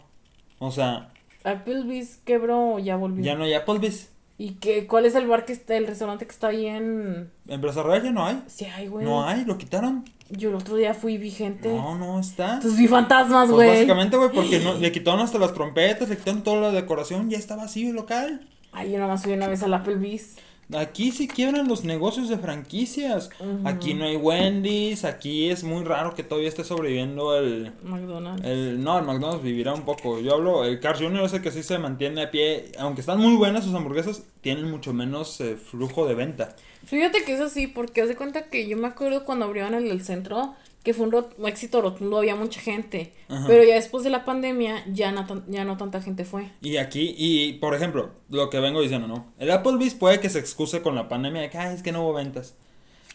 O 0.60 0.72
sea. 0.72 1.10
¿Applebee's 1.44 2.18
quebró 2.26 2.74
o 2.74 2.80
ya 2.80 2.98
volvió? 2.98 3.24
Ya 3.24 3.36
no 3.36 3.46
hay 3.46 3.54
Applebee's. 3.54 4.10
¿Y 4.40 4.52
qué, 4.56 4.86
cuál 4.86 5.06
es 5.06 5.16
el 5.16 5.28
bar 5.28 5.46
que 5.46 5.54
está, 5.54 5.76
el 5.78 5.88
restaurante 5.88 6.26
que 6.26 6.32
está 6.32 6.48
ahí 6.48 6.68
en. 6.68 7.32
En 7.48 7.62
Plaza 7.62 7.82
Real 7.82 8.04
ya 8.04 8.12
no 8.12 8.26
hay. 8.26 8.44
Sí 8.48 8.66
hay, 8.66 8.88
güey. 8.88 9.04
No 9.04 9.26
hay, 9.26 9.46
lo 9.46 9.58
quitaron. 9.58 10.06
Yo 10.30 10.50
el 10.50 10.56
otro 10.56 10.76
día 10.76 10.94
fui 10.94 11.18
vigente. 11.18 11.70
No, 11.74 11.96
no 11.98 12.20
está. 12.20 12.56
Entonces 12.56 12.78
vi 12.78 12.88
fantasmas, 12.88 13.48
pues 13.48 13.56
güey. 13.56 13.70
básicamente, 13.70 14.18
güey, 14.18 14.30
porque 14.32 14.60
no, 14.60 14.74
le 14.80 14.92
quitaron 14.92 15.22
hasta 15.22 15.40
las 15.40 15.54
trompetas, 15.54 16.08
le 16.10 16.18
quitaron 16.18 16.44
toda 16.44 16.62
la 16.62 16.72
decoración, 16.72 17.30
ya 17.30 17.38
está 17.38 17.56
vacío 17.56 17.90
el 17.90 17.96
local. 17.96 18.42
Ay, 18.74 18.92
yo 18.92 19.00
nomás 19.00 19.24
fui 19.24 19.34
una 19.34 19.48
vez 19.48 19.64
al 19.64 19.74
Applebee's. 19.74 20.36
Aquí 20.76 21.12
sí 21.12 21.30
quiebran 21.30 21.70
los 21.70 21.86
negocios 21.86 22.28
de 22.28 22.38
franquicias. 22.38 23.30
Aquí 23.64 23.94
no 23.94 24.04
hay 24.04 24.18
Wendy's, 24.18 25.06
aquí 25.06 25.50
es 25.50 25.64
muy 25.64 25.86
raro 25.86 26.14
que 26.14 26.24
todavía 26.24 26.50
esté 26.50 26.66
sobreviviendo 26.66 27.38
el 27.38 27.72
McDonald's. 27.84 28.46
El, 28.46 28.84
no, 28.84 29.00
el 29.00 29.06
McDonald's 29.06 29.44
vivirá 29.44 29.74
un 29.74 29.84
poco. 29.84 30.20
Yo 30.20 30.34
hablo, 30.34 30.66
el 30.66 30.82
Carl 30.82 31.00
Jr. 31.00 31.24
es 31.24 31.34
el 31.34 31.42
que 31.42 31.52
sí 31.52 31.64
se 31.64 31.78
mantiene 31.80 32.24
a 32.24 32.32
pie. 32.32 32.72
Aunque 32.80 33.00
están 33.00 33.20
muy 33.20 33.36
buenas 33.36 33.64
sus 33.64 33.74
hamburguesas, 33.74 34.24
tienen 34.42 34.70
mucho 34.70 34.94
menos 34.94 35.40
eh, 35.40 35.56
flujo 35.56 36.06
de 36.06 36.16
venta. 36.16 36.56
Fíjate 36.86 37.24
que 37.24 37.34
es 37.34 37.40
así, 37.40 37.68
porque 37.68 38.02
haz 38.02 38.10
de 38.10 38.16
cuenta 38.16 38.50
que 38.50 38.68
yo 38.68 38.76
me 38.76 38.88
acuerdo 38.88 39.24
cuando 39.24 39.46
abrieron 39.46 39.74
el 39.74 39.88
del 39.88 40.04
centro, 40.04 40.56
que 40.88 40.94
fue 40.94 41.06
un, 41.08 41.46
éxito 41.46 41.82
rotundo, 41.82 42.18
había 42.18 42.38
mucha 42.38 42.62
gente. 42.62 43.12
Pero 43.46 43.62
ya 43.66 43.76
después 43.76 44.06
de 44.06 44.10
la 44.10 44.24
pandemia, 44.24 44.86
ya 44.88 45.12
no, 45.12 45.28
ya 45.48 45.66
no 45.66 45.76
tanta 45.76 46.02
gente 46.02 46.24
fue. 46.24 46.50
Y 46.62 46.78
aquí, 46.78 47.14
y 47.18 47.56
por 47.56 47.76
ejemplo, 47.76 48.12
lo 48.30 48.50
que 48.50 48.62
vengo 48.62 48.80
diciendo, 48.80 49.06
¿no? 49.06 49.26
El 49.38 49.52
Applebee's 49.52 49.96
puede 49.96 50.22
que 50.22 50.30
se 50.30 50.40
excuse 50.40 50.82
con 50.82 50.96
la 50.96 51.10
pandemia 51.10 51.42
de 51.42 51.50
que, 51.50 51.58
es 51.58 51.84
que 51.84 51.92
no 51.92 52.04
hubo 52.04 52.14
ventas. 52.14 52.56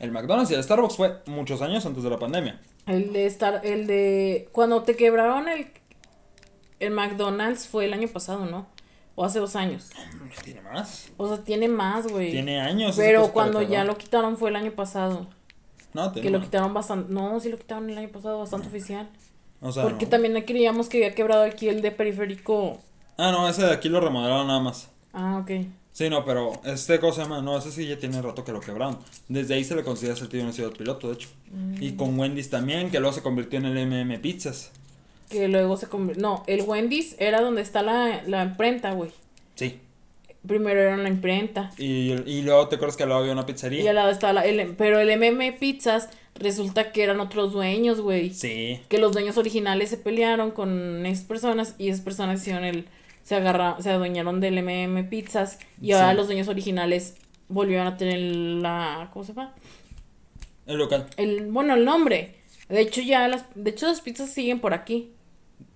El 0.00 0.12
McDonald's 0.12 0.50
y 0.50 0.54
el 0.54 0.62
Starbucks 0.62 0.96
fue 0.96 1.22
muchos 1.24 1.62
años 1.62 1.86
antes 1.86 2.02
de 2.02 2.10
la 2.10 2.18
pandemia. 2.18 2.60
El 2.86 3.14
de 3.14 3.24
Star, 3.24 3.62
el 3.64 3.86
de, 3.86 4.50
cuando 4.52 4.82
te 4.82 4.94
quebraron 4.94 5.48
el, 5.48 5.68
el 6.78 6.90
McDonald's 6.90 7.66
fue 7.66 7.86
el 7.86 7.94
año 7.94 8.08
pasado, 8.08 8.44
¿no? 8.44 8.66
O 9.14 9.24
hace 9.24 9.38
dos 9.38 9.56
años. 9.56 9.88
Tiene 10.44 10.60
más. 10.60 11.10
O 11.16 11.26
sea, 11.26 11.42
tiene 11.42 11.68
más, 11.68 12.06
güey. 12.06 12.32
Tiene 12.32 12.60
años. 12.60 12.96
Pero 12.98 13.32
cuando 13.32 13.62
ya 13.62 13.84
lo 13.84 13.96
quitaron 13.96 14.36
fue 14.36 14.50
el 14.50 14.56
año 14.56 14.72
pasado. 14.72 15.26
No, 15.95 16.12
Que 16.12 16.30
lo 16.30 16.40
quitaron 16.40 16.72
bastante. 16.72 17.12
No, 17.12 17.38
sí 17.40 17.51
lo 17.51 17.59
quitaron 17.59 17.88
el 17.90 17.99
año 17.99 18.09
pasado, 18.09 18.38
bastante 18.38 18.68
oficial. 18.68 19.09
O 19.61 19.70
sea, 19.70 19.82
Porque 19.82 20.07
también 20.07 20.40
creíamos 20.43 20.88
que 20.88 20.99
había 20.99 21.14
quebrado 21.14 21.43
aquí 21.45 21.68
el 21.68 21.82
de 21.82 21.90
periférico. 21.90 22.80
Ah, 23.16 23.30
no, 23.30 23.49
ese 23.49 23.62
de 23.62 23.72
aquí 23.72 23.88
lo 23.88 24.01
remodelaron 24.01 24.47
nada 24.47 24.61
más. 24.61 24.88
Ah, 25.12 25.38
ok. 25.43 25.51
Sí, 25.93 26.09
no, 26.09 26.24
pero 26.24 26.53
este 26.64 26.99
cosa 26.99 27.22
llama, 27.22 27.43
no, 27.43 27.59
ese 27.59 27.70
sí 27.70 27.86
ya 27.86 27.99
tiene 27.99 28.22
rato 28.22 28.45
que 28.45 28.53
lo 28.53 28.61
quebraron. 28.61 28.99
Desde 29.28 29.55
ahí 29.55 29.64
se 29.64 29.76
le 29.76 29.84
considera 29.84 30.16
ser 30.16 30.28
una 30.43 30.53
ciudad 30.53 30.72
piloto, 30.72 31.09
de 31.09 31.14
hecho. 31.14 31.28
Y 31.80 31.93
mm. 31.93 31.97
con 31.97 32.18
Wendy's 32.18 32.49
también, 32.49 32.90
que 32.90 32.99
luego 32.99 33.14
se 33.14 33.22
convirtió 33.22 33.59
en 33.59 33.66
el 33.66 33.86
MM 33.86 34.18
Pizzas. 34.20 34.70
Que 35.28 35.49
luego 35.49 35.76
se 35.76 35.88
convirtió. 35.88 36.22
No, 36.22 36.43
el 36.47 36.62
Wendy's 36.62 37.14
era 37.18 37.43
donde 37.43 37.61
está 37.61 37.82
la, 37.82 38.22
la 38.26 38.43
imprenta, 38.43 38.93
güey. 38.93 39.11
Sí. 39.55 39.80
Primero 40.47 40.80
era 40.80 40.95
una 40.95 41.09
imprenta. 41.09 41.70
Y, 41.78 42.12
y 42.26 42.43
luego 42.43 42.68
te 42.68 42.76
acuerdas 42.76 42.97
que 42.97 43.05
al 43.05 43.11
lado 43.11 43.20
había 43.20 43.32
una 43.32 43.47
pizzería. 43.47 43.80
Y 43.82 43.86
al 43.86 43.95
lado 43.95 44.11
estaba 44.11 44.32
la. 44.32 44.45
El, 44.45 44.74
pero 44.76 44.99
el 44.99 45.09
MM 45.16 45.53
Pizzas 45.59 46.09
resulta 46.34 46.90
que 46.90 47.05
eran 47.05 47.20
otros 47.20 47.53
dueños, 47.53 48.01
güey. 48.01 48.34
Sí. 48.34 48.80
Que 48.88 48.99
los 48.99 49.12
dueños 49.12 49.36
originales 49.38 49.90
se 49.90 49.99
pelearon 49.99 50.51
con 50.51 51.07
esas 51.07 51.24
personas 51.24 51.74
y 51.78 51.88
esas 51.88 52.01
personas 52.01 52.40
hicieron 52.40 52.64
el. 52.64 52.88
Se 53.22 53.36
agarraron, 53.36 53.80
se 53.80 53.90
adueñaron 53.90 54.40
del 54.40 54.59
MM 54.62 55.09
Pizzas 55.09 55.61
y 55.80 55.93
ahora 55.93 56.12
los 56.14 56.26
dueños 56.26 56.49
originales 56.49 57.14
volvieron 57.49 57.86
a 57.86 57.97
tener 57.97 58.18
la. 58.18 59.11
¿Cómo 59.12 59.24
se 59.24 59.32
llama? 59.34 59.55
El 60.66 60.78
local. 60.78 61.07
El, 61.16 61.53
bueno, 61.53 61.74
el 61.74 61.84
nombre. 61.84 62.34
De 62.68 62.80
hecho, 62.80 63.01
ya 63.01 63.28
las. 63.28 63.45
De 63.55 63.70
hecho, 63.70 63.86
las 63.86 64.01
pizzas 64.01 64.30
siguen 64.30 64.59
por 64.59 64.74
aquí. 64.74 65.12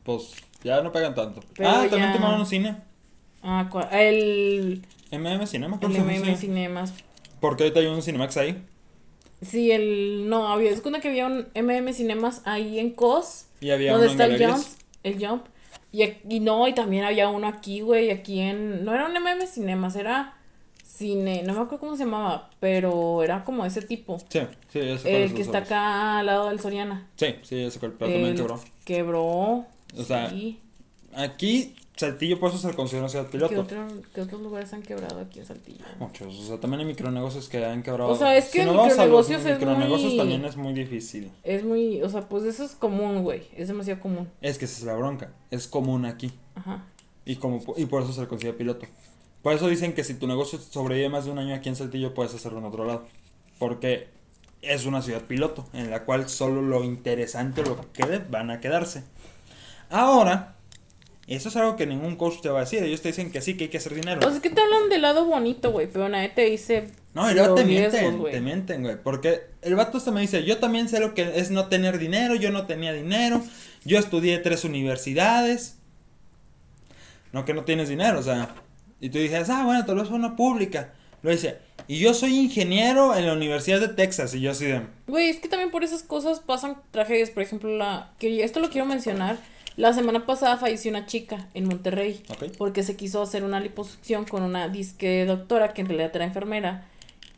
Pues 0.03 0.35
ya 0.65 0.81
no 0.83 0.91
pegan 0.91 1.15
tanto. 1.15 1.41
ah, 1.61 1.87
también 1.89 2.13
tomaron 2.13 2.41
un 2.41 2.47
cine. 2.47 2.77
Ah, 3.49 3.69
el... 3.93 4.83
MM 5.13 5.47
Cinema, 5.47 5.79
El 5.81 5.89
MM 5.89 6.37
Cinemas. 6.37 6.95
Porque 7.41 7.63
ahorita 7.63 7.79
hay 7.79 7.87
un 7.87 8.03
Cinemax 8.03 8.37
ahí. 8.39 8.61
Sí, 9.41 9.71
el... 9.71 10.29
No, 10.29 10.49
había... 10.49 10.73
Es 10.73 10.81
cuando 10.81 11.01
que 11.01 11.09
había 11.09 11.27
un 11.27 11.47
MM 11.55 11.93
Cinemas 11.93 12.43
ahí 12.45 12.81
en 12.81 12.91
COS. 12.91 13.47
Y 13.61 13.71
había 13.71 13.93
donde 13.93 14.09
está 14.09 14.25
el 14.25 14.45
Jump. 14.45 14.67
El 15.05 15.25
Jump. 15.25 15.47
Y, 15.93 16.03
y 16.29 16.41
no, 16.41 16.67
y 16.67 16.75
también 16.75 17.05
había 17.05 17.29
uno 17.29 17.47
aquí, 17.47 17.83
güey, 17.83 18.11
aquí 18.11 18.41
en... 18.41 18.85
No 18.85 18.93
era 18.93 19.07
un 19.07 19.13
MM 19.13 19.47
Cinemas, 19.47 19.95
era 19.95 20.37
cine, 20.85 21.43
no 21.45 21.53
me 21.53 21.61
acuerdo 21.61 21.79
cómo 21.81 21.97
se 21.97 22.05
llamaba, 22.05 22.51
pero 22.59 23.23
era 23.23 23.45
como 23.45 23.65
ese 23.67 23.83
tipo. 23.83 24.19
Sí, 24.29 24.41
sí, 24.73 24.81
ese 24.81 25.25
El 25.25 25.35
que 25.35 25.43
está 25.43 25.59
acá 25.59 26.19
al 26.19 26.27
lado 26.27 26.49
del 26.49 26.59
Soriana. 26.59 27.07
Sí, 27.17 27.37
sí, 27.43 27.63
ese 27.63 27.79
pero 27.79 27.93
también 27.93 28.35
quebró. 28.35 28.61
Quebró. 28.85 29.67
O 29.97 30.05
sea, 30.07 30.33
aquí 31.15 31.77
Saltillo 31.97 32.39
por 32.39 32.51
eso 32.51 32.59
se 32.59 32.69
le 32.69 32.75
considera 32.75 33.05
una 33.05 33.09
ciudad 33.09 33.27
piloto. 33.27 33.67
¿Qué, 34.15 34.21
otros 34.21 34.43
lugares 34.43 34.71
han 34.75 34.83
quebrado 34.83 35.19
aquí 35.21 35.39
en 35.39 35.47
Saltillo? 35.47 35.85
Muchos, 35.99 36.39
o 36.39 36.47
sea, 36.47 36.61
también 36.61 36.81
hay 36.81 36.87
micronegocios 36.87 37.49
que 37.49 37.65
han 37.65 37.83
quebrado. 37.83 38.11
O 38.11 38.17
sea, 38.17 38.37
es 38.37 38.51
que 38.51 38.65
si 38.65 38.71
micronegocios 38.71 39.47
es 39.47 39.59
micronegocios 39.59 40.17
también 40.17 40.45
es 40.45 40.57
muy 40.57 40.75
difícil. 40.75 41.33
Es 41.43 41.65
muy, 41.65 42.03
o 42.03 42.11
sea, 42.11 42.29
pues 42.29 42.45
eso 42.45 42.65
es 42.65 42.73
común, 42.73 43.23
güey, 43.23 43.45
es 43.57 43.69
demasiado 43.69 44.01
común. 44.01 44.29
Es 44.43 44.59
que 44.59 44.67
esa 44.67 44.79
es 44.79 44.85
la 44.85 44.95
bronca, 44.95 45.33
es 45.51 45.67
común 45.69 46.05
aquí. 46.05 46.33
Ajá. 46.55 46.85
Y, 47.25 47.37
como, 47.37 47.63
y 47.77 47.87
por 47.87 48.03
eso 48.03 48.13
se 48.13 48.21
le 48.21 48.29
considera 48.29 48.59
piloto. 48.59 48.87
Por 49.43 49.55
eso 49.55 49.69
dicen 49.69 49.95
que 49.95 50.05
si 50.05 50.15
tu 50.15 50.27
negocio 50.27 50.59
sobrevive 50.59 51.09
más 51.09 51.25
de 51.25 51.31
un 51.31 51.39
año 51.39 51.55
aquí 51.55 51.69
en 51.69 51.77
Saltillo, 51.77 52.15
puedes 52.15 52.35
hacerlo 52.35 52.59
en 52.59 52.65
otro 52.65 52.85
lado. 52.85 53.07
Porque 53.59 54.09
es 54.61 54.85
una 54.87 55.03
ciudad 55.03 55.23
piloto, 55.23 55.67
en 55.73 55.91
la 55.91 56.05
cual 56.05 56.29
solo 56.29 56.63
lo 56.63 56.85
interesante 56.85 57.63
o 57.63 57.65
lo 57.65 57.81
que 57.81 58.03
quede 58.03 58.19
van 58.19 58.51
a 58.51 58.61
quedarse. 58.61 59.05
Ahora, 59.89 60.56
eso 61.35 61.49
es 61.49 61.57
algo 61.57 61.75
que 61.75 61.87
ningún 61.87 62.15
coach 62.15 62.41
te 62.41 62.49
va 62.49 62.59
a 62.59 62.61
decir. 62.61 62.85
Ellos 62.85 63.03
te 63.03 63.09
dicen 63.09 63.33
que 63.33 63.41
sí, 63.41 63.57
que 63.57 63.65
hay 63.65 63.71
que 63.71 63.79
hacer 63.79 63.95
dinero. 63.95 64.21
Pues 64.21 64.37
es 64.37 64.41
que 64.41 64.51
te 64.51 64.61
hablan 64.61 64.89
del 64.89 65.03
lado 65.03 65.25
bonito, 65.25 65.73
güey. 65.73 65.89
Pero 65.89 66.09
nadie 66.09 66.29
te 66.29 66.45
dice. 66.45 66.89
No, 67.15 67.29
y 67.29 67.35
luego 67.35 67.57
te 67.57 67.65
mienten, 67.65 68.23
te 68.23 68.41
mienten, 68.41 68.83
güey. 68.83 68.97
Porque 69.03 69.43
el 69.63 69.75
vato 69.75 69.99
este 69.99 70.13
me 70.13 70.21
dice: 70.21 70.45
Yo 70.45 70.59
también 70.59 70.89
sé 70.89 71.01
lo 71.01 71.15
que 71.15 71.41
es 71.41 71.51
no 71.51 71.67
tener 71.67 71.99
dinero. 71.99 72.37
Yo 72.37 72.53
no 72.53 72.67
tenía 72.67 72.93
dinero. 72.93 73.43
Yo 73.85 73.99
estudié 73.99 74.39
tres 74.39 74.65
universidades. 74.65 75.79
No 77.33 77.45
que 77.45 77.55
no 77.55 77.65
tienes 77.65 77.89
dinero, 77.89 78.21
o 78.21 78.23
sea. 78.23 78.55
Y 79.01 79.11
tú 79.11 79.19
dices: 79.19 79.51
Ah, 79.51 79.65
bueno, 79.65 79.85
tal 79.85 79.97
vez 79.97 80.07
fue 80.07 80.17
una 80.17 80.37
pública. 80.37 80.93
Lo 81.23 81.33
dice: 81.33 81.59
Y 81.89 81.99
yo 81.99 82.15
soy 82.15 82.37
ingeniero 82.37 83.17
en 83.17 83.27
la 83.27 83.33
Universidad 83.33 83.81
de 83.81 83.89
Texas. 83.89 84.33
Y 84.33 84.43
yo 84.43 84.53
así 84.53 84.67
de. 84.67 84.83
Güey, 85.09 85.31
es 85.31 85.41
que 85.41 85.49
también 85.49 85.73
por 85.73 85.83
esas 85.83 86.05
cosas 86.05 86.39
pasan 86.39 86.77
tragedias. 86.93 87.31
Por 87.31 87.43
ejemplo, 87.43 87.77
la. 87.77 88.13
Que 88.21 88.45
esto 88.45 88.61
lo 88.61 88.71
quiero 88.71 88.87
mencionar 88.87 89.39
la 89.77 89.93
semana 89.93 90.25
pasada 90.25 90.57
falleció 90.57 90.91
una 90.91 91.07
chica 91.07 91.49
en 91.55 91.67
Monterrey 91.67 92.23
porque 92.57 92.83
se 92.83 92.97
quiso 92.97 93.23
hacer 93.23 93.45
una 93.45 93.61
liposucción 93.61 94.25
con 94.25 94.43
una 94.43 94.69
disque 94.69 95.25
doctora 95.27 95.75
que 95.75 95.83
en 95.83 95.89
realidad 95.89 96.13
era 96.15 96.25
enfermera 96.25 96.87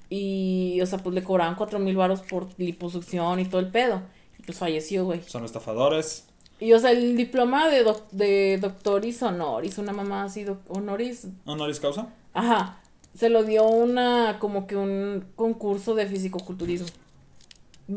y, 0.09 0.81
o 0.81 0.87
sea, 0.87 0.99
pues 0.99 1.15
le 1.15 1.23
cobraban 1.23 1.57
cuatro 1.57 1.79
mil 1.79 1.97
baros 1.97 2.23
por 2.23 2.49
liposucción 2.57 3.41
y 3.41 3.45
todo 3.45 3.61
el 3.61 3.69
pedo 3.69 4.03
y 4.39 4.43
pues 4.43 4.59
falleció, 4.59 5.05
güey. 5.05 5.23
Son 5.27 5.45
estafadores. 5.45 6.25
Y, 6.61 6.73
o 6.73 6.79
sea, 6.79 6.93
el 6.93 7.17
diploma 7.17 7.69
de, 7.69 7.85
de 8.13 8.59
doctoris 8.59 9.23
honoris, 9.23 9.79
una 9.79 9.93
mamá 9.93 10.25
así, 10.25 10.45
honoris. 10.69 11.27
¿Honoris 11.45 11.79
causa? 11.81 12.09
Ajá. 12.35 12.81
Se 13.15 13.29
lo 13.29 13.43
dio 13.45 13.65
una, 13.67 14.39
como 14.39 14.67
que 14.67 14.77
un 14.77 15.25
concurso 15.37 15.95
de 15.95 16.07
fisicoculturismo. 16.07 16.89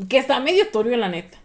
Que 0.10 0.18
está 0.18 0.40
medio 0.40 0.68
torio, 0.70 0.98
la 0.98 1.10
neta. 1.10 1.38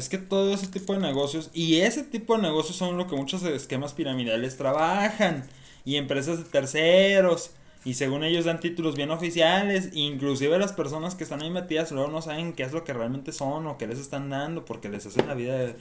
Es 0.00 0.08
que 0.08 0.18
todo 0.18 0.54
ese 0.54 0.66
tipo 0.68 0.94
de 0.94 0.98
negocios, 0.98 1.50
y 1.52 1.80
ese 1.80 2.02
tipo 2.02 2.34
de 2.34 2.42
negocios 2.42 2.76
son 2.76 2.96
lo 2.96 3.06
que 3.06 3.16
muchos 3.16 3.42
esquemas 3.42 3.92
piramidales 3.92 4.56
trabajan. 4.56 5.44
y 5.84 5.96
empresas 5.96 6.38
de 6.38 6.44
terceros. 6.44 7.50
Y 7.84 7.94
según 7.94 8.24
ellos 8.24 8.44
dan 8.44 8.60
títulos 8.60 8.94
bien 8.94 9.10
oficiales, 9.10 9.90
inclusive 9.94 10.58
las 10.58 10.72
personas 10.72 11.14
que 11.14 11.24
están 11.24 11.42
ahí 11.42 11.50
metidas 11.50 11.92
luego 11.92 12.10
no 12.10 12.20
saben 12.20 12.52
qué 12.52 12.62
es 12.62 12.72
lo 12.72 12.84
que 12.84 12.92
realmente 12.92 13.32
son 13.32 13.66
o 13.66 13.78
qué 13.78 13.86
les 13.86 13.98
están 13.98 14.28
dando 14.28 14.66
porque 14.66 14.90
les 14.90 15.06
hacen 15.06 15.26
la 15.26 15.34
vida 15.34 15.56
de, 15.56 15.76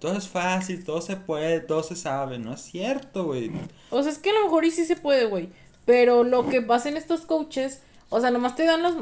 todo 0.00 0.18
es 0.18 0.26
fácil, 0.26 0.84
todo 0.84 1.00
se 1.00 1.16
puede, 1.16 1.60
todo 1.60 1.84
se 1.84 1.94
sabe, 1.94 2.38
no 2.38 2.52
es 2.52 2.60
cierto, 2.60 3.24
güey. 3.24 3.52
O 3.90 4.02
sea, 4.02 4.10
es 4.10 4.18
que 4.18 4.30
a 4.30 4.34
lo 4.34 4.44
mejor 4.44 4.64
y 4.64 4.72
sí 4.72 4.84
se 4.84 4.96
puede, 4.96 5.26
güey, 5.26 5.48
pero 5.84 6.24
lo 6.24 6.48
que 6.48 6.66
hacen 6.70 6.96
estos 6.96 7.20
coaches, 7.20 7.82
o 8.10 8.20
sea, 8.20 8.32
nomás 8.32 8.56
te 8.56 8.64
dan 8.64 8.82
los, 8.82 8.96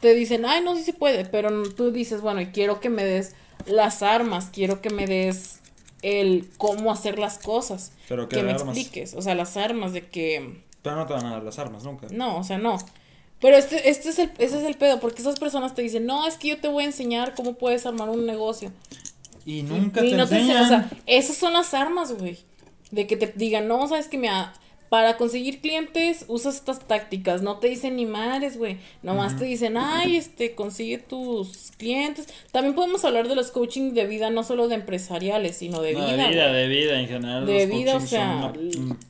te 0.00 0.14
dicen, 0.14 0.44
ay, 0.44 0.62
no, 0.62 0.76
sí 0.76 0.82
se 0.82 0.92
puede, 0.92 1.24
pero 1.24 1.62
tú 1.70 1.90
dices, 1.90 2.20
bueno, 2.20 2.40
y 2.40 2.46
quiero 2.46 2.80
que 2.80 2.90
me 2.90 3.04
des 3.04 3.34
las 3.66 4.02
armas, 4.02 4.50
quiero 4.52 4.80
que 4.80 4.90
me 4.90 5.06
des 5.06 5.60
el 6.02 6.48
cómo 6.58 6.92
hacer 6.92 7.18
las 7.18 7.38
cosas. 7.38 7.92
Pero 8.08 8.28
que 8.28 8.42
me 8.42 8.52
expliques, 8.52 9.14
o 9.14 9.22
sea, 9.22 9.34
las 9.34 9.56
armas 9.56 9.92
de 9.92 10.06
que 10.06 10.66
pero 10.86 10.94
no 10.94 11.06
te 11.08 11.14
van 11.14 11.26
a 11.26 11.32
dar 11.32 11.42
las 11.42 11.58
armas 11.58 11.82
nunca. 11.82 12.06
No, 12.12 12.38
o 12.38 12.44
sea, 12.44 12.58
no. 12.58 12.78
Pero 13.40 13.56
este, 13.56 13.90
este 13.90 14.10
es 14.10 14.20
el, 14.20 14.30
ese 14.38 14.58
es 14.58 14.64
el 14.64 14.76
pedo, 14.76 15.00
porque 15.00 15.20
esas 15.20 15.36
personas 15.36 15.74
te 15.74 15.82
dicen, 15.82 16.06
no, 16.06 16.28
es 16.28 16.36
que 16.36 16.46
yo 16.46 16.60
te 16.60 16.68
voy 16.68 16.84
a 16.84 16.86
enseñar 16.86 17.34
cómo 17.34 17.54
puedes 17.54 17.86
armar 17.86 18.08
un 18.08 18.24
negocio. 18.24 18.70
Y 19.44 19.64
nunca 19.64 20.00
te, 20.00 20.12
enseñan. 20.12 20.64
o 20.64 20.68
sea, 20.68 20.90
esas 21.06 21.36
son 21.36 21.54
las 21.54 21.74
armas, 21.74 22.12
güey. 22.12 22.38
De 22.92 23.08
que 23.08 23.16
te 23.16 23.32
digan, 23.34 23.66
no, 23.66 23.88
sabes 23.88 24.06
que 24.06 24.16
me... 24.16 24.28
Ha, 24.28 24.54
para 24.88 25.16
conseguir 25.16 25.60
clientes 25.60 26.24
usas 26.28 26.56
estas 26.56 26.86
tácticas, 26.86 27.42
no 27.42 27.58
te 27.58 27.68
dicen 27.68 27.96
ni 27.96 28.06
madres, 28.06 28.56
güey, 28.56 28.78
nomás 29.02 29.36
te 29.36 29.44
dicen, 29.44 29.76
ay, 29.76 30.16
este, 30.16 30.54
consigue 30.54 30.98
tus 30.98 31.72
clientes. 31.76 32.28
También 32.52 32.74
podemos 32.74 33.04
hablar 33.04 33.28
de 33.28 33.34
los 33.34 33.50
coaching 33.50 33.92
de 33.92 34.06
vida, 34.06 34.30
no 34.30 34.44
solo 34.44 34.68
de 34.68 34.76
empresariales, 34.76 35.56
sino 35.56 35.82
de 35.82 35.94
vida. 35.94 36.16
De 36.16 36.28
vida, 36.28 36.52
de 36.52 36.68
vida 36.68 37.00
en 37.00 37.08
general. 37.08 37.46
De 37.46 37.66
vida, 37.66 37.96
o 37.96 38.00
sea, 38.00 38.52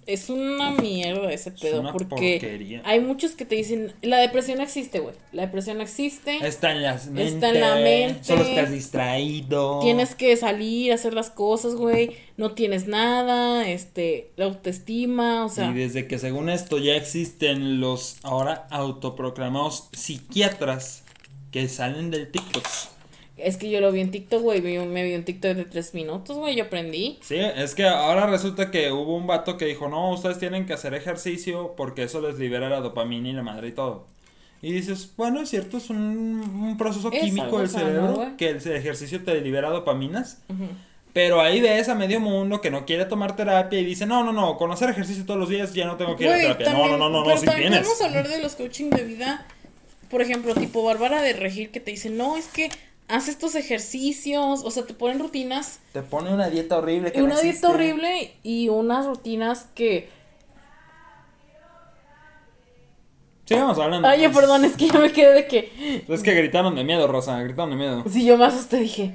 es 0.06 0.30
una 0.30 0.70
mierda 0.70 1.32
ese 1.32 1.50
pedo, 1.50 1.92
porque 1.92 2.80
hay 2.84 3.00
muchos 3.00 3.32
que 3.32 3.44
te 3.44 3.56
dicen, 3.56 3.92
la 4.02 4.18
depresión 4.18 4.60
existe, 4.60 5.00
güey, 5.00 5.14
la 5.32 5.42
depresión 5.42 5.80
existe. 5.80 6.38
Está 6.46 6.72
en 6.72 6.82
las 6.82 7.06
mentes. 7.06 7.34
Está 7.34 7.48
en 7.50 7.60
la 7.60 7.74
mente. 7.76 8.24
Solo 8.24 8.42
estás 8.42 8.70
distraído. 8.70 9.80
Tienes 9.80 10.14
que 10.14 10.36
salir, 10.36 10.92
hacer 10.92 11.12
las 11.12 11.30
cosas, 11.30 11.74
güey, 11.74 12.16
no 12.36 12.52
tienes 12.52 12.86
nada, 12.86 13.68
este, 13.68 14.30
la 14.36 14.46
autoestima, 14.46 15.44
o 15.44 15.48
sea 15.48 15.70
y 15.70 15.74
desde 15.74 16.06
que 16.06 16.18
según 16.18 16.50
esto 16.50 16.78
ya 16.78 16.94
existen 16.94 17.80
los 17.80 18.18
ahora 18.22 18.66
autoproclamados 18.70 19.88
psiquiatras 19.92 21.04
que 21.50 21.68
salen 21.68 22.10
del 22.10 22.30
TikTok. 22.30 22.66
Es 23.36 23.58
que 23.58 23.70
yo 23.70 23.80
lo 23.80 23.92
vi 23.92 24.00
en 24.00 24.10
TikTok, 24.10 24.40
güey, 24.42 24.62
me 24.62 25.04
vi 25.04 25.14
un 25.14 25.24
TikTok 25.24 25.52
de 25.52 25.64
tres 25.66 25.92
minutos, 25.92 26.38
güey, 26.38 26.56
yo 26.56 26.64
aprendí. 26.64 27.18
Sí, 27.20 27.36
es 27.36 27.74
que 27.74 27.86
ahora 27.86 28.26
resulta 28.26 28.70
que 28.70 28.90
hubo 28.92 29.14
un 29.14 29.26
vato 29.26 29.58
que 29.58 29.66
dijo, 29.66 29.88
no, 29.88 30.12
ustedes 30.12 30.38
tienen 30.38 30.64
que 30.64 30.72
hacer 30.72 30.94
ejercicio 30.94 31.74
porque 31.76 32.04
eso 32.04 32.22
les 32.22 32.38
libera 32.38 32.70
la 32.70 32.80
dopamina 32.80 33.28
y 33.28 33.32
la 33.34 33.42
madre 33.42 33.68
y 33.68 33.72
todo. 33.72 34.06
Y 34.62 34.72
dices, 34.72 35.12
bueno, 35.16 35.42
es 35.42 35.50
cierto, 35.50 35.76
es 35.76 35.90
un, 35.90 36.76
proceso 36.78 37.10
químico 37.10 37.58
del 37.58 37.68
cerebro 37.68 38.32
que 38.38 38.48
el 38.48 38.56
ejercicio 38.56 39.22
te 39.22 39.38
libera 39.42 39.68
dopaminas. 39.68 40.42
Pero 41.16 41.40
ahí 41.40 41.62
ves 41.62 41.88
a 41.88 41.94
medio 41.94 42.20
mundo 42.20 42.60
que 42.60 42.70
no 42.70 42.84
quiere 42.84 43.06
tomar 43.06 43.36
terapia 43.36 43.80
y 43.80 43.86
dice, 43.86 44.04
no, 44.04 44.22
no, 44.22 44.34
no, 44.34 44.58
con 44.58 44.70
hacer 44.70 44.90
ejercicio 44.90 45.24
todos 45.24 45.40
los 45.40 45.48
días 45.48 45.72
ya 45.72 45.86
no 45.86 45.96
tengo 45.96 46.14
que 46.14 46.24
ir 46.24 46.30
a 46.30 46.36
terapia. 46.36 46.72
no, 46.74 46.88
no, 46.88 46.98
no, 46.98 47.08
no, 47.08 47.24
no, 47.24 47.36
si 47.38 47.46
tienes. 47.46 47.84
Vamos 47.84 48.02
a 48.02 48.04
hablar 48.04 48.28
de 48.28 48.42
los 48.42 48.54
coaching 48.54 48.90
de 48.90 49.02
vida, 49.02 49.46
por 50.10 50.20
ejemplo, 50.20 50.54
tipo 50.54 50.84
Bárbara 50.84 51.22
de 51.22 51.32
Regir 51.32 51.70
que 51.70 51.80
te 51.80 51.90
dice, 51.90 52.10
no, 52.10 52.36
es 52.36 52.48
que 52.48 52.68
haz 53.08 53.28
estos 53.28 53.54
ejercicios, 53.54 54.60
o 54.62 54.70
sea, 54.70 54.84
te 54.84 54.92
ponen 54.92 55.18
rutinas. 55.18 55.80
Te 55.94 56.02
pone 56.02 56.34
una 56.34 56.50
dieta 56.50 56.76
horrible. 56.76 57.12
Que 57.12 57.22
una 57.22 57.40
dieta 57.40 57.70
horrible 57.70 58.34
y 58.42 58.68
unas 58.68 59.06
rutinas 59.06 59.68
que... 59.74 60.10
Sigamos 63.46 63.78
hablando. 63.78 64.06
Ay, 64.06 64.28
perdón, 64.28 64.66
es 64.66 64.76
que 64.76 64.88
ya 64.88 64.98
me 64.98 65.10
quedé 65.10 65.32
de 65.32 65.46
que... 65.46 66.04
Es 66.06 66.22
que 66.22 66.34
gritaron 66.34 66.74
de 66.74 66.84
miedo, 66.84 67.06
Rosa, 67.06 67.40
gritaron 67.42 67.70
de 67.70 67.76
miedo. 67.76 68.04
Sí, 68.06 68.26
yo 68.26 68.36
más 68.36 68.68
te 68.68 68.76
dije. 68.76 69.14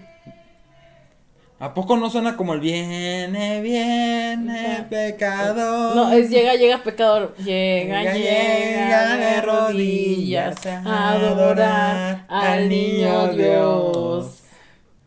¿A 1.61 1.75
poco 1.75 1.95
no 1.95 2.09
suena 2.09 2.35
como 2.35 2.55
el 2.55 2.59
viene, 2.59 3.61
viene, 3.61 4.83
pecador? 4.89 5.95
No, 5.95 6.11
es 6.11 6.31
llega, 6.31 6.55
llega, 6.55 6.81
pecador. 6.81 7.35
Llega, 7.37 8.01
llega, 8.01 8.15
llega 8.15 9.15
de 9.17 9.41
rodillas 9.41 10.65
a 10.65 11.11
adorar 11.11 12.25
al 12.29 12.67
niño 12.67 13.27
Dios. 13.33 14.39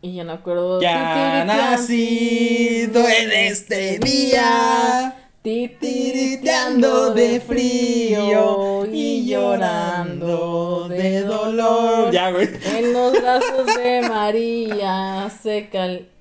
Y 0.00 0.14
ya 0.14 0.22
no 0.22 0.34
acuerdo. 0.34 0.80
Ya 0.80 1.40
ha 1.40 1.44
nacido 1.44 3.00
en 3.00 3.32
este 3.32 3.98
día. 3.98 5.12
Titiriteando 5.42 7.12
de 7.14 7.40
frío 7.40 8.86
y 8.92 9.26
llorando 9.26 10.88
de 10.88 11.22
dolor. 11.22 12.12
Ya, 12.12 12.30
güey. 12.30 12.48
En 12.76 12.92
los 12.92 13.12
brazos 13.12 13.66
de 13.76 14.08
María 14.08 15.28
se 15.42 15.68
cal 15.68 16.13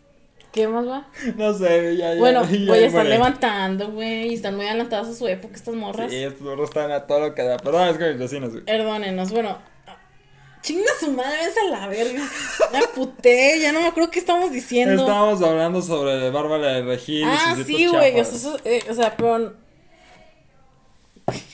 ¿Qué 0.54 0.68
más 0.68 0.88
va? 0.88 1.08
No 1.36 1.52
sé, 1.52 1.98
ya, 1.98 2.14
ya. 2.14 2.20
Bueno, 2.20 2.48
ya, 2.50 2.76
están 2.76 3.10
levantando, 3.10 3.90
güey. 3.90 4.36
Están 4.36 4.56
muy 4.56 4.68
adelantadas 4.68 5.08
a 5.08 5.14
su 5.16 5.28
época 5.28 5.56
estas 5.56 5.74
morras. 5.74 6.12
Sí, 6.12 6.18
estas 6.18 6.42
morras 6.42 6.70
están 6.70 6.92
a 6.92 7.08
todo 7.08 7.22
lo 7.22 7.36
que 7.36 7.42
da. 7.42 7.58
Perdón, 7.58 7.90
es 7.90 7.98
que 7.98 8.10
mis 8.10 8.20
vecinos, 8.20 8.52
güey. 8.52 8.64
Perdónenos, 8.64 9.32
bueno. 9.32 9.58
Chinga 10.62 10.92
su 11.00 11.12
madre, 11.12 11.38
ves 11.44 11.58
a 11.58 11.72
la 11.72 11.88
verga. 11.88 12.22
Ya 12.72 12.82
puté, 12.94 13.60
ya 13.60 13.72
no 13.72 13.82
me 13.82 13.88
acuerdo 13.88 14.12
qué 14.12 14.20
estamos 14.20 14.52
diciendo. 14.52 15.02
Estábamos 15.02 15.42
hablando 15.42 15.82
sobre 15.82 16.30
Bárbara 16.30 16.68
de 16.68 16.84
Regil. 16.84 17.26
Ah, 17.26 17.58
sí, 17.66 17.88
güey. 17.88 18.20
O, 18.20 18.24
sea, 18.24 18.52
eh, 18.64 18.84
o 18.88 18.94
sea, 18.94 19.18
pero. 19.18 19.56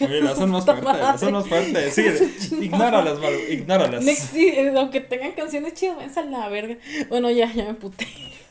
Oye, 0.02 0.28
son 0.36 0.52
más 0.52 0.66
fuertes, 0.66 1.20
son 1.22 1.34
más 1.34 1.48
fuertes. 1.48 1.94
Sí, 1.94 2.56
ignóralas, 2.62 3.18
Maru, 3.18 3.40
ignóralas. 3.50 4.04
Sí, 4.04 4.54
aunque 4.76 5.00
tengan 5.00 5.32
canciones 5.32 5.74
chidas, 5.74 5.98
ves 6.00 6.18
a 6.18 6.24
la 6.24 6.50
verga. 6.50 6.78
Bueno, 7.08 7.32
ya, 7.32 7.52
ya 7.54 7.64
me 7.64 7.76
puté. 7.76 8.06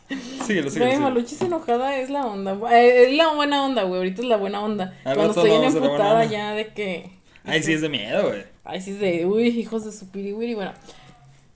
Síguelo, 0.09 0.71
síguelo. 0.71 0.91
Güey, 0.91 0.99
Maluchis 0.99 1.41
enojada 1.43 1.97
es 1.97 2.09
la 2.09 2.27
onda. 2.27 2.57
Eh, 2.73 3.09
es 3.09 3.17
la 3.17 3.35
buena 3.35 3.65
onda, 3.65 3.83
güey. 3.83 3.99
Ahorita 3.99 4.23
es 4.23 4.29
la 4.29 4.37
buena 4.37 4.65
onda. 4.65 4.95
Cuando 5.03 5.31
estoy 5.31 5.51
en 5.51 5.65
emputada 5.65 6.25
ya 6.25 6.53
de 6.53 6.69
que. 6.69 7.11
Ay, 7.45 7.63
sí 7.63 7.75
es 7.75 7.83
de 7.83 7.89
miedo, 7.89 8.29
güey. 8.29 8.45
Ay, 8.65 8.81
sí 8.81 8.93
es 8.93 9.01
de. 9.01 9.27
Uy, 9.27 9.49
hijos 9.49 9.85
de 9.85 9.93
su 9.93 10.09
piriwiri. 10.11 10.55
Bueno. 10.55 10.73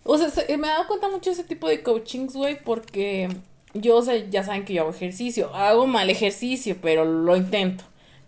O 0.04 0.18
sea, 0.18 0.28
me 0.58 0.66
he 0.66 0.70
dado 0.70 0.86
cuenta 0.86 1.08
mucho 1.08 1.30
de 1.30 1.34
ese 1.34 1.44
tipo 1.44 1.68
de 1.68 1.82
coachings, 1.82 2.34
güey, 2.34 2.58
porque 2.62 3.28
yo, 3.72 3.96
o 3.96 4.02
sea, 4.02 4.16
ya 4.16 4.42
saben 4.42 4.64
que 4.64 4.74
yo 4.74 4.82
hago 4.82 4.90
ejercicio. 4.90 5.54
Hago 5.54 5.86
mal 5.86 6.10
ejercicio, 6.10 6.76
pero 6.82 7.04
lo 7.04 7.36
intento. 7.36 7.84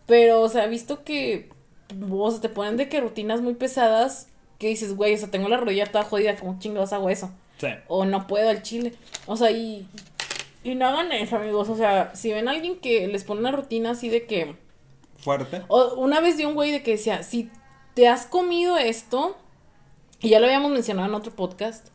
Pero, 0.06 0.40
o 0.40 0.48
sea, 0.48 0.64
he 0.64 0.68
visto 0.68 1.04
que. 1.04 1.50
O 2.10 2.30
sea, 2.30 2.40
te 2.40 2.48
ponen 2.48 2.76
de 2.76 2.88
que 2.88 3.00
rutinas 3.00 3.42
muy 3.42 3.54
pesadas 3.54 4.28
que 4.58 4.68
dices, 4.68 4.96
güey, 4.96 5.14
o 5.14 5.18
sea, 5.18 5.30
tengo 5.30 5.48
la 5.48 5.58
rodilla 5.58 5.86
toda 5.86 6.04
jodida, 6.04 6.36
como 6.36 6.58
chingados 6.58 6.92
hago 6.92 7.10
eso? 7.10 7.30
Sí. 7.58 7.68
O 7.88 8.04
no 8.04 8.26
puedo 8.26 8.48
al 8.48 8.62
chile. 8.62 8.94
O 9.26 9.36
sea, 9.36 9.50
y 9.50 9.86
y 10.64 10.74
no 10.74 10.86
hagan 10.86 11.12
eso, 11.12 11.36
amigos. 11.36 11.68
O 11.68 11.76
sea, 11.76 12.14
si 12.14 12.32
ven 12.32 12.48
a 12.48 12.52
alguien 12.52 12.78
que 12.80 13.06
les 13.06 13.22
pone 13.22 13.40
una 13.40 13.52
rutina 13.52 13.90
así 13.90 14.08
de 14.08 14.26
que. 14.26 14.56
Fuerte. 15.18 15.62
O 15.68 15.94
una 15.96 16.20
vez 16.20 16.36
vi 16.36 16.44
un 16.46 16.54
güey 16.54 16.72
de 16.72 16.82
que 16.82 16.92
decía: 16.92 17.22
si 17.22 17.50
te 17.94 18.08
has 18.08 18.26
comido 18.26 18.76
esto, 18.78 19.36
y 20.20 20.30
ya 20.30 20.40
lo 20.40 20.46
habíamos 20.46 20.72
mencionado 20.72 21.06
en 21.08 21.14
otro 21.14 21.32
podcast, 21.34 21.88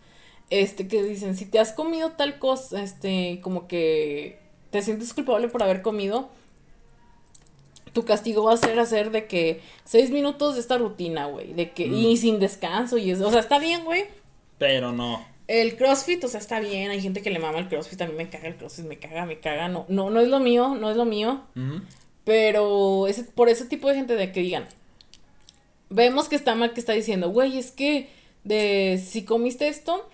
este, 0.52 0.88
que 0.88 1.04
dicen: 1.04 1.36
si 1.36 1.46
te 1.46 1.60
has 1.60 1.74
comido 1.74 2.12
tal 2.12 2.38
cosa, 2.38 2.82
este, 2.84 3.40
como 3.42 3.68
que 3.68 4.40
te 4.70 4.84
sientes 4.84 5.14
culpable 5.16 5.48
por 5.48 5.64
haber 5.64 5.82
comido, 5.82 6.30
tu 7.94 8.06
castigo 8.06 8.44
va 8.44 8.54
a 8.54 8.58
ser 8.58 8.80
hacer 8.80 9.10
de 9.10 9.26
que 9.26 9.62
seis 9.84 10.12
minutos 10.12 10.54
de 10.54 10.62
esta 10.62 10.78
rutina, 10.78 11.26
güey. 11.26 11.54
De 11.54 11.72
que, 11.72 11.88
y 11.88 12.14
mm. 12.14 12.18
sin 12.18 12.40
descanso, 12.40 12.98
y 12.98 13.10
eso. 13.10 13.28
O 13.28 13.32
sea, 13.32 13.40
está 13.40 13.58
bien, 13.58 13.84
güey. 13.84 14.06
Pero 14.60 14.92
no. 14.92 15.26
El 15.50 15.78
CrossFit, 15.78 16.24
o 16.24 16.28
sea, 16.28 16.40
está 16.40 16.60
bien, 16.60 16.92
hay 16.92 17.02
gente 17.02 17.24
que 17.24 17.32
le 17.32 17.40
mama 17.40 17.58
el 17.58 17.68
CrossFit, 17.68 18.00
a 18.04 18.06
mí 18.06 18.14
me 18.14 18.30
caga 18.30 18.50
el 18.50 18.56
CrossFit, 18.56 18.86
me 18.86 19.00
caga, 19.00 19.26
me 19.26 19.40
caga, 19.40 19.68
no, 19.68 19.84
no, 19.90 20.12
no 20.12 20.20
es 20.20 20.28
lo 20.28 20.40
mío, 20.40 20.76
no 20.80 20.92
es 20.92 20.96
lo 20.96 21.06
mío. 21.06 21.42
Pero 22.24 23.08
ese, 23.08 23.24
por 23.24 23.50
ese 23.50 23.66
tipo 23.66 23.90
de 23.90 23.96
gente 23.96 24.16
de 24.16 24.32
que 24.32 24.42
digan, 24.42 24.68
vemos 25.90 26.30
que 26.30 26.36
está 26.36 26.54
mal 26.54 26.72
que 26.74 26.80
está 26.80 26.94
diciendo, 26.94 27.32
güey, 27.32 27.58
es 27.58 27.72
que 27.72 28.10
de 28.44 29.04
si 29.04 29.24
comiste 29.24 29.68
esto, 29.68 30.08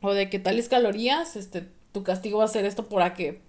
o 0.00 0.14
de 0.14 0.30
que 0.30 0.38
tales 0.38 0.68
calorías, 0.68 1.34
este, 1.34 1.64
tu 1.90 2.04
castigo 2.04 2.38
va 2.38 2.44
a 2.44 2.48
ser 2.48 2.66
esto 2.66 2.88
para 2.88 3.14
que 3.14 3.40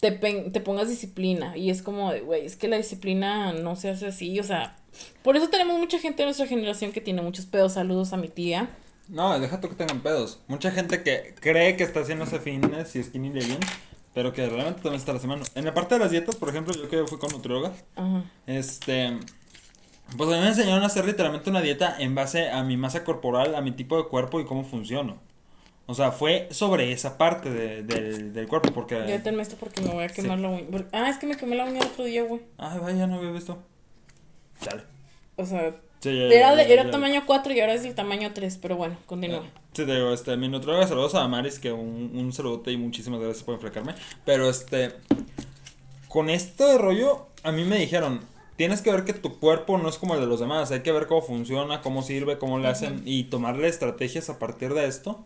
te, 0.00 0.12
te 0.12 0.60
pongas 0.62 0.88
disciplina. 0.88 1.58
Y 1.58 1.68
es 1.68 1.82
como 1.82 2.10
de, 2.10 2.22
güey, 2.22 2.46
es 2.46 2.56
que 2.56 2.68
la 2.68 2.78
disciplina 2.78 3.52
no 3.52 3.76
se 3.76 3.90
hace 3.90 4.06
así, 4.06 4.40
o 4.40 4.44
sea, 4.44 4.78
por 5.22 5.36
eso 5.36 5.50
tenemos 5.50 5.78
mucha 5.78 5.98
gente 5.98 6.22
de 6.22 6.28
nuestra 6.28 6.46
generación 6.46 6.92
que 6.92 7.02
tiene 7.02 7.20
muchos 7.20 7.44
pedos. 7.44 7.74
Saludos 7.74 8.14
a 8.14 8.16
mi 8.16 8.28
tía. 8.28 8.70
No, 9.12 9.38
deja 9.38 9.60
tú 9.60 9.68
que 9.68 9.74
tengan 9.74 10.00
pedos. 10.00 10.40
Mucha 10.48 10.70
gente 10.70 11.02
que 11.02 11.34
cree 11.38 11.76
que 11.76 11.84
está 11.84 12.00
haciendo 12.00 12.24
ese 12.24 12.40
fitness 12.40 12.96
y 12.96 13.02
skinny 13.02 13.30
living, 13.30 13.60
pero 14.14 14.32
que 14.32 14.48
realmente 14.48 14.80
también 14.80 15.00
está 15.00 15.12
la 15.12 15.20
semana. 15.20 15.42
En 15.54 15.66
la 15.66 15.74
parte 15.74 15.96
de 15.96 16.00
las 16.00 16.10
dietas, 16.10 16.34
por 16.36 16.48
ejemplo, 16.48 16.72
yo 16.72 16.88
que 16.88 17.04
fui 17.06 17.18
con 17.18 17.30
nutrióloga, 17.30 17.74
este, 18.46 19.18
pues 20.16 20.30
a 20.30 20.32
mí 20.32 20.40
me 20.40 20.48
enseñaron 20.48 20.82
a 20.82 20.86
hacer 20.86 21.04
literalmente 21.04 21.50
una 21.50 21.60
dieta 21.60 21.94
en 21.98 22.14
base 22.14 22.50
a 22.50 22.62
mi 22.64 22.78
masa 22.78 23.04
corporal, 23.04 23.54
a 23.54 23.60
mi 23.60 23.72
tipo 23.72 23.98
de 23.98 24.08
cuerpo 24.08 24.40
y 24.40 24.46
cómo 24.46 24.64
funciono. 24.64 25.18
O 25.86 25.92
O 25.92 25.94
sea, 25.94 26.10
fue 26.10 26.48
sobre 26.50 26.90
esa 26.92 27.18
parte 27.18 27.50
de, 27.50 27.82
del, 27.82 28.32
del 28.32 28.48
cuerpo, 28.48 28.72
porque... 28.72 29.04
Ya 29.06 29.22
tenme 29.22 29.42
esto 29.42 29.56
porque 29.60 29.82
me 29.82 29.90
voy 29.90 30.04
a 30.04 30.08
quemar 30.08 30.38
la 30.38 30.48
uña. 30.48 30.64
Ah, 30.92 31.10
es 31.10 31.18
que 31.18 31.26
me 31.26 31.36
quemé 31.36 31.54
la 31.54 31.66
uña 31.66 31.80
el 31.80 31.86
otro 31.86 32.04
día, 32.04 32.22
güey. 32.22 32.40
Ah, 32.56 32.78
vaya, 32.80 33.06
no 33.06 33.16
había 33.16 33.30
visto. 33.30 33.62
Dale. 34.64 34.84
O 35.36 35.44
sea, 35.44 35.74
era, 36.10 36.62
era 36.62 36.90
tamaño 36.90 37.22
4 37.26 37.52
y 37.52 37.60
ahora 37.60 37.74
es 37.74 37.84
el 37.84 37.94
tamaño 37.94 38.32
3, 38.34 38.58
pero 38.60 38.76
bueno, 38.76 38.96
continúa. 39.06 39.42
Ah, 39.44 39.60
sí, 39.72 39.84
te 39.84 39.94
digo, 39.94 40.12
este, 40.12 40.36
mi 40.36 40.48
nutróloga, 40.48 40.86
saludos 40.86 41.14
a 41.14 41.26
Maris, 41.28 41.58
que 41.58 41.72
un, 41.72 42.12
un 42.14 42.32
saludote 42.32 42.72
y 42.72 42.76
muchísimas 42.76 43.20
gracias 43.20 43.44
por 43.44 43.54
enflacarme. 43.54 43.94
Pero 44.24 44.48
este, 44.48 44.92
con 46.08 46.30
este 46.30 46.78
rollo, 46.78 47.26
a 47.42 47.52
mí 47.52 47.64
me 47.64 47.78
dijeron, 47.78 48.20
tienes 48.56 48.82
que 48.82 48.92
ver 48.92 49.04
que 49.04 49.12
tu 49.12 49.38
cuerpo 49.38 49.78
no 49.78 49.88
es 49.88 49.98
como 49.98 50.14
el 50.14 50.20
de 50.20 50.26
los 50.26 50.40
demás, 50.40 50.70
hay 50.70 50.80
que 50.80 50.92
ver 50.92 51.06
cómo 51.06 51.22
funciona, 51.22 51.80
cómo 51.80 52.02
sirve, 52.02 52.38
cómo 52.38 52.58
le 52.58 52.68
hacen 52.68 53.02
y 53.04 53.24
tomarle 53.24 53.68
estrategias 53.68 54.30
a 54.30 54.38
partir 54.38 54.74
de 54.74 54.86
esto 54.86 55.24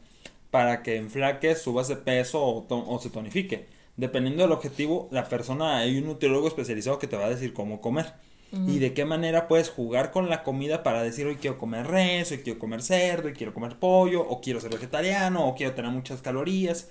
para 0.50 0.82
que 0.82 0.96
enflaque, 0.96 1.54
subas 1.54 1.88
de 1.88 1.96
peso 1.96 2.40
o, 2.42 2.98
se 3.02 3.10
tonifique. 3.10 3.66
Dependiendo 3.96 4.42
del 4.42 4.52
objetivo, 4.52 5.08
la 5.10 5.28
persona, 5.28 5.78
hay 5.78 5.98
un 5.98 6.06
nutriólogo 6.06 6.48
especializado 6.48 6.98
que 6.98 7.06
te 7.06 7.16
va 7.16 7.26
a 7.26 7.30
decir 7.30 7.52
cómo 7.52 7.80
comer. 7.80 8.14
Y 8.52 8.78
de 8.78 8.94
qué 8.94 9.04
manera 9.04 9.48
puedes 9.48 9.68
jugar 9.68 10.12
con 10.12 10.30
la 10.30 10.42
comida 10.42 10.82
para 10.82 11.02
decir, 11.02 11.26
hoy 11.26 11.36
quiero 11.36 11.58
comer 11.58 11.86
res, 11.88 12.30
hoy 12.30 12.38
quiero 12.38 12.58
comer 12.58 12.80
cerdo, 12.82 13.28
hoy 13.28 13.34
quiero 13.34 13.52
comer 13.52 13.78
pollo, 13.78 14.22
o 14.22 14.40
quiero 14.40 14.60
ser 14.60 14.70
vegetariano, 14.70 15.46
o 15.46 15.54
quiero 15.54 15.74
tener 15.74 15.90
muchas 15.90 16.22
calorías. 16.22 16.88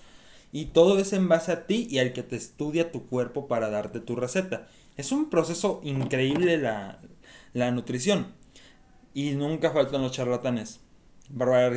Y 0.52 0.66
todo 0.66 1.00
es 1.00 1.14
en 1.14 1.28
base 1.28 1.52
a 1.52 1.66
ti 1.66 1.88
y 1.90 2.00
al 2.00 2.14
que 2.14 2.24
te 2.24 2.36
estudia 2.36 2.92
tu 2.92 3.08
cuerpo 3.08 3.48
para 3.48 3.70
darte 3.70 4.00
tu 4.00 4.16
receta. 4.16 4.68
Es 4.96 5.12
un 5.12 5.30
proceso 5.30 5.82
increíble 5.84 6.58
la, 6.58 7.00
la 7.54 7.72
nutrición. 7.72 8.28
Y 9.14 9.32
nunca 9.32 9.72
faltan 9.72 10.02
los 10.02 10.12
charlatanes. 10.12 10.82
Bárbara 11.30 11.72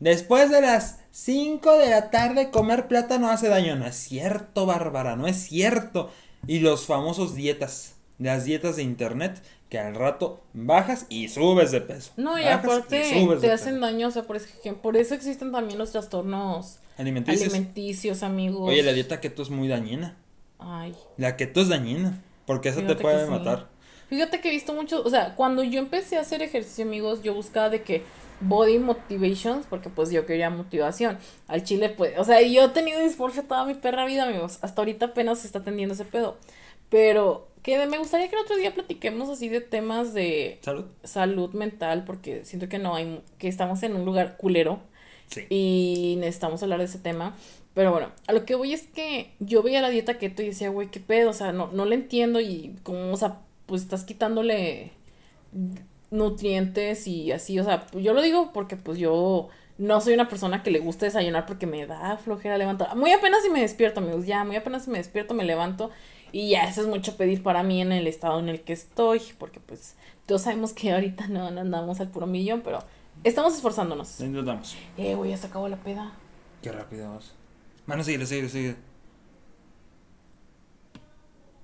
Después 0.00 0.50
de 0.50 0.60
las 0.60 1.00
5 1.12 1.78
de 1.78 1.90
la 1.90 2.10
tarde 2.10 2.50
comer 2.50 2.88
plátano 2.88 3.30
hace 3.30 3.48
daño. 3.48 3.76
No 3.76 3.86
es 3.86 3.96
cierto, 3.96 4.66
Bárbara, 4.66 5.16
no 5.16 5.26
es 5.26 5.36
cierto. 5.36 6.10
Y 6.46 6.58
los 6.58 6.86
famosos 6.86 7.34
dietas, 7.34 7.93
las 8.18 8.44
dietas 8.44 8.76
de 8.76 8.82
internet, 8.82 9.42
que 9.68 9.78
al 9.78 9.94
rato 9.94 10.40
bajas 10.52 11.06
y 11.08 11.28
subes 11.28 11.70
de 11.70 11.80
peso. 11.80 12.12
No, 12.16 12.38
y 12.38 12.44
aparte 12.44 13.02
te 13.40 13.50
hacen 13.50 13.80
daño, 13.80 14.08
o 14.08 14.10
sea, 14.10 14.22
por, 14.24 14.40
por 14.82 14.96
eso 14.96 15.14
existen 15.14 15.52
también 15.52 15.78
los 15.78 15.90
trastornos 15.92 16.78
alimenticios. 16.96 17.52
alimenticios, 17.52 18.22
amigos. 18.22 18.68
Oye, 18.68 18.82
la 18.82 18.92
dieta 18.92 19.20
keto 19.20 19.42
es 19.42 19.50
muy 19.50 19.68
dañina. 19.68 20.16
Ay. 20.58 20.94
La 21.16 21.36
keto 21.36 21.60
es 21.60 21.68
dañina, 21.68 22.22
porque 22.46 22.68
eso 22.68 22.82
te 22.82 22.94
puede 22.96 23.26
matar. 23.26 23.68
Fíjate 24.08 24.40
que 24.40 24.48
he 24.48 24.52
visto 24.52 24.74
mucho, 24.74 25.02
o 25.02 25.10
sea, 25.10 25.34
cuando 25.34 25.64
yo 25.64 25.80
empecé 25.80 26.18
a 26.18 26.20
hacer 26.20 26.42
ejercicio, 26.42 26.84
amigos, 26.84 27.22
yo 27.22 27.34
buscaba 27.34 27.70
de 27.70 27.82
que 27.82 28.04
body 28.40 28.78
motivations, 28.78 29.66
porque 29.66 29.88
pues 29.88 30.10
yo 30.10 30.26
quería 30.26 30.50
motivación. 30.50 31.18
Al 31.48 31.64
chile, 31.64 31.88
pues, 31.88 32.18
o 32.18 32.24
sea, 32.24 32.40
yo 32.42 32.64
he 32.64 32.68
tenido 32.68 33.00
dismorfia 33.00 33.42
toda 33.42 33.64
mi 33.64 33.74
perra 33.74 34.04
vida, 34.04 34.24
amigos. 34.24 34.58
Hasta 34.62 34.82
ahorita 34.82 35.06
apenas 35.06 35.40
se 35.40 35.46
está 35.46 35.60
atendiendo 35.60 35.94
ese 35.94 36.04
pedo. 36.04 36.36
Pero 36.90 37.48
que 37.64 37.86
me 37.86 37.98
gustaría 37.98 38.28
que 38.28 38.36
el 38.36 38.42
otro 38.42 38.56
día 38.56 38.74
platiquemos 38.74 39.30
así 39.30 39.48
de 39.48 39.62
temas 39.62 40.12
de 40.12 40.58
salud, 40.60 40.84
salud 41.02 41.50
mental, 41.54 42.04
porque 42.04 42.44
siento 42.44 42.68
que 42.68 42.78
no 42.78 42.94
hay, 42.94 43.22
que 43.38 43.48
estamos 43.48 43.82
en 43.82 43.96
un 43.96 44.04
lugar 44.04 44.36
culero. 44.36 44.80
Sí. 45.28 45.46
Y 45.48 46.16
necesitamos 46.20 46.62
hablar 46.62 46.80
de 46.80 46.84
ese 46.84 46.98
tema. 46.98 47.34
Pero 47.72 47.90
bueno, 47.90 48.12
a 48.26 48.34
lo 48.34 48.44
que 48.44 48.54
voy 48.54 48.74
es 48.74 48.82
que 48.82 49.32
yo 49.40 49.62
veía 49.62 49.80
la 49.80 49.88
dieta 49.88 50.18
keto 50.18 50.42
y 50.42 50.48
decía, 50.48 50.68
güey, 50.68 50.90
qué 50.90 51.00
pedo, 51.00 51.30
o 51.30 51.32
sea, 51.32 51.52
no, 51.52 51.70
no 51.72 51.86
le 51.86 51.94
entiendo 51.94 52.38
y 52.38 52.76
como, 52.82 53.10
o 53.10 53.16
sea, 53.16 53.40
pues 53.64 53.80
estás 53.80 54.04
quitándole 54.04 54.92
nutrientes 56.10 57.06
y 57.06 57.32
así, 57.32 57.58
o 57.58 57.64
sea, 57.64 57.86
yo 57.94 58.12
lo 58.12 58.20
digo 58.20 58.52
porque 58.52 58.76
pues 58.76 58.98
yo 58.98 59.48
no 59.78 60.00
soy 60.02 60.12
una 60.12 60.28
persona 60.28 60.62
que 60.62 60.70
le 60.70 60.80
gusta 60.80 61.06
desayunar 61.06 61.46
porque 61.46 61.66
me 61.66 61.86
da 61.86 62.18
flojera 62.18 62.58
levantar. 62.58 62.94
Muy 62.94 63.12
apenas 63.12 63.42
si 63.42 63.48
me 63.48 63.62
despierto, 63.62 64.00
amigos, 64.00 64.26
ya, 64.26 64.44
muy 64.44 64.56
apenas 64.56 64.84
si 64.84 64.90
me 64.90 64.98
despierto 64.98 65.32
me 65.32 65.44
levanto 65.44 65.90
y 66.34 66.48
ya 66.48 66.64
eso 66.64 66.80
es 66.80 66.88
mucho 66.88 67.16
pedir 67.16 67.44
para 67.44 67.62
mí 67.62 67.80
en 67.80 67.92
el 67.92 68.08
estado 68.08 68.40
en 68.40 68.48
el 68.48 68.62
que 68.62 68.72
estoy, 68.72 69.22
porque 69.38 69.60
pues 69.60 69.94
todos 70.26 70.42
sabemos 70.42 70.72
que 70.72 70.92
ahorita 70.92 71.28
no, 71.28 71.46
andamos 71.46 72.00
al 72.00 72.08
puro 72.08 72.26
millón, 72.26 72.62
pero 72.64 72.80
estamos 73.22 73.54
esforzándonos. 73.54 74.18
Intentamos. 74.18 74.76
Eh, 74.98 75.14
güey, 75.14 75.30
ya 75.30 75.36
se 75.36 75.46
acabó 75.46 75.68
la 75.68 75.76
peda. 75.76 76.10
Qué 76.60 76.72
rápido 76.72 77.14
vas. 77.14 77.30
Bueno, 77.86 78.02
sigue, 78.02 78.26
sigue, 78.26 78.48
sigue. 78.48 78.74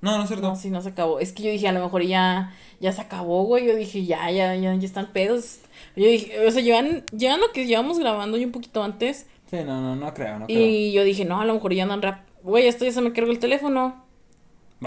No, 0.02 0.16
no 0.16 0.22
es 0.22 0.28
cierto. 0.28 0.46
No, 0.46 0.54
sí, 0.54 0.70
no 0.70 0.80
se 0.80 0.90
acabó. 0.90 1.18
Es 1.18 1.32
que 1.32 1.42
yo 1.42 1.50
dije, 1.50 1.66
a 1.66 1.72
lo 1.72 1.82
mejor 1.82 2.04
ya, 2.04 2.54
ya 2.78 2.92
se 2.92 3.00
acabó, 3.00 3.42
güey. 3.42 3.66
Yo 3.66 3.74
dije, 3.74 4.04
ya, 4.04 4.30
ya, 4.30 4.54
ya, 4.54 4.72
ya 4.72 4.86
están 4.86 5.12
pedos. 5.12 5.58
Yo 5.96 6.06
dije, 6.06 6.46
o 6.46 6.50
sea, 6.52 6.62
llevan, 6.62 7.04
llevan 7.06 7.40
lo 7.40 7.50
que 7.50 7.66
llevamos 7.66 7.98
grabando 7.98 8.38
y 8.38 8.44
un 8.44 8.52
poquito 8.52 8.84
antes. 8.84 9.26
Sí, 9.50 9.56
no, 9.66 9.80
no, 9.80 9.96
no 9.96 10.14
creo, 10.14 10.38
no 10.38 10.46
creo. 10.46 10.60
Y 10.64 10.92
yo 10.92 11.02
dije, 11.02 11.24
no, 11.24 11.40
a 11.40 11.44
lo 11.44 11.54
mejor 11.54 11.74
ya 11.74 11.82
andan 11.82 12.02
rap. 12.02 12.20
Güey, 12.44 12.68
esto 12.68 12.84
ya 12.84 12.92
se 12.92 13.00
me 13.00 13.12
cargó 13.12 13.32
el 13.32 13.40
teléfono. 13.40 14.08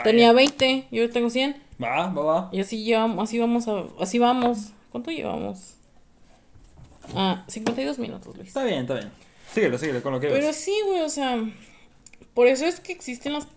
Tenía 0.02 0.34
20, 0.34 0.88
yo 0.92 1.10
tengo 1.12 1.30
100. 1.30 1.56
Va, 1.82 2.08
va, 2.08 2.22
va. 2.24 2.50
Y 2.52 2.60
así 2.62 2.84
llevamos, 2.84 3.30
así 3.30 3.38
vamos 3.40 3.68
a, 3.68 3.84
así 4.00 4.18
vamos. 4.18 4.72
¿Cuánto 4.92 5.12
llevamos? 5.12 5.76
Ah, 7.16 7.44
52 7.48 8.00
minutos, 8.00 8.36
Luis. 8.36 8.48
Está 8.48 8.64
bien, 8.64 8.82
está 8.82 8.96
bien. 8.96 9.12
Síguelo, 9.54 9.78
síguelo 9.78 10.02
con 10.02 10.14
lo 10.14 10.20
que 10.20 10.30
Pero 10.30 10.52
sí, 10.54 10.76
güey, 10.88 11.02
o 11.02 11.10
sea, 11.10 11.44
por 12.34 12.48
eso 12.48 12.66
es 12.66 12.80
que 12.80 12.92
existen 12.92 13.34
las 13.34 13.48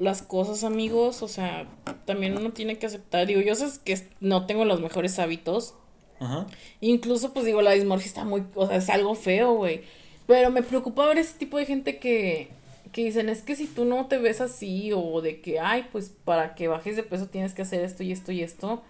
las 0.00 0.22
cosas, 0.22 0.64
amigos, 0.64 1.22
o 1.22 1.28
sea, 1.28 1.68
también 2.06 2.34
uno 2.36 2.52
tiene 2.52 2.78
que 2.78 2.86
aceptar, 2.86 3.26
digo, 3.26 3.42
yo 3.42 3.54
sé 3.54 3.66
que 3.84 4.00
no 4.20 4.46
tengo 4.46 4.64
los 4.64 4.80
mejores 4.80 5.18
hábitos. 5.18 5.74
Ajá. 6.18 6.46
Incluso, 6.80 7.34
pues 7.34 7.44
digo, 7.44 7.60
la 7.60 7.72
dismorfia 7.72 8.06
está 8.06 8.24
muy, 8.24 8.44
o 8.54 8.66
sea, 8.66 8.76
es 8.76 8.88
algo 8.88 9.14
feo, 9.14 9.52
güey. 9.52 9.82
Pero 10.26 10.50
me 10.50 10.62
preocupa 10.62 11.06
ver 11.06 11.18
ese 11.18 11.34
tipo 11.34 11.58
de 11.58 11.66
gente 11.66 11.98
que, 11.98 12.48
que 12.90 13.04
dicen, 13.04 13.28
es 13.28 13.42
que 13.42 13.56
si 13.56 13.66
tú 13.66 13.84
no 13.84 14.06
te 14.06 14.18
ves 14.18 14.40
así, 14.40 14.92
o 14.94 15.20
de 15.20 15.40
que, 15.40 15.60
ay, 15.60 15.86
pues 15.90 16.12
para 16.24 16.54
que 16.54 16.68
bajes 16.68 16.96
de 16.96 17.02
peso 17.02 17.26
tienes 17.26 17.54
que 17.54 17.62
hacer 17.62 17.82
esto 17.82 18.02
y 18.02 18.12
esto 18.12 18.32
y 18.32 18.42
esto, 18.42 18.82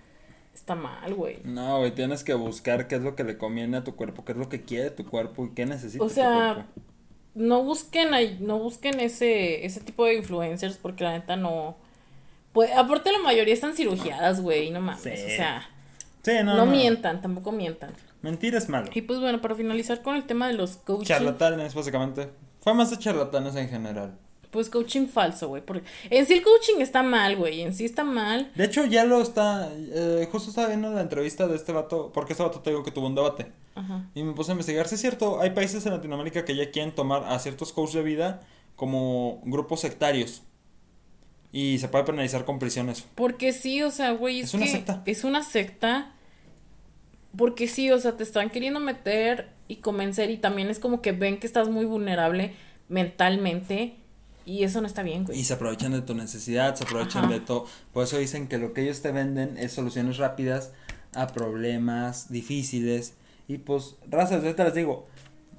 está 0.55 0.75
mal, 0.75 1.15
güey. 1.15 1.39
No, 1.45 1.79
güey, 1.79 1.93
tienes 1.93 2.25
que 2.25 2.35
buscar 2.35 2.89
qué 2.89 2.97
es 2.97 3.03
lo 3.03 3.17
que 3.17 3.25
le 3.25 3.39
conviene 3.39 3.79
a 3.79 3.85
tu 3.85 3.97
cuerpo, 3.97 4.25
qué 4.25 4.33
es 4.33 4.39
lo 4.39 4.49
que 4.49 4.63
quiere 4.63 4.91
tu 4.91 5.05
cuerpo 5.07 5.47
y 5.47 5.51
qué 5.51 5.67
necesita. 5.67 6.05
O 6.05 6.09
sea, 6.09 6.67
no 7.35 7.63
busquen 7.63 8.11
no 8.45 8.59
busquen 8.59 9.01
ese, 9.01 9.65
ese 9.65 9.81
tipo 9.81 10.05
de 10.05 10.15
influencers 10.15 10.77
porque 10.77 11.05
la 11.05 11.13
neta 11.13 11.37
no. 11.37 11.77
Pues, 12.53 12.71
aparte 12.77 13.13
la 13.13 13.21
mayoría 13.21 13.55
están 13.55 13.75
cirugiadas, 13.75 14.41
güey, 14.41 14.71
no 14.71 14.81
mames. 14.81 15.25
O 15.25 15.29
sea. 15.29 15.69
no, 16.45 16.67
mientan, 16.67 17.23
tampoco 17.23 17.53
mientan. 17.53 17.93
Mentir 18.23 18.55
es 18.55 18.69
malo. 18.69 18.91
Y 18.93 19.03
pues 19.03 19.19
bueno, 19.21 19.41
para 19.41 19.55
finalizar 19.55 20.03
con 20.03 20.15
el 20.17 20.25
tema 20.25 20.49
de 20.49 20.55
los 20.55 20.77
coaching. 20.77 21.07
Charlatanes, 21.07 21.75
básicamente. 21.75 22.29
Fue 22.61 22.75
más 22.75 22.91
de 22.91 22.99
charlatanes 22.99 23.57
en 23.57 23.69
general. 23.69 24.19
Pues 24.51 24.69
coaching 24.69 25.07
falso, 25.07 25.49
güey. 25.49 25.63
Porque 25.65 25.85
en 26.11 26.27
sí 26.27 26.35
el 26.35 26.43
coaching 26.43 26.81
está 26.81 27.03
mal, 27.03 27.37
güey. 27.37 27.63
En 27.63 27.73
sí 27.73 27.85
está 27.85 28.03
mal. 28.03 28.51
De 28.55 28.65
hecho, 28.65 28.85
ya 28.85 29.05
lo 29.05 29.23
está. 29.23 29.71
Eh, 29.73 30.29
justo 30.31 30.51
estaba 30.51 30.69
viendo 30.69 30.93
la 30.93 31.03
entrevista 31.03 31.47
de 31.47 31.57
este 31.57 31.73
vato. 31.73 32.11
Porque 32.13 32.33
este 32.33 32.43
vato 32.43 32.61
te 32.61 32.71
digo 32.71 32.83
que 32.83 32.91
tuvo 32.91 33.07
un 33.07 33.15
debate. 33.15 33.53
Ajá. 33.77 34.09
Y 34.15 34.23
me 34.25 34.33
puse 34.33 34.51
a 34.51 34.55
investigar. 34.55 34.89
Sí, 34.89 34.97
es 34.97 35.01
cierto. 35.01 35.41
Hay 35.41 35.51
países 35.51 35.87
en 35.87 35.93
Latinoamérica 35.93 36.45
que 36.45 36.57
ya 36.57 36.71
quieren 36.71 36.93
tomar 36.95 37.25
a 37.25 37.39
ciertos 37.39 37.73
coaches 37.73 37.95
de 37.95 38.03
vida 38.03 38.41
como 38.75 39.41
grupos 39.45 39.81
sectarios. 39.81 40.43
Y 41.53 41.79
se 41.79 41.89
puede 41.89 42.05
penalizar 42.05 42.45
con 42.45 42.59
prisiones. 42.59 43.05
Porque 43.15 43.53
sí, 43.53 43.83
o 43.83 43.93
sea, 43.93 44.11
güey. 44.13 44.41
Es, 44.41 44.49
es 44.49 44.55
una 44.55 44.67
secta. 44.67 45.03
Es 45.07 45.25
una 45.25 45.43
secta. 45.45 46.13
Porque 47.37 47.69
sí, 47.69 47.91
o 47.93 48.01
sea, 48.01 48.17
te 48.17 48.25
están 48.25 48.51
queriendo 48.51 48.81
meter 48.81 49.60
y 49.71 49.77
convencer. 49.77 50.31
Y 50.31 50.37
también 50.37 50.69
es 50.69 50.79
como 50.79 51.01
que 51.01 51.13
ven 51.13 51.39
que 51.39 51.47
estás 51.47 51.69
muy 51.69 51.85
vulnerable 51.85 52.53
mentalmente 52.89 53.95
y 54.45 54.65
eso 54.65 54.81
no 54.81 54.87
está 54.87 55.03
bien, 55.03 55.25
güey. 55.25 55.39
Y 55.39 55.45
se 55.45 55.55
aprovechan 55.55 55.93
de 55.93 56.03
tu 56.03 56.15
necesidad, 56.15 56.75
se 56.75 56.85
aprovechan 56.85 57.29
de 57.29 57.41
todo. 57.41 57.67
Por 57.93 58.05
eso 58.05 58.19
dicen 58.19 58.49
que 58.49 58.59
lo 58.59 58.73
que 58.73 58.83
ellos 58.83 59.01
te 59.01 59.13
venden 59.13 59.57
es 59.59 59.73
soluciones 59.73 60.17
rápidas 60.17 60.73
a 61.15 61.29
problemas 61.29 62.33
difíciles. 62.33 63.15
Y 63.47 63.59
pues, 63.59 63.95
razas, 64.09 64.43
yo 64.43 64.55
te 64.55 64.65
les 64.65 64.75
digo, 64.75 65.07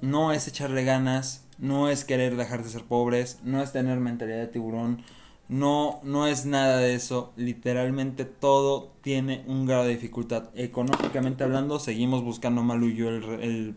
no 0.02 0.32
es 0.32 0.46
echarle 0.46 0.84
ganas, 0.84 1.44
no 1.58 1.88
es 1.88 2.04
querer 2.04 2.36
dejar 2.36 2.62
de 2.62 2.70
ser 2.70 2.84
pobres, 2.84 3.38
no 3.44 3.62
es 3.62 3.72
tener 3.72 3.98
mentalidad 3.98 4.38
de 4.38 4.46
tiburón, 4.48 5.04
no, 5.48 6.00
no 6.02 6.26
es 6.26 6.46
nada 6.46 6.78
de 6.78 6.94
eso. 6.94 7.32
Literalmente 7.36 8.24
todo 8.24 8.92
tiene 9.02 9.44
un 9.46 9.66
grado 9.66 9.84
de 9.84 9.90
dificultad. 9.90 10.50
Económicamente 10.54 11.44
hablando, 11.44 11.78
seguimos 11.78 12.22
buscando 12.22 12.62
Malu 12.62 12.88
y 12.88 12.96
yo 12.96 13.08
el, 13.08 13.74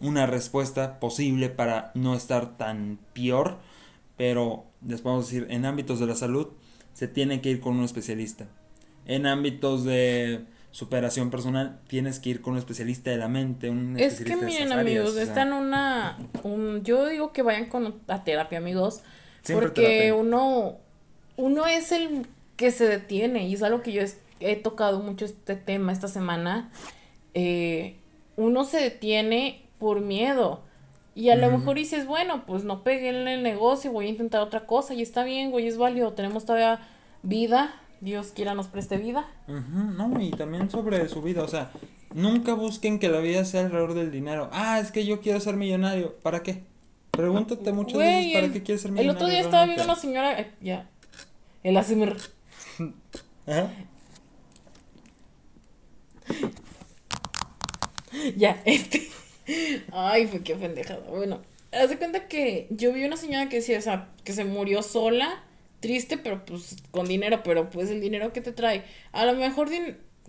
una 0.00 0.26
respuesta 0.26 1.00
posible 1.00 1.48
para 1.48 1.90
no 1.94 2.14
estar 2.14 2.56
tan 2.56 2.98
peor 3.12 3.58
pero 4.16 4.64
les 4.86 5.00
podemos 5.00 5.26
decir, 5.26 5.46
en 5.50 5.64
ámbitos 5.64 6.00
de 6.00 6.06
la 6.06 6.14
salud 6.14 6.48
se 6.94 7.08
tiene 7.08 7.40
que 7.40 7.50
ir 7.50 7.60
con 7.60 7.76
un 7.76 7.84
especialista. 7.84 8.46
En 9.04 9.26
ámbitos 9.26 9.84
de 9.84 10.44
superación 10.70 11.30
personal 11.30 11.80
tienes 11.86 12.18
que 12.18 12.30
ir 12.30 12.40
con 12.40 12.54
un 12.54 12.58
especialista 12.58 13.10
de 13.10 13.16
la 13.16 13.28
mente, 13.28 13.70
un 13.70 13.98
Es 13.98 14.20
que 14.20 14.36
miren 14.36 14.72
amigos, 14.72 15.16
están 15.16 15.52
una 15.52 16.18
un, 16.42 16.82
yo 16.82 17.06
digo 17.06 17.32
que 17.32 17.42
vayan 17.42 17.66
con 17.66 18.02
la 18.06 18.24
terapia, 18.24 18.58
amigos, 18.58 19.02
porque 19.50 20.12
uno 20.12 20.78
uno 21.36 21.66
es 21.66 21.92
el 21.92 22.26
que 22.56 22.70
se 22.70 22.88
detiene 22.88 23.46
y 23.46 23.54
es 23.54 23.62
algo 23.62 23.82
que 23.82 23.92
yo 23.92 24.02
he 24.40 24.56
tocado 24.56 25.00
mucho 25.00 25.24
este 25.24 25.56
tema 25.56 25.92
esta 25.92 26.08
semana. 26.08 26.70
Eh, 27.34 27.96
uno 28.36 28.64
se 28.64 28.78
detiene 28.78 29.65
por 29.78 30.00
miedo 30.00 30.62
Y 31.14 31.30
a 31.30 31.36
lo 31.36 31.50
mejor 31.50 31.76
dices, 31.76 32.06
bueno, 32.06 32.44
pues 32.46 32.64
no 32.64 32.82
pegué 32.82 33.08
en 33.08 33.28
el 33.28 33.42
negocio, 33.42 33.92
voy 33.92 34.06
a 34.06 34.10
intentar 34.10 34.42
otra 34.42 34.66
cosa 34.66 34.94
y 34.94 35.02
está 35.02 35.24
bien, 35.24 35.50
güey, 35.50 35.66
es 35.66 35.78
válido, 35.78 36.12
tenemos 36.12 36.44
todavía 36.44 36.80
vida, 37.22 37.74
Dios 38.00 38.32
quiera 38.34 38.54
nos 38.54 38.68
preste 38.68 38.98
vida. 38.98 39.26
no, 39.46 40.20
y 40.20 40.30
también 40.30 40.70
sobre 40.70 41.08
su 41.08 41.22
vida, 41.22 41.42
o 41.42 41.48
sea, 41.48 41.70
nunca 42.14 42.54
busquen 42.54 42.98
que 42.98 43.08
la 43.08 43.20
vida 43.20 43.44
sea 43.44 43.62
alrededor 43.62 43.94
del 43.94 44.10
dinero. 44.10 44.50
Ah, 44.52 44.78
es 44.78 44.92
que 44.92 45.06
yo 45.06 45.20
quiero 45.20 45.40
ser 45.40 45.56
millonario, 45.56 46.16
¿para 46.22 46.42
qué? 46.42 46.64
Pregúntate 47.10 47.72
muchas 47.72 47.98
veces 47.98 48.34
para 48.34 48.52
qué 48.52 48.62
quieres 48.62 48.82
ser 48.82 48.92
millonario. 48.92 49.10
El 49.12 49.16
otro 49.16 49.28
día 49.28 49.40
estaba 49.40 49.64
viendo 49.64 49.84
una 49.84 49.96
señora, 49.96 50.38
eh, 50.38 50.52
ya, 50.60 50.86
el 51.62 51.76
ASMR. 51.78 52.16
Ajá. 53.46 53.70
ya, 58.36 58.60
este. 58.64 59.08
Ay, 59.92 60.26
fue 60.26 60.42
qué 60.42 60.54
pendejada. 60.54 61.08
Bueno, 61.08 61.42
haz 61.72 61.90
de 61.90 61.98
cuenta 61.98 62.28
que 62.28 62.66
yo 62.70 62.92
vi 62.92 63.04
una 63.04 63.16
señora 63.16 63.48
que 63.48 63.56
decía, 63.56 63.78
o 63.78 63.82
sea, 63.82 64.08
que 64.24 64.32
se 64.32 64.44
murió 64.44 64.82
sola, 64.82 65.42
triste, 65.80 66.18
pero 66.18 66.44
pues 66.44 66.76
con 66.90 67.06
dinero, 67.06 67.42
pero 67.44 67.70
pues 67.70 67.90
el 67.90 68.00
dinero 68.00 68.32
que 68.32 68.40
te 68.40 68.52
trae. 68.52 68.84
A 69.12 69.24
lo 69.24 69.34
mejor 69.34 69.70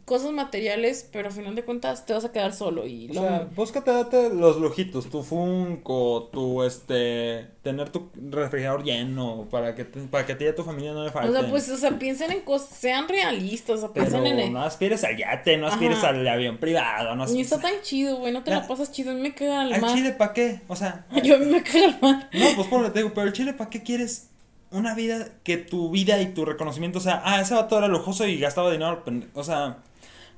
cosas 0.07 0.31
materiales, 0.31 1.05
pero 1.11 1.27
al 1.27 1.33
final 1.33 1.53
de 1.53 1.63
cuentas 1.63 2.05
te 2.05 2.13
vas 2.13 2.23
a 2.23 2.31
quedar 2.31 2.53
solo 2.53 2.87
y... 2.87 3.09
O 3.09 3.13
sea, 3.13 3.45
búscate 3.53 3.91
date 3.91 4.29
los 4.33 4.55
lujitos, 4.55 5.09
tu 5.09 5.21
Funko, 5.21 6.29
tu, 6.31 6.63
este, 6.63 7.47
tener 7.61 7.89
tu 7.89 8.09
refrigerador 8.15 8.85
lleno 8.85 9.49
para 9.51 9.75
que, 9.75 9.83
para 9.83 10.25
que 10.25 10.31
a 10.31 10.37
ti 10.37 10.45
y 10.45 10.47
a 10.47 10.55
tu 10.55 10.63
familia 10.63 10.93
no 10.93 11.03
le 11.03 11.11
falte. 11.11 11.29
O 11.29 11.33
sea, 11.33 11.49
pues, 11.49 11.69
o 11.69 11.75
sea, 11.75 11.99
piensen 11.99 12.31
en 12.31 12.39
cosas, 12.39 12.69
sean 12.69 13.09
realistas, 13.09 13.79
o 13.79 13.81
sea, 13.81 13.89
piensen 13.89 14.25
en... 14.25 14.39
El... 14.39 14.53
no 14.53 14.63
aspires 14.63 15.03
al 15.03 15.17
yate, 15.17 15.57
no 15.57 15.67
aspires 15.67 16.01
al 16.05 16.25
avión 16.25 16.57
privado, 16.57 17.13
no 17.13 17.25
Ni 17.25 17.41
está 17.41 17.59
tan 17.59 17.73
chido, 17.81 18.15
güey, 18.15 18.31
no 18.31 18.45
te 18.45 18.51
la, 18.51 18.65
pasas 18.65 18.93
chido, 18.93 19.11
a 19.11 19.13
mí 19.13 19.19
me 19.19 19.35
caga 19.35 19.63
el 19.63 19.71
mar. 19.71 19.89
¿Al 19.89 19.93
chile 19.97 20.11
para 20.13 20.31
qué? 20.31 20.61
O 20.69 20.75
sea... 20.77 21.05
Yo 21.21 21.35
a 21.35 21.39
mí 21.39 21.47
me 21.47 21.61
caga 21.61 21.83
el 21.83 21.99
mar. 21.99 22.29
No, 22.31 22.45
pues 22.55 22.67
ponle, 22.69 22.91
te 22.91 22.99
digo, 22.99 23.11
pero 23.13 23.27
el 23.27 23.33
chile 23.33 23.51
para 23.51 23.69
qué 23.69 23.83
quieres 23.83 24.29
una 24.71 24.95
vida 24.95 25.27
que 25.43 25.57
tu 25.57 25.91
vida 25.91 26.21
y 26.21 26.27
tu 26.27 26.45
reconocimiento, 26.45 26.99
o 26.99 27.01
sea, 27.01 27.21
ah, 27.25 27.41
ese 27.41 27.55
vato 27.55 27.77
era 27.77 27.89
lujoso 27.89 28.25
y 28.25 28.39
gastaba 28.39 28.71
dinero, 28.71 29.03
o 29.33 29.43
sea... 29.43 29.79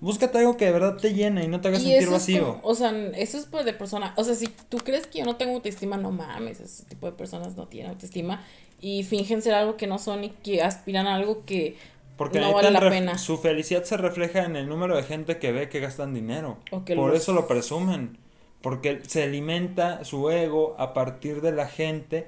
Búscate 0.01 0.37
algo 0.37 0.55
que 0.55 0.65
de 0.65 0.71
verdad 0.71 0.95
te 0.95 1.13
llene 1.13 1.43
y 1.43 1.47
no 1.47 1.59
te 1.59 1.67
haga 1.67 1.79
sentir 1.79 2.09
vacío. 2.09 2.59
o 2.63 2.75
sea, 2.75 2.91
eso 3.15 3.37
es 3.37 3.45
pues 3.45 3.65
de 3.65 3.73
persona. 3.73 4.13
O 4.15 4.23
sea, 4.23 4.33
si 4.33 4.47
tú 4.47 4.77
crees 4.77 5.07
que 5.07 5.19
yo 5.19 5.25
no 5.25 5.35
tengo 5.35 5.53
autoestima, 5.53 5.97
no 5.97 6.11
mames. 6.11 6.61
Ese 6.61 6.85
tipo 6.85 7.05
de 7.05 7.11
personas 7.11 7.55
no 7.57 7.67
tienen 7.67 7.91
autoestima 7.91 8.41
y 8.79 9.03
fingen 9.03 9.41
ser 9.41 9.53
algo 9.53 9.75
que 9.75 9.87
no 9.87 9.99
son 9.99 10.23
y 10.23 10.29
que 10.29 10.63
aspiran 10.63 11.05
a 11.05 11.15
algo 11.15 11.43
que 11.45 11.75
Porque 12.15 12.39
no 12.39 12.53
vale 12.53 12.71
la 12.71 12.79
pena. 12.89 13.17
Su 13.17 13.37
felicidad 13.37 13.83
se 13.83 13.97
refleja 13.97 14.45
en 14.45 14.55
el 14.55 14.69
número 14.69 14.95
de 14.95 15.03
gente 15.03 15.37
que 15.37 15.51
ve 15.51 15.67
que 15.67 15.81
gastan 15.81 16.13
dinero. 16.13 16.57
Por 16.69 17.13
eso 17.13 17.33
lo 17.33 17.47
presumen. 17.47 18.17
Porque 18.61 19.01
se 19.07 19.23
alimenta 19.23 20.03
su 20.05 20.29
ego 20.29 20.75
a 20.77 20.93
partir 20.93 21.41
de 21.41 21.51
la 21.51 21.67
gente 21.67 22.27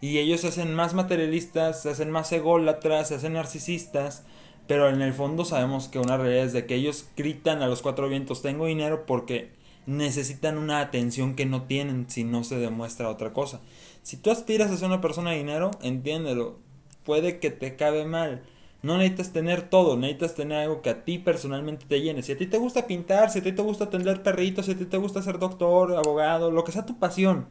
y 0.00 0.18
ellos 0.18 0.40
se 0.40 0.48
hacen 0.48 0.74
más 0.74 0.94
materialistas, 0.94 1.82
se 1.82 1.90
hacen 1.90 2.10
más 2.10 2.32
ególatras, 2.32 3.08
se 3.08 3.14
hacen 3.14 3.34
narcisistas 3.34 4.24
pero 4.70 4.88
en 4.88 5.02
el 5.02 5.12
fondo 5.12 5.44
sabemos 5.44 5.88
que 5.88 5.98
una 5.98 6.16
realidad 6.16 6.44
es 6.44 6.52
de 6.52 6.64
que 6.64 6.76
ellos 6.76 7.08
gritan 7.16 7.60
a 7.60 7.66
los 7.66 7.82
cuatro 7.82 8.08
vientos, 8.08 8.40
tengo 8.40 8.66
dinero 8.66 9.04
porque 9.04 9.50
necesitan 9.86 10.58
una 10.58 10.78
atención 10.78 11.34
que 11.34 11.44
no 11.44 11.62
tienen 11.62 12.08
si 12.08 12.22
no 12.22 12.44
se 12.44 12.56
demuestra 12.56 13.08
otra 13.08 13.32
cosa. 13.32 13.60
Si 14.04 14.16
tú 14.16 14.30
aspiras 14.30 14.70
a 14.70 14.76
ser 14.76 14.86
una 14.86 15.00
persona 15.00 15.32
de 15.32 15.38
dinero, 15.38 15.72
entiéndelo, 15.82 16.60
puede 17.04 17.40
que 17.40 17.50
te 17.50 17.74
cabe 17.74 18.04
mal. 18.04 18.42
No 18.84 18.96
necesitas 18.96 19.32
tener 19.32 19.68
todo, 19.68 19.96
necesitas 19.96 20.36
tener 20.36 20.58
algo 20.58 20.82
que 20.82 20.90
a 20.90 21.02
ti 21.02 21.18
personalmente 21.18 21.86
te 21.88 22.00
llene. 22.00 22.22
Si 22.22 22.30
a 22.30 22.38
ti 22.38 22.46
te 22.46 22.58
gusta 22.58 22.86
pintar, 22.86 23.28
si 23.28 23.40
a 23.40 23.42
ti 23.42 23.50
te 23.50 23.62
gusta 23.62 23.86
atender 23.86 24.22
perritos, 24.22 24.66
si 24.66 24.70
a 24.70 24.78
ti 24.78 24.84
te 24.84 24.98
gusta 24.98 25.20
ser 25.20 25.40
doctor, 25.40 25.96
abogado, 25.96 26.52
lo 26.52 26.62
que 26.62 26.70
sea 26.70 26.86
tu 26.86 26.96
pasión, 26.96 27.48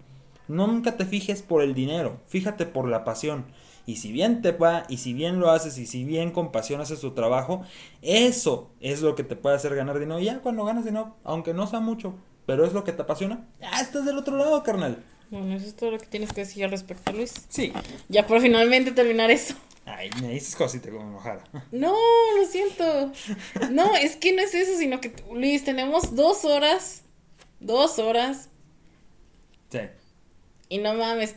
nunca 0.47 0.95
te 0.95 1.03
fijes 1.03 1.41
por 1.41 1.63
el 1.63 1.73
dinero, 1.73 2.21
fíjate 2.29 2.65
por 2.65 2.87
la 2.87 3.03
pasión. 3.03 3.43
Y 3.89 3.95
si 3.95 4.11
bien 4.11 4.43
te 4.43 4.51
va, 4.51 4.85
y 4.87 4.97
si 4.97 5.13
bien 5.13 5.39
lo 5.39 5.49
haces, 5.49 5.79
y 5.79 5.87
si 5.87 6.03
bien 6.03 6.29
con 6.29 6.51
pasión 6.51 6.79
haces 6.79 6.99
tu 6.99 7.15
trabajo, 7.15 7.63
eso 8.03 8.69
es 8.81 9.01
lo 9.01 9.15
que 9.15 9.23
te 9.23 9.35
puede 9.35 9.55
hacer 9.55 9.73
ganar 9.73 9.97
dinero. 9.97 10.19
Y 10.19 10.25
ya 10.25 10.41
cuando 10.41 10.63
ganas 10.63 10.85
dinero, 10.85 11.15
aunque 11.23 11.55
no 11.55 11.65
sea 11.65 11.79
mucho, 11.79 12.13
pero 12.45 12.65
es 12.65 12.73
lo 12.73 12.83
que 12.83 12.93
te 12.93 13.01
apasiona, 13.01 13.47
ya 13.59 13.81
estás 13.81 14.05
del 14.05 14.19
otro 14.19 14.37
lado, 14.37 14.61
carnal. 14.61 15.03
Bueno, 15.31 15.55
eso 15.55 15.65
es 15.65 15.75
todo 15.75 15.89
lo 15.89 15.97
que 15.97 16.05
tienes 16.05 16.31
que 16.33 16.41
decir 16.41 16.63
al 16.63 16.69
respecto, 16.69 17.11
Luis. 17.13 17.33
Sí. 17.49 17.73
Ya 18.09 18.27
por 18.27 18.41
finalmente 18.41 18.91
terminar 18.91 19.31
eso. 19.31 19.55
Ay, 19.87 20.11
me 20.21 20.33
dices 20.33 20.55
cosita 20.55 20.91
como 20.91 21.09
enojada. 21.09 21.43
No, 21.71 21.95
lo 22.37 22.45
siento. 22.45 23.11
No, 23.71 23.95
es 23.95 24.17
que 24.17 24.33
no 24.35 24.43
es 24.43 24.53
eso, 24.53 24.77
sino 24.77 25.01
que, 25.01 25.15
Luis, 25.33 25.63
tenemos 25.63 26.15
dos 26.15 26.45
horas. 26.45 27.01
Dos 27.59 27.97
horas. 27.97 28.49
Sí. 29.71 29.79
Y 30.69 30.77
no 30.77 30.93
mames, 30.93 31.33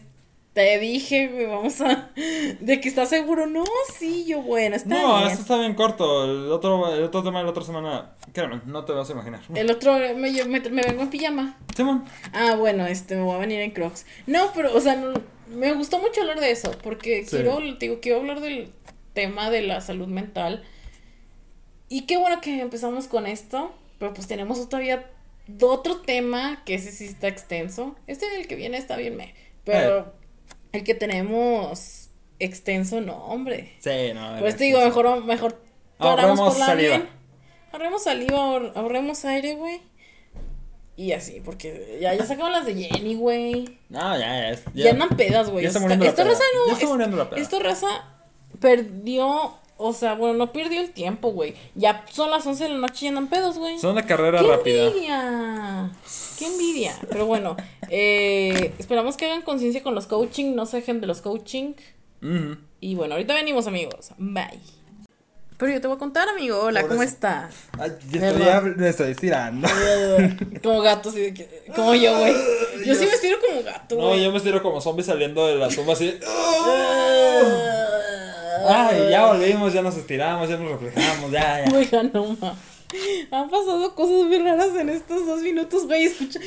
te 0.53 0.79
dije, 0.79 1.29
güey, 1.29 1.47
vamos 1.47 1.81
a. 1.81 2.11
De 2.61 2.81
que 2.81 2.89
estás 2.89 3.09
seguro. 3.09 3.47
No, 3.47 3.65
sí, 3.99 4.25
yo, 4.27 4.43
bueno, 4.43 4.77
está 4.77 4.91
no, 4.91 4.97
bien. 4.97 5.09
No, 5.09 5.27
esto 5.27 5.43
está 5.43 5.59
bien 5.59 5.75
corto. 5.75 6.25
El 6.25 6.53
otro, 6.53 6.95
el 6.95 7.03
otro 7.03 7.23
tema 7.23 7.39
de 7.39 7.45
la 7.45 7.51
otra 7.51 7.65
semana. 7.65 8.15
Créeme, 8.33 8.61
no 8.67 8.85
te 8.85 8.93
vas 8.93 9.09
a 9.09 9.13
imaginar. 9.13 9.41
El 9.55 9.71
otro, 9.71 9.95
me, 9.99 10.15
me, 10.15 10.61
me 10.61 10.83
vengo 10.83 11.03
en 11.03 11.11
pijama. 11.11 11.59
Simón. 11.75 12.05
Ah, 12.35 12.55
bueno, 12.57 12.87
este, 12.87 13.17
me 13.17 13.23
voy 13.23 13.37
a 13.37 13.39
venir 13.39 13.61
en 13.61 13.71
crocs. 13.71 14.05
No, 14.27 14.53
pero, 14.55 14.75
o 14.75 14.81
sea, 14.81 15.03
me 15.49 15.73
gustó 15.73 15.99
mucho 15.99 16.21
hablar 16.21 16.41
de 16.41 16.51
eso. 16.51 16.71
Porque 16.83 17.25
quiero, 17.29 17.57
te 17.79 17.87
digo, 17.87 18.01
quiero 18.01 18.21
hablar 18.21 18.41
del 18.41 18.71
tema 19.15 19.51
de 19.51 19.63
la 19.63 19.81
salud 19.81 20.09
mental. 20.09 20.63
Y 21.89 22.03
qué 22.03 22.19
bueno 22.19 22.43
que 22.43 22.61
empezamos 22.61 23.07
con 23.07 23.27
esto. 23.27 23.73
Pero 23.99 24.13
pues 24.13 24.27
tenemos 24.27 24.69
todavía 24.69 25.11
otro 25.63 25.99
tema 25.99 26.63
que 26.67 26.75
ese 26.75 26.93
sí 26.93 27.07
está 27.07 27.29
extenso. 27.29 27.97
Este 28.07 28.27
el 28.37 28.47
que 28.47 28.57
viene 28.57 28.77
está 28.77 28.97
bien, 28.97 29.17
me. 29.17 29.35
Pero. 29.65 29.99
Eh. 30.01 30.22
El 30.73 30.85
que 30.85 30.95
tenemos 30.95 32.09
extenso, 32.39 33.01
no, 33.01 33.17
hombre. 33.27 33.75
Sí, 33.81 34.13
no. 34.15 34.39
Pues 34.41 34.57
te 34.57 34.65
digo, 34.65 34.81
mejor, 34.81 35.25
mejor 35.25 35.61
ahorremos 35.99 36.41
por 36.41 36.59
la 36.59 36.67
saliva. 36.67 37.03
Ahorremos 37.73 38.03
saliva, 38.03 38.57
ahorremos 38.75 39.25
aire, 39.25 39.55
güey. 39.55 39.81
Y 40.97 41.13
así, 41.13 41.41
porque 41.43 41.99
ya, 42.01 42.15
ya 42.15 42.25
sacaron 42.25 42.53
las 42.53 42.67
de 42.67 42.75
Jenny, 42.75 43.15
güey. 43.15 43.79
No, 43.89 44.19
ya, 44.19 44.53
ya. 44.53 44.63
Ya, 44.75 44.91
andan 44.91 45.11
pedas, 45.17 45.49
güey. 45.49 45.63
Ya 45.63 45.69
está 45.69 45.81
muriendo 45.81 46.05
Esto 46.05 46.25
raza 46.25 46.45
no. 46.55 46.67
Ya 46.67 46.73
está 46.75 46.87
muriendo 46.87 47.17
la 47.17 47.31
peda. 47.31 47.41
Esto 47.41 47.61
raza 47.61 47.87
perdió. 48.61 49.55
O 49.79 49.93
sea, 49.95 50.15
bueno, 50.15 50.35
no 50.35 50.53
perdió 50.53 50.81
el 50.81 50.91
tiempo, 50.91 51.33
güey. 51.33 51.55
Ya 51.75 52.05
son 52.13 52.31
las 52.31 52.47
11 52.47 52.65
de 52.65 52.71
la 52.71 52.77
noche 52.77 53.07
y 53.07 53.09
andan 53.09 53.29
pedos, 53.29 53.59
güey. 53.59 53.79
Son 53.79 53.97
de 53.97 54.05
carrera 54.05 54.41
¿Qué 54.41 54.47
rápida. 54.47 54.87
Envidia? 54.87 55.91
Qué 56.39 56.47
envidia. 56.47 56.95
Pero 57.11 57.27
bueno, 57.27 57.57
eh, 57.95 58.73
esperamos 58.79 59.19
que 59.19 59.27
hagan 59.27 59.43
conciencia 59.43 59.83
con 59.83 59.95
los 59.95 60.07
coaching, 60.07 60.55
no 60.55 60.65
se 60.65 60.79
dejen 60.79 61.03
de 61.03 61.07
los 61.07 61.21
coaching. 61.21 61.75
Y 62.81 62.95
bueno, 62.95 63.15
ahorita 63.15 63.35
venimos, 63.35 63.67
amigos. 63.67 64.13
Bye. 64.17 64.61
Pero 65.59 65.75
yo 65.75 65.81
te 65.83 65.89
voy 65.89 65.97
a 65.97 65.99
contar, 65.99 66.27
amigo. 66.27 66.59
Hola, 66.59 66.89
¿cómo 66.89 67.03
estás? 67.03 67.55
Ay, 67.79 67.93
estoy, 68.11 68.75
me 68.77 68.89
estoy 68.89 69.11
estirando. 69.11 69.69
como 70.63 70.81
gato, 70.81 71.11
así 71.11 71.35
como 71.77 71.95
yo, 71.95 72.19
güey. 72.19 72.33
Yo, 72.87 72.95
sí 72.95 73.05
me 73.05 73.13
estiro 73.13 73.37
como 73.47 73.63
gato. 73.63 73.97
No, 73.97 74.17
yo 74.17 74.31
me 74.31 74.39
estiro 74.39 74.63
como 74.63 74.81
zombie 74.81 75.05
saliendo 75.05 75.47
de 75.47 75.57
la 75.57 75.69
tumba 75.69 75.93
así. 75.93 76.19
Ay, 78.67 79.11
ya 79.11 79.27
volvimos, 79.27 79.75
ya 79.75 79.83
nos 79.83 79.99
estiramos, 79.99 80.49
ya 80.49 80.57
nos 80.57 80.81
reflejamos, 80.81 81.31
ya, 81.31 81.67
ya. 81.67 81.77
Oiga, 81.77 82.03
no, 82.05 82.37
ma. 82.41 82.57
Han 83.31 83.51
pasado 83.51 83.95
cosas 83.95 84.25
muy 84.25 84.39
raras 84.39 84.75
en 84.77 84.89
estos 84.89 85.27
dos 85.27 85.43
minutos, 85.43 85.87
güey. 85.87 86.07
Escucha. 86.07 86.41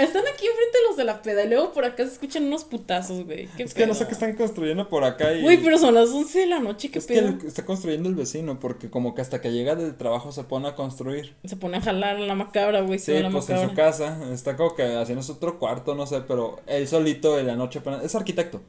Están 0.00 0.22
aquí 0.26 0.46
enfrente 0.46 0.78
los 0.88 0.96
de 0.96 1.04
la 1.04 1.22
peda 1.22 1.44
y 1.44 1.48
luego 1.48 1.72
por 1.72 1.84
acá 1.84 2.04
se 2.04 2.12
escuchan 2.12 2.44
unos 2.44 2.64
putazos, 2.64 3.24
güey. 3.24 3.48
es 3.58 3.74
que 3.74 3.86
no 3.86 3.94
sé 3.94 4.06
qué 4.06 4.12
están 4.12 4.34
construyendo 4.34 4.88
por 4.88 5.04
acá 5.04 5.32
y... 5.32 5.42
Güey, 5.42 5.62
pero 5.62 5.78
son 5.78 5.94
las 5.94 6.10
11 6.10 6.38
de 6.40 6.46
la 6.46 6.60
noche, 6.60 6.90
qué 6.90 6.98
es 6.98 7.06
que 7.06 7.18
está 7.46 7.64
construyendo 7.64 8.08
el 8.08 8.14
vecino 8.14 8.58
porque 8.58 8.90
como 8.90 9.14
que 9.14 9.22
hasta 9.22 9.40
que 9.40 9.52
llega 9.52 9.74
del 9.74 9.96
trabajo 9.96 10.32
se 10.32 10.44
pone 10.44 10.68
a 10.68 10.74
construir. 10.74 11.34
Se 11.44 11.56
pone 11.56 11.78
a 11.78 11.80
jalar 11.80 12.18
la 12.18 12.34
macabra, 12.34 12.80
güey. 12.80 12.98
Sí, 12.98 13.12
pues 13.30 13.50
en 13.50 13.68
su 13.68 13.74
casa. 13.74 14.18
Está 14.32 14.56
como 14.56 14.74
que 14.74 14.82
haciendo 14.96 15.24
otro 15.30 15.58
cuarto, 15.58 15.94
no 15.94 16.06
sé, 16.06 16.22
pero 16.26 16.60
él 16.66 16.88
solito 16.88 17.38
en 17.38 17.46
la 17.46 17.56
noche 17.56 17.80
es 18.02 18.14
arquitecto. 18.14 18.62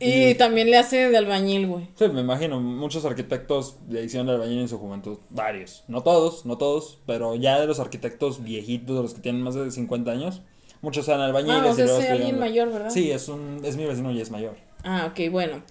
Y, 0.00 0.34
también 0.34 0.70
le 0.70 0.76
hace 0.76 1.10
de 1.10 1.16
albañil, 1.16 1.66
güey. 1.66 1.88
Sí, 1.96 2.08
me 2.08 2.20
imagino, 2.20 2.60
muchos 2.60 3.04
arquitectos 3.04 3.76
le 3.88 4.04
hicieron 4.04 4.26
de 4.26 4.34
albañil 4.34 4.60
en 4.60 4.68
su 4.68 4.78
juventud, 4.78 5.18
varios. 5.30 5.84
No 5.88 6.02
todos, 6.02 6.46
no 6.46 6.56
todos, 6.58 6.98
pero 7.06 7.34
ya 7.34 7.60
de 7.60 7.66
los 7.66 7.80
arquitectos 7.80 8.42
viejitos, 8.42 8.96
de 8.96 9.02
los 9.02 9.14
que 9.14 9.20
tienen 9.20 9.42
más 9.42 9.54
de 9.54 9.70
50 9.70 10.10
años, 10.10 10.42
muchos 10.80 11.06
sean 11.06 11.20
albañiles. 11.20 11.62
Ah, 11.62 11.70
o 11.70 11.74
sea, 11.74 11.84
es 11.84 12.10
alguien 12.10 12.38
mayor, 12.38 12.72
¿verdad? 12.72 12.90
Sí, 12.90 13.10
es, 13.10 13.28
un, 13.28 13.60
es 13.64 13.76
mi 13.76 13.84
vecino 13.84 14.10
y 14.12 14.20
es 14.20 14.30
mayor. 14.30 14.56
Ah, 14.84 15.10
ok, 15.10 15.30
bueno. 15.30 15.62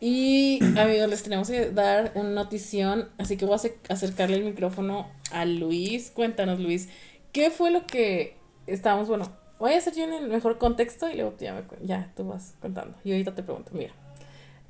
Y 0.00 0.58
amigos, 0.78 1.08
les 1.08 1.22
tenemos 1.22 1.48
que 1.48 1.70
dar 1.70 2.12
una 2.14 2.30
notición, 2.30 3.08
así 3.18 3.36
que 3.36 3.44
voy 3.44 3.56
a 3.56 3.92
acercarle 3.92 4.36
el 4.36 4.44
micrófono 4.44 5.08
a 5.30 5.44
Luis. 5.44 6.10
Cuéntanos, 6.10 6.60
Luis, 6.60 6.88
¿qué 7.32 7.50
fue 7.50 7.70
lo 7.70 7.86
que 7.86 8.36
estábamos, 8.66 9.08
bueno, 9.08 9.30
voy 9.58 9.72
a 9.72 9.78
hacer 9.78 9.94
yo 9.94 10.04
en 10.04 10.12
el 10.12 10.28
mejor 10.28 10.58
contexto 10.58 11.08
y 11.08 11.14
luego 11.14 11.34
ya, 11.38 11.54
me, 11.54 11.62
ya 11.86 12.10
tú 12.16 12.24
vas 12.24 12.54
contando. 12.60 12.96
Y 13.04 13.12
ahorita 13.12 13.34
te 13.34 13.42
pregunto, 13.42 13.70
mira. 13.74 13.92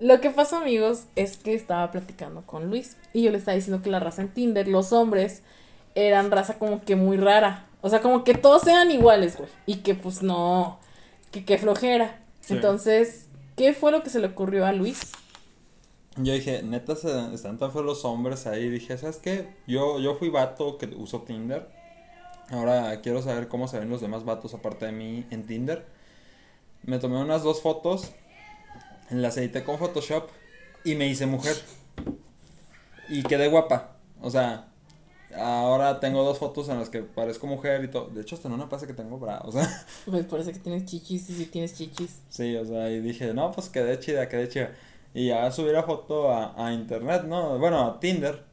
Lo 0.01 0.21
que 0.21 0.31
pasó, 0.31 0.59
amigos, 0.59 1.07
es 1.17 1.37
que 1.39 1.55
estaba 1.55 1.91
platicando 1.91 2.43
con 2.43 2.71
Luis 2.71 2.97
y 3.13 3.23
yo 3.23 3.33
le 3.33 3.39
estaba 3.39 3.57
diciendo 3.57 3.83
que 3.83 3.91
la 3.91 3.99
raza 3.99 4.23
en 4.23 4.29
Tinder, 4.29 4.69
los 4.69 4.93
hombres, 4.93 5.43
eran 5.97 6.31
raza 6.31 6.59
como 6.59 6.85
que 6.85 6.95
muy 6.95 7.17
rara. 7.17 7.67
O 7.81 7.91
sea, 7.91 8.01
como 8.01 8.23
que 8.23 8.35
todos 8.35 8.67
eran 8.67 8.91
iguales, 8.91 9.37
güey. 9.37 9.49
Y 9.67 9.77
que 9.79 9.95
pues 9.95 10.23
no. 10.23 10.79
que 11.33 11.45
qué 11.45 11.59
flojera. 11.59 12.21
Entonces, 12.49 13.27
¿qué 13.57 13.75
fue 13.75 13.93
lo 13.93 14.03
que 14.03 14.11
se 14.11 14.21
le 14.21 14.29
ocurrió 14.29 14.67
a 14.67 14.73
Luis? 14.73 15.13
Yo 16.17 16.33
dije, 16.33 16.63
neta, 16.63 16.97
se, 16.97 17.35
están 17.35 17.59
tan 17.59 17.73
feos 17.73 17.85
los 17.85 18.05
hombres 18.05 18.47
ahí. 18.47 18.69
Dije, 18.69 18.97
¿sabes 18.99 19.19
qué? 19.19 19.49
Yo, 19.67 20.01
yo 20.01 20.15
fui 20.15 20.29
vato 20.29 20.79
que 20.79 20.87
usó 20.87 21.23
Tinder. 21.23 21.69
Ahora 22.51 23.01
quiero 23.03 23.23
saber 23.23 23.49
cómo 23.49 23.69
se 23.69 23.79
ven 23.79 23.91
los 23.91 24.01
demás 24.01 24.25
vatos 24.25 24.55
aparte 24.55 24.87
de 24.87 24.93
mí 24.93 25.27
en 25.31 25.47
Tinder. 25.47 25.85
Me 26.83 26.99
tomé 26.99 27.19
unas 27.19 27.43
dos 27.43 27.61
fotos, 27.61 28.13
las 29.11 29.37
edité 29.37 29.65
con 29.65 29.79
Photoshop 29.79 30.29
y 30.85 30.95
me 30.95 31.07
hice 31.09 31.27
mujer. 31.27 31.57
Y 33.09 33.23
quedé 33.23 33.49
guapa. 33.49 33.97
O 34.21 34.31
sea, 34.31 34.69
ahora 35.37 36.01
tengo 36.01 36.25
dos 36.25 36.39
fotos 36.39 36.69
en 36.69 36.79
las 36.79 36.91
que 36.91 37.03
parezco 37.03 37.47
mujer 37.47 37.85
y 37.85 37.89
todo. 37.89 38.09
De 38.09 38.23
hecho, 38.23 38.37
hasta 38.37 38.49
no 38.49 38.57
me 38.57 38.67
pasa 38.67 38.87
que 38.87 38.95
tengo 38.95 39.19
bra, 39.19 39.41
o 39.45 39.53
sea. 39.53 39.69
Pues 40.07 40.27
parece 40.27 40.53
que 40.53 40.59
tienes 40.61 40.85
chichis 40.87 41.31
y 41.31 41.35
si 41.35 41.47
tienes 41.47 41.75
chichis. 41.75 42.21
Sí, 42.29 42.57
o 42.57 42.65
sea, 42.65 42.91
y 42.91 43.01
dije, 43.01 43.35
no, 43.35 43.53
pues 43.53 43.69
quedé 43.69 43.99
chida, 43.99 44.29
quedé 44.29 44.49
chida. 44.49 44.73
Y 45.15 45.29
ya 45.29 45.51
subí 45.51 45.73
la 45.73 45.83
foto 45.85 46.31
a, 46.31 46.55
a 46.67 46.73
internet, 46.73 47.25
¿no? 47.25 47.59
Bueno, 47.59 47.87
a 47.87 48.01
Tinder. 48.01 48.45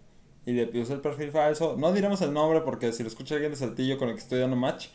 Y 0.46 0.54
le 0.54 0.68
puse 0.68 0.94
el 0.94 1.02
perfil 1.02 1.32
falso. 1.32 1.76
No 1.78 1.92
diremos 1.92 2.22
el 2.22 2.34
nombre 2.34 2.62
porque 2.62 2.92
si 2.94 3.04
lo 3.04 3.10
escucha 3.10 3.36
alguien 3.36 3.52
de 3.52 3.58
Saltillo 3.58 3.98
con 3.98 4.10
el 4.10 4.16
que 4.16 4.22
estoy 4.22 4.40
dando 4.40 4.56
match, 4.56 4.88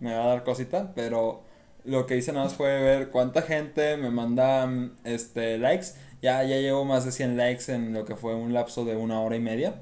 me 0.00 0.14
va 0.14 0.24
a 0.24 0.28
dar 0.28 0.44
cosita. 0.44 0.92
Pero 0.94 1.42
lo 1.84 2.06
que 2.06 2.16
hice 2.16 2.32
nada 2.32 2.44
más 2.44 2.54
fue 2.54 2.80
ver 2.80 3.10
cuánta 3.10 3.42
gente 3.42 3.96
me 3.96 4.10
manda 4.10 4.70
este, 5.04 5.58
likes. 5.58 5.88
Ya, 6.20 6.42
ya 6.42 6.56
llevo 6.56 6.84
más 6.84 7.04
de 7.04 7.12
100 7.12 7.36
likes 7.36 7.72
en 7.72 7.94
lo 7.94 8.04
que 8.04 8.16
fue 8.16 8.34
un 8.34 8.52
lapso 8.52 8.84
de 8.84 8.96
una 8.96 9.20
hora 9.20 9.36
y 9.36 9.40
media. 9.40 9.76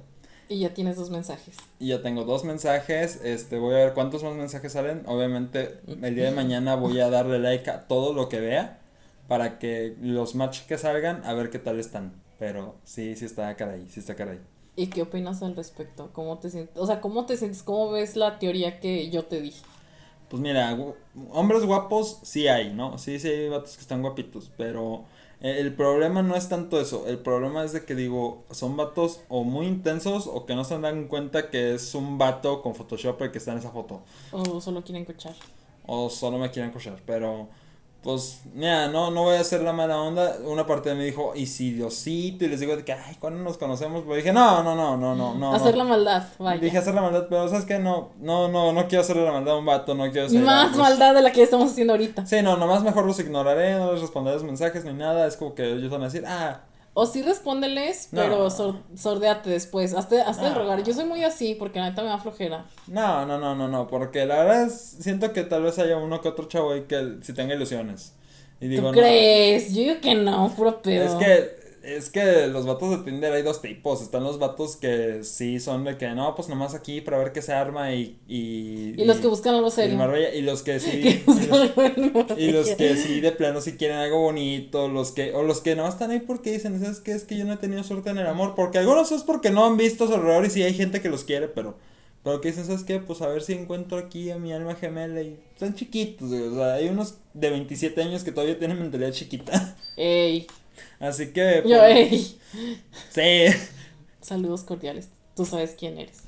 Y 0.49 0.61
ya 0.61 0.73
tienes 0.73 0.97
dos 0.97 1.11
mensajes. 1.11 1.57
Y 1.81 1.89
ya 1.89 2.03
tengo 2.03 2.25
dos 2.25 2.45
mensajes. 2.45 3.21
Este, 3.25 3.59
voy 3.59 3.75
a 3.75 3.79
ver 3.79 3.95
cuántos 3.95 4.23
más 4.23 4.35
mensajes 4.35 4.73
salen. 4.73 5.03
Obviamente, 5.07 5.79
el 5.89 6.15
día 6.15 6.27
de 6.27 6.31
mañana 6.31 6.77
voy 6.77 7.01
a 7.01 7.11
darle 7.11 7.41
like 7.41 7.69
a 7.69 7.89
todo 7.89 8.13
lo 8.13 8.29
que 8.29 8.41
vea. 8.41 8.79
Para 9.27 9.59
que 9.59 9.97
los 10.01 10.37
matches 10.37 10.65
que 10.67 10.79
salgan, 10.79 11.25
a 11.25 11.33
ver 11.33 11.51
qué 11.51 11.59
tal 11.59 11.81
están. 11.81 12.13
Pero 12.39 12.77
sí, 12.85 13.17
sí 13.17 13.25
está 13.25 13.57
caray, 13.57 13.89
sí 13.89 13.99
está 13.99 14.15
caray. 14.15 14.39
¿Y 14.77 14.89
qué 14.89 15.03
opinas 15.03 15.43
al 15.43 15.57
respecto? 15.57 16.11
¿Cómo 16.13 16.39
te 16.39 16.51
sientes? 16.51 16.77
O 16.77 16.87
sea, 16.87 17.01
¿cómo 17.01 17.25
te 17.25 17.37
sientes? 17.39 17.63
¿Cómo 17.63 17.91
ves 17.91 18.15
la 18.15 18.39
teoría 18.39 18.79
que 18.79 19.11
yo 19.11 19.25
te 19.25 19.41
dije? 19.41 19.63
Pues 20.29 20.43
mira, 20.43 20.77
hombres 21.33 21.65
guapos 21.65 22.19
sí 22.23 22.47
hay, 22.47 22.73
¿no? 22.73 22.99
Sí, 22.99 23.19
sí 23.19 23.29
hay 23.29 23.49
vatos 23.49 23.77
que 23.77 23.83
están 23.83 24.03
guapitos, 24.03 24.51
pero 24.57 25.05
eh, 25.41 25.57
el 25.61 25.73
problema 25.75 26.23
no 26.23 26.35
es 26.35 26.49
tanto 26.49 26.81
eso, 26.81 27.07
el 27.07 27.19
problema 27.19 27.65
es 27.65 27.73
de 27.73 27.85
que 27.85 27.95
digo, 27.95 28.45
son 28.51 28.77
vatos 28.77 29.21
o 29.29 29.45
muy 29.45 29.67
intensos 29.67 30.27
o 30.27 30.45
que 30.45 30.55
no 30.55 30.65
se 30.65 30.79
dan 30.81 31.07
cuenta 31.07 31.49
que 31.49 31.75
es 31.75 31.95
un 31.95 32.19
vato 32.19 32.61
con 32.61 32.75
Photoshop 32.75 33.23
el 33.23 33.31
que 33.31 33.39
está 33.39 33.53
en 33.53 33.59
esa 33.59 33.71
foto. 33.71 34.03
O 34.33 34.61
solo 34.61 34.83
quieren 34.83 35.05
cochar. 35.05 35.35
O 35.87 36.11
solo 36.11 36.39
me 36.39 36.51
quieren 36.51 36.73
cochar, 36.73 37.01
pero 37.07 37.49
pues, 38.07 38.43
mira, 38.55 38.87
no, 38.87 39.11
no 39.11 39.25
voy 39.25 39.35
a 39.35 39.41
hacer 39.41 39.63
la 39.63 39.73
mala 39.73 40.01
onda. 40.01 40.37
Una 40.45 40.65
parte 40.65 40.91
de 40.91 40.95
mí 40.95 41.03
dijo, 41.03 41.33
y 41.35 41.47
si 41.47 41.73
Diosito, 41.73 42.45
y 42.45 42.49
les 42.49 42.61
digo 42.61 42.73
que, 42.85 42.93
ay, 42.93 43.17
¿cuándo 43.19 43.43
nos 43.43 43.59
conocemos? 43.59 44.05
Pues 44.07 44.19
dije, 44.19 44.33
no, 44.33 44.63
no, 44.63 44.77
no, 44.77 44.97
no, 44.97 45.17
no, 45.17 45.35
no. 45.35 45.53
Hacer 45.53 45.77
la 45.77 45.83
maldad, 45.83 46.23
vaya. 46.39 46.61
Dije 46.61 46.79
hacer 46.79 46.95
la 46.95 47.03
maldad, 47.03 47.27
pero 47.29 47.49
¿sabes 47.49 47.65
qué? 47.65 47.81
No, 47.81 48.11
no, 48.21 48.47
no, 48.47 48.73
no 48.73 48.87
quiero 48.87 49.03
hacerle 49.03 49.25
la 49.25 49.33
maldad 49.33 49.57
a 49.57 49.59
un 49.59 49.67
vato, 49.67 49.97
no 49.97 50.09
quiero 50.13 50.29
hacer. 50.29 50.41
Más 50.41 50.77
maldad 50.77 51.17
de 51.17 51.23
la 51.23 51.33
que 51.33 51.43
estamos 51.43 51.73
haciendo 51.73 51.95
ahorita. 51.95 52.25
Sí, 52.27 52.43
no, 52.43 52.57
nomás 52.57 52.85
mejor 52.85 53.07
los 53.07 53.19
ignoraré, 53.19 53.75
no 53.75 53.91
les 53.91 54.03
responderé 54.03 54.37
los 54.37 54.45
mensajes 54.45 54.85
ni 54.85 54.93
nada. 54.93 55.27
Es 55.27 55.37
como 55.37 55.57
que 55.57 55.69
ellos 55.73 55.91
van 55.91 56.03
a 56.03 56.05
decir, 56.05 56.23
ah, 56.29 56.61
o 56.99 57.05
sí 57.05 57.21
respóndeles, 57.21 58.09
pero 58.11 58.49
sordeate 58.49 59.51
después. 59.51 59.93
Hazte, 59.93 60.23
hazte 60.23 60.47
el 60.47 60.55
rogar. 60.55 60.83
Yo 60.83 60.95
soy 60.95 61.05
muy 61.05 61.23
así 61.25 61.55
porque 61.55 61.79
la 61.79 61.91
neta 61.91 62.03
me 62.03 62.09
da 62.09 62.17
flojera. 62.17 62.65
No, 62.87 63.27
no, 63.27 63.39
no, 63.39 63.55
no, 63.55 63.69
no. 63.69 63.87
Porque 63.87 64.25
la 64.25 64.37
verdad 64.37 64.63
es, 64.63 64.97
siento 64.99 65.35
que 65.35 65.43
tal 65.43 65.63
vez 65.63 65.79
haya 65.79 65.99
uno 65.99 66.23
que 66.23 66.29
otro 66.29 66.49
chavo 66.49 66.73
ahí 66.73 66.85
que 66.89 67.19
si 67.21 67.35
tenga 67.35 67.53
ilusiones. 67.55 68.15
Y 68.63 68.69
digo, 68.69 68.93
¿Tú 68.93 68.99
crees? 68.99 69.75
Yo 69.75 69.83
digo 69.83 70.01
que 70.01 70.15
no, 70.15 70.51
puro 70.57 70.81
pedo. 70.81 71.05
Es 71.05 71.15
que 71.17 71.66
es 71.87 72.11
que 72.11 72.49
los 72.49 72.67
vatos 72.67 72.91
de 72.91 73.11
Tinder 73.11 73.33
hay 73.33 73.43
dos 73.43 73.63
tipos. 73.63 74.03
Están 74.03 74.25
los 74.25 74.39
vatos 74.39 74.77
que 74.77 75.23
sí 75.23 75.61
son 75.61 75.85
de 75.85 75.97
que 75.97 76.09
no, 76.09 76.35
pues 76.35 76.49
nomás 76.49 76.75
aquí 76.75 77.01
para 77.01 77.19
ver 77.19 77.33
qué 77.33 77.43
se 77.43 77.53
arma 77.53 77.95
y. 77.95 78.19
Y, 78.27 79.01
y 79.01 79.05
los 79.05 79.19
que 79.19 79.29
buscan 79.29 79.55
algo 79.55 79.71
serio. 79.71 79.97
Y, 80.35 80.43
los 80.43 80.63
que 80.63 80.81
sí. 80.81 81.25
y, 82.37 82.51
los, 82.51 82.71
que 82.71 82.97
sí 82.97 83.21
de 83.21 83.33
plano 83.33 83.61
sí 83.61 83.77
quieren 83.77 83.99
algo 83.99 84.21
bonito. 84.21 84.89
Los 84.89 85.13
que, 85.13 85.33
o 85.33 85.43
los 85.43 85.61
que 85.61 85.77
no 85.77 85.89
están 85.89 86.11
ahí 86.11 86.21
porque 86.21 86.53
dicen, 86.53 86.81
¿sabes 86.81 87.01
qué? 87.01 87.13
Es 87.13 87.25
que 87.25 87.39
yo 87.39 87.45
no 87.45 87.53
he 87.53 87.59
tenido 87.59 87.85
suerte 87.85 88.11
en 88.11 88.19
el 88.19 88.27
amor. 88.27 88.55
Porque 88.57 88.79
algunos 88.79 89.13
es 89.13 89.23
porque 89.23 89.51
no 89.51 89.65
han 89.65 89.77
visto 89.77 90.09
su 90.09 90.15
alrededor 90.15 90.45
y 90.45 90.51
sí 90.51 90.63
hay 90.63 90.75
gente 90.75 91.01
que 91.01 91.09
los 91.09 91.25
quiere, 91.25 91.49
pero. 91.49 91.77
Pero 92.25 92.41
que 92.41 92.49
dicen, 92.49 92.67
¿sabes 92.67 92.83
qué? 92.83 92.99
Pues 92.99 93.23
a 93.23 93.29
ver 93.29 93.41
si 93.41 93.53
encuentro 93.53 93.99
aquí 93.99 94.33
a 94.33 94.39
mi 94.39 94.53
alma 94.53 94.75
gemela 94.75 95.23
y 95.23 95.39
están 95.55 95.77
chiquitos, 95.77 96.33
O 96.33 96.55
sea, 96.57 96.75
hay 96.75 96.89
unos 96.89 97.19
de 97.35 97.51
27 97.51 98.03
años 98.03 98.25
que 98.25 98.33
todavía 98.33 98.59
tienen 98.59 98.81
mentalidad 98.81 99.13
chiquita. 99.13 99.77
Ey. 99.97 100.49
Así 101.01 101.33
que. 101.33 101.63
Yo, 101.67 101.79
pues, 101.79 102.37
Sí. 103.11 103.57
Saludos 104.21 104.63
cordiales. 104.63 105.11
Tú 105.37 105.45
sabes 105.45 105.77
quién 105.79 105.99
eres. 105.99 106.23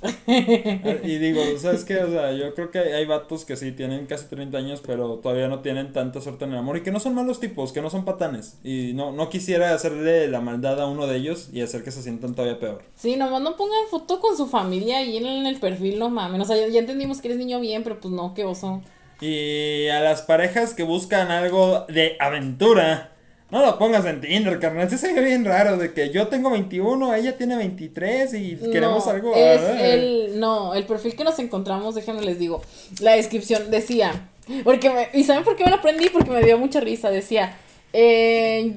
y 1.02 1.16
digo, 1.16 1.40
¿sabes 1.58 1.86
qué? 1.86 1.96
O 2.00 2.10
sea, 2.10 2.32
yo 2.32 2.54
creo 2.54 2.70
que 2.70 2.78
hay 2.78 3.06
vatos 3.06 3.46
que 3.46 3.56
sí 3.56 3.72
tienen 3.72 4.04
casi 4.04 4.26
30 4.26 4.58
años, 4.58 4.82
pero 4.86 5.14
todavía 5.14 5.48
no 5.48 5.60
tienen 5.60 5.94
tanta 5.94 6.20
suerte 6.20 6.44
en 6.44 6.52
el 6.52 6.58
amor 6.58 6.76
y 6.76 6.82
que 6.82 6.92
no 6.92 7.00
son 7.00 7.14
malos 7.14 7.40
tipos, 7.40 7.72
que 7.72 7.80
no 7.80 7.88
son 7.88 8.04
patanes. 8.04 8.58
Y 8.62 8.92
no, 8.92 9.10
no 9.10 9.30
quisiera 9.30 9.72
hacerle 9.72 10.28
la 10.28 10.42
maldad 10.42 10.78
a 10.78 10.86
uno 10.86 11.06
de 11.06 11.16
ellos 11.16 11.48
y 11.54 11.62
hacer 11.62 11.82
que 11.82 11.90
se 11.90 12.02
sientan 12.02 12.34
todavía 12.34 12.60
peor. 12.60 12.82
Sí, 12.96 13.16
nomás 13.16 13.40
no 13.40 13.56
pongan 13.56 13.88
foto 13.90 14.20
con 14.20 14.36
su 14.36 14.46
familia 14.46 14.98
ahí 14.98 15.16
en 15.16 15.26
el 15.46 15.58
perfil, 15.58 15.98
no 15.98 16.10
mames. 16.10 16.42
O 16.42 16.44
sea, 16.44 16.58
ya, 16.58 16.68
ya 16.68 16.80
entendimos 16.80 17.22
que 17.22 17.28
eres 17.28 17.38
niño 17.38 17.60
bien, 17.60 17.82
pero 17.84 17.98
pues 18.00 18.12
no, 18.12 18.34
qué 18.34 18.44
oso. 18.44 18.82
Y 19.22 19.88
a 19.88 20.00
las 20.00 20.20
parejas 20.20 20.74
que 20.74 20.82
buscan 20.82 21.30
algo 21.30 21.86
de 21.88 22.16
aventura 22.20 23.12
no 23.50 23.64
lo 23.64 23.78
pongas 23.78 24.04
en 24.04 24.20
Tinder, 24.20 24.60
carnal. 24.60 24.90
Se 24.90 25.12
ve 25.12 25.20
bien 25.22 25.44
raro 25.44 25.78
de 25.78 25.94
que 25.94 26.10
yo 26.10 26.28
tengo 26.28 26.50
21, 26.50 27.14
ella 27.14 27.36
tiene 27.38 27.56
23 27.56 28.34
y 28.34 28.56
queremos 28.70 29.06
algo. 29.06 29.34
Es 29.34 29.60
el, 29.80 30.38
no, 30.38 30.74
el 30.74 30.84
perfil 30.84 31.16
que 31.16 31.24
nos 31.24 31.38
encontramos, 31.38 31.94
déjenme 31.94 32.22
les 32.22 32.38
digo. 32.38 32.62
La 33.00 33.12
descripción 33.12 33.70
decía. 33.70 34.28
Porque 34.64 34.90
me, 34.90 35.08
¿Y 35.14 35.24
saben 35.24 35.44
por 35.44 35.56
qué 35.56 35.64
me 35.64 35.70
lo 35.70 35.76
aprendí? 35.76 36.08
Porque 36.10 36.30
me 36.30 36.42
dio 36.42 36.58
mucha 36.58 36.80
risa. 36.80 37.10
Decía. 37.10 37.56
Eh, 37.92 38.76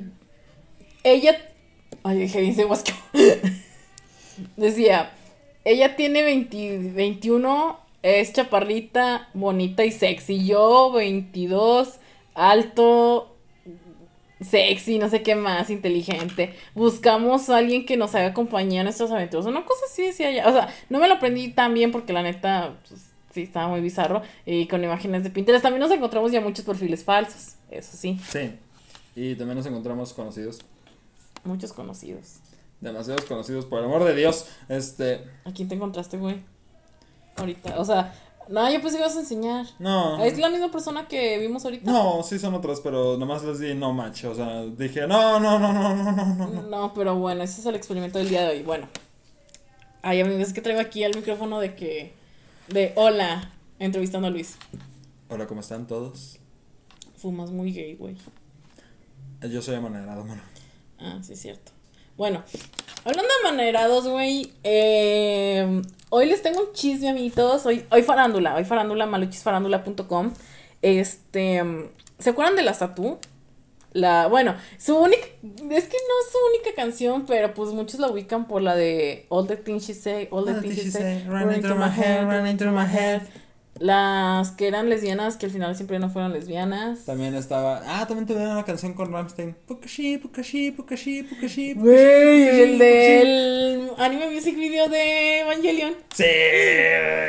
ella. 1.03 1.37
Ay, 2.03 2.19
dije 2.19 2.39
dice 2.39 2.65
Decía. 4.55 5.11
Ella 5.63 5.95
tiene 5.95 6.23
20, 6.23 6.91
21, 6.93 7.79
es 8.01 8.33
chaparrita, 8.33 9.29
bonita 9.33 9.85
y 9.85 9.91
sexy. 9.91 10.45
Yo, 10.45 10.91
22, 10.91 11.99
alto, 12.33 13.30
sexy, 14.41 14.97
no 14.97 15.09
sé 15.09 15.21
qué 15.23 15.35
más, 15.35 15.69
inteligente. 15.69 16.55
Buscamos 16.73 17.49
a 17.49 17.57
alguien 17.57 17.85
que 17.85 17.97
nos 17.97 18.15
haga 18.15 18.33
compañía 18.33 18.81
en 18.81 18.85
nuestras 18.85 19.11
aventuras. 19.11 19.45
Una 19.45 19.65
cosa 19.65 19.85
así 19.89 20.03
decía 20.03 20.31
ya. 20.31 20.47
O 20.47 20.51
sea, 20.51 20.73
no 20.89 20.99
me 20.99 21.07
lo 21.07 21.15
aprendí 21.15 21.49
tan 21.49 21.73
bien 21.73 21.91
porque 21.91 22.13
la 22.13 22.23
neta, 22.23 22.79
pues, 22.87 23.01
sí, 23.33 23.43
estaba 23.43 23.67
muy 23.67 23.81
bizarro. 23.81 24.21
Y 24.45 24.67
con 24.67 24.83
imágenes 24.83 25.23
de 25.23 25.29
Pinterest 25.29 25.63
también 25.63 25.81
nos 25.81 25.91
encontramos 25.91 26.31
ya 26.31 26.41
muchos 26.41 26.65
perfiles 26.65 27.03
falsos. 27.03 27.55
Eso 27.69 27.95
sí. 27.95 28.19
Sí. 28.29 28.51
Y 29.15 29.35
también 29.35 29.57
nos 29.57 29.65
encontramos 29.65 30.13
conocidos. 30.13 30.59
Muchos 31.43 31.73
conocidos. 31.73 32.37
Demasiados 32.79 33.25
conocidos, 33.25 33.65
por 33.65 33.79
el 33.79 33.85
amor 33.85 34.03
de 34.03 34.15
Dios. 34.15 34.47
Este. 34.67 35.23
¿A 35.45 35.51
quién 35.53 35.67
te 35.67 35.75
encontraste, 35.75 36.17
güey? 36.17 36.37
Ahorita. 37.35 37.79
O 37.79 37.85
sea, 37.85 38.13
no, 38.49 38.71
yo 38.71 38.81
pensé 38.81 38.97
que 38.97 39.03
ibas 39.03 39.15
a 39.15 39.19
enseñar. 39.19 39.65
No. 39.79 40.23
¿Es 40.23 40.37
la 40.37 40.49
misma 40.49 40.71
persona 40.71 41.07
que 41.07 41.37
vimos 41.39 41.63
ahorita? 41.65 41.91
No, 41.91 42.23
sí 42.23 42.39
son 42.39 42.53
otras, 42.53 42.79
pero 42.81 43.17
nomás 43.17 43.43
les 43.43 43.59
di 43.59 43.73
no 43.73 43.93
match. 43.93 44.25
O 44.25 44.35
sea, 44.35 44.63
dije, 44.65 45.07
no, 45.07 45.39
no, 45.39 45.59
no, 45.59 45.71
no, 45.71 45.93
no, 45.95 46.13
no, 46.13 46.35
no. 46.35 46.61
No, 46.63 46.93
pero 46.93 47.15
bueno, 47.15 47.43
ese 47.43 47.61
es 47.61 47.65
el 47.65 47.75
experimento 47.75 48.19
del 48.19 48.29
día 48.29 48.41
de 48.43 48.57
hoy. 48.57 48.63
Bueno. 48.63 48.87
Ay, 50.01 50.19
amigos, 50.21 50.47
es 50.47 50.53
que 50.53 50.61
traigo 50.61 50.81
aquí 50.81 51.03
el 51.03 51.15
micrófono 51.15 51.59
de 51.59 51.75
que. 51.75 52.13
De 52.67 52.93
hola, 52.95 53.51
entrevistando 53.79 54.27
a 54.27 54.31
Luis. 54.31 54.57
Hola, 55.29 55.47
¿cómo 55.47 55.61
están 55.61 55.87
todos? 55.87 56.39
Fumas 57.17 57.51
muy 57.51 57.71
gay, 57.71 57.95
güey. 57.95 58.17
Yo 59.49 59.61
soy 59.61 59.75
amanerado, 59.75 60.23
mano. 60.25 60.41
Ah, 60.99 61.19
sí, 61.21 61.33
es 61.33 61.41
cierto. 61.41 61.71
Bueno, 62.21 62.43
hablando 63.03 63.27
de 63.27 63.49
amanerados, 63.49 64.07
güey. 64.07 64.53
Eh, 64.63 65.81
Hoy 66.11 66.27
les 66.27 66.43
tengo 66.43 66.59
un 66.59 66.71
chisme, 66.71 67.09
amiguitos. 67.09 67.65
Hoy, 67.65 67.83
hoy 67.89 68.03
farándula, 68.03 68.53
hoy 68.53 68.63
farándula, 68.63 69.07
maluchisfarándula.com. 69.07 70.31
Este, 70.83 71.63
¿se 72.19 72.29
acuerdan 72.29 72.55
de 72.55 72.61
la 72.61 72.75
Statú? 72.75 73.17
La, 73.91 74.27
bueno, 74.27 74.53
su 74.77 74.95
única, 74.97 75.23
es 75.23 75.41
que 75.41 75.67
no 75.71 75.77
es 75.79 76.31
su 76.31 76.37
única 76.53 76.75
canción, 76.75 77.25
pero 77.25 77.55
pues 77.55 77.71
muchos 77.71 77.99
la 77.99 78.11
ubican 78.11 78.47
por 78.47 78.61
la 78.61 78.75
de 78.75 79.25
All 79.29 79.47
the 79.47 79.57
Things 79.57 79.87
She 79.87 79.95
Say, 79.95 80.27
All 80.29 80.45
the 80.45 80.61
Things 80.61 80.75
She 80.75 80.91
Say, 80.91 81.25
Run 81.27 81.59
through 81.59 81.79
my 81.79 81.89
head, 81.89 82.27
Running 82.27 82.55
through 82.55 82.75
my 82.75 82.85
head. 82.85 83.23
Las 83.81 84.51
que 84.51 84.67
eran 84.67 84.89
lesbianas, 84.89 85.37
que 85.37 85.47
al 85.47 85.51
final 85.51 85.75
siempre 85.75 85.97
no 85.97 86.07
fueron 86.11 86.33
lesbianas. 86.33 87.03
También 87.05 87.33
estaba. 87.33 87.81
Ah, 87.87 88.05
también 88.05 88.27
tuvieron 88.27 88.51
una 88.51 88.63
canción 88.63 88.93
con 88.93 89.11
Ramstein. 89.11 89.55
Pukashi, 89.65 90.19
Pukashi, 90.19 90.69
Pukashi, 90.69 91.23
Pukashi. 91.23 91.73
Güey, 91.73 92.61
el 92.61 92.77
del 92.77 93.91
anime 93.97 94.29
music 94.29 94.55
video 94.55 94.87
de 94.87 95.39
Evangelion. 95.39 95.95
Sí. 96.13 96.25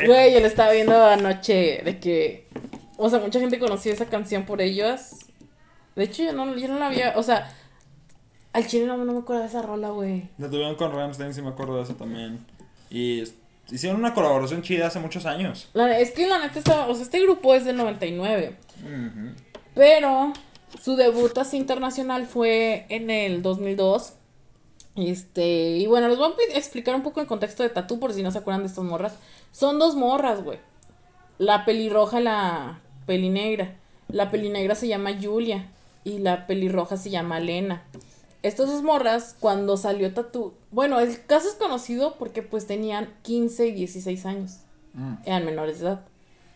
Güey, 0.05 0.34
yo 0.34 0.40
lo 0.40 0.46
estaba 0.46 0.72
viendo 0.72 0.94
anoche 1.07 1.80
de 1.86 1.98
que. 1.98 2.46
O 2.98 3.09
sea, 3.09 3.18
mucha 3.18 3.40
gente 3.40 3.59
conocía 3.59 3.94
esa 3.94 4.07
canción 4.07 4.44
por 4.44 4.61
ellas. 4.61 5.20
De 5.96 6.05
hecho, 6.05 6.22
yo 6.22 6.34
no, 6.34 6.55
yo 6.55 6.68
no 6.68 6.78
la 6.78 6.88
había. 6.88 7.14
O 7.16 7.22
sea, 7.22 7.50
al 8.53 8.66
chile 8.66 8.84
no, 8.84 8.98
me 8.98 9.18
acuerdo 9.18 9.40
de 9.40 9.48
esa 9.48 9.62
rola, 9.62 9.88
güey. 9.88 10.28
La 10.36 10.50
tuvieron 10.50 10.74
con 10.74 10.92
Ramstein, 10.92 11.32
sí 11.32 11.40
me 11.40 11.48
acuerdo 11.48 11.78
de 11.78 11.84
eso 11.84 11.94
también. 11.94 12.44
Y 12.90 13.24
hicieron 13.73 13.99
una 13.99 14.14
colaboración 14.14 14.62
chida 14.62 14.87
hace 14.87 15.01
muchos 15.01 15.27
años. 15.27 15.68
es 15.99 16.11
que 16.12 16.27
la 16.27 16.39
neta 16.39 16.59
estaba. 16.59 16.87
O 16.87 16.95
sea, 16.95 17.03
este 17.03 17.20
grupo 17.20 17.55
es 17.55 17.64
del 17.64 17.77
99. 17.77 18.57
Pero 19.75 20.33
su 20.81 20.97
debut 20.97 21.37
así 21.39 21.57
internacional 21.57 22.27
fue 22.27 22.87
en 22.89 23.11
el 23.11 23.43
2002. 23.43 24.12
Este, 24.95 25.79
y 25.79 25.87
bueno, 25.87 26.09
les 26.09 26.18
voy 26.18 26.33
a 26.55 26.59
explicar 26.59 26.95
un 26.95 27.03
poco 27.03 27.20
el 27.20 27.27
contexto 27.27 27.62
de 27.62 27.70
Tatú 27.70 27.99
por 27.99 28.12
si 28.12 28.23
no 28.23 28.31
se 28.31 28.39
acuerdan 28.39 28.62
de 28.62 28.68
estas 28.68 28.85
morras. 28.85 29.14
Son 29.51 29.79
dos 29.79 29.97
morras, 29.97 30.45
güey. 30.45 30.59
La 31.39 31.64
pelirroja 31.64 32.20
y 32.20 32.25
la 32.25 32.81
pelinegra. 33.07 33.75
La 34.09 34.31
pelinegra 34.31 34.75
se 34.75 34.89
llama 34.89 35.16
Julia 35.20 35.70
y 36.05 36.18
la 36.18 36.47
pelirroja 36.47 36.97
se 36.99 37.11
llama 37.11 37.41
Lena. 37.41 37.85
Estas 38.43 38.68
dos 38.68 38.83
morras, 38.83 39.37
cuando 39.41 39.77
salió 39.77 40.12
Tatú, 40.12 40.53
bueno, 40.73 40.99
el 41.01 41.25
caso 41.27 41.49
es 41.49 41.55
conocido 41.55 42.16
porque 42.18 42.43
pues 42.43 42.66
tenían 42.66 43.12
15 43.23 43.68
y 43.68 43.73
16 43.73 44.27
años. 44.27 44.59
Mm. 44.95 45.14
Eran 45.25 45.45
menores 45.45 45.81
de 45.81 45.87
edad. 45.87 46.05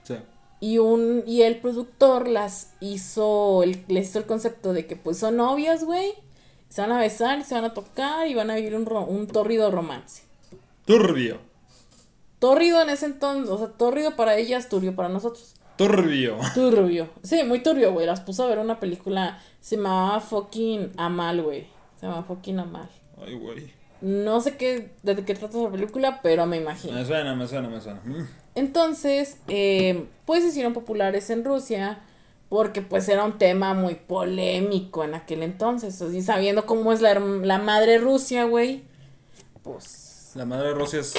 Sí. 0.03 0.15
Y, 0.61 0.79
un, 0.79 1.23
y 1.27 1.43
el 1.43 1.59
productor 1.59 2.27
las 2.27 2.73
hizo, 2.81 3.63
el, 3.63 3.85
les 3.89 4.09
hizo 4.09 4.19
el 4.19 4.27
concepto 4.27 4.73
de 4.73 4.87
que 4.87 4.97
pues 4.97 5.19
son 5.19 5.37
novias, 5.37 5.85
güey. 5.85 6.15
Se 6.71 6.81
van 6.81 6.93
a 6.93 6.99
besar, 6.99 7.45
se 7.45 7.55
van 7.55 7.65
a 7.65 7.75
tocar 7.75 8.27
y 8.27 8.35
van 8.35 8.51
a 8.51 8.57
vivir 8.57 8.75
un, 8.75 8.89
un 8.91 9.27
torrido 9.27 9.71
romance. 9.71 10.25
Turbio. 10.87 11.39
Torrido 12.39 12.83
en 12.83 12.91
ese 12.91 13.07
entonces, 13.07 13.51
o 13.51 13.59
sea, 13.59 13.69
torrido 13.69 14.17
para 14.17 14.37
ellas, 14.37 14.69
turbio 14.69 14.95
para 14.97 15.09
nosotros. 15.09 15.55
Turbio. 15.77 16.39
Turbio. 16.55 17.11
Sí, 17.23 17.45
muy 17.45 17.63
turbio, 17.63 17.93
güey. 17.93 18.07
Las 18.07 18.21
puso 18.21 18.45
a 18.45 18.47
ver 18.47 18.59
una 18.59 18.81
película, 18.81 19.43
se 19.61 19.77
llamaba 19.77 20.21
fucking 20.21 20.93
Amal, 20.97 21.43
güey. 21.43 21.67
Se 22.01 22.07
llama 22.07 22.23
fucking 22.23 22.59
Amal. 22.59 22.89
Ay, 23.23 23.35
güey. 23.35 23.73
No 24.07 24.41
sé 24.41 24.57
qué, 24.57 24.93
de 25.03 25.25
qué 25.25 25.35
trata 25.35 25.59
esa 25.59 25.69
película, 25.69 26.21
pero 26.23 26.47
me 26.47 26.59
imagino. 26.59 26.95
Me 26.95 27.05
suena, 27.05 27.35
me 27.35 27.49
suena, 27.49 27.69
me 27.69 27.81
suena. 27.81 28.01
Mm. 28.05 28.29
Entonces, 28.55 29.39
eh, 29.49 30.07
pues 30.25 30.45
hicieron 30.45 30.75
populares 30.75 31.29
en 31.31 31.45
Rusia 31.45 31.99
porque 32.49 32.83
pues 32.83 33.09
era 33.09 33.25
un 33.25 33.37
tema 33.37 33.75
muy 33.75 33.97
polémico 33.97 35.03
en 35.03 35.17
aquel 35.17 35.43
entonces. 35.43 36.01
Y 36.01 36.23
sabiendo 36.23 36.67
cómo 36.67 36.93
es 36.93 37.01
la, 37.01 37.19
la 37.19 37.59
madre 37.59 37.99
Rusia, 37.99 38.45
güey, 38.45 38.85
pues... 39.65 40.31
La 40.37 40.45
madre 40.45 40.73
Rusia 40.73 41.01
es 41.01 41.15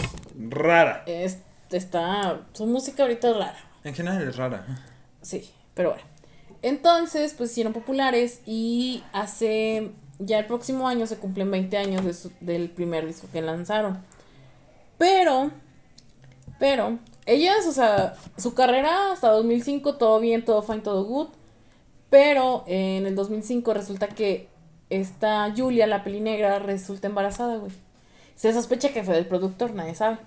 rara. 0.50 1.04
Es, 1.08 1.40
está... 1.70 2.48
Su 2.54 2.68
música 2.68 3.04
ahorita 3.04 3.32
es 3.32 3.36
rara. 3.36 3.70
En 3.84 3.96
general 3.96 4.26
es 4.26 4.38
rara. 4.38 4.66
Sí, 5.22 5.52
pero 5.74 5.90
bueno. 5.90 6.06
Entonces, 6.62 7.34
pues 7.34 7.52
hicieron 7.52 7.74
populares 7.74 8.40
y 8.46 9.04
hace 9.12 9.92
ya 10.20 10.40
el 10.40 10.46
próximo 10.46 10.88
año 10.88 11.08
se 11.08 11.18
cumplen 11.18 11.52
20 11.52 11.78
años 11.78 12.30
del 12.40 12.70
primer 12.70 13.06
disco 13.06 13.28
que 13.32 13.42
lanzaron. 13.42 14.04
Pero, 14.98 15.52
pero, 16.60 16.98
ellas, 17.26 17.68
o 17.68 17.72
sea, 17.72 18.16
su 18.38 18.54
carrera 18.54 19.12
hasta 19.12 19.30
2005 19.30 19.96
todo 19.96 20.20
bien, 20.20 20.44
todo 20.46 20.62
fine, 20.62 20.80
todo 20.80 21.04
good. 21.04 21.28
Pero 22.10 22.64
en 22.68 23.06
el 23.06 23.16
2005 23.16 23.74
resulta 23.74 24.08
que 24.08 24.48
esta 24.90 25.54
Julia, 25.56 25.88
la 25.88 26.04
peli 26.04 26.22
negra, 26.22 26.60
resulta 26.60 27.08
embarazada, 27.08 27.58
güey. 27.58 27.72
Se 28.36 28.54
sospecha 28.54 28.94
que 28.94 29.04
fue 29.04 29.16
del 29.16 29.26
productor, 29.28 29.74
nadie 29.74 29.96
sabe. 29.96 30.18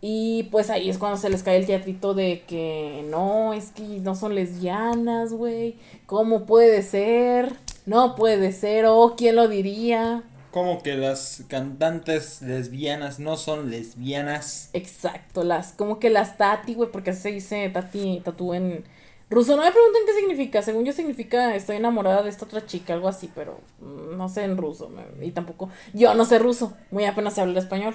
Y 0.00 0.44
pues 0.50 0.68
ahí 0.68 0.90
es 0.90 0.98
cuando 0.98 1.16
se 1.16 1.30
les 1.30 1.42
cae 1.42 1.56
el 1.56 1.66
teatrito 1.66 2.12
de 2.12 2.42
que 2.46 3.06
no, 3.08 3.54
es 3.54 3.70
que 3.70 3.82
no 4.00 4.14
son 4.14 4.34
lesbianas, 4.34 5.32
güey. 5.32 5.76
¿Cómo 6.04 6.44
puede 6.44 6.82
ser? 6.82 7.56
No 7.86 8.14
puede 8.14 8.52
ser, 8.52 8.86
o 8.86 9.14
quién 9.16 9.36
lo 9.36 9.48
diría. 9.48 10.22
Como 10.50 10.82
que 10.82 10.96
las 10.96 11.42
cantantes 11.48 12.40
lesbianas 12.40 13.18
no 13.18 13.36
son 13.36 13.70
lesbianas. 13.70 14.70
Exacto, 14.72 15.42
las, 15.42 15.72
como 15.72 15.98
que 15.98 16.10
las 16.10 16.36
tati, 16.38 16.74
güey, 16.74 16.90
porque 16.90 17.10
así 17.10 17.22
se 17.22 17.30
dice 17.30 17.70
tati, 17.70 18.22
tatu 18.24 18.54
en 18.54 18.84
ruso. 19.28 19.56
No 19.56 19.64
me 19.64 19.72
pregunten 19.72 20.02
qué 20.06 20.14
significa, 20.14 20.62
según 20.62 20.84
yo 20.84 20.92
significa 20.92 21.54
estoy 21.54 21.76
enamorada 21.76 22.22
de 22.22 22.30
esta 22.30 22.44
otra 22.44 22.64
chica, 22.64 22.94
algo 22.94 23.08
así, 23.08 23.30
pero 23.34 23.58
no 23.80 24.28
sé 24.28 24.44
en 24.44 24.56
ruso. 24.56 24.90
y 25.20 25.30
tampoco, 25.32 25.68
yo 25.92 26.14
no 26.14 26.24
sé 26.24 26.38
ruso, 26.38 26.74
muy 26.90 27.04
apenas 27.04 27.34
se 27.34 27.40
habla 27.40 27.58
español. 27.58 27.94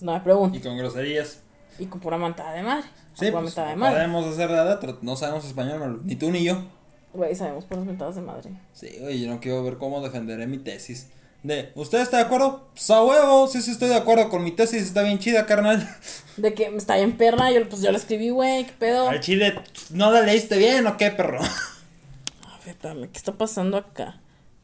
No 0.00 0.12
me 0.12 0.20
pregunten. 0.20 0.60
Y 0.60 0.64
con 0.64 0.76
groserías. 0.76 1.40
Y 1.78 1.86
con 1.86 2.00
pura 2.00 2.18
mantada 2.18 2.52
de 2.52 2.62
madre. 2.62 2.88
Sí, 3.14 3.30
pues, 3.30 3.54
de 3.54 3.76
madre. 3.76 3.94
podemos 3.94 4.26
hacer 4.26 4.50
nada, 4.50 4.80
no 5.02 5.16
sabemos 5.16 5.44
español, 5.44 6.00
ni 6.04 6.16
tú 6.16 6.30
ni 6.30 6.44
yo. 6.44 6.62
Güey, 7.12 7.34
sabemos 7.34 7.64
por 7.64 7.78
las 7.78 7.86
mentadas 7.86 8.14
de 8.14 8.22
madre. 8.22 8.50
Sí, 8.72 8.88
güey, 9.00 9.20
yo 9.20 9.28
no 9.28 9.40
quiero 9.40 9.64
ver 9.64 9.78
cómo 9.78 10.00
defenderé 10.00 10.46
mi 10.46 10.58
tesis. 10.58 11.08
De, 11.42 11.72
¿usted 11.74 12.00
está 12.00 12.18
de 12.18 12.24
acuerdo? 12.24 12.68
Pues 12.74 12.90
a 12.90 13.02
huevo, 13.02 13.48
sí, 13.48 13.62
sí 13.62 13.70
estoy 13.70 13.88
de 13.88 13.96
acuerdo 13.96 14.28
con 14.28 14.44
mi 14.44 14.50
tesis, 14.50 14.82
está 14.82 15.02
bien 15.02 15.18
chida, 15.18 15.46
carnal. 15.46 15.88
De 16.36 16.54
que 16.54 16.66
está 16.76 16.96
bien 16.96 17.16
perra, 17.16 17.50
yo, 17.50 17.66
pues 17.68 17.82
yo 17.82 17.90
la 17.90 17.98
escribí, 17.98 18.30
güey, 18.30 18.66
¿qué 18.66 18.72
pedo? 18.78 19.08
Al 19.08 19.20
chile, 19.20 19.54
¿no 19.90 20.10
la 20.10 20.20
leíste 20.20 20.58
bien 20.58 20.86
o 20.86 20.96
qué, 20.96 21.10
perro? 21.10 21.40
A 21.40 22.64
ver, 22.64 22.76
dame, 22.82 23.08
¿qué 23.08 23.16
está 23.16 23.32
pasando 23.32 23.78
acá? 23.78 24.20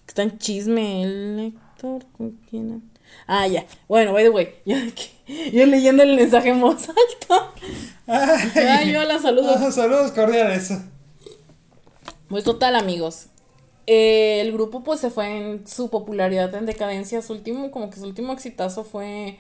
Está 0.06 0.22
en 0.22 0.38
chisme 0.38 1.02
el 1.02 1.36
lector, 1.36 2.04
¿con 2.16 2.32
quién? 2.48 2.82
Ah, 3.26 3.46
ya. 3.46 3.64
Bueno, 3.88 4.12
by 4.12 4.24
the 4.24 4.30
way, 4.30 4.54
yo, 4.66 4.76
yo 5.52 5.66
leyendo 5.66 6.02
el 6.02 6.14
mensaje 6.16 6.50
en 6.50 6.60
voz 6.60 6.88
alta. 6.88 7.52
Ay, 8.06 8.92
yo 8.92 9.02
la 9.02 9.18
saludo. 9.18 9.72
saludos 9.72 10.12
cordiales. 10.12 10.72
Pues 12.28 12.44
total, 12.44 12.76
amigos. 12.76 13.26
Eh, 13.86 14.40
el 14.40 14.52
grupo 14.52 14.82
pues 14.82 15.00
se 15.00 15.10
fue 15.10 15.36
en 15.36 15.66
su 15.66 15.90
popularidad 15.90 16.54
en 16.54 16.66
decadencia. 16.66 17.22
Su 17.22 17.34
último, 17.34 17.70
como 17.70 17.90
que 17.90 17.98
su 17.98 18.04
último 18.04 18.32
exitazo 18.32 18.84
fue 18.84 19.38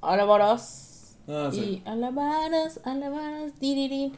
Alabaras. 0.00 1.14
Ah, 1.28 1.50
sí. 1.52 1.82
Y 1.84 1.88
Alabaras, 1.88 2.80
Alabaras, 2.84 3.58
diririn. 3.60 4.14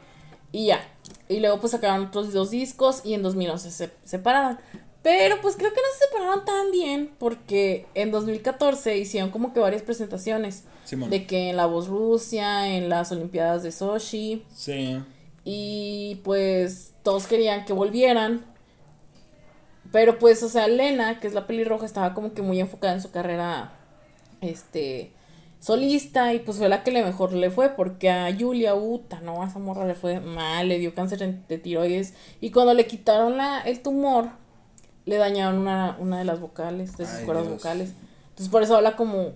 Y 0.51 0.67
ya. 0.67 0.81
Y 1.29 1.39
luego 1.39 1.59
pues 1.59 1.71
sacaron 1.71 2.07
otros 2.07 2.33
dos 2.33 2.49
discos 2.49 3.01
y 3.05 3.13
en 3.13 3.23
2011 3.23 3.71
se 3.71 3.91
separaron. 4.03 4.57
Pero 5.03 5.41
pues 5.41 5.55
creo 5.55 5.71
que 5.71 5.79
no 5.81 5.87
se 5.97 6.05
separaron 6.05 6.45
tan 6.45 6.71
bien 6.71 7.11
porque 7.17 7.87
en 7.95 8.11
2014 8.11 8.97
hicieron 8.97 9.31
como 9.31 9.53
que 9.53 9.59
varias 9.59 9.81
presentaciones. 9.81 10.63
De 11.09 11.25
que 11.25 11.49
en 11.51 11.55
La 11.55 11.67
Voz 11.67 11.87
Rusia, 11.87 12.75
en 12.75 12.89
las 12.89 13.11
Olimpiadas 13.13 13.63
de 13.63 13.71
Sochi. 13.71 14.43
Sí. 14.53 14.99
Y 15.43 16.21
pues 16.23 16.93
todos 17.03 17.27
querían 17.27 17.65
que 17.65 17.73
volvieran. 17.73 18.45
Pero 19.91 20.19
pues, 20.19 20.41
o 20.43 20.49
sea, 20.49 20.67
Lena, 20.67 21.19
que 21.19 21.27
es 21.27 21.33
la 21.33 21.47
pelirroja, 21.47 21.85
estaba 21.85 22.13
como 22.13 22.33
que 22.33 22.41
muy 22.41 22.59
enfocada 22.59 22.93
en 22.93 23.01
su 23.01 23.11
carrera 23.11 23.73
este 24.41 25.11
solista 25.59 26.33
y 26.33 26.39
pues 26.39 26.57
fue 26.57 26.67
la 26.69 26.83
que 26.83 26.91
le 26.91 27.03
mejor 27.03 27.33
le 27.33 27.51
fue 27.51 27.69
porque 27.69 28.09
a 28.09 28.35
Julia 28.35 28.73
Uta, 28.73 29.21
no, 29.21 29.43
a 29.43 29.47
esa 29.47 29.59
morra 29.59 29.85
le 29.85 29.93
fue 29.93 30.19
mal, 30.19 30.67
le 30.67 30.79
dio 30.79 30.95
cáncer 30.95 31.19
de 31.47 31.57
tiroides 31.59 32.15
y 32.41 32.49
cuando 32.49 32.73
le 32.73 32.87
quitaron 32.87 33.37
la, 33.37 33.61
el 33.61 33.81
tumor 33.81 34.29
le 35.05 35.17
dañaron 35.17 35.59
una, 35.59 35.95
una 35.99 36.17
de 36.17 36.25
las 36.25 36.39
vocales, 36.39 36.97
de 36.97 37.05
sus 37.05 37.19
cuerdas 37.19 37.47
vocales. 37.47 37.93
Entonces 38.29 38.49
por 38.49 38.63
eso 38.63 38.75
habla 38.75 38.95
como, 38.95 39.33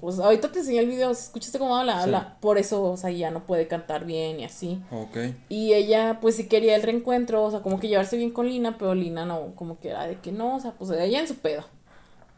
pues 0.00 0.18
ahorita 0.18 0.52
te 0.52 0.60
enseñé 0.60 0.80
el 0.80 0.86
video, 0.86 1.12
si 1.14 1.24
escuchaste 1.24 1.58
cómo 1.58 1.76
habla, 1.76 2.02
habla, 2.02 2.36
por 2.40 2.58
eso, 2.58 2.82
o 2.84 2.96
sea, 2.96 3.10
ya 3.10 3.30
no 3.30 3.44
puede 3.46 3.66
cantar 3.66 4.04
bien 4.04 4.38
y 4.38 4.44
así. 4.44 4.80
Ok. 4.90 5.16
Y 5.48 5.74
ella, 5.74 6.18
pues 6.20 6.36
sí 6.36 6.46
quería 6.46 6.76
el 6.76 6.82
reencuentro, 6.82 7.42
o 7.42 7.50
sea, 7.50 7.60
como 7.60 7.80
que 7.80 7.88
llevarse 7.88 8.16
bien 8.16 8.30
con 8.30 8.48
Lina, 8.48 8.76
pero 8.78 8.94
Lina 8.94 9.24
no, 9.24 9.54
como 9.56 9.78
que 9.78 9.88
era 9.88 10.06
de 10.06 10.20
que 10.20 10.30
no, 10.30 10.56
o 10.56 10.60
sea, 10.60 10.72
pues 10.72 10.90
ella 10.90 11.20
en 11.20 11.26
su 11.26 11.36
pedo. 11.36 11.64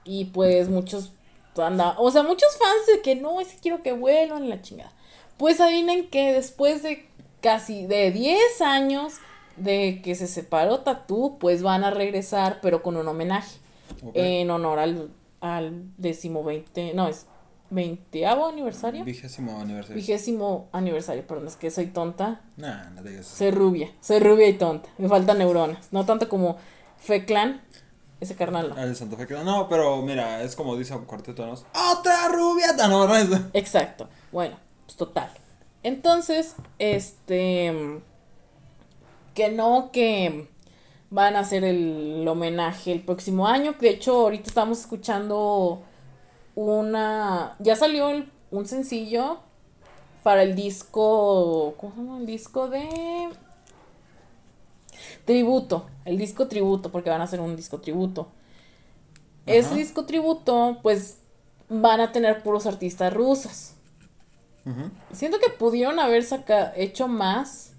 Y 0.05 0.27
pues 0.27 0.71
muchos, 0.71 1.13
anda, 1.57 1.95
o 1.99 2.11
sea, 2.11 2.23
muchos 2.23 2.49
fans 2.57 2.87
de 2.97 3.03
que 3.03 3.15
no, 3.15 3.41
es 3.41 3.49
que 3.49 3.61
quiero 3.61 3.83
que 3.83 3.93
vuelvan 3.93 4.49
la 4.49 4.63
chingada. 4.63 4.93
Pues 5.37 5.61
adivinen 5.61 6.09
que 6.09 6.33
después 6.33 6.83
de 6.83 7.07
casi 7.43 7.87
de 7.87 8.11
10 8.11 8.61
años 8.63 9.15
de 9.57 10.01
que 10.03 10.15
se 10.15 10.27
separó 10.27 10.81
Tatú, 10.81 11.37
pues 11.39 11.63
van 11.63 11.85
a 11.85 11.91
regresar, 11.91 12.61
pero 12.63 12.83
con 12.83 12.97
un 12.97 13.07
homenaje. 13.07 13.59
En 14.15 14.51
honor 14.51 14.79
al, 14.79 15.11
al 15.41 15.83
décimo 15.99 16.43
veinte, 16.45 16.95
no, 16.95 17.09
es 17.09 17.27
veinteavo 17.71 18.47
aniversario. 18.47 19.05
Vigésimo 19.05 19.61
aniversario. 19.61 19.97
Vigésimo 19.97 20.69
aniversario, 20.73 21.27
perdón, 21.27 21.47
es 21.47 21.57
que 21.57 21.71
soy 21.71 21.87
tonta. 21.87 22.43
Nah, 22.57 22.91
no 22.91 23.03
digas 23.03 23.27
Soy 23.27 23.51
rubia, 23.51 23.91
soy 24.01 24.19
rubia 24.19 24.49
y 24.49 24.55
tonta. 24.55 24.89
Me 24.99 25.09
faltan 25.09 25.39
neuronas. 25.39 25.93
No 25.93 26.05
tanto 26.05 26.29
como 26.29 26.57
Feclan, 26.99 27.63
ese 28.21 28.35
carnal. 28.37 28.75
Ah, 28.77 28.83
el 28.83 28.97
Santo 28.97 29.17
Feclan. 29.17 29.45
No, 29.45 29.69
pero 29.69 30.03
mira, 30.03 30.43
es 30.43 30.55
como 30.55 30.77
dice 30.77 30.95
un 30.95 31.07
cuarteto, 31.07 31.47
¿no? 31.47 31.55
¡Otra 31.93 32.29
rubia! 32.29 32.73
No, 32.89 33.07
no, 33.07 33.17
Exacto. 33.55 34.09
Bueno, 34.33 34.57
pues 34.85 34.97
total. 34.97 35.31
Entonces, 35.83 36.57
este. 36.79 38.03
Que 39.35 39.51
no, 39.51 39.91
que 39.93 40.49
van 41.09 41.37
a 41.37 41.41
hacer 41.41 41.65
el 41.65 42.27
homenaje 42.29 42.93
el 42.93 43.01
próximo 43.01 43.47
año. 43.47 43.75
De 43.81 43.91
hecho, 43.91 44.13
ahorita 44.13 44.49
estamos 44.49 44.81
escuchando 44.81 45.83
una... 46.55 47.57
Ya 47.59 47.77
salió 47.77 48.25
un 48.51 48.67
sencillo 48.67 49.39
para 50.23 50.43
el 50.43 50.55
disco... 50.55 51.75
¿Cómo 51.79 51.95
se 51.95 52.01
llama? 52.01 52.19
El 52.19 52.27
disco 52.27 52.69
de... 52.69 53.31
tributo, 55.25 55.87
el 56.05 56.19
disco 56.19 56.49
tributo, 56.49 56.91
porque 56.91 57.11
van 57.11 57.21
a 57.21 57.25
hacer 57.25 57.41
un 57.41 57.57
disco 57.57 57.79
tributo. 57.79 58.29
Ese 59.47 59.75
disco 59.75 60.05
tributo, 60.05 60.79
pues 60.83 61.19
van 61.69 62.01
a 62.01 62.13
tener 62.13 62.43
puros 62.43 62.67
artistas 62.67 63.13
rusos. 63.13 63.73
Siento 65.13 65.39
que 65.39 65.51
pudieron 65.51 65.99
haber 65.99 66.25
hecho 66.77 67.09
más 67.09 67.73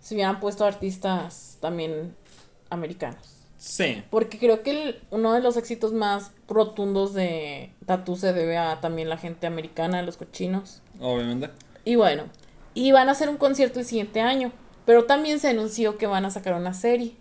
si 0.00 0.14
hubieran 0.14 0.40
puesto 0.40 0.64
artistas 0.64 1.56
también 1.60 2.14
americanos. 2.70 3.36
Sí. 3.58 4.02
Porque 4.10 4.38
creo 4.38 4.62
que 4.62 5.00
uno 5.10 5.32
de 5.32 5.40
los 5.40 5.56
éxitos 5.56 5.92
más 5.92 6.32
rotundos 6.52 7.14
de 7.14 7.72
Tatu 7.86 8.16
se 8.16 8.32
debe 8.32 8.58
a 8.58 8.80
también 8.80 9.08
la 9.08 9.16
gente 9.16 9.46
americana, 9.46 10.02
los 10.02 10.16
cochinos. 10.16 10.82
Obviamente. 11.00 11.50
Y 11.84 11.96
bueno, 11.96 12.24
y 12.74 12.92
van 12.92 13.08
a 13.08 13.12
hacer 13.12 13.28
un 13.28 13.36
concierto 13.36 13.80
el 13.80 13.86
siguiente 13.86 14.20
año. 14.20 14.52
Pero 14.84 15.04
también 15.04 15.38
se 15.38 15.48
anunció 15.48 15.96
que 15.96 16.06
van 16.06 16.24
a 16.24 16.30
sacar 16.30 16.54
una 16.54 16.74
serie 16.74 17.14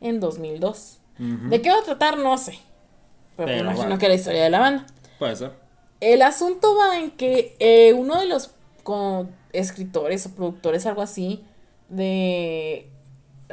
en 0.00 0.20
2002. 0.20 0.98
¿De 1.18 1.62
qué 1.62 1.70
va 1.70 1.78
a 1.78 1.84
tratar? 1.84 2.18
No 2.18 2.36
sé. 2.36 2.58
Pero, 3.36 3.48
me 3.48 3.58
imagino 3.58 3.98
que 3.98 4.08
la 4.08 4.14
historia 4.14 4.42
de 4.42 4.50
la 4.50 4.58
banda. 4.58 4.86
Puede 5.18 5.36
ser. 5.36 5.52
El 6.00 6.22
asunto 6.22 6.74
va 6.76 6.98
en 6.98 7.12
que 7.12 7.54
eh, 7.60 7.92
uno 7.92 8.18
de 8.18 8.26
los 8.26 8.50
escritores 9.52 10.26
o 10.26 10.30
productores, 10.30 10.86
algo 10.86 11.02
así, 11.02 11.44
de 11.88 12.88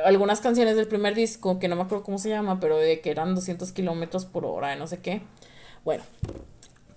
algunas 0.05 0.41
canciones 0.41 0.75
del 0.75 0.87
primer 0.87 1.15
disco, 1.15 1.59
que 1.59 1.67
no 1.67 1.75
me 1.75 1.83
acuerdo 1.83 2.03
cómo 2.03 2.17
se 2.17 2.29
llama, 2.29 2.59
pero 2.59 2.77
de 2.77 3.01
que 3.01 3.11
eran 3.11 3.35
200 3.35 3.71
kilómetros 3.71 4.25
por 4.25 4.45
hora, 4.45 4.75
no 4.75 4.87
sé 4.87 4.99
qué. 4.99 5.21
Bueno, 5.85 6.03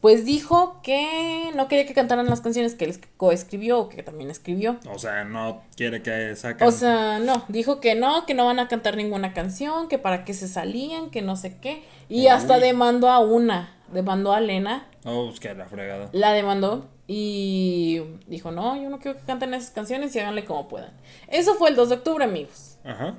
pues 0.02 0.24
dijo 0.24 0.80
que 0.82 1.52
no 1.54 1.68
quería 1.68 1.86
que 1.86 1.94
cantaran 1.94 2.26
las 2.26 2.40
canciones 2.40 2.74
que 2.74 2.86
él 2.86 3.00
coescribió 3.16 3.78
o 3.78 3.88
que 3.88 4.02
también 4.02 4.30
escribió. 4.30 4.78
O 4.92 4.98
sea, 4.98 5.22
no 5.22 5.62
quiere 5.76 6.02
que 6.02 6.34
saquen. 6.34 6.66
O 6.66 6.72
sea, 6.72 7.20
no, 7.20 7.44
dijo 7.46 7.80
que 7.80 7.94
no, 7.94 8.26
que 8.26 8.34
no 8.34 8.44
van 8.44 8.58
a 8.58 8.66
cantar 8.66 8.96
ninguna 8.96 9.32
canción, 9.32 9.88
que 9.88 9.98
para 9.98 10.24
qué 10.24 10.34
se 10.34 10.48
salían, 10.48 11.10
que 11.10 11.22
no 11.22 11.36
sé 11.36 11.56
qué. 11.60 11.84
Y 12.08 12.26
hasta 12.26 12.58
demandó 12.58 13.10
a 13.10 13.20
una, 13.20 13.76
demandó 13.92 14.32
a 14.32 14.40
Lena. 14.40 14.88
Oh, 15.04 15.26
pues 15.28 15.38
que 15.38 15.54
la 15.54 15.66
fregada. 15.66 16.08
La 16.10 16.32
demandó 16.32 16.88
y 17.14 18.02
dijo, 18.26 18.52
no, 18.52 18.74
yo 18.82 18.88
no 18.88 18.98
quiero 18.98 19.18
que 19.18 19.26
canten 19.26 19.52
esas 19.52 19.68
canciones 19.68 20.16
y 20.16 20.18
háganle 20.18 20.46
como 20.46 20.66
puedan. 20.66 20.92
Eso 21.28 21.56
fue 21.56 21.68
el 21.68 21.76
2 21.76 21.90
de 21.90 21.94
octubre, 21.96 22.24
amigos. 22.24 22.76
Ajá. 22.84 23.16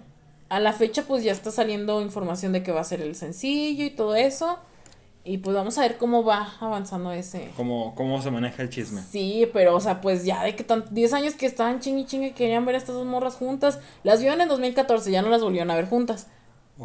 A 0.50 0.60
la 0.60 0.74
fecha, 0.74 1.04
pues 1.04 1.24
ya 1.24 1.32
está 1.32 1.52
saliendo 1.52 2.02
información 2.02 2.54
de 2.54 2.64
que 2.64 2.72
va 2.72 2.82
a 2.82 2.86
ser 2.86 3.02
el 3.02 3.16
sencillo 3.16 3.86
y 3.86 3.92
todo 3.92 4.16
eso. 4.16 4.58
Y 5.24 5.38
pues 5.38 5.56
vamos 5.56 5.78
a 5.78 5.82
ver 5.82 5.98
cómo 6.00 6.24
va 6.24 6.56
avanzando 6.60 7.12
ese. 7.12 7.52
Cómo, 7.56 7.94
cómo 7.94 8.20
se 8.24 8.32
maneja 8.32 8.64
el 8.64 8.72
chisme. 8.72 9.00
Sí, 9.00 9.48
pero 9.54 9.76
o 9.76 9.80
sea, 9.80 10.02
pues 10.02 10.26
ya 10.26 10.44
de 10.44 10.56
que 10.56 10.64
tan 10.64 10.86
10 10.90 11.14
años 11.14 11.36
que 11.36 11.46
estaban 11.46 11.80
chingue 11.80 12.08
chingue 12.08 12.34
querían 12.34 12.66
ver 12.66 12.74
a 12.74 12.80
estas 12.80 12.96
dos 12.96 13.06
morras 13.06 13.36
juntas. 13.36 13.80
Las 14.02 14.22
vieron 14.22 14.42
en 14.42 14.48
2014, 14.48 15.12
ya 15.12 15.22
no 15.22 15.30
las 15.30 15.44
volvieron 15.44 15.70
a 15.70 15.76
ver 15.76 15.88
juntas. 15.88 16.26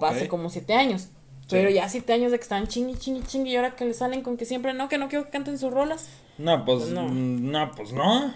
Hace 0.03 0.29
como 0.29 0.51
7 0.51 0.75
años. 0.75 1.09
Pero 1.49 1.71
ya 1.71 1.89
7 1.89 2.13
años 2.13 2.31
de 2.31 2.39
que 2.39 2.43
estaban 2.43 2.69
chingue 2.69 2.99
chingue 2.99 3.27
chingue 3.27 3.51
y 3.51 3.57
ahora 3.57 3.75
que 3.75 3.85
le 3.85 3.95
salen 3.95 4.23
con 4.23 4.37
que 4.37 4.45
siempre 4.45 4.75
no, 4.75 4.89
que 4.89 4.99
no 4.99 5.09
quiero 5.09 5.25
que 5.25 5.31
canten 5.31 5.59
sus 5.59 5.73
rolas. 5.73 6.09
No, 6.37 6.65
pues, 6.65 6.81
pues 6.81 6.91
no. 6.91 7.09
Mm, 7.09 7.51
no, 7.51 7.73
pues 7.73 7.93
no. 7.93 8.35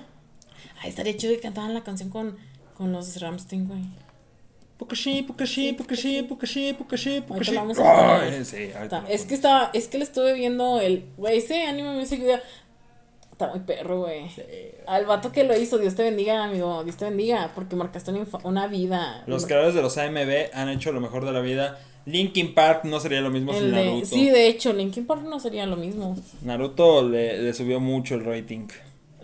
Ay, 0.80 0.90
estaría 0.90 1.16
chido 1.16 1.34
que 1.34 1.40
cantaran 1.40 1.74
la 1.74 1.84
canción 1.84 2.08
con, 2.08 2.36
con 2.76 2.92
los 2.92 3.20
Ramstein, 3.20 3.68
güey. 3.68 3.82
Pukashi, 4.78 5.22
Pukashi, 5.22 5.72
Pukashi, 5.74 6.22
Pukashi, 6.22 6.72
Pukashi, 6.72 7.20
Pukashi. 7.20 7.56
es 9.08 9.24
que 9.26 9.34
estaba, 9.34 9.70
es 9.72 9.86
que 9.86 9.98
le 9.98 10.04
estuve 10.04 10.32
viendo 10.34 10.80
el, 10.80 11.04
güey, 11.16 11.38
ese 11.38 11.62
anime 11.64 11.94
music 11.94 12.18
video. 12.18 12.40
Está 13.30 13.48
muy 13.48 13.60
perro, 13.60 14.00
güey. 14.00 14.28
Al 14.86 15.06
vato 15.06 15.30
que 15.30 15.44
lo 15.44 15.56
hizo, 15.56 15.78
Dios 15.78 15.94
te 15.94 16.02
bendiga, 16.02 16.42
amigo. 16.42 16.82
Dios 16.82 16.96
te 16.96 17.04
bendiga, 17.04 17.52
porque 17.54 17.76
marcaste 17.76 18.10
una, 18.10 18.26
una 18.42 18.66
vida. 18.66 19.22
Los 19.26 19.46
creadores 19.46 19.74
de 19.74 19.82
los 19.82 19.96
AMB 19.98 20.50
han 20.52 20.68
hecho 20.68 20.90
lo 20.90 21.00
mejor 21.00 21.24
de 21.24 21.32
la 21.32 21.40
vida. 21.40 21.78
Linkin 22.06 22.54
Park 22.54 22.84
no 22.84 23.00
sería 23.00 23.20
lo 23.20 23.30
mismo 23.30 23.52
sin 23.52 23.70
Naruto. 23.70 24.06
Sí, 24.06 24.28
de 24.28 24.48
hecho, 24.48 24.72
Linkin 24.72 25.06
Park 25.06 25.22
no 25.22 25.38
sería 25.40 25.66
lo 25.66 25.76
mismo. 25.76 26.16
Naruto 26.42 27.08
le, 27.08 27.42
le 27.42 27.54
subió 27.54 27.80
mucho 27.80 28.14
el 28.14 28.24
rating. 28.24 28.66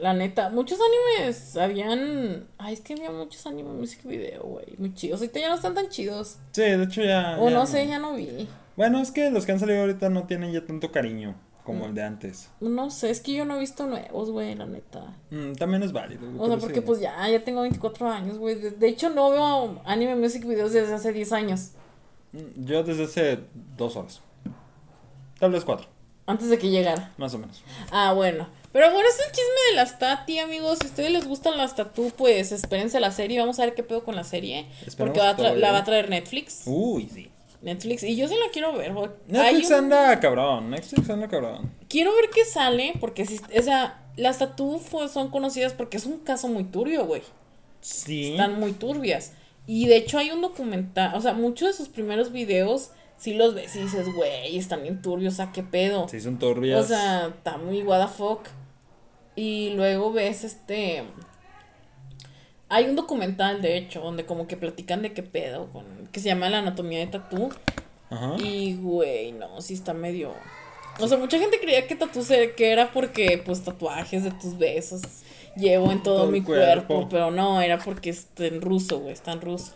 La 0.00 0.14
neta, 0.14 0.50
muchos 0.50 0.78
animes 0.80 1.56
habían. 1.56 2.46
Ay, 2.58 2.74
es 2.74 2.80
que 2.80 2.92
había 2.92 3.10
muchos 3.10 3.44
animes 3.46 3.72
music 3.72 4.04
video, 4.04 4.42
güey. 4.42 4.66
Muy 4.78 4.94
chidos. 4.94 5.20
Ahorita 5.20 5.40
ya 5.40 5.48
no 5.48 5.56
están 5.56 5.74
tan 5.74 5.88
chidos. 5.88 6.36
Sí, 6.52 6.62
de 6.62 6.84
hecho 6.84 7.02
ya. 7.02 7.36
O 7.40 7.50
no, 7.50 7.66
sé, 7.66 7.86
ya 7.86 7.98
no 7.98 8.14
vi. 8.14 8.48
Bueno, 8.76 9.00
es 9.00 9.10
que 9.10 9.30
los 9.30 9.44
que 9.44 9.52
han 9.52 9.58
salido 9.58 9.80
ahorita 9.80 10.08
no 10.08 10.24
tienen 10.24 10.52
ya 10.52 10.64
tanto 10.64 10.92
cariño 10.92 11.34
como 11.64 11.86
el 11.86 11.94
de 11.94 12.02
antes. 12.02 12.48
No 12.60 12.90
sé, 12.90 13.10
es 13.10 13.20
que 13.20 13.34
yo 13.34 13.44
no 13.44 13.56
he 13.56 13.60
visto 13.60 13.86
nuevos, 13.86 14.30
güey, 14.30 14.54
la 14.54 14.66
neta. 14.66 15.14
Mm, 15.30 15.52
también 15.54 15.82
es 15.82 15.92
válido. 15.92 16.26
O 16.38 16.46
sea, 16.46 16.56
porque 16.58 16.80
pues 16.80 17.00
ya, 17.00 17.28
ya 17.28 17.42
tengo 17.44 17.62
24 17.62 18.08
años, 18.08 18.38
güey. 18.38 18.54
De, 18.54 18.88
hecho, 18.88 19.10
no 19.10 19.30
veo 19.30 19.82
anime 19.84 20.14
music 20.14 20.46
videos 20.46 20.72
desde 20.72 20.94
hace 20.94 21.12
10 21.12 21.32
años. 21.32 21.72
Yo 22.32 22.82
desde 22.82 23.04
hace 23.04 23.38
dos 23.76 23.96
horas. 23.96 24.20
Tal 25.38 25.50
vez 25.50 25.64
cuatro. 25.64 25.86
Antes 26.26 26.50
de 26.50 26.58
que 26.58 26.68
llegara. 26.68 27.12
Más 27.16 27.32
o 27.34 27.38
menos. 27.38 27.62
Ah, 27.90 28.12
bueno. 28.12 28.48
Pero 28.72 28.92
bueno, 28.92 29.08
es 29.08 29.18
el 29.18 29.32
chisme 29.32 29.70
de 29.70 29.76
las 29.76 29.98
Tati, 29.98 30.38
amigos. 30.38 30.78
Si 30.80 30.86
a 30.86 30.90
ustedes 30.90 31.10
les 31.10 31.26
gustan 31.26 31.56
las 31.56 31.74
Tatu, 31.74 32.12
pues 32.16 32.52
espérense 32.52 33.00
la 33.00 33.12
serie. 33.12 33.40
Vamos 33.40 33.58
a 33.58 33.64
ver 33.64 33.74
qué 33.74 33.82
pedo 33.82 34.04
con 34.04 34.14
la 34.14 34.24
serie. 34.24 34.66
porque 34.98 35.20
la 35.20 35.72
va 35.72 35.78
a 35.78 35.84
traer 35.84 36.10
Netflix. 36.10 36.64
Uy, 36.66 37.08
sí. 37.12 37.30
Netflix. 37.62 38.02
Y 38.02 38.14
yo 38.16 38.28
sí 38.28 38.34
la 38.34 38.50
quiero 38.52 38.74
ver. 38.76 38.92
Netflix 39.26 39.70
anda 39.70 40.20
cabrón. 40.20 40.70
Netflix 40.70 41.08
anda 41.08 41.28
cabrón. 41.28 41.72
Quiero 41.88 42.14
ver 42.14 42.28
qué 42.34 42.44
sale. 42.44 42.92
Porque, 43.00 43.24
si, 43.24 43.38
o 43.38 43.62
sea, 43.62 44.02
las 44.16 44.38
Tatu 44.38 44.82
son 45.10 45.30
conocidas 45.30 45.72
porque 45.72 45.96
es 45.96 46.04
un 46.04 46.18
caso 46.18 46.48
muy 46.48 46.64
turbio, 46.64 47.06
güey. 47.06 47.22
Sí. 47.80 48.32
Están 48.32 48.60
muy 48.60 48.72
turbias. 48.72 49.32
Y 49.68 49.86
de 49.86 49.98
hecho 49.98 50.18
hay 50.18 50.30
un 50.30 50.40
documental. 50.40 51.14
O 51.14 51.20
sea, 51.20 51.34
muchos 51.34 51.68
de 51.68 51.74
sus 51.74 51.88
primeros 51.88 52.32
videos 52.32 52.90
si 53.18 53.34
los 53.34 53.54
ves 53.54 53.74
y 53.76 53.80
dices, 53.80 54.06
güey, 54.14 54.56
están 54.56 54.82
bien 54.82 55.02
turbios, 55.02 55.34
o 55.34 55.36
sea, 55.36 55.52
qué 55.52 55.62
pedo. 55.62 56.08
Sí, 56.08 56.20
son 56.20 56.38
turbias. 56.38 56.84
O 56.84 56.88
sea, 56.88 57.26
está 57.26 57.58
muy 57.58 57.82
what 57.82 58.06
the 58.06 58.12
fuck. 58.12 58.46
Y 59.34 59.70
luego 59.70 60.12
ves 60.12 60.44
este. 60.44 61.04
Hay 62.68 62.84
un 62.84 62.96
documental, 62.96 63.60
de 63.60 63.76
hecho, 63.76 64.00
donde 64.00 64.24
como 64.24 64.46
que 64.46 64.56
platican 64.56 65.02
de 65.02 65.12
qué 65.12 65.22
pedo, 65.22 65.70
con, 65.72 65.84
que 66.12 66.20
se 66.20 66.28
llama 66.28 66.48
La 66.48 66.60
anatomía 66.60 67.00
de 67.00 67.08
tatú. 67.08 67.50
Ajá. 68.08 68.36
Y, 68.38 68.76
güey, 68.76 69.32
no, 69.32 69.60
sí 69.60 69.74
está 69.74 69.94
medio. 69.94 70.34
O 71.00 71.08
sea, 71.08 71.18
mucha 71.18 71.38
gente 71.38 71.60
creía 71.60 71.86
que 71.86 71.96
tatú 71.96 72.22
se, 72.22 72.54
que 72.54 72.70
era 72.70 72.92
porque, 72.92 73.42
pues, 73.44 73.64
tatuajes 73.64 74.22
de 74.24 74.30
tus 74.30 74.56
besos 74.58 75.02
llevo 75.58 75.92
en 75.92 76.02
todo, 76.02 76.26
mi 76.28 76.42
cuerpo. 76.42 77.08
pero 77.10 77.30
no, 77.30 77.60
era 77.60 77.78
porque 77.78 78.10
está 78.10 78.46
en 78.46 78.60
ruso, 78.60 79.00
güey, 79.00 79.12
está 79.12 79.32
en 79.32 79.40
ruso. 79.40 79.72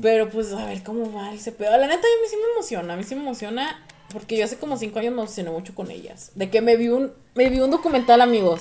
Pero 0.00 0.28
pues 0.28 0.52
a 0.52 0.66
ver 0.66 0.82
cómo 0.82 1.12
va 1.12 1.32
ese 1.32 1.52
pedo. 1.52 1.70
La 1.76 1.86
neta, 1.86 2.00
a 2.00 2.22
mí 2.22 2.28
sí 2.28 2.36
me 2.36 2.52
emociona, 2.52 2.94
a 2.94 2.96
mí 2.96 3.02
sí 3.04 3.14
me 3.14 3.22
emociona. 3.22 3.84
Porque 4.12 4.36
yo 4.36 4.44
hace 4.44 4.58
como 4.58 4.76
cinco 4.76 4.98
años 4.98 5.14
me 5.14 5.22
emocioné 5.22 5.50
mucho 5.50 5.74
con 5.74 5.90
ellas. 5.90 6.32
De 6.34 6.50
que 6.50 6.60
me 6.60 6.76
vi 6.76 6.88
un, 6.88 7.12
me 7.34 7.48
vi 7.48 7.60
un 7.60 7.70
documental, 7.70 8.20
amigos. 8.20 8.60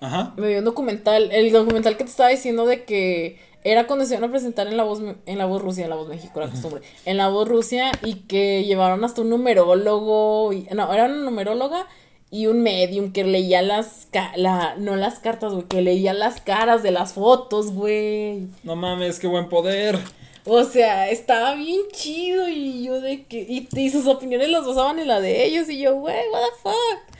Ajá. 0.00 0.32
Me 0.36 0.48
vi 0.48 0.54
un 0.54 0.64
documental, 0.64 1.32
el 1.32 1.50
documental 1.50 1.96
que 1.96 2.04
te 2.04 2.10
estaba 2.10 2.28
diciendo 2.28 2.64
de 2.66 2.84
que 2.84 3.40
era 3.64 3.86
cuando 3.86 4.04
se 4.04 4.14
iban 4.14 4.28
a 4.28 4.30
presentar 4.30 4.66
en 4.66 4.76
la 4.76 4.84
voz, 4.84 5.00
en 5.26 5.38
la 5.38 5.46
voz 5.46 5.62
Rusia, 5.62 5.84
en 5.84 5.90
la 5.90 5.96
voz 5.96 6.08
México, 6.08 6.38
la 6.38 6.48
costumbre. 6.48 6.82
En 7.06 7.16
la 7.16 7.28
voz 7.28 7.48
Rusia 7.48 7.90
y 8.02 8.16
que 8.26 8.62
llevaron 8.64 9.02
hasta 9.04 9.22
un 9.22 9.30
numerólogo. 9.30 10.52
Y, 10.52 10.68
no, 10.72 10.92
era 10.92 11.06
una 11.06 11.16
numeróloga 11.16 11.86
y 12.34 12.48
un 12.48 12.64
medium 12.64 13.12
que 13.12 13.22
leía 13.22 13.62
las 13.62 14.08
la 14.34 14.74
no 14.76 14.96
las 14.96 15.20
cartas, 15.20 15.52
güey, 15.52 15.68
que 15.68 15.80
leía 15.82 16.12
las 16.12 16.40
caras 16.40 16.82
de 16.82 16.90
las 16.90 17.12
fotos, 17.12 17.70
güey. 17.70 18.48
No 18.64 18.74
mames, 18.74 19.20
qué 19.20 19.28
buen 19.28 19.48
poder. 19.48 20.00
O 20.44 20.64
sea, 20.64 21.10
estaba 21.10 21.54
bien 21.54 21.82
chido 21.92 22.48
y 22.48 22.82
yo 22.82 23.00
de 23.00 23.22
que 23.22 23.40
y, 23.40 23.68
y 23.72 23.90
sus 23.90 24.08
opiniones 24.08 24.48
las 24.48 24.66
basaban 24.66 24.98
en 24.98 25.06
la 25.06 25.20
de 25.20 25.44
ellos 25.44 25.70
y 25.70 25.78
yo, 25.78 25.94
güey, 25.94 26.16
what 26.32 26.40
the 26.40 26.60
fuck. 26.60 27.18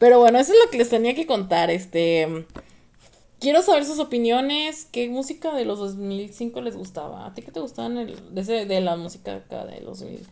Pero 0.00 0.18
bueno, 0.18 0.40
eso 0.40 0.52
es 0.52 0.58
lo 0.64 0.70
que 0.72 0.78
les 0.78 0.90
tenía 0.90 1.14
que 1.14 1.24
contar, 1.24 1.70
este 1.70 2.44
Quiero 3.38 3.62
saber 3.62 3.84
sus 3.84 4.00
opiniones, 4.00 4.88
qué 4.90 5.08
música 5.08 5.54
de 5.54 5.64
los 5.64 5.78
2005 5.78 6.60
les 6.62 6.76
gustaba. 6.76 7.26
¿A 7.26 7.32
ti 7.32 7.42
qué 7.42 7.52
te 7.52 7.60
gustaban 7.60 7.96
el, 7.96 8.34
de, 8.34 8.66
de 8.66 8.80
la 8.80 8.96
música 8.96 9.36
acá 9.36 9.64
de 9.66 9.80
los 9.82 10.00
2000? 10.00 10.26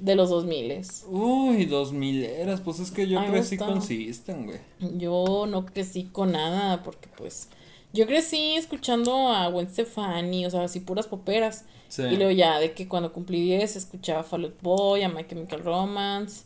De 0.00 0.14
los 0.14 0.30
2000 0.30 0.82
Uy, 1.08 1.64
2000 1.66 2.24
eras, 2.24 2.60
pues 2.60 2.80
es 2.80 2.90
que 2.90 3.06
yo 3.08 3.24
crecí 3.26 3.56
con 3.56 3.82
System, 3.82 4.46
güey. 4.46 4.58
Yo 4.96 5.46
no 5.48 5.66
crecí 5.66 6.04
con 6.04 6.32
nada, 6.32 6.82
porque 6.82 7.08
pues 7.16 7.48
yo 7.92 8.06
crecí 8.06 8.56
escuchando 8.56 9.28
a 9.28 9.48
Gwen 9.48 9.70
Stefani, 9.70 10.46
o 10.46 10.50
sea, 10.50 10.64
así 10.64 10.80
puras 10.80 11.06
poperas. 11.06 11.64
Y 11.96 12.16
luego 12.16 12.32
ya 12.32 12.58
de 12.58 12.72
que 12.72 12.88
cuando 12.88 13.12
cumplí 13.12 13.40
10 13.42 13.76
escuchaba 13.76 14.24
Fall 14.24 14.46
Out 14.46 14.62
Boy, 14.62 15.02
a 15.02 15.08
My 15.08 15.24
Chemical 15.26 15.62
Romance, 15.62 16.42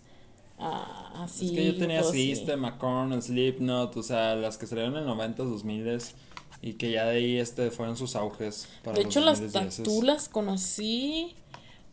así. 0.59 1.47
Es 1.47 1.53
que 1.53 1.67
yo 1.67 1.77
tenía 1.77 2.03
System, 2.03 2.65
a 2.67 2.77
Korn, 2.77 3.21
Slipknot, 3.23 3.97
o 3.97 4.03
sea, 4.03 4.35
las 4.35 4.59
que 4.59 4.67
salieron 4.67 4.95
en 4.95 5.01
el 5.01 5.07
90, 5.07 5.45
2000 5.45 6.01
y 6.61 6.75
que 6.75 6.91
ya 6.91 7.07
de 7.07 7.17
ahí 7.17 7.39
este 7.39 7.71
fueron 7.71 7.97
sus 7.97 8.17
auges. 8.17 8.69
Para 8.83 8.97
de 8.97 9.05
hecho, 9.05 9.21
las 9.21 9.41
tatulas 9.53 10.29
conocí 10.29 11.35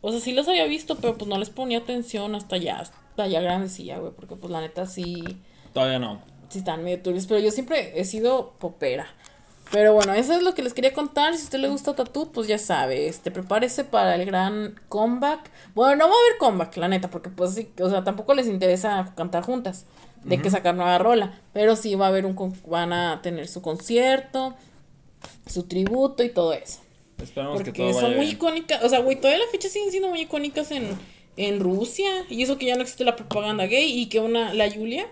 o 0.06 0.12
sea, 0.12 0.20
sí 0.20 0.32
los 0.32 0.46
había 0.46 0.66
visto, 0.66 0.94
pero 0.98 1.18
pues 1.18 1.28
no 1.28 1.36
les 1.36 1.50
ponía 1.50 1.78
atención 1.78 2.36
hasta 2.36 2.56
ya, 2.58 2.78
hasta 2.78 3.26
ya 3.26 3.40
grandecilla, 3.40 3.98
güey, 3.98 4.12
porque 4.12 4.36
pues 4.36 4.52
la 4.52 4.60
neta 4.60 4.86
sí. 4.86 5.24
Todavía 5.72 5.98
no. 5.98 6.22
Sí 6.48 6.58
están 6.58 6.84
medio 6.84 7.02
turbios, 7.02 7.26
pero 7.26 7.40
yo 7.40 7.50
siempre 7.50 8.00
he 8.00 8.04
sido 8.04 8.52
popera. 8.60 9.08
Pero 9.72 9.94
bueno, 9.94 10.14
eso 10.14 10.34
es 10.34 10.44
lo 10.44 10.54
que 10.54 10.62
les 10.62 10.74
quería 10.74 10.92
contar. 10.92 11.34
Si 11.34 11.40
a 11.40 11.44
usted 11.46 11.58
le 11.58 11.68
gusta 11.68 11.96
Tattoo, 11.96 12.30
pues 12.30 12.46
ya 12.46 12.56
sabe, 12.56 13.08
este, 13.08 13.32
prepárese 13.32 13.82
para 13.82 14.14
el 14.14 14.24
gran 14.26 14.80
comeback. 14.88 15.50
Bueno, 15.74 15.96
no 15.96 16.04
va 16.04 16.14
a 16.14 16.24
haber 16.28 16.38
comeback, 16.38 16.76
la 16.76 16.86
neta, 16.86 17.10
porque 17.10 17.30
pues 17.30 17.54
sí, 17.54 17.72
o 17.80 17.90
sea, 17.90 18.04
tampoco 18.04 18.32
les 18.32 18.46
interesa 18.46 19.12
cantar 19.16 19.42
juntas, 19.42 19.86
de 20.22 20.40
que 20.40 20.50
sacar 20.50 20.76
nueva 20.76 20.98
rola. 20.98 21.40
Pero 21.52 21.74
sí 21.74 21.96
va 21.96 22.06
a 22.06 22.08
haber 22.10 22.26
un, 22.26 22.36
van 22.68 22.92
a 22.92 23.22
tener 23.22 23.48
su 23.48 23.60
concierto, 23.60 24.54
su 25.48 25.64
tributo 25.64 26.22
y 26.22 26.28
todo 26.28 26.52
eso. 26.52 26.78
Esperamos 27.22 27.62
que 27.62 27.72
todo 27.72 27.92
son 27.98 28.16
muy 28.16 28.26
icónicas, 28.30 28.82
o 28.84 28.88
sea, 28.88 29.00
güey, 29.00 29.16
todavía 29.16 29.38
las 29.38 29.50
fichas 29.50 29.72
siguen 29.72 29.90
siendo 29.90 30.08
muy 30.08 30.20
icónicas 30.20 30.70
en, 30.70 30.86
en 31.36 31.60
Rusia. 31.60 32.08
Y 32.28 32.42
eso 32.42 32.58
que 32.58 32.66
ya 32.66 32.76
no 32.76 32.82
existe 32.82 33.04
la 33.04 33.16
propaganda 33.16 33.66
gay 33.66 34.00
y 34.00 34.06
que 34.06 34.20
una, 34.20 34.52
la 34.54 34.70
Julia, 34.70 35.06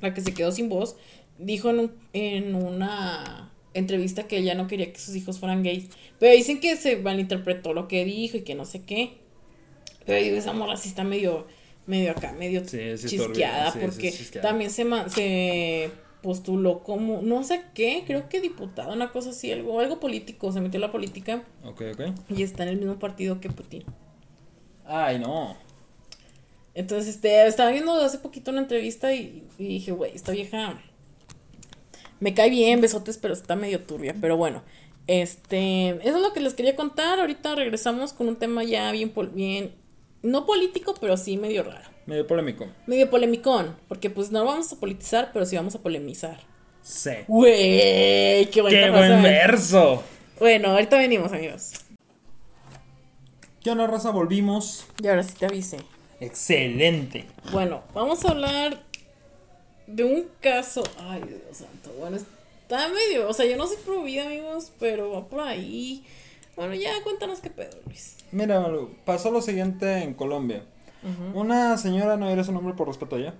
la 0.00 0.14
que 0.14 0.20
se 0.20 0.34
quedó 0.34 0.52
sin 0.52 0.68
voz, 0.68 0.96
dijo 1.38 1.70
en, 1.70 1.92
en 2.12 2.54
una 2.54 3.50
entrevista 3.74 4.26
que 4.26 4.38
ella 4.38 4.54
no 4.54 4.68
quería 4.68 4.92
que 4.92 4.98
sus 4.98 5.14
hijos 5.16 5.38
fueran 5.38 5.62
gays. 5.62 5.86
Pero 6.18 6.34
dicen 6.34 6.60
que 6.60 6.76
se 6.76 6.96
malinterpretó 6.96 7.74
lo 7.74 7.88
que 7.88 8.04
dijo 8.04 8.36
y 8.36 8.42
que 8.42 8.54
no 8.54 8.64
sé 8.64 8.84
qué. 8.84 9.18
Pero 10.04 10.22
digo, 10.22 10.36
esa 10.36 10.52
morra 10.52 10.76
sí 10.76 10.88
está 10.88 11.04
medio, 11.04 11.46
medio 11.86 12.12
acá, 12.12 12.32
medio 12.32 12.62
chisqueada, 12.62 13.72
porque 13.72 14.12
también 14.40 14.70
se, 14.70 14.84
se 15.10 15.90
postuló 16.22 16.82
como, 16.82 17.22
no 17.22 17.44
sé 17.44 17.62
qué, 17.74 18.04
creo 18.06 18.28
que 18.28 18.40
diputado, 18.40 18.92
una 18.92 19.12
cosa 19.12 19.30
así, 19.30 19.52
algo, 19.52 19.80
algo 19.80 20.00
político, 20.00 20.52
se 20.52 20.60
metió 20.60 20.78
en 20.78 20.82
la 20.82 20.92
política. 20.92 21.44
Ok, 21.64 21.82
ok. 21.92 22.00
Y 22.30 22.42
está 22.42 22.64
en 22.64 22.70
el 22.70 22.76
mismo 22.78 22.98
partido 22.98 23.40
que 23.40 23.50
Putin. 23.50 23.84
Ay, 24.84 25.18
no. 25.18 25.56
Entonces, 26.74 27.14
este, 27.14 27.46
estaba 27.46 27.70
viendo 27.70 27.92
hace 27.94 28.18
poquito 28.18 28.50
una 28.50 28.60
entrevista 28.60 29.14
y, 29.14 29.46
y 29.58 29.68
dije, 29.68 29.92
güey, 29.92 30.14
esta 30.14 30.32
vieja 30.32 30.78
me 32.20 32.34
cae 32.34 32.50
bien, 32.50 32.80
besotes, 32.80 33.18
pero 33.18 33.34
está 33.34 33.56
medio 33.56 33.80
turbia. 33.80 34.14
Pero 34.20 34.36
bueno, 34.36 34.62
este, 35.06 35.90
eso 35.90 36.16
es 36.16 36.22
lo 36.22 36.32
que 36.32 36.40
les 36.40 36.54
quería 36.54 36.76
contar. 36.76 37.20
Ahorita 37.20 37.54
regresamos 37.54 38.12
con 38.12 38.28
un 38.28 38.36
tema 38.36 38.64
ya 38.64 38.90
bien, 38.92 39.12
bien, 39.32 39.74
no 40.22 40.46
político, 40.46 40.94
pero 41.00 41.16
sí 41.16 41.36
medio 41.36 41.62
raro. 41.62 41.95
Medio 42.06 42.26
polémico. 42.26 42.66
Medio 42.86 43.10
polémicón, 43.10 43.76
porque 43.88 44.10
pues 44.10 44.30
no 44.30 44.44
vamos 44.44 44.72
a 44.72 44.76
politizar, 44.76 45.30
pero 45.32 45.44
sí 45.44 45.56
vamos 45.56 45.74
a 45.74 45.80
polemizar. 45.80 46.38
Sí. 46.82 47.10
Güey, 47.26 48.46
qué, 48.46 48.64
qué 48.68 48.90
buen 48.90 49.22
verso. 49.22 50.02
Bueno, 50.38 50.68
ahorita 50.70 50.98
venimos, 50.98 51.32
amigos. 51.32 51.72
¿Qué 53.60 53.70
onda, 53.72 53.88
raza? 53.88 54.10
Volvimos. 54.10 54.86
Y 55.02 55.08
ahora 55.08 55.24
sí 55.24 55.34
te 55.36 55.46
avisé. 55.46 55.78
Excelente. 56.20 57.26
Bueno, 57.50 57.82
vamos 57.92 58.24
a 58.24 58.30
hablar 58.30 58.80
de 59.88 60.04
un 60.04 60.28
caso. 60.40 60.84
Ay, 61.00 61.22
Dios 61.26 61.40
santo. 61.58 61.92
Bueno, 61.98 62.16
está 62.16 62.88
medio. 62.88 63.28
O 63.28 63.32
sea, 63.32 63.46
yo 63.46 63.56
no 63.56 63.66
soy 63.66 63.78
pro 63.84 64.00
amigos, 64.00 64.70
pero 64.78 65.10
va 65.10 65.26
por 65.26 65.40
ahí. 65.40 66.04
Bueno, 66.54 66.74
ya 66.74 67.02
cuéntanos 67.02 67.40
qué 67.40 67.50
pedo, 67.50 67.76
Luis. 67.86 68.16
Mira, 68.30 68.64
pasó 69.04 69.32
lo 69.32 69.42
siguiente 69.42 70.04
en 70.04 70.14
Colombia. 70.14 70.62
Una 71.34 71.76
señora, 71.76 72.16
no 72.16 72.28
eres 72.28 72.48
un 72.48 72.56
hombre 72.56 72.74
por 72.74 72.88
respeto 72.88 73.18
ya. 73.18 73.34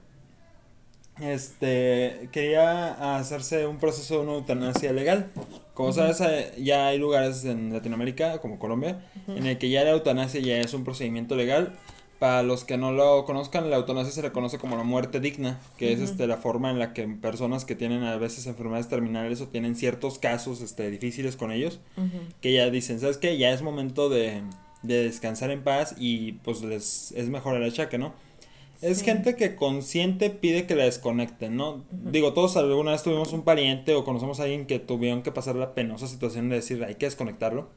Este, 1.20 2.28
quería 2.30 3.16
hacerse 3.18 3.66
un 3.66 3.78
proceso 3.78 4.16
de 4.16 4.20
una 4.20 4.32
eutanasia 4.34 4.92
legal. 4.92 5.26
Como 5.74 5.92
sabes, 5.92 6.20
eh, 6.20 6.52
ya 6.58 6.88
hay 6.88 6.98
lugares 6.98 7.44
en 7.44 7.72
Latinoamérica, 7.72 8.38
como 8.40 8.58
Colombia, 8.58 9.00
en 9.28 9.46
el 9.46 9.58
que 9.58 9.70
ya 9.70 9.84
la 9.84 9.90
eutanasia 9.90 10.40
ya 10.40 10.58
es 10.58 10.74
un 10.74 10.84
procedimiento 10.84 11.34
legal 11.36 11.72
para 12.18 12.42
los 12.42 12.64
que 12.64 12.78
no 12.78 12.92
lo 12.92 13.24
conozcan, 13.24 13.68
la 13.68 13.76
eutanasia 13.76 14.12
se 14.12 14.22
le 14.22 14.32
conoce 14.32 14.58
como 14.58 14.76
la 14.76 14.84
muerte 14.84 15.20
digna, 15.20 15.60
que 15.76 15.92
es 15.92 16.00
este, 16.00 16.26
la 16.26 16.38
forma 16.38 16.70
en 16.70 16.78
la 16.78 16.92
que 16.94 17.06
personas 17.06 17.64
que 17.64 17.74
tienen 17.74 18.04
a 18.04 18.16
veces 18.16 18.46
enfermedades 18.46 18.88
terminales 18.88 19.40
o 19.40 19.48
tienen 19.48 19.76
ciertos 19.76 20.18
casos 20.18 20.60
este, 20.62 20.90
difíciles 20.90 21.36
con 21.36 21.52
ellos, 21.52 21.80
que 22.40 22.54
ya 22.54 22.70
dicen, 22.70 23.00
¿sabes 23.00 23.18
qué? 23.18 23.36
Ya 23.36 23.50
es 23.50 23.60
momento 23.60 24.08
de, 24.08 24.42
de, 24.86 25.04
descansar 25.04 25.50
en 25.50 25.62
paz 25.62 25.94
y 25.98 26.32
pues 26.32 26.62
les 26.62 27.12
es 27.12 27.28
mejor 27.28 27.56
el 27.56 27.64
achaque, 27.64 27.98
¿no? 27.98 28.14
Es 28.82 29.02
gente 29.02 29.36
que 29.36 29.56
consciente 29.56 30.28
pide 30.28 30.66
que 30.66 30.74
la 30.74 30.84
desconecten, 30.84 31.56
¿no? 31.56 31.82
Digo, 31.90 32.34
todos 32.34 32.56
alguna 32.58 32.92
vez 32.92 33.02
tuvimos 33.02 33.32
un 33.32 33.42
pariente 33.42 33.94
o 33.94 34.04
conocemos 34.04 34.38
a 34.38 34.42
alguien 34.42 34.66
que 34.66 34.78
tuvieron 34.78 35.22
que 35.22 35.32
pasar 35.32 35.56
la 35.56 35.74
penosa 35.74 36.06
situación 36.06 36.50
de 36.50 36.56
decir, 36.56 36.84
hay 36.84 36.96
que 36.96 37.06
desconectarlo. 37.06 37.70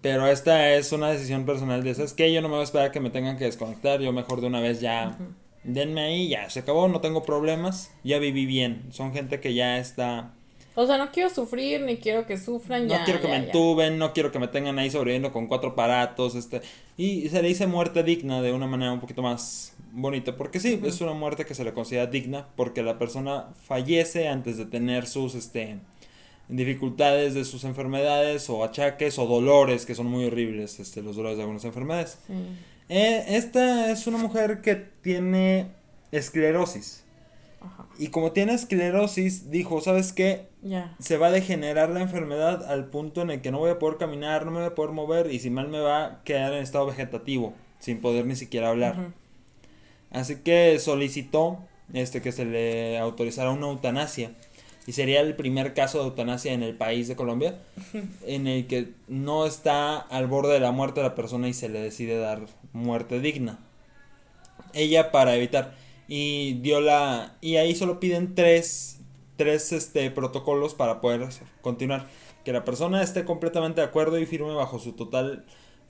Pero 0.00 0.26
esta 0.26 0.72
es 0.72 0.90
una 0.92 1.10
decisión 1.10 1.44
personal 1.44 1.84
de 1.84 1.90
esas 1.90 2.14
que 2.14 2.32
yo 2.32 2.40
no 2.40 2.48
me 2.48 2.54
voy 2.54 2.62
a 2.62 2.64
esperar 2.64 2.92
que 2.92 3.00
me 3.00 3.10
tengan 3.10 3.36
que 3.36 3.44
desconectar, 3.44 4.00
yo 4.00 4.10
mejor 4.12 4.40
de 4.40 4.46
una 4.46 4.60
vez 4.60 4.80
ya 4.80 5.18
denme 5.64 6.00
ahí, 6.00 6.28
ya 6.28 6.48
se 6.50 6.60
acabó, 6.60 6.88
no 6.88 7.00
tengo 7.00 7.22
problemas, 7.22 7.92
ya 8.04 8.18
viví 8.18 8.46
bien. 8.46 8.84
Son 8.90 9.12
gente 9.12 9.40
que 9.40 9.54
ya 9.54 9.78
está 9.78 10.32
o 10.74 10.86
sea, 10.86 10.98
no 10.98 11.10
quiero 11.12 11.28
sufrir 11.30 11.82
ni 11.82 11.98
quiero 11.98 12.26
que 12.26 12.38
sufran 12.38 12.86
no 12.86 12.96
quiero 13.04 13.20
que 13.20 13.28
me 13.28 13.36
entuben, 13.36 13.98
no 13.98 14.12
quiero 14.12 14.32
que 14.32 14.38
me 14.38 14.48
tengan 14.48 14.78
ahí 14.78 14.90
sobreviviendo 14.90 15.32
con 15.32 15.46
cuatro 15.46 15.70
aparatos, 15.70 16.34
este 16.34 16.62
y 16.96 17.28
se 17.28 17.42
le 17.42 17.48
dice 17.48 17.66
muerte 17.66 18.02
digna 18.02 18.42
de 18.42 18.52
una 18.52 18.66
manera 18.66 18.92
un 18.92 19.00
poquito 19.00 19.22
más 19.22 19.74
bonita, 19.92 20.36
porque 20.36 20.60
sí, 20.60 20.80
es 20.84 21.00
una 21.00 21.12
muerte 21.12 21.44
que 21.44 21.54
se 21.54 21.64
le 21.64 21.72
considera 21.72 22.06
digna 22.06 22.48
porque 22.56 22.82
la 22.82 22.98
persona 22.98 23.48
fallece 23.66 24.28
antes 24.28 24.56
de 24.56 24.64
tener 24.64 25.06
sus 25.06 25.34
este 25.34 25.78
dificultades 26.48 27.34
de 27.34 27.44
sus 27.44 27.64
enfermedades 27.64 28.48
o 28.50 28.64
achaques 28.64 29.18
o 29.18 29.26
dolores 29.26 29.86
que 29.86 29.94
son 29.94 30.06
muy 30.06 30.26
horribles, 30.26 30.80
este, 30.80 31.02
los 31.02 31.16
dolores 31.16 31.36
de 31.36 31.42
algunas 31.42 31.64
enfermedades. 31.64 32.18
Eh, 32.88 33.24
esta 33.28 33.90
es 33.90 34.06
una 34.06 34.18
mujer 34.18 34.60
que 34.60 34.74
tiene 34.74 35.68
esclerosis. 36.10 37.04
Y 37.98 38.08
como 38.08 38.32
tiene 38.32 38.54
esclerosis, 38.54 39.50
dijo, 39.50 39.80
¿sabes 39.80 40.12
qué? 40.12 40.51
Se 41.00 41.16
va 41.16 41.28
a 41.28 41.30
degenerar 41.32 41.90
la 41.90 42.00
enfermedad 42.00 42.70
al 42.70 42.86
punto 42.86 43.22
en 43.22 43.30
el 43.30 43.40
que 43.40 43.50
no 43.50 43.58
voy 43.58 43.70
a 43.70 43.78
poder 43.78 43.98
caminar, 43.98 44.44
no 44.44 44.52
me 44.52 44.58
voy 44.58 44.68
a 44.68 44.74
poder 44.74 44.92
mover 44.92 45.30
y 45.32 45.40
si 45.40 45.50
mal 45.50 45.68
me 45.68 45.80
va 45.80 46.04
a 46.04 46.22
quedar 46.24 46.52
en 46.52 46.62
estado 46.62 46.86
vegetativo, 46.86 47.54
sin 47.80 48.00
poder 48.00 48.26
ni 48.26 48.36
siquiera 48.36 48.68
hablar. 48.68 49.12
Así 50.10 50.36
que 50.36 50.78
solicitó 50.78 51.58
este, 51.92 52.22
que 52.22 52.32
se 52.32 52.44
le 52.44 52.98
autorizara 52.98 53.50
una 53.50 53.68
eutanasia 53.68 54.30
y 54.86 54.92
sería 54.92 55.20
el 55.20 55.34
primer 55.34 55.74
caso 55.74 55.98
de 55.98 56.04
eutanasia 56.04 56.52
en 56.52 56.62
el 56.62 56.76
país 56.76 57.08
de 57.08 57.16
Colombia 57.16 57.56
en 58.26 58.46
el 58.46 58.66
que 58.66 58.88
no 59.08 59.46
está 59.46 59.96
al 59.98 60.26
borde 60.26 60.54
de 60.54 60.60
la 60.60 60.72
muerte 60.72 61.00
de 61.00 61.08
la 61.08 61.14
persona 61.14 61.48
y 61.48 61.54
se 61.54 61.68
le 61.68 61.80
decide 61.80 62.18
dar 62.18 62.40
muerte 62.72 63.20
digna. 63.20 63.58
Ella 64.74 65.10
para 65.10 65.34
evitar 65.34 65.74
y 66.08 66.54
dio 66.54 66.80
la 66.80 67.36
y 67.40 67.56
ahí 67.56 67.74
solo 67.74 68.00
piden 68.00 68.34
tres 68.34 69.01
tres 69.36 69.72
este 69.72 70.10
protocolos 70.10 70.74
para 70.74 71.00
poder 71.00 71.28
continuar 71.60 72.06
que 72.44 72.52
la 72.52 72.64
persona 72.64 73.02
esté 73.02 73.24
completamente 73.24 73.80
de 73.80 73.86
acuerdo 73.86 74.18
y 74.18 74.26
firme 74.26 74.54
bajo 74.54 74.78
su 74.78 74.92
total 74.92 75.44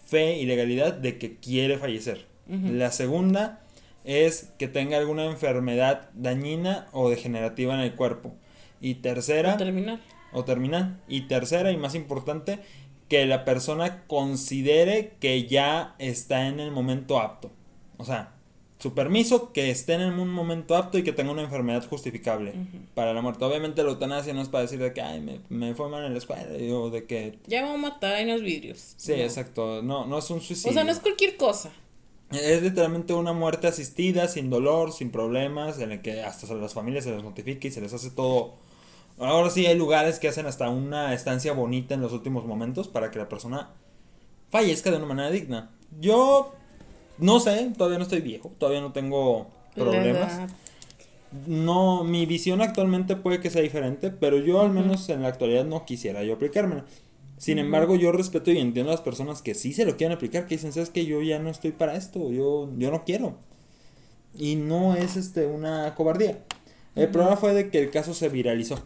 fe 0.05 0.39
y 0.39 0.47
legalidad 0.47 0.93
de 0.93 1.19
que 1.19 1.37
quiere 1.37 1.79
fallecer. 1.79 2.27
La 2.49 2.91
segunda 2.91 3.61
es 4.05 4.53
que 4.59 4.69
tenga 4.69 4.99
alguna 4.99 5.25
enfermedad 5.25 6.11
dañina 6.13 6.89
o 6.93 7.09
degenerativa 7.09 7.75
en 7.75 7.81
el 7.81 7.95
cuerpo. 7.95 8.35
Y 8.81 8.97
tercera. 8.97 9.55
O 9.55 9.59
terminal. 9.59 10.01
O 10.33 10.45
terminal. 10.45 11.01
Y 11.09 11.23
tercera 11.29 11.71
y 11.71 11.77
más 11.77 11.95
importante, 11.95 12.59
que 13.09 13.25
la 13.27 13.45
persona 13.45 14.03
considere 14.07 15.15
que 15.21 15.47
ya 15.47 15.95
está 15.99 16.49
en 16.49 16.61
el 16.61 16.73
momento 16.73 17.21
apto. 17.21 17.53
O 17.97 18.05
sea, 18.05 18.33
su 18.83 18.95
permiso 18.95 19.53
que 19.53 19.71
esté 19.71 19.93
en 19.93 20.19
un 20.19 20.29
momento 20.29 20.75
apto 20.75 20.99
y 20.99 21.05
que 21.05 21.13
tenga 21.13 21.31
una 21.31 21.43
enfermedad 21.43 21.87
justificable 21.89 22.53
para 22.95 23.15
la 23.15 23.23
muerte. 23.23 23.45
Obviamente 23.45 23.85
la 23.85 23.91
eutanasia 23.91 24.35
no 24.35 24.43
es 24.43 24.49
para 24.49 24.63
decir 24.63 24.81
de 24.81 24.93
que, 24.93 25.01
ay, 25.01 25.21
me, 25.21 25.41
me 25.49 25.73
fue 25.77 25.89
mal 25.89 26.05
en 26.05 26.13
la 26.13 26.19
escuela 26.19 26.45
o 26.75 26.91
de 26.91 27.05
que... 27.05 27.39
Ya 27.47 27.63
vamos 27.63 27.77
a 27.77 27.93
matar 27.93 28.19
en 28.19 28.29
los 28.31 28.43
vidrios. 28.43 28.95
Sí, 28.97 29.13
exacto. 29.13 29.83
No, 29.83 30.05
no 30.05 30.19
es 30.19 30.29
un 30.31 30.41
suicidio. 30.41 30.73
O 30.73 30.75
sea, 30.75 30.83
no 30.83 30.91
es 30.91 30.99
cualquier 30.99 31.37
cosa. 31.37 31.71
Es 32.33 32.61
literalmente 32.61 33.13
una 33.13 33.33
muerte 33.33 33.69
asistida, 33.69 34.27
sin 34.27 34.51
dolor, 34.51 34.93
sin 34.93 35.13
problemas, 35.13 35.79
en 35.79 35.93
el 35.93 36.03
que 36.03 36.23
hasta 36.23 36.53
a 36.53 36.57
las 36.57 36.75
familias 36.75 37.05
se 37.05 37.13
les 37.13 37.23
notifica 37.23 37.69
y 37.69 37.71
se 37.71 37.81
les 37.81 37.93
hace 37.93 38.11
todo 38.11 38.55
Ahora 39.19 39.51
sí 39.51 39.67
hay 39.67 39.77
lugares 39.77 40.19
que 40.19 40.27
hacen 40.27 40.47
hasta 40.47 40.69
una 40.69 41.15
estancia 41.15 41.53
bonita 41.53 41.95
en 41.95 42.01
los 42.01 42.13
últimos 42.13 42.45
momentos 42.45 42.89
para 42.89 43.11
que 43.13 43.21
la 43.21 43.29
persona 43.29 43.71
fallezca 44.51 44.91
de 44.91 44.97
una 44.97 45.07
manera 45.07 45.31
digna. 45.31 45.71
Yo 46.01 46.55
no 47.19 47.41
sé, 47.41 47.73
todavía 47.77 47.99
no 47.99 48.05
estoy 48.05 48.21
viejo, 48.21 48.53
todavía 48.59 48.81
no 48.81 48.93
tengo 48.93 49.49
problemas. 49.75 50.51
No, 51.47 52.05
mi 52.05 52.27
visión 52.27 52.61
actualmente 52.61 53.17
puede 53.17 53.41
que 53.41 53.51
sea 53.51 53.63
diferente, 53.63 54.11
pero 54.11 54.39
yo 54.39 54.61
al 54.61 54.71
menos 54.71 55.09
en 55.09 55.23
la 55.23 55.29
actualidad 55.29 55.65
no 55.65 55.85
quisiera 55.87 56.23
yo 56.23 56.35
aplicármela. 56.35 56.85
Sin 57.39 57.59
embargo, 57.59 57.97
yo 57.97 58.13
respeto 58.13 58.53
y 58.53 58.59
entiendo 58.59 58.93
a 58.93 58.95
las 58.95 59.01
personas 59.01 59.43
que 59.43 59.55
sí 59.55 59.73
se 59.73 59.85
lo 59.85 59.97
quieren 59.97 60.17
aplicar, 60.17 60.47
que 60.47 60.57
dicen, 60.57 60.73
sabes 60.73 60.91
que 60.91 61.07
yo 61.07 61.23
ya 61.23 61.39
no 61.39 61.51
estoy 61.51 61.73
para 61.73 61.97
esto, 61.97 62.31
yo, 62.31 62.71
yo 62.77 62.91
no 62.91 63.05
quiero. 63.05 63.37
Y 64.39 64.57
no 64.57 64.95
es 64.95 65.17
este 65.17 65.47
una 65.47 65.95
cobardía. 65.95 66.45
El 66.95 67.09
problema 67.09 67.37
fue 67.37 67.55
de 67.55 67.71
que 67.71 67.79
el 67.81 67.91
caso 67.91 68.15
se 68.15 68.29
viralizó 68.29 68.83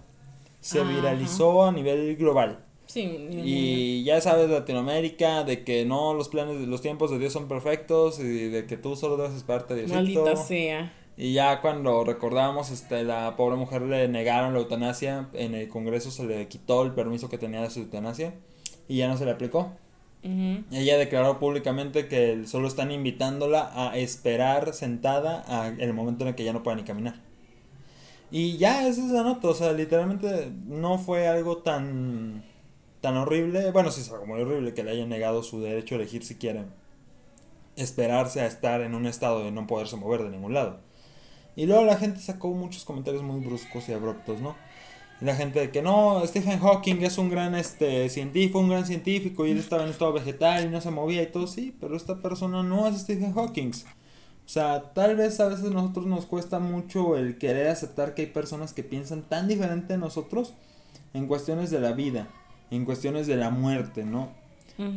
se 0.67 0.83
viralizó 0.83 1.65
a 1.65 1.71
nivel 1.71 2.17
global. 2.17 2.59
Sí, 2.87 3.03
y 3.45 4.05
ya 4.05 4.21
sabes 4.21 4.49
Latinoamérica 4.49 5.43
de 5.43 5.65
que 5.65 5.85
no 5.85 6.15
los 6.15 6.29
planes 6.29 6.67
los 6.69 6.83
tiempos 6.83 7.11
de 7.11 7.19
Dios 7.19 7.33
son 7.33 7.49
perfectos 7.49 8.21
y 8.21 8.49
de 8.49 8.67
que 8.67 8.77
tú 8.77 8.95
solo 8.95 9.17
debes 9.17 9.35
esperarte 9.35 9.75
de 9.75 9.87
Diosito. 9.87 10.23
Maldita 10.25 10.37
sea. 10.37 10.93
Y 11.17 11.33
ya 11.33 11.61
cuando 11.63 12.05
recordamos, 12.05 12.71
este, 12.71 13.03
la 13.03 13.37
pobre 13.37 13.57
mujer 13.57 13.83
le 13.83 14.07
negaron 14.07 14.53
la 14.53 14.61
eutanasia, 14.61 15.29
en 15.33 15.55
el 15.55 15.69
Congreso 15.69 16.11
se 16.11 16.25
le 16.25 16.47
quitó 16.47 16.85
el 16.85 16.93
permiso 16.93 17.29
que 17.29 17.39
tenía 17.39 17.63
de 17.63 17.71
su 17.71 17.81
eutanasia 17.81 18.35
y 18.87 18.99
ya 18.99 19.09
no 19.09 19.17
se 19.17 19.25
le 19.25 19.33
aplicó. 19.33 19.73
Ella 20.73 20.99
declaró 20.99 21.39
públicamente 21.39 22.09
que 22.09 22.47
solo 22.47 22.67
están 22.67 22.91
invitándola 22.91 23.71
a 23.75 23.97
esperar 23.97 24.75
sentada 24.75 25.45
a 25.47 25.69
el 25.69 25.93
momento 25.93 26.25
en 26.25 26.29
el 26.29 26.35
que 26.35 26.43
ya 26.43 26.53
no 26.53 26.65
pueda 26.65 26.77
ni 26.77 26.83
caminar. 26.83 27.15
Y 28.33 28.57
ya, 28.57 28.89
esa 28.89 29.05
es 29.05 29.13
la 29.13 29.23
nota, 29.23 29.49
o 29.49 29.55
sea, 29.55 29.73
literalmente 29.73 30.51
no 30.67 30.99
fue 30.99 31.29
algo 31.29 31.59
tan, 31.59 32.43
tan 33.07 33.17
horrible, 33.19 33.71
bueno, 33.71 33.93
sí 33.93 34.01
es 34.01 34.11
algo 34.11 34.27
muy 34.27 34.41
horrible 34.41 34.75
que 34.75 34.83
le 34.83 34.91
hayan 34.91 35.09
negado 35.09 35.45
su 35.45 35.61
derecho 35.61 35.95
a 35.95 35.99
elegir 35.99 36.25
si 36.25 36.35
quieren 36.35 36.67
esperarse 37.77 38.41
a 38.41 38.47
estar 38.47 38.81
en 38.81 38.97
un 38.97 39.07
estado 39.07 39.45
de 39.45 39.53
no 39.53 39.69
poderse 39.69 39.95
mover 39.95 40.25
de 40.25 40.31
ningún 40.31 40.55
lado. 40.55 40.81
Y 41.55 41.67
luego 41.67 41.85
la 41.85 41.99
gente 41.99 42.19
sacó 42.19 42.49
muchos 42.49 42.85
comentarios 42.85 43.23
muy 43.23 43.39
bruscos 43.39 43.89
y 43.89 43.93
abruptos, 43.93 44.41
¿no? 44.41 44.57
la 45.21 45.37
gente 45.37 45.61
de 45.61 45.71
que 45.71 45.83
no, 45.83 46.21
Stephen 46.27 46.59
Hawking 46.59 46.97
es 47.03 47.17
un 47.17 47.31
gran 47.31 47.55
este, 47.55 48.09
científico, 48.09 48.59
un 48.59 48.71
gran 48.71 48.85
científico 48.85 49.47
y 49.47 49.53
él 49.53 49.59
estaba 49.59 49.85
en 49.85 49.91
estado 49.91 50.13
vegetal 50.13 50.65
y 50.65 50.69
no 50.69 50.81
se 50.81 50.91
movía 50.91 51.23
y 51.23 51.31
todo, 51.31 51.47
sí, 51.47 51.77
pero 51.81 51.97
esta 51.97 52.21
persona 52.21 52.65
no 52.65 52.89
es 52.89 53.03
Stephen 53.03 53.35
Hawking. 53.35 53.71
O 53.71 54.49
sea, 54.49 54.93
tal 54.95 55.15
vez 55.15 55.39
a 55.39 55.47
veces 55.47 55.71
nosotros 55.71 56.07
nos 56.07 56.27
cuesta 56.27 56.59
mucho 56.59 57.17
el 57.17 57.39
querer 57.39 57.69
aceptar 57.69 58.15
que 58.15 58.23
hay 58.23 58.29
personas 58.29 58.73
que 58.73 58.83
piensan 58.83 59.23
tan 59.23 59.47
diferente 59.47 59.95
a 59.95 59.97
nosotros 59.97 60.55
en 61.15 61.29
cuestiones 61.29 61.71
de 61.71 61.79
la 61.79 61.93
vida, 61.93 62.29
en 62.71 62.85
cuestiones 62.85 63.27
de 63.27 63.37
la 63.37 63.51
muerte, 63.51 64.05
¿no? 64.05 64.31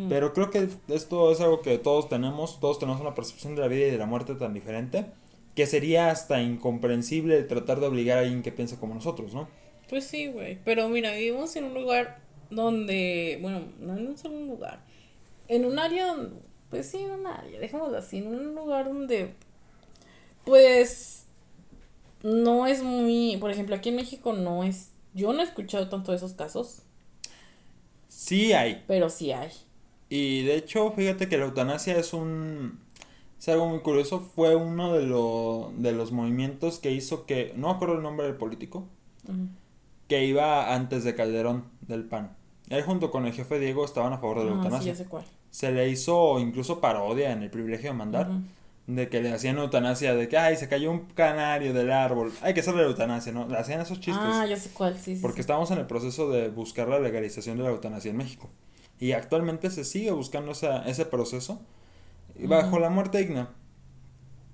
Pero 0.09 0.33
creo 0.33 0.49
que 0.49 0.67
esto 0.89 1.31
es 1.31 1.39
algo 1.39 1.61
que 1.61 1.77
todos 1.77 2.09
tenemos, 2.09 2.59
todos 2.59 2.79
tenemos 2.79 2.99
una 2.99 3.15
percepción 3.15 3.55
de 3.55 3.61
la 3.61 3.69
vida 3.69 3.87
y 3.87 3.91
de 3.91 3.97
la 3.97 4.05
muerte 4.05 4.35
tan 4.35 4.53
diferente, 4.53 5.05
que 5.55 5.67
sería 5.67 6.11
hasta 6.11 6.41
incomprensible 6.41 7.43
tratar 7.43 7.79
de 7.79 7.87
obligar 7.87 8.17
a 8.17 8.21
alguien 8.21 8.43
que 8.43 8.51
piense 8.51 8.77
como 8.77 8.93
nosotros, 8.93 9.33
¿no? 9.33 9.47
Pues 9.89 10.03
sí, 10.03 10.27
güey. 10.27 10.59
Pero 10.65 10.89
mira, 10.89 11.13
vivimos 11.13 11.55
en 11.55 11.63
un 11.63 11.73
lugar 11.75 12.19
donde, 12.49 13.39
bueno, 13.41 13.61
no 13.79 13.95
en 13.95 14.07
un 14.07 14.17
solo 14.17 14.37
lugar, 14.41 14.81
en 15.47 15.63
un 15.63 15.79
área, 15.79 16.13
pues 16.69 16.91
sí, 16.91 16.97
en 16.97 17.11
un 17.11 17.27
área, 17.27 17.59
dejémoslo 17.59 17.97
así, 17.97 18.17
en 18.17 18.27
un 18.27 18.55
lugar 18.55 18.89
donde, 18.89 19.33
pues, 20.43 21.25
no 22.21 22.67
es 22.67 22.83
muy, 22.83 23.37
por 23.37 23.49
ejemplo, 23.49 23.75
aquí 23.75 23.89
en 23.89 23.95
México 23.95 24.33
no 24.33 24.65
es, 24.65 24.91
yo 25.13 25.31
no 25.31 25.39
he 25.39 25.45
escuchado 25.45 25.87
tanto 25.87 26.11
de 26.11 26.17
esos 26.17 26.33
casos. 26.33 26.83
Sí 28.19 28.51
hay. 28.51 28.83
Pero 28.85 29.09
sí 29.09 29.31
hay. 29.31 29.49
Y 30.09 30.43
de 30.43 30.57
hecho, 30.57 30.91
fíjate 30.91 31.29
que 31.29 31.37
la 31.37 31.45
eutanasia 31.45 31.97
es 31.97 32.11
un, 32.11 32.77
es 33.39 33.47
algo 33.47 33.69
muy 33.69 33.79
curioso, 33.79 34.19
fue 34.19 34.57
uno 34.57 34.93
de, 34.93 35.03
lo, 35.03 35.71
de 35.77 35.93
los 35.93 36.11
movimientos 36.11 36.79
que 36.79 36.91
hizo 36.91 37.25
que, 37.25 37.53
no 37.55 37.69
me 37.69 37.75
acuerdo 37.75 37.95
el 37.95 38.03
nombre 38.03 38.27
del 38.27 38.35
político, 38.35 38.89
que 40.09 40.25
iba 40.25 40.75
antes 40.75 41.05
de 41.05 41.15
Calderón 41.15 41.63
del 41.87 42.03
PAN. 42.03 42.35
Él 42.67 42.83
junto 42.83 43.09
con 43.09 43.25
el 43.25 43.31
jefe 43.31 43.57
Diego 43.57 43.85
estaban 43.85 44.11
a 44.11 44.17
favor 44.17 44.39
de 44.39 44.45
la 44.45 44.51
ah, 44.51 44.55
eutanasia. 44.55 44.95
Se 45.49 45.71
le 45.71 45.87
hizo 45.87 46.39
incluso 46.39 46.81
parodia 46.81 47.31
en 47.31 47.43
el 47.43 47.49
privilegio 47.49 47.91
de 47.91 47.97
mandar. 47.97 48.29
De 48.89 49.07
que 49.07 49.21
le 49.21 49.31
hacían 49.31 49.57
eutanasia, 49.57 50.15
de 50.15 50.27
que, 50.27 50.37
ay, 50.37 50.55
se 50.55 50.67
cayó 50.67 50.89
un 50.89 51.05
canario 51.13 51.73
del 51.73 51.91
árbol. 51.91 52.33
Hay 52.41 52.53
que 52.53 52.61
hacerle 52.61 52.83
eutanasia, 52.83 53.31
¿no? 53.31 53.47
Le 53.47 53.57
hacían 53.57 53.81
esos 53.81 53.99
chistes. 53.99 54.23
Ah, 54.25 54.45
ya 54.47 54.57
sé 54.57 54.71
cuál, 54.71 54.97
sí. 54.99 55.19
porque 55.21 55.41
estábamos 55.41 55.69
en 55.71 55.77
el 55.77 55.85
proceso 55.85 56.29
de 56.29 56.49
buscar 56.49 56.87
la 56.87 56.99
legalización 56.99 57.57
de 57.57 57.63
la 57.63 57.69
eutanasia 57.69 58.09
en 58.09 58.17
México. 58.17 58.49
Y 58.99 59.11
actualmente 59.11 59.69
se 59.69 59.83
sigue 59.83 60.11
buscando 60.11 60.51
esa, 60.51 60.83
ese 60.89 61.05
proceso 61.05 61.61
bajo 62.47 62.79
la 62.79 62.89
muerte 62.89 63.19
digna. 63.19 63.49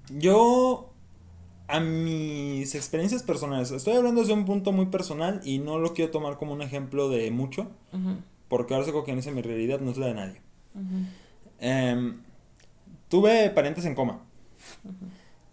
Yo 0.10 0.96
a 1.68 1.80
mis 1.80 2.76
experiencias 2.76 3.24
personales. 3.24 3.72
Estoy 3.72 3.96
hablando 3.96 4.22
desde 4.22 4.34
un 4.34 4.46
punto 4.46 4.72
muy 4.72 4.88
personal 4.88 5.42
y 5.44 5.60
no 5.60 5.80
lo 5.80 5.94
quiero 5.94 6.12
tomar 6.12 6.38
como 6.38 6.54
un 6.54 6.62
ejemplo 6.62 7.10
de 7.10 7.32
mucho, 7.32 7.72
porque 8.48 8.74
ahora 8.74 8.86
sé 8.86 8.94
que 9.06 9.16
dice 9.16 9.32
mi 9.32 9.42
realidad 9.42 9.80
no 9.80 9.92
es 9.92 9.98
la 9.98 10.08
de 10.08 10.14
nadie. 10.14 10.42
Em, 11.60 12.22
tuve 13.10 13.50
parientes 13.50 13.86
en 13.86 13.96
coma. 13.96 14.22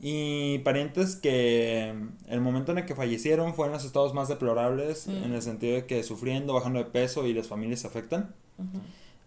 Y 0.00 0.58
parientes 0.60 1.14
que 1.14 1.94
el 2.26 2.40
momento 2.40 2.72
en 2.72 2.78
el 2.78 2.86
que 2.86 2.96
fallecieron 2.96 3.54
fue 3.54 3.66
en 3.66 3.72
los 3.72 3.84
estados 3.84 4.14
más 4.14 4.28
deplorables, 4.28 5.06
en 5.06 5.32
el 5.32 5.42
sentido 5.42 5.74
de 5.74 5.86
que 5.86 6.02
sufriendo, 6.02 6.54
bajando 6.54 6.80
de 6.80 6.86
peso 6.86 7.24
y 7.26 7.32
las 7.32 7.46
familias 7.46 7.80
se 7.80 7.86
afectan. 7.86 8.34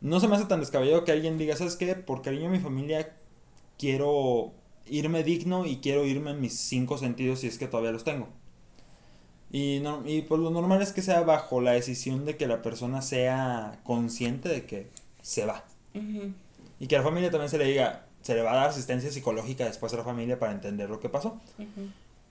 No 0.01 0.19
se 0.19 0.27
me 0.27 0.35
hace 0.35 0.45
tan 0.45 0.59
descabellado 0.59 1.05
que 1.05 1.13
alguien 1.13 1.37
diga, 1.37 1.55
¿sabes 1.55 1.77
qué? 1.77 1.95
Por 1.95 2.21
cariño 2.21 2.47
a 2.47 2.51
mi 2.51 2.59
familia 2.59 3.15
quiero 3.79 4.51
irme 4.87 5.23
digno 5.23 5.65
y 5.65 5.77
quiero 5.77 6.05
irme 6.05 6.31
en 6.31 6.41
mis 6.41 6.59
cinco 6.59 6.97
sentidos 6.97 7.39
si 7.39 7.47
es 7.47 7.57
que 7.57 7.67
todavía 7.67 7.91
los 7.91 8.03
tengo. 8.03 8.27
Y, 9.51 9.79
no, 9.81 10.03
y 10.05 10.23
pues 10.23 10.41
lo 10.41 10.49
normal 10.49 10.81
es 10.81 10.91
que 10.91 11.01
sea 11.01 11.21
bajo 11.21 11.61
la 11.61 11.71
decisión 11.71 12.25
de 12.25 12.35
que 12.35 12.47
la 12.47 12.61
persona 12.61 13.01
sea 13.01 13.79
consciente 13.83 14.49
de 14.49 14.65
que 14.65 14.89
se 15.21 15.45
va. 15.45 15.63
Y 16.79 16.87
que 16.87 16.95
a 16.95 16.99
la 16.99 17.05
familia 17.05 17.31
también 17.31 17.49
se 17.49 17.57
le 17.57 17.65
diga, 17.65 18.04
se 18.25 18.33
le 18.33 18.41
va 18.41 18.53
a 18.53 18.55
dar 18.55 18.69
asistencia 18.69 19.11
psicológica 19.11 19.65
después 19.65 19.93
a 19.93 19.97
la 19.97 20.03
familia 20.03 20.39
para 20.39 20.51
entender 20.51 20.89
lo 20.89 20.99
que 20.99 21.09
pasó. 21.09 21.39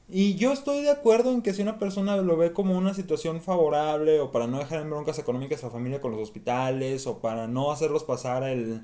Y 0.08 0.34
yo 0.34 0.52
estoy 0.52 0.82
de 0.82 0.90
acuerdo 0.90 1.30
en 1.30 1.40
que 1.40 1.54
si 1.54 1.62
una 1.62 1.78
persona 1.78 2.16
lo 2.16 2.36
ve 2.36 2.52
como 2.52 2.76
una 2.76 2.94
situación 2.94 3.40
favorable 3.40 4.18
o 4.18 4.32
para 4.32 4.48
no 4.48 4.58
dejar 4.58 4.80
en 4.80 4.90
broncas 4.90 5.20
económicas 5.20 5.62
a 5.62 5.68
la 5.68 5.72
familia 5.72 6.00
con 6.00 6.10
los 6.10 6.20
hospitales 6.20 7.06
o 7.06 7.20
para 7.20 7.46
no 7.46 7.70
hacerlos 7.70 8.02
pasar 8.02 8.42
el, 8.42 8.82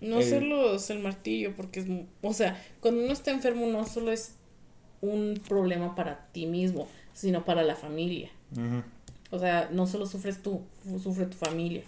no 0.00 0.22
solo 0.22 0.76
es 0.76 0.88
el 0.90 1.00
martillo, 1.00 1.54
porque 1.56 1.80
es, 1.80 1.86
o 2.22 2.32
sea, 2.32 2.62
cuando 2.80 3.02
uno 3.02 3.12
está 3.12 3.32
enfermo 3.32 3.66
no 3.66 3.84
solo 3.84 4.12
es 4.12 4.36
un 5.00 5.40
problema 5.48 5.96
para 5.96 6.28
ti 6.32 6.46
mismo, 6.46 6.86
sino 7.12 7.44
para 7.44 7.64
la 7.64 7.74
familia. 7.74 8.30
O 9.32 9.38
sea, 9.40 9.68
no 9.72 9.88
solo 9.88 10.06
sufres 10.06 10.42
tú, 10.42 10.62
sufre 11.02 11.26
tu 11.26 11.36
familia. 11.36 11.82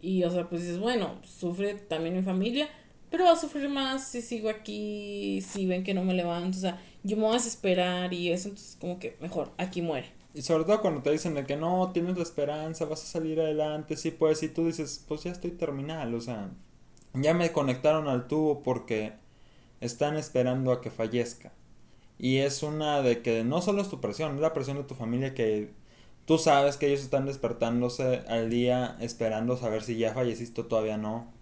Y, 0.00 0.24
o 0.24 0.30
sea, 0.30 0.48
pues 0.48 0.62
dices, 0.62 0.78
bueno, 0.78 1.16
sufre 1.22 1.74
también 1.74 2.16
mi 2.16 2.22
familia, 2.22 2.68
pero 3.10 3.24
va 3.24 3.32
a 3.32 3.36
sufrir 3.36 3.68
más 3.68 4.08
si 4.08 4.22
sigo 4.22 4.48
aquí, 4.50 5.40
si 5.42 5.66
ven 5.66 5.84
que 5.84 5.94
no 5.94 6.04
me 6.04 6.14
levanto, 6.14 6.58
o 6.58 6.60
sea, 6.60 6.80
yo 7.02 7.16
me 7.16 7.22
voy 7.22 7.32
a 7.32 7.38
desesperar 7.38 8.12
y 8.12 8.30
eso, 8.30 8.48
entonces 8.48 8.76
como 8.80 8.98
que 8.98 9.16
mejor, 9.20 9.52
aquí 9.58 9.82
muere. 9.82 10.12
Y 10.34 10.42
sobre 10.42 10.64
todo 10.64 10.80
cuando 10.80 11.02
te 11.02 11.10
dicen 11.10 11.34
de 11.34 11.44
que 11.44 11.56
no, 11.56 11.90
tienes 11.92 12.16
la 12.16 12.22
esperanza, 12.22 12.84
vas 12.84 13.02
a 13.02 13.06
salir 13.06 13.40
adelante, 13.40 13.96
sí 13.96 14.10
puedes, 14.10 14.42
y 14.42 14.48
tú 14.48 14.66
dices, 14.66 15.04
pues 15.08 15.24
ya 15.24 15.32
estoy 15.32 15.52
terminal, 15.52 16.14
o 16.14 16.20
sea, 16.20 16.50
ya 17.14 17.34
me 17.34 17.52
conectaron 17.52 18.08
al 18.08 18.28
tubo 18.28 18.62
porque 18.62 19.14
están 19.80 20.16
esperando 20.16 20.72
a 20.72 20.80
que 20.80 20.90
fallezca. 20.90 21.52
Y 22.18 22.38
es 22.38 22.62
una 22.62 23.00
de 23.02 23.22
que 23.22 23.44
no 23.44 23.62
solo 23.62 23.80
es 23.82 23.88
tu 23.88 24.00
presión, 24.00 24.34
es 24.34 24.40
la 24.40 24.52
presión 24.52 24.76
de 24.76 24.84
tu 24.84 24.94
familia 24.94 25.34
que 25.34 25.70
tú 26.26 26.36
sabes 26.38 26.76
que 26.76 26.88
ellos 26.88 27.00
están 27.00 27.26
despertándose 27.26 28.22
al 28.28 28.50
día 28.50 28.96
esperando 29.00 29.56
saber 29.56 29.82
si 29.82 29.96
ya 29.96 30.14
falleciste 30.14 30.60
o 30.62 30.66
todavía 30.66 30.96
no. 30.96 31.32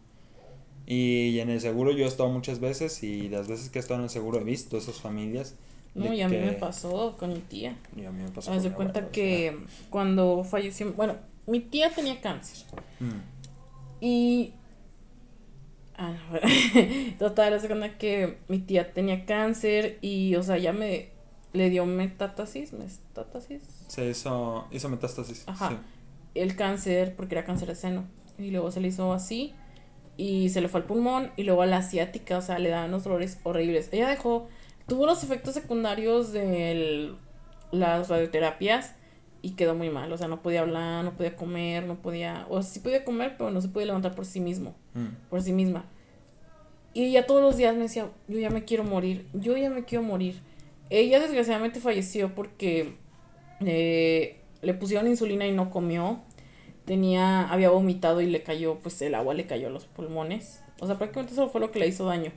Y 0.86 1.40
en 1.40 1.50
el 1.50 1.60
seguro 1.60 1.90
yo 1.90 2.04
he 2.04 2.08
estado 2.08 2.28
muchas 2.28 2.60
veces 2.60 3.02
y 3.02 3.28
las 3.28 3.48
veces 3.48 3.70
que 3.70 3.78
he 3.78 3.82
estado 3.82 4.00
en 4.00 4.04
el 4.04 4.10
seguro 4.10 4.40
he 4.40 4.44
visto 4.44 4.76
esas 4.78 5.00
familias. 5.00 5.54
No, 5.94 6.12
y 6.12 6.20
a 6.20 6.28
mí 6.28 6.36
me 6.36 6.52
pasó 6.52 7.16
con 7.18 7.32
mi 7.32 7.40
tía. 7.40 7.76
Y 7.96 8.04
a 8.04 8.12
mí 8.12 8.22
me 8.22 8.30
pasó. 8.30 8.52
Haz 8.52 8.62
de 8.62 8.70
cuenta 8.70 9.10
que 9.10 9.58
cuando 9.90 10.44
falleció, 10.44 10.92
bueno, 10.92 11.16
mi 11.46 11.60
tía 11.60 11.90
tenía 11.90 12.20
cáncer. 12.20 12.58
Mm. 13.00 14.04
Y 14.04 14.52
Ah, 15.98 16.14
Total, 17.18 17.52
la 17.52 17.58
segunda 17.58 17.96
que 17.96 18.38
mi 18.48 18.58
tía 18.58 18.92
tenía 18.92 19.24
cáncer 19.24 19.98
y, 20.02 20.34
o 20.36 20.42
sea, 20.42 20.58
ya 20.58 20.72
me 20.72 21.08
le 21.52 21.70
dio 21.70 21.86
metástasis, 21.86 22.74
metástasis. 22.74 23.62
Se 23.88 24.10
hizo, 24.10 24.66
hizo 24.70 24.88
metástasis. 24.90 25.44
Ajá. 25.46 25.80
El 26.34 26.54
cáncer, 26.54 27.14
porque 27.16 27.34
era 27.34 27.46
cáncer 27.46 27.68
de 27.68 27.76
seno. 27.76 28.04
Y 28.38 28.50
luego 28.50 28.70
se 28.70 28.80
le 28.80 28.88
hizo 28.88 29.14
así 29.14 29.54
y 30.16 30.48
se 30.50 30.60
le 30.60 30.68
fue 30.68 30.80
al 30.80 30.86
pulmón 30.86 31.30
y 31.36 31.44
luego 31.44 31.62
a 31.62 31.66
la 31.66 31.78
asiática, 31.78 32.38
o 32.38 32.42
sea, 32.42 32.58
le 32.58 32.70
daban 32.70 32.88
unos 32.88 33.04
dolores 33.04 33.38
horribles. 33.42 33.88
Ella 33.92 34.08
dejó, 34.08 34.48
tuvo 34.86 35.06
los 35.06 35.22
efectos 35.22 35.54
secundarios 35.54 36.32
de 36.32 37.14
las 37.72 38.08
radioterapias 38.08 38.94
y 39.42 39.52
quedó 39.52 39.74
muy 39.74 39.90
mal, 39.90 40.10
o 40.12 40.18
sea, 40.18 40.28
no 40.28 40.42
podía 40.42 40.62
hablar, 40.62 41.04
no 41.04 41.14
podía 41.14 41.36
comer, 41.36 41.84
no 41.84 41.96
podía, 41.96 42.46
o 42.48 42.62
sí 42.62 42.80
podía 42.80 43.04
comer, 43.04 43.36
pero 43.36 43.50
no 43.50 43.60
se 43.60 43.68
podía 43.68 43.86
levantar 43.86 44.14
por 44.14 44.24
sí 44.24 44.40
mismo, 44.40 44.74
mm. 44.94 45.28
por 45.30 45.42
sí 45.42 45.52
misma. 45.52 45.84
Y 46.94 47.12
ya 47.12 47.26
todos 47.26 47.42
los 47.42 47.56
días 47.56 47.74
me 47.74 47.82
decía, 47.82 48.08
yo 48.26 48.38
ya 48.38 48.48
me 48.48 48.64
quiero 48.64 48.82
morir, 48.82 49.26
yo 49.34 49.56
ya 49.56 49.68
me 49.68 49.84
quiero 49.84 50.02
morir. 50.02 50.40
Ella 50.88 51.20
desgraciadamente 51.20 51.78
falleció 51.78 52.34
porque 52.34 52.96
eh, 53.60 54.40
le 54.62 54.74
pusieron 54.74 55.06
insulina 55.06 55.46
y 55.46 55.52
no 55.52 55.70
comió. 55.70 56.22
Tenía, 56.86 57.48
había 57.48 57.70
vomitado 57.70 58.20
y 58.20 58.26
le 58.26 58.42
cayó, 58.42 58.76
pues 58.76 59.02
el 59.02 59.14
agua 59.14 59.34
le 59.34 59.46
cayó 59.46 59.66
a 59.66 59.70
los 59.70 59.84
pulmones. 59.84 60.62
O 60.80 60.86
sea, 60.86 60.96
prácticamente 60.96 61.34
eso 61.34 61.48
fue 61.48 61.60
lo 61.60 61.70
que 61.70 61.80
le 61.80 61.88
hizo 61.88 62.06
daño. 62.06 62.32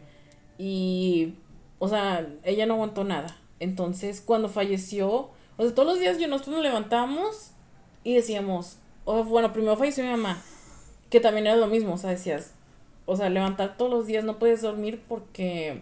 Y, 0.57 1.35
o 1.77 1.87
sea, 1.87 2.27
ella 2.43 2.65
no 2.65 2.73
aguantó 2.73 3.03
nada. 3.03 3.37
Entonces, 3.59 4.21
cuando 4.21 4.49
falleció, 4.49 5.29
o 5.57 5.63
sea, 5.63 5.73
todos 5.73 5.87
los 5.87 5.99
días 5.99 6.17
yo 6.19 6.27
nosotros 6.27 6.55
nos 6.55 6.63
levantamos 6.63 7.51
y 8.03 8.15
decíamos, 8.15 8.77
oh, 9.05 9.23
bueno, 9.23 9.53
primero 9.53 9.77
falleció 9.77 10.03
mi 10.03 10.11
mamá, 10.11 10.41
que 11.09 11.19
también 11.19 11.47
era 11.47 11.55
lo 11.55 11.67
mismo, 11.67 11.93
o 11.93 11.97
sea, 11.97 12.09
decías, 12.11 12.53
o 13.05 13.15
sea, 13.15 13.29
levantar 13.29 13.75
todos 13.77 13.91
los 13.91 14.07
días 14.07 14.23
no 14.23 14.39
puedes 14.39 14.61
dormir 14.61 15.01
porque 15.07 15.81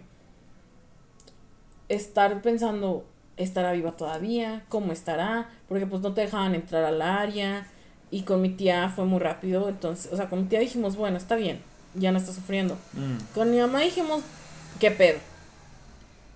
estar 1.90 2.42
pensando, 2.42 3.06
¿estará 3.38 3.74
viva 3.74 3.92
todavía? 3.92 4.66
¿Cómo 4.70 4.92
estará? 4.92 5.50
Porque 5.68 5.86
pues 5.86 6.02
no 6.02 6.14
te 6.14 6.22
dejaban 6.22 6.56
entrar 6.56 6.84
al 6.84 7.02
área. 7.02 7.68
Y 8.10 8.24
con 8.24 8.42
mi 8.42 8.50
tía 8.50 8.90
fue 8.90 9.06
muy 9.06 9.20
rápido. 9.20 9.70
Entonces, 9.70 10.12
o 10.12 10.16
sea, 10.16 10.30
con 10.30 10.42
mi 10.42 10.48
tía 10.48 10.60
dijimos, 10.60 10.96
bueno, 10.96 11.18
está 11.18 11.36
bien, 11.36 11.62
ya 11.94 12.12
no 12.12 12.18
está 12.18 12.34
sufriendo. 12.34 12.76
Mm. 12.94 13.34
Con 13.34 13.52
mi 13.52 13.58
mamá 13.58 13.82
dijimos, 13.82 14.22
¿qué 14.80 14.92
pedo? 14.92 15.20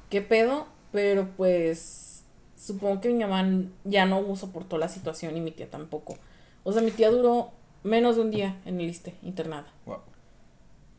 ¿Qué 0.10 0.22
pedo? 0.22 0.68
Pero 0.92 1.28
pues 1.38 2.24
supongo 2.58 3.02
que 3.02 3.10
mi 3.10 3.24
mamá 3.24 3.66
ya 3.84 4.06
no 4.06 4.36
soportó 4.36 4.78
la 4.78 4.90
situación 4.90 5.36
y 5.38 5.42
mi 5.42 5.52
tía 5.52 5.70
tampoco. 5.70 6.18
O 6.64 6.74
sea, 6.74 6.82
mi 6.82 6.92
tía 6.92 7.10
duró 7.10 7.52
menos 7.84 8.16
de 8.16 8.22
un 8.22 8.32
día 8.32 8.58
en 8.66 8.80
el 8.80 8.88
liste, 8.88 9.16
internada. 9.24 9.68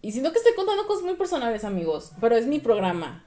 Y 0.01 0.11
siento 0.11 0.32
que 0.32 0.39
estoy 0.39 0.55
contando 0.55 0.86
cosas 0.86 1.05
muy 1.05 1.15
personales, 1.15 1.65
amigos, 1.65 2.12
pero 2.20 2.36
es 2.36 2.47
mi 2.47 2.59
programa 2.59 3.23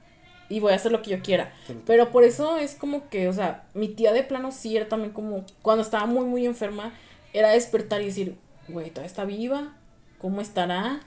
y 0.48 0.60
voy 0.60 0.72
a 0.72 0.76
hacer 0.76 0.92
lo 0.92 1.00
que 1.02 1.10
yo 1.10 1.22
quiera. 1.22 1.52
Pero 1.86 2.10
por 2.10 2.22
eso 2.22 2.58
es 2.58 2.74
como 2.74 3.08
que, 3.08 3.28
o 3.28 3.32
sea, 3.32 3.64
mi 3.72 3.88
tía 3.88 4.12
de 4.12 4.22
plano 4.22 4.52
sí 4.52 4.76
era 4.76 4.88
también 4.88 5.12
como, 5.12 5.44
cuando 5.62 5.82
estaba 5.82 6.04
muy, 6.06 6.26
muy 6.26 6.44
enferma, 6.44 6.92
era 7.36 7.50
despertar 7.50 8.02
y 8.02 8.06
decir, 8.06 8.36
güey, 8.68 8.90
todavía 8.90 9.06
está 9.06 9.24
viva, 9.24 9.76
¿cómo 10.18 10.40
estará? 10.40 11.00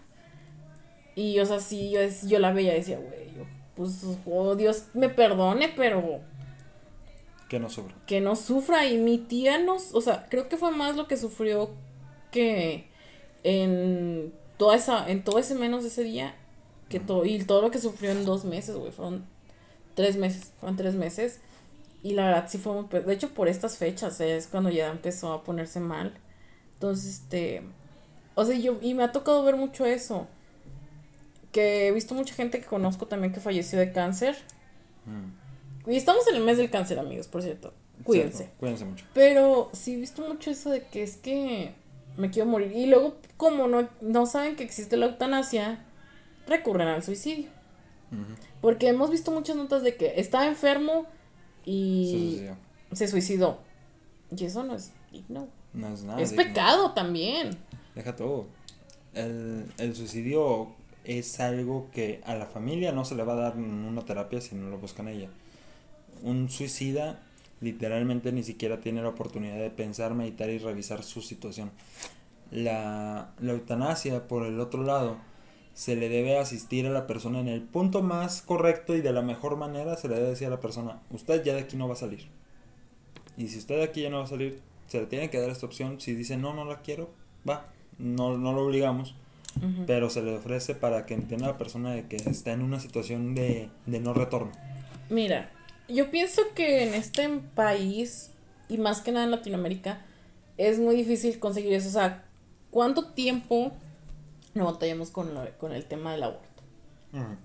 Y, 1.16 1.40
o 1.40 1.46
sea, 1.46 1.60
sí, 1.60 1.92
yo, 1.92 2.00
yo 2.28 2.40
la 2.40 2.54
veía 2.54 2.74
y 2.74 2.80
decía, 2.80 2.98
güey, 2.98 3.30
pues, 3.76 4.04
oh, 4.26 4.56
Dios 4.56 4.88
me 4.94 5.10
perdone, 5.10 5.70
pero... 5.76 6.20
Que 7.48 7.60
no 7.60 7.70
sufra. 7.70 7.96
Que 8.06 8.22
no 8.22 8.36
sufra. 8.36 8.86
Y 8.86 8.98
mi 8.98 9.18
tía 9.18 9.58
nos, 9.58 9.96
o 9.96 10.02
sea, 10.02 10.28
creo 10.30 10.50
que 10.50 10.58
fue 10.58 10.72
más 10.72 10.96
lo 10.96 11.08
que 11.08 11.18
sufrió 11.18 11.72
que 12.32 12.88
en 13.44 14.34
toda 14.58 14.76
esa, 14.76 15.10
en 15.10 15.24
todo 15.24 15.40
ese 15.40 15.56
menos 15.56 15.84
de 15.84 15.90
ese 15.90 16.04
día, 16.04 16.36
que 16.90 17.00
todo, 17.00 17.26
y 17.26 17.44
todo 17.44 17.62
lo 17.62 17.72
que 17.72 17.80
sufrió 17.80 18.12
en 18.12 18.26
dos 18.26 18.46
meses, 18.46 18.76
güey, 18.76 18.92
fueron 18.92 19.26
tres 19.96 20.18
meses, 20.18 20.52
fueron 20.60 20.76
tres 20.78 20.96
meses. 20.96 21.40
Y 22.02 22.14
la 22.14 22.26
verdad 22.26 22.46
sí 22.48 22.58
fue 22.58 22.74
muy, 22.74 22.88
de 22.88 23.14
hecho 23.14 23.34
por 23.34 23.48
estas 23.48 23.78
fechas 23.78 24.22
es 24.22 24.48
cuando 24.48 24.70
ya 24.70 24.90
empezó 24.90 25.34
a 25.34 25.44
ponerse 25.44 25.80
mal. 25.80 26.14
Entonces, 26.76 27.22
este, 27.22 27.64
o 28.36 28.46
sea, 28.46 28.58
yo, 28.58 28.78
y 28.82 28.94
me 28.94 29.04
ha 29.04 29.12
tocado 29.12 29.44
ver 29.44 29.58
mucho 29.58 29.86
eso. 29.86 30.28
Que 31.52 31.88
he 31.88 31.92
visto 31.92 32.14
mucha 32.14 32.34
gente 32.34 32.60
que 32.60 32.68
conozco 32.68 33.08
también 33.08 33.34
que 33.34 33.40
falleció 33.40 33.80
de 33.80 33.92
cáncer. 33.92 34.38
Mm. 35.06 35.92
Y 35.92 35.98
estamos 35.98 36.26
en 36.28 36.36
el 36.36 36.44
mes 36.44 36.58
del 36.58 36.70
cáncer, 36.70 37.00
amigos, 37.00 37.28
por 37.28 37.42
cierto. 37.42 37.74
Cuídense. 38.04 38.50
cuídense 38.60 38.86
mucho. 38.86 39.06
Pero 39.14 39.70
sí 39.74 39.96
he 39.96 39.98
visto 39.98 40.22
mucho 40.22 40.52
eso 40.52 40.70
de 40.70 40.84
que 40.84 41.04
es 41.04 41.18
que 41.18 41.74
me 42.16 42.30
quiero 42.30 42.50
morir. 42.50 42.72
Y 42.74 42.86
luego, 42.86 43.18
como 43.36 43.68
no, 43.68 43.90
no 44.00 44.26
saben 44.26 44.56
que 44.56 44.64
existe 44.64 44.96
la 44.96 45.08
eutanasia, 45.08 45.84
recurren 46.48 46.88
al 46.88 47.04
suicidio. 47.04 47.50
Porque 48.62 48.88
hemos 48.88 49.12
visto 49.12 49.32
muchas 49.32 49.56
notas 49.56 49.84
de 49.84 49.96
que 49.96 50.20
estaba 50.20 50.48
enfermo 50.48 51.06
y 51.70 52.42
se 52.92 53.08
suicidó. 53.08 53.60
Y 54.36 54.46
eso 54.46 54.64
no 54.64 54.76
es 54.76 54.92
digno. 55.12 55.48
No 55.74 55.94
es 55.94 56.04
nada. 56.04 56.20
Es 56.20 56.34
pecado 56.34 56.94
también. 56.94 57.58
Deja 57.94 58.16
todo. 58.16 58.48
El, 59.14 59.72
el 59.78 59.96
suicidio 59.96 60.70
es 61.04 61.40
algo 61.40 61.90
que 61.92 62.22
a 62.26 62.36
la 62.36 62.48
familia 62.48 62.92
no 62.92 63.06
se 63.06 63.16
le 63.16 63.24
va 63.24 63.34
a 63.34 63.38
dar 63.38 63.58
una 63.58 64.04
terapia 64.04 64.42
si 64.42 64.56
no 64.56 64.70
lo 64.70 64.80
buscan 64.80 65.08
ella. 65.08 65.30
Un 66.24 66.50
suicida 66.50 67.20
literalmente 67.62 68.32
ni 68.32 68.44
siquiera 68.44 68.80
tiene 68.82 69.02
la 69.02 69.10
oportunidad 69.10 69.58
de 69.58 69.70
pensar, 69.70 70.16
meditar 70.16 70.50
y 70.50 70.58
revisar 70.58 71.04
su 71.04 71.22
situación. 71.22 71.72
La, 72.52 73.32
la 73.40 73.52
eutanasia, 73.52 74.28
por 74.28 74.46
el 74.46 74.60
otro 74.60 74.84
lado, 74.84 75.18
se 75.80 75.96
le 75.96 76.10
debe 76.10 76.38
asistir 76.38 76.86
a 76.88 76.90
la 76.90 77.08
persona 77.08 77.40
en 77.40 77.48
el 77.48 77.62
punto 77.62 78.02
más 78.02 78.42
correcto 78.42 78.98
y 78.98 79.02
de 79.02 79.14
la 79.14 79.22
mejor 79.22 79.56
manera 79.56 79.96
se 79.96 80.10
le 80.10 80.16
debe 80.16 80.32
decir 80.32 80.48
a 80.48 80.50
la 80.50 80.60
persona, 80.60 81.00
usted 81.10 81.42
ya 81.42 81.54
de 81.54 81.62
aquí 81.62 81.78
no 81.78 81.88
va 81.88 81.94
a 81.94 81.98
salir. 81.98 82.28
Y 83.38 83.48
si 83.48 83.60
usted 83.60 83.78
de 83.78 83.84
aquí 83.84 84.02
ya 84.02 84.10
no 84.10 84.18
va 84.18 84.26
a 84.26 84.28
salir, 84.28 84.60
se 84.90 85.00
le 85.00 85.06
tiene 85.06 85.30
que 85.30 85.40
dar 85.40 85.50
esta 85.50 85.66
opción. 85.66 86.02
Si 86.02 86.14
dice 86.16 86.36
no, 86.36 86.54
no 86.54 86.66
la 86.66 86.82
quiero, 86.82 87.10
va, 87.48 87.66
no, 87.98 88.38
no 88.38 88.52
lo 88.52 88.66
obligamos. 88.66 89.16
Pero 89.88 90.10
se 90.10 90.22
le 90.22 90.36
ofrece 90.36 90.76
para 90.76 91.06
que 91.06 91.14
entienda 91.14 91.48
a 91.48 91.52
la 91.52 91.58
persona 91.58 91.94
de 91.94 92.08
que 92.08 92.18
está 92.18 92.52
en 92.52 92.62
una 92.62 92.82
situación 92.82 93.34
de, 93.34 93.70
de 93.86 94.00
no 94.02 94.14
retorno. 94.14 94.52
Mira, 95.10 95.50
yo 95.88 96.12
pienso 96.12 96.42
que 96.56 96.84
en 96.84 96.94
este 96.94 97.30
país, 97.56 98.32
y 98.68 98.80
más 98.80 99.00
que 99.00 99.14
nada 99.14 99.24
en 99.24 99.32
Latinoamérica, 99.32 100.06
es 100.58 100.78
muy 100.78 100.98
difícil 100.98 101.40
conseguir 101.40 101.72
eso. 101.72 101.88
O 101.88 101.94
sea, 101.94 102.26
¿cuánto 102.70 103.06
tiempo 103.12 103.72
no 104.60 104.66
batallamos 104.66 105.10
con, 105.10 105.32
con 105.58 105.74
el 105.74 105.86
tema 105.86 106.12
del 106.12 106.24
aborto? 106.24 106.48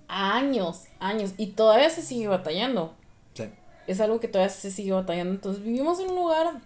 Años, 0.09 0.85
años. 1.01 1.33
Y 1.39 1.49
todavía 1.49 1.89
se 1.89 2.03
sigue 2.03 2.29
batallando. 2.29 2.95
Sí. 3.33 3.45
Es 3.87 4.01
algo 4.01 4.21
que 4.21 4.29
todavía 4.29 4.51
se 4.51 4.71
sigue 4.71 4.93
batallando. 4.93 5.33
Entonces 5.33 5.63
vivimos 5.65 5.99
en 6.01 6.11
un 6.11 6.17
lugar 6.17 6.61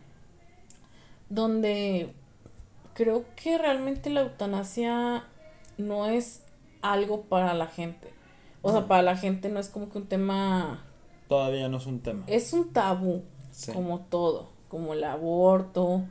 donde 1.28 2.12
creo 2.94 3.24
que 3.36 3.56
realmente 3.56 4.10
la 4.10 4.22
eutanasia 4.22 5.24
no 5.76 6.06
es 6.06 6.42
algo 6.82 7.22
para 7.22 7.54
la 7.54 7.68
gente. 7.68 8.12
O 8.62 8.72
sea, 8.72 8.88
para 8.88 9.02
la 9.02 9.16
gente 9.16 9.48
no 9.48 9.60
es 9.60 9.68
como 9.68 9.88
que 9.88 9.98
un 9.98 10.08
tema 10.08 10.82
Todavía 11.28 11.68
no 11.68 11.76
es 11.76 11.86
un 11.86 12.00
tema. 12.00 12.24
Es 12.26 12.54
un 12.54 12.72
tabú, 12.72 13.22
como 13.74 14.00
todo, 14.00 14.48
como 14.68 14.94
el 14.94 15.04
aborto, 15.04 16.04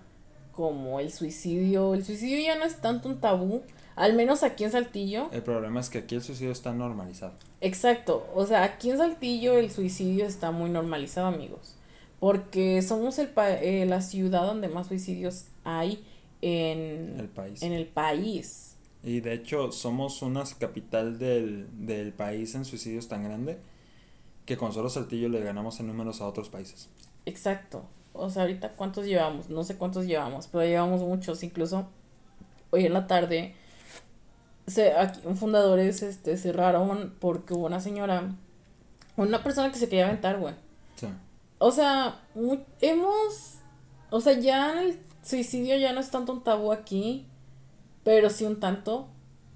como 0.52 1.00
el 1.00 1.12
suicidio. 1.12 1.96
El 1.96 2.06
suicidio 2.06 2.40
ya 2.40 2.58
no 2.58 2.66
es 2.66 2.80
tanto 2.80 3.10
un 3.10 3.20
tabú, 3.20 3.64
al 3.98 4.14
menos 4.14 4.44
aquí 4.44 4.64
en 4.64 4.72
Saltillo. 4.72 5.30
El 5.34 5.44
problema 5.44 5.82
es 5.82 5.90
que 5.90 5.98
aquí 5.98 6.16
el 6.16 6.24
suicidio 6.24 6.52
está 6.52 6.72
normalizado. 6.72 7.34
Exacto, 7.60 8.26
o 8.34 8.46
sea, 8.46 8.64
aquí 8.64 8.92
en 8.92 8.98
Saltillo 8.98 9.58
el 9.58 9.70
suicidio 9.72 10.26
está 10.26 10.52
muy 10.52 10.70
normalizado, 10.70 11.28
amigos. 11.28 11.76
Porque 12.20 12.82
somos 12.82 13.20
el 13.20 13.30
eh, 13.36 13.86
la 13.86 14.02
ciudad 14.02 14.46
donde 14.46 14.70
más 14.70 14.88
suicidios 14.88 15.46
hay 15.64 16.04
en 16.42 17.20
el 17.20 17.28
país. 17.28 17.62
En 17.62 17.74
el 17.74 17.88
país. 17.88 18.76
Y 19.04 19.20
de 19.20 19.34
hecho 19.34 19.72
somos 19.72 20.22
una 20.22 20.44
capital 20.58 21.20
del, 21.20 21.68
del 21.86 22.14
país 22.14 22.56
en 22.56 22.66
suicidios 22.66 23.08
tan 23.08 23.24
grande 23.24 23.58
que 24.46 24.58
con 24.58 24.74
solo 24.74 24.90
Saltillo 24.90 25.28
le 25.28 25.42
ganamos 25.42 25.80
en 25.80 25.88
números 25.88 26.22
a 26.22 26.26
otros 26.26 26.50
países. 26.50 26.88
Exacto. 27.26 27.84
O 28.14 28.30
sea, 28.30 28.44
ahorita 28.44 28.72
cuántos 28.72 29.06
llevamos, 29.06 29.50
no 29.50 29.64
sé 29.64 29.76
cuántos 29.76 30.06
llevamos, 30.06 30.48
pero 30.48 30.64
llevamos 30.64 31.02
muchos. 31.02 31.44
Incluso 31.44 31.88
hoy 32.72 32.86
en 32.86 32.94
la 32.94 33.08
tarde, 33.08 33.56
se, 34.68 34.94
aquí, 34.94 35.22
fundadores 35.36 36.04
este, 36.04 36.38
cerraron 36.38 37.16
porque 37.20 37.54
hubo 37.54 37.66
una 37.66 37.80
señora, 37.80 38.36
una 39.16 39.42
persona 39.42 39.72
que 39.72 39.80
se 39.80 39.90
quería 39.90 40.06
aventar, 40.06 40.40
güey. 40.40 40.54
Sí. 40.96 41.08
O 41.58 41.72
sea, 41.72 42.22
hemos, 42.82 43.56
o 44.10 44.22
sea, 44.22 44.34
ya 44.34 44.82
el 44.82 45.00
suicidio 45.24 45.78
ya 45.78 45.94
no 45.94 46.02
es 46.02 46.12
tanto 46.12 46.34
un 46.34 46.44
tabú 46.44 46.72
aquí, 46.72 47.26
pero 48.04 48.30
sí 48.30 48.46
un 48.46 48.60
tanto, 48.60 49.08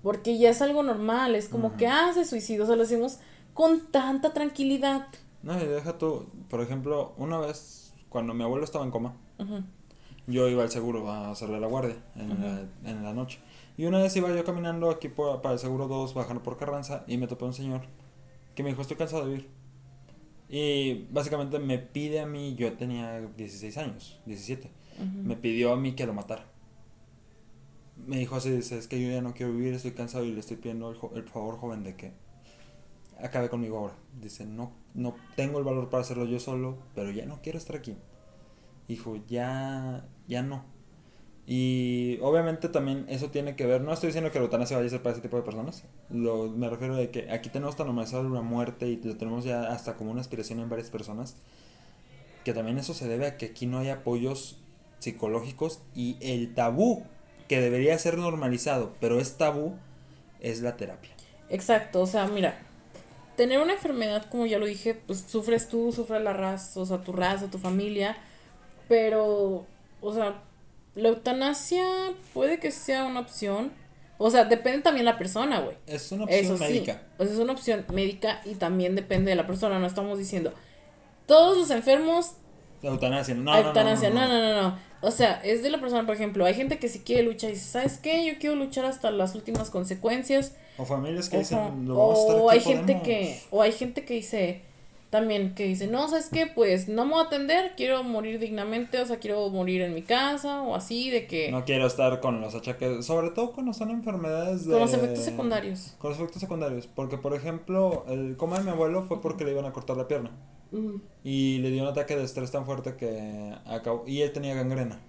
porque 0.02 0.38
ya 0.38 0.50
es 0.50 0.62
algo 0.62 0.82
normal, 0.82 1.36
es 1.36 1.50
como 1.50 1.78
que, 1.78 1.88
ah, 1.88 2.12
se 2.14 2.26
suicidó, 2.26 2.64
o 2.64 2.68
sea, 2.68 2.76
lo 2.76 2.84
decimos 2.84 3.20
con 3.54 3.92
tanta 3.92 4.34
tranquilidad. 4.34 5.08
No, 5.44 5.62
y 5.62 5.66
deja 5.66 5.98
tú, 5.98 6.26
por 6.50 6.62
ejemplo, 6.62 7.14
una 7.18 7.38
vez 7.38 7.94
cuando 8.10 8.34
mi 8.34 8.44
abuelo 8.44 8.64
estaba 8.64 8.86
en 8.86 8.92
coma, 8.92 9.14
yo 10.28 10.48
iba 10.48 10.64
al 10.64 10.72
seguro 10.72 11.10
a 11.10 11.32
hacerle 11.32 11.60
la 11.60 11.68
guardia 11.68 11.98
en, 12.16 12.30
la, 12.30 12.90
en 12.90 13.04
la 13.04 13.14
noche. 13.14 13.40
Y 13.78 13.86
una 13.86 14.00
vez 14.00 14.16
iba 14.16 14.34
yo 14.34 14.44
caminando 14.44 14.90
aquí 14.90 15.10
por, 15.10 15.42
para 15.42 15.54
el 15.54 15.60
seguro 15.60 15.88
2, 15.88 16.14
bajando 16.14 16.44
por 16.44 16.58
Carranza, 16.58 17.04
y 17.08 17.18
me 17.18 17.28
topé 17.28 17.46
un 17.46 17.54
señor 17.54 17.82
que 18.56 18.64
me 18.64 18.70
dijo, 18.70 18.82
estoy 18.82 18.98
cansado 18.98 19.26
de 19.26 19.32
vivir. 19.32 19.50
Y 20.50 21.08
básicamente 21.12 21.60
me 21.60 21.78
pide 21.78 22.20
a 22.20 22.26
mí, 22.26 22.56
yo 22.56 22.74
tenía 22.74 23.22
16 23.22 23.78
años, 23.78 24.20
17, 24.26 24.70
me 25.24 25.38
pidió 25.38 25.72
a 25.72 25.78
mí 25.78 25.94
que 25.94 26.06
lo 26.06 26.14
matara. 26.14 26.46
Me 27.96 28.18
dijo 28.18 28.36
así, 28.36 28.50
es 28.50 28.88
que 28.88 29.02
yo 29.02 29.10
ya 29.10 29.22
no 29.22 29.34
quiero 29.34 29.54
vivir, 29.54 29.74
estoy 29.74 29.92
cansado 29.92 30.26
y 30.26 30.34
le 30.34 30.40
estoy 30.42 30.58
pidiendo 30.58 30.90
el, 30.92 30.98
el 31.18 31.24
favor 31.24 31.58
joven 31.58 31.84
de 31.84 31.96
que 31.96 32.12
acabe 33.22 33.50
conmigo 33.50 33.78
ahora. 33.78 33.96
Dice, 34.20 34.46
no, 34.46 34.74
no 34.94 35.16
tengo 35.36 35.60
el 35.60 35.64
valor 35.64 35.90
para 35.90 36.02
hacerlo 36.02 36.26
yo 36.26 36.40
solo, 36.40 36.78
pero 36.96 37.12
ya 37.12 37.26
no 37.26 37.42
quiero 37.42 37.58
estar 37.58 37.76
aquí. 37.78 37.96
Hijo, 38.88 39.18
ya, 39.28 40.06
ya 40.28 40.42
no. 40.42 40.66
Y 41.54 42.18
obviamente 42.22 42.70
también 42.70 43.06
eso 43.10 43.30
tiene 43.30 43.58
que 43.58 43.66
ver, 43.66 43.82
no 43.82 43.92
estoy 43.92 44.08
diciendo 44.08 44.32
que 44.32 44.40
la 44.40 44.46
eutanasia 44.46 44.78
vaya 44.78 44.88
a 44.88 44.90
ser 44.90 45.02
para 45.02 45.12
ese 45.12 45.22
tipo 45.22 45.36
de 45.36 45.44
personas, 45.44 45.84
lo, 46.10 46.48
me 46.48 46.70
refiero 46.70 46.96
de 46.96 47.10
que 47.10 47.30
aquí 47.30 47.50
tenemos 47.50 47.76
tan 47.76 47.88
normalizado 47.88 48.26
una 48.26 48.42
muerte 48.42 48.88
y 48.88 48.96
lo 48.96 49.18
tenemos 49.18 49.44
ya 49.44 49.64
hasta 49.64 49.98
como 49.98 50.12
una 50.12 50.22
aspiración 50.22 50.62
en 50.62 50.70
varias 50.70 50.90
personas, 50.90 51.36
que 52.46 52.54
también 52.54 52.78
eso 52.78 52.94
se 52.94 53.06
debe 53.06 53.26
a 53.28 53.36
que 53.36 53.48
aquí 53.48 53.66
no 53.66 53.80
hay 53.80 53.90
apoyos 53.90 54.60
psicológicos 55.00 55.82
y 55.94 56.16
el 56.22 56.56
tabú 56.56 57.04
que 57.50 57.60
debería 57.60 58.00
ser 58.00 58.18
normalizado, 58.18 58.94
pero 59.02 59.20
es 59.20 59.36
tabú, 59.36 59.74
es 60.40 60.62
la 60.62 60.78
terapia. 60.78 61.12
Exacto, 61.50 62.00
o 62.00 62.08
sea, 62.08 62.28
mira, 62.28 62.60
tener 63.36 63.60
una 63.60 63.74
enfermedad, 63.74 64.26
como 64.32 64.46
ya 64.46 64.58
lo 64.58 64.68
dije, 64.68 64.94
pues 64.94 65.26
sufres 65.28 65.68
tú, 65.68 65.92
sufre 65.92 66.22
la 66.22 66.32
raza, 66.32 66.80
o 66.80 66.86
sea, 66.86 67.04
tu 67.04 67.12
raza, 67.12 67.52
tu 67.52 67.58
familia, 67.58 68.16
pero, 68.88 69.66
o 70.00 70.14
sea, 70.14 70.44
la 70.96 71.10
eutanasia 71.10 71.86
puede 72.34 72.60
que 72.60 72.72
sea 72.72 73.06
una 73.06 73.22
opción. 73.22 73.72
O 74.18 74.30
sea, 74.30 74.46
depende 74.46 74.82
también 74.82 75.06
de 75.06 75.12
la 75.12 75.18
persona, 75.18 75.60
güey. 75.62 75.78
Es 75.88 76.12
una 76.12 76.26
opción 76.26 76.60
médica. 76.60 77.02
O 77.18 77.24
sea, 77.24 77.34
es 77.34 77.40
una 77.40 77.54
opción 77.54 77.86
médica 77.92 78.42
y 78.46 78.56
también 78.56 78.96
depende 78.96 79.32
de 79.32 79.36
la 79.36 79.48
persona. 79.48 79.80
No 79.80 79.88
estamos 79.88 80.20
diciendo 80.20 80.54
todos 81.26 81.58
los 81.58 81.72
enfermos. 81.72 82.34
Eutanasia, 82.84 83.36
no, 83.36 83.56
eutanasia, 83.56 84.10
no 84.10 84.28
no 84.28 84.42
no, 84.42 84.62
no, 84.62 84.80
O 85.02 85.12
sea, 85.12 85.40
es 85.44 85.64
de 85.64 85.70
la 85.70 85.80
persona, 85.80 86.06
por 86.06 86.16
ejemplo, 86.16 86.46
hay 86.46 86.56
gente 86.56 86.78
que 86.78 86.90
si 86.90 87.00
quiere 87.00 87.24
luchar 87.24 87.52
y 87.52 87.54
dice, 87.54 87.70
¿sabes 87.70 87.98
qué? 88.00 88.26
Yo 88.26 88.34
quiero 88.40 88.56
luchar 88.56 88.86
hasta 88.86 89.12
las 89.12 89.36
últimas 89.36 89.70
consecuencias. 89.70 90.56
O 90.78 90.86
familias 90.86 91.30
que 91.30 91.40
dicen, 91.40 91.88
o 91.90 92.50
hay 92.50 92.60
gente 92.60 93.02
que, 93.04 93.40
o 93.52 93.62
hay 93.62 93.72
gente 93.72 94.04
que 94.04 94.16
dice, 94.16 94.62
también 95.12 95.54
que 95.54 95.66
dice, 95.66 95.88
no, 95.88 96.08
¿sabes 96.08 96.30
qué? 96.32 96.48
Pues 96.48 96.88
no 96.88 97.04
me 97.04 97.12
voy 97.12 97.24
a 97.24 97.26
atender, 97.28 97.74
quiero 97.76 98.02
morir 98.02 98.40
dignamente, 98.40 98.98
o 99.00 99.06
sea, 99.06 99.20
quiero 99.20 99.50
morir 99.50 99.82
en 99.82 99.94
mi 99.94 100.04
casa, 100.04 100.62
o 100.62 100.74
así, 100.74 101.10
de 101.10 101.28
que... 101.28 101.52
No 101.52 101.66
quiero 101.66 101.86
estar 101.86 102.22
con 102.22 102.40
los 102.40 102.56
achaques, 102.56 103.06
sobre 103.06 103.30
todo 103.30 103.52
cuando 103.52 103.74
son 103.74 103.92
enfermedades 103.92 104.66
de... 104.66 104.72
Con 104.72 104.80
los 104.80 104.94
efectos 104.94 105.26
secundarios. 105.26 105.96
Con 106.00 106.12
los 106.12 106.20
efectos 106.20 106.40
secundarios, 106.40 106.88
porque 106.88 107.18
por 107.18 107.36
ejemplo, 107.36 108.06
el 108.08 108.38
coma 108.38 108.60
de 108.60 108.64
mi 108.64 108.70
abuelo 108.70 109.04
fue 109.04 109.22
porque 109.22 109.44
le 109.44 109.52
iban 109.52 109.66
a 109.66 109.74
cortar 109.74 109.98
la 109.98 110.08
pierna. 110.08 110.32
Y 111.26 111.58
le 111.58 111.72
dio 111.72 111.84
un 111.84 111.90
ataque 111.90 112.16
de 112.16 112.24
estrés 112.24 112.50
tan 112.50 112.66
fuerte 112.66 112.96
que 112.96 113.54
acabó... 113.66 114.06
Y 114.08 114.22
él 114.22 114.32
tenía 114.32 114.56
gangrena. 114.56 115.02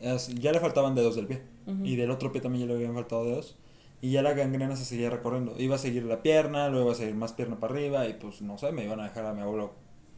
ya 0.00 0.50
le 0.50 0.58
faltaban 0.58 0.96
dedos 0.96 1.14
del 1.14 1.28
pie. 1.28 1.42
Y 1.84 1.94
del 1.94 2.10
otro 2.10 2.32
pie 2.32 2.40
también 2.40 2.66
ya 2.66 2.72
le 2.72 2.74
habían 2.74 2.94
faltado 2.94 3.24
dedos 3.24 3.56
y 4.00 4.12
ya 4.12 4.22
la 4.22 4.32
gangrena 4.32 4.76
se 4.76 4.84
seguía 4.84 5.10
recorriendo. 5.10 5.54
Iba 5.58 5.76
a 5.76 5.78
seguir 5.78 6.04
la 6.04 6.22
pierna, 6.22 6.68
luego 6.68 6.86
iba 6.86 6.92
a 6.92 6.96
seguir 6.96 7.14
más 7.14 7.32
pierna 7.32 7.60
para 7.60 7.74
arriba 7.74 8.08
y 8.08 8.14
pues 8.14 8.40
no 8.40 8.56
sé, 8.58 8.72
me 8.72 8.84
iban 8.84 9.00
a 9.00 9.04
dejar 9.04 9.26
a 9.26 9.34
mi 9.34 9.42
abuelo 9.42 9.72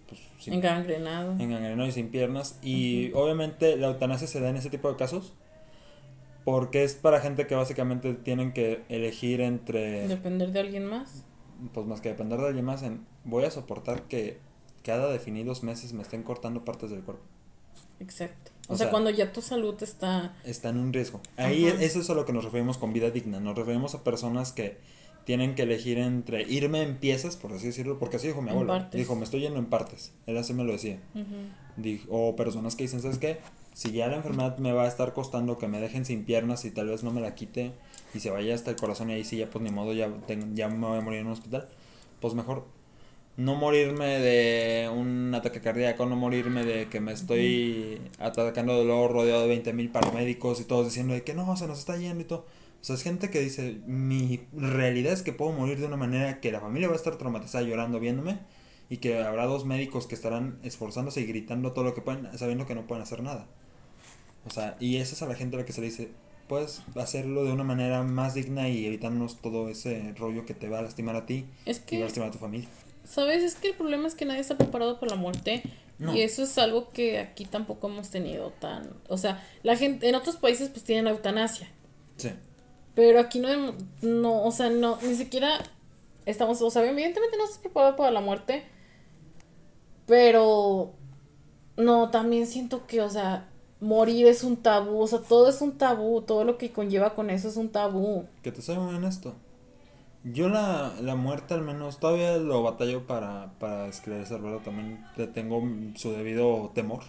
pues, 0.09 0.21
sin, 0.39 0.55
engangrenado. 0.55 1.33
Engangrenado 1.33 1.89
y 1.89 1.93
sin 1.93 2.09
piernas. 2.09 2.59
Y 2.63 3.13
obviamente 3.15 3.77
la 3.77 3.89
eutanasia 3.89 4.29
se 4.29 4.41
da 4.41 4.51
en 4.51 4.57
ese 4.57 4.71
tipo 4.71 4.89
de 4.89 4.97
casos 4.97 5.33
porque 6.45 6.85
es 6.85 6.95
para 6.95 7.21
gente 7.21 7.47
que 7.47 7.55
básicamente 7.55 8.15
tienen 8.15 8.53
que 8.53 8.83
elegir 8.89 9.41
entre... 9.41 10.07
Depender 10.09 10.53
de 10.53 10.61
alguien 10.61 10.87
más. 10.87 11.25
Pues 11.73 11.87
más 11.87 12.01
que 12.01 12.09
depender 12.09 12.41
de 12.41 12.49
alguien 12.49 12.65
más, 12.65 12.83
en, 12.83 13.07
voy 13.25 13.45
a 13.45 13.51
soportar 13.51 14.03
que 14.03 14.39
cada 14.85 15.13
definidos 15.13 15.63
meses 15.63 15.93
me 15.93 16.03
estén 16.03 16.23
cortando 16.23 16.65
partes 16.65 16.91
del 16.91 17.03
cuerpo. 17.03 17.23
Exacto. 18.01 18.52
O, 18.69 18.77
sea, 18.77 18.91
cuando 18.91 19.11
ya 19.11 19.33
tu 19.33 19.43
salud 19.43 19.75
está... 19.83 20.35
Está 20.45 20.71
en 20.71 20.79
un 20.79 20.93
riesgo. 20.93 21.21
Ahí 21.37 21.67
eso 21.67 22.01
es 22.01 22.09
a 22.11 22.15
lo 22.15 22.25
que 22.25 22.33
nos 22.33 22.45
referimos 22.45 22.79
con 22.79 22.93
vida 22.93 23.11
digna. 23.11 23.41
Nos 23.41 23.57
referimos 23.57 23.95
a 23.95 24.05
personas 24.05 24.53
que 24.53 24.79
tienen 25.25 25.55
que 25.55 25.63
elegir 25.63 25.99
entre 25.99 26.43
irme 26.43 26.83
en 26.83 26.97
piezas, 26.97 27.37
por 27.37 27.53
así 27.53 27.67
decirlo, 27.67 27.99
porque 27.99 28.17
así 28.17 28.29
dijo 28.29 28.43
mi 28.43 28.51
abuelo. 28.51 28.87
Dijo, 28.93 29.15
me 29.15 29.25
estoy 29.25 29.41
yendo 29.41 29.59
en 29.59 29.67
partes. 29.67 30.13
Él 30.27 30.37
así 30.37 30.55
me 30.55 30.65
lo 30.65 30.73
decía. 30.73 31.01
dijo, 31.77 32.07
o 32.11 32.37
personas 32.37 32.75
que 32.77 32.85
dicen, 32.85 33.03
¿sabes 33.03 33.19
qué? 33.19 33.39
Si 33.75 33.93
ya 33.93 34.09
la 34.09 34.17
enfermedad 34.17 34.59
me 34.59 34.73
va 34.73 34.85
a 34.85 34.89
estar 34.89 35.13
costando 35.13 35.59
que 35.59 35.67
me 35.67 35.81
dejen 35.81 36.05
sin 36.05 36.25
piernas 36.25 36.65
y 36.65 36.71
tal 36.71 36.89
vez 36.89 37.03
no 37.03 37.11
me 37.11 37.21
la 37.21 37.35
quite 37.35 37.73
y 38.15 38.21
se 38.21 38.31
vaya 38.31 38.55
hasta 38.55 38.71
el 38.71 38.77
corazón 38.77 39.11
y 39.11 39.15
ahí 39.15 39.25
sí 39.25 39.39
ya 39.39 39.49
pues 39.49 39.65
ni 39.65 39.71
modo, 39.71 39.95
ya, 39.95 40.11
ya 40.55 40.69
me 40.69 40.87
voy 40.87 40.99
a 40.99 41.01
morir 41.01 41.21
en 41.21 41.27
un 41.29 41.33
hospital, 41.33 41.67
pues 42.21 42.35
mejor 42.35 42.67
no 43.37 43.55
morirme 43.55 44.19
de 44.21 44.89
un 44.91 45.35
ataque 45.35 45.61
cardíaco, 45.61 46.07
no 46.07 46.17
morirme 46.17 46.65
de 46.65 46.89
que 46.89 47.01
me 47.01 47.13
estoy 47.13 48.01
atacando 48.19 48.75
dolor 48.75 49.13
rodeado 49.13 49.47
de 49.47 49.63
20.000 49.63 49.91
paramédicos 49.91 50.61
y 50.61 50.65
todos 50.65 50.87
diciendo 50.87 51.15
de 51.15 51.23
que 51.23 51.35
no, 51.35 51.57
se 51.57 51.67
nos 51.67 51.79
está 51.79 51.97
yendo 51.97 52.21
y 52.21 52.25
todo. 52.25 52.47
O 52.81 52.85
sea, 52.85 52.97
es 52.97 53.03
gente 53.03 53.31
que 53.31 53.41
dice, 53.41 53.81
mi 53.87 54.41
realidad 54.53 55.13
es 55.13 55.23
que 55.23 55.33
puedo 55.33 55.53
morir 55.53 55.79
de 55.79 55.87
una 55.87 55.97
manera 55.97 56.41
que 56.41 56.51
la 56.53 56.61
familia 56.61 56.89
va 56.89 56.95
a 56.95 56.97
estar 56.97 57.17
traumatizada 57.17 57.65
llorando 57.65 58.01
viéndome 58.01 58.39
y 58.91 58.99
que 58.99 59.23
habrá 59.23 59.47
dos 59.47 59.65
médicos 59.65 60.07
que 60.07 60.15
estarán 60.15 60.59
esforzándose 60.63 61.21
y 61.21 61.27
gritando 61.27 61.73
todo 61.73 61.85
lo 61.85 61.95
que 61.95 62.03
pueden, 62.03 62.37
sabiendo 62.37 62.67
que 62.67 62.75
no 62.75 62.87
pueden 62.87 63.03
hacer 63.03 63.23
nada. 63.23 63.47
O 64.45 64.51
sea, 64.51 64.77
y 64.81 64.97
esa 64.97 65.15
es 65.15 65.23
a 65.23 65.27
la 65.27 65.35
gente 65.35 65.57
a 65.57 65.61
la 65.61 65.65
que 65.65 65.73
se 65.73 65.81
le 65.81 65.87
dice, 65.87 66.11
puedes 66.49 66.83
hacerlo 66.97 67.45
de 67.45 67.53
una 67.53 67.65
manera 67.65 68.03
más 68.03 68.35
digna 68.35 68.69
y 68.69 68.85
evitarnos 68.85 69.41
todo 69.41 69.69
ese 69.69 70.13
rollo 70.19 70.45
que 70.45 70.55
te 70.55 70.69
va 70.69 70.81
a 70.81 70.83
lastimar 70.83 71.17
a 71.17 71.25
ti 71.25 71.47
y 71.65 71.97
va 71.97 72.03
a 72.03 72.05
lastimar 72.07 72.29
a 72.29 72.33
tu 72.33 72.39
familia. 72.39 72.69
¿Sabes? 73.05 73.43
Es 73.43 73.55
que 73.57 73.69
el 73.69 73.75
problema 73.75 74.07
es 74.07 74.15
que 74.15 74.25
nadie 74.25 74.41
está 74.41 74.57
preparado 74.57 74.99
para 75.01 75.15
la 75.15 75.21
muerte. 75.21 75.63
Y 76.13 76.23
eso 76.23 76.43
es 76.43 76.59
algo 76.59 76.91
que 76.91 77.21
aquí 77.21 77.45
tampoco 77.45 77.87
hemos 77.87 78.11
tenido 78.11 78.51
tan... 78.59 78.91
O 79.09 79.17
sea, 79.17 79.41
la 79.63 79.77
gente... 79.77 80.09
En 80.09 80.17
otros 80.17 80.35
países 80.35 80.69
pues 80.69 80.83
tienen 80.83 81.07
eutanasia. 81.07 81.69
Sí. 82.17 82.31
Pero 82.97 83.21
aquí 83.21 83.39
no... 83.39 83.49
No, 84.01 84.43
o 84.43 84.51
sea, 84.51 84.69
no... 84.69 84.99
Ni 85.03 85.15
siquiera 85.15 85.63
estamos... 86.27 86.61
O 86.61 86.71
sea, 86.71 86.85
evidentemente 86.85 87.37
no 87.37 87.45
estás 87.45 87.59
preparado 87.59 87.95
para 87.95 88.11
la 88.11 88.21
muerte. 88.21 88.65
Pero... 90.07 90.93
No, 91.77 92.11
también 92.11 92.49
siento 92.49 92.85
que, 92.89 93.01
o 93.01 93.09
sea, 93.09 93.49
morir 93.79 94.27
es 94.27 94.43
un 94.43 94.57
tabú. 94.57 95.03
O 95.03 95.07
sea, 95.07 95.21
todo 95.21 95.49
es 95.49 95.61
un 95.61 95.79
tabú. 95.79 96.23
Todo 96.23 96.43
lo 96.43 96.59
que 96.59 96.73
conlleva 96.73 97.15
con 97.15 97.31
eso 97.31 97.49
es 97.49 97.57
un 97.57 97.69
tabú. 97.69 98.27
Que 98.43 98.51
te 98.51 98.61
soy 98.61 98.77
honesto. 98.77 99.37
Yo 100.25 100.49
la, 100.49 100.93
la 101.01 101.17
muerte 101.17 101.55
al 101.55 101.63
menos 101.63 101.99
todavía 101.99 102.37
lo 102.37 102.63
batallo 102.63 103.07
para, 103.07 103.53
para 103.59 103.89
esclarecer, 103.89 104.41
También 104.65 105.05
le 105.17 105.27
tengo 105.27 105.63
su 105.97 106.13
debido 106.13 106.71
temor. 106.75 107.03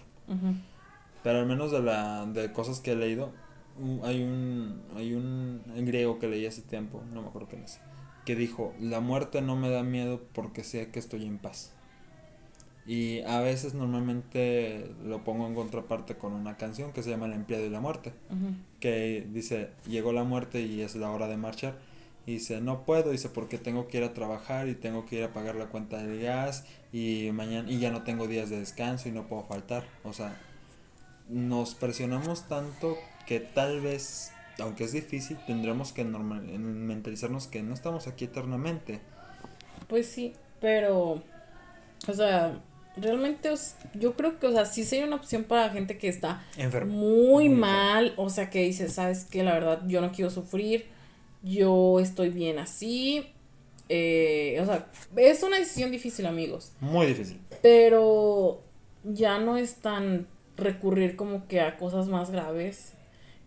Pero 1.22 1.40
al 1.40 1.46
menos 1.46 1.72
de 1.72 1.82
la 1.82 2.26
de 2.26 2.52
cosas 2.52 2.80
que 2.80 2.94
he 2.94 2.96
leído, 2.96 3.32
hay 4.04 4.24
un 4.24 4.82
hay 4.96 5.14
un 5.14 5.62
griego 5.86 6.20
que 6.20 6.28
leí 6.28 6.46
hace 6.46 6.62
tiempo, 6.62 7.02
no 7.14 7.22
me 7.22 7.28
acuerdo 7.28 7.50
quién 7.50 7.64
es, 7.64 7.80
que 8.26 8.36
dijo, 8.36 8.74
"La 8.80 9.00
muerte 9.00 9.42
no 9.42 9.56
me 9.56 9.70
da 9.70 9.84
miedo 9.84 10.22
porque 10.34 10.64
sé 10.64 10.90
que 10.90 11.00
estoy 11.00 11.26
en 11.26 11.38
paz." 11.38 11.72
Y 12.86 13.22
a 13.22 13.40
veces 13.40 13.74
normalmente 13.74 14.92
lo 15.06 15.24
pongo 15.24 15.48
en 15.48 15.56
contraparte 15.56 16.16
con 16.18 16.34
una 16.34 16.58
canción 16.58 16.92
que 16.92 17.04
se 17.04 17.12
llama 17.12 17.28
El 17.28 17.34
empleado 17.34 17.66
y 17.66 17.70
la 17.70 17.80
muerte, 17.80 18.12
que 18.82 19.26
dice, 19.32 19.70
"Llegó 19.88 20.12
la 20.14 20.24
muerte 20.26 20.62
y 20.62 20.82
es 20.82 20.96
la 20.96 21.12
hora 21.12 21.28
de 21.28 21.38
marchar." 21.38 21.76
Y 22.26 22.34
dice, 22.34 22.62
no 22.62 22.86
puedo, 22.86 23.12
dice, 23.12 23.30
porque 23.30 23.58
tengo 23.58 23.88
que 23.88 23.98
ir 23.98 24.04
a 24.04 24.14
trabajar 24.14 24.70
y 24.70 24.76
tengo 24.76 25.06
que 25.06 25.18
ir 25.18 25.24
a 25.24 25.34
pagar 25.34 25.56
la 25.56 25.66
cuenta 25.66 25.98
de 25.98 26.22
gas 26.22 26.64
y 26.94 27.30
mañana 27.34 27.70
y 27.70 27.80
ya 27.80 27.92
no 27.92 28.04
tengo 28.04 28.28
días 28.28 28.50
de 28.50 28.60
descanso 28.60 29.10
y 29.10 29.12
no 29.12 29.28
puedo 29.28 29.44
faltar. 29.44 29.84
O 30.04 30.14
sea, 30.14 30.38
nos 31.28 31.76
presionamos 31.76 32.48
tanto 32.48 32.98
que 33.26 33.40
tal 33.40 33.82
vez, 33.82 34.32
aunque 34.60 34.86
es 34.86 34.94
difícil, 34.94 35.38
tendremos 35.46 35.92
que 35.92 36.06
normal, 36.06 36.44
mentalizarnos 36.44 37.48
que 37.48 37.62
no 37.62 37.74
estamos 37.74 38.08
aquí 38.08 38.26
eternamente. 38.26 39.02
Pues 39.88 40.08
sí, 40.08 40.34
pero, 40.62 41.22
o 42.08 42.14
sea, 42.14 42.58
realmente 42.96 43.50
yo 43.96 44.14
creo 44.14 44.40
que, 44.40 44.48
o 44.48 44.52
sea, 44.52 44.66
sí 44.66 44.84
sería 44.84 45.06
una 45.06 45.16
opción 45.16 45.44
para 45.44 45.70
gente 45.70 45.98
que 45.98 46.08
está 46.08 46.42
muy, 46.88 47.50
mal, 47.50 48.14
o 48.18 48.30
sea, 48.30 48.50
que 48.50 48.64
dice, 48.64 48.90
sabes 48.90 49.26
que 49.26 49.44
la 49.44 49.54
verdad 49.54 49.82
yo 49.88 50.02
no 50.02 50.12
quiero 50.12 50.30
sufrir 50.30 50.93
yo 51.44 52.00
estoy 52.00 52.30
bien 52.30 52.58
así. 52.58 53.26
Eh, 53.90 54.58
o 54.62 54.66
sea, 54.66 54.88
es 55.18 55.44
una 55.44 55.60
decisión 55.60 55.92
difícil, 55.92 56.26
amigos. 56.26 56.72
Muy 56.80 57.06
difícil. 57.06 57.40
Pero 57.62 58.62
ya 59.04 59.38
no 59.40 59.58
es 59.58 59.76
tan 59.76 60.28
recurrir 60.56 61.16
como 61.16 61.48
que 61.48 61.62
a 61.62 61.78
cosas 61.78 62.08
más 62.08 62.32
graves, 62.32 62.94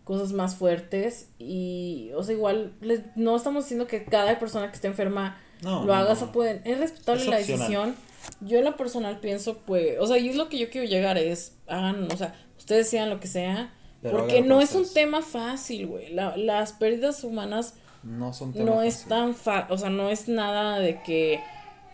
cosas 0.03 0.31
más 0.31 0.55
fuertes. 0.55 1.29
Y, 1.39 2.11
o 2.15 2.23
sea, 2.23 2.35
igual 2.35 2.73
no 3.15 3.35
estamos 3.35 3.65
diciendo 3.65 3.87
que 3.87 4.05
cada 4.05 4.39
persona 4.39 4.69
que 4.69 4.75
esté 4.75 4.87
enferma 4.87 5.41
lo 5.61 5.93
haga, 5.93 6.13
o 6.13 6.31
pueden, 6.31 6.61
es 6.65 6.79
respetable 6.79 7.25
la 7.25 7.37
decisión. 7.37 7.95
Yo 8.41 8.59
en 8.59 8.65
lo 8.65 8.75
personal 8.75 9.19
pienso, 9.19 9.59
pues, 9.59 9.97
o 9.99 10.05
sea, 10.05 10.17
y 10.17 10.29
es 10.29 10.35
lo 10.35 10.49
que 10.49 10.59
yo 10.59 10.69
quiero 10.69 10.87
llegar, 10.87 11.17
es, 11.17 11.53
hagan, 11.67 12.11
o 12.11 12.17
sea, 12.17 12.35
ustedes 12.57 12.89
sean 12.89 13.09
lo 13.09 13.19
que 13.19 13.27
sea. 13.27 13.73
porque 14.01 14.41
no 14.41 14.61
es 14.61 14.75
un 14.75 14.85
tema 14.93 15.21
fácil, 15.21 15.87
güey. 15.87 16.13
La, 16.13 16.37
las 16.37 16.73
pérdidas 16.73 17.23
humanas 17.23 17.73
no 18.07 18.33
son 18.33 18.53
No 18.55 18.81
es 18.81 19.05
tan 19.05 19.35
fa 19.35 19.67
o 19.69 19.77
sea, 19.77 19.89
no 19.89 20.09
es 20.09 20.27
nada 20.27 20.79
de 20.79 21.01
que 21.03 21.43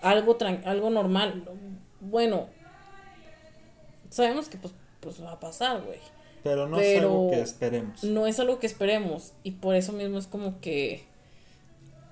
algo 0.01 0.37
algo 0.65 0.89
normal. 0.89 1.43
Bueno, 1.99 2.47
sabemos 4.09 4.49
que 4.49 4.57
pues, 4.57 4.73
pues 4.99 5.23
va 5.23 5.33
a 5.33 5.39
pasar, 5.39 5.81
güey. 5.81 5.99
Pero 6.43 6.67
no 6.67 6.79
es 6.79 6.99
algo 6.99 7.31
que 7.31 7.41
esperemos. 7.41 8.03
No 8.03 8.27
es 8.27 8.39
algo 8.39 8.59
que 8.59 8.67
esperemos. 8.67 9.31
Y 9.43 9.51
por 9.51 9.75
eso 9.75 9.93
mismo 9.93 10.17
es 10.17 10.27
como 10.27 10.59
que. 10.59 11.03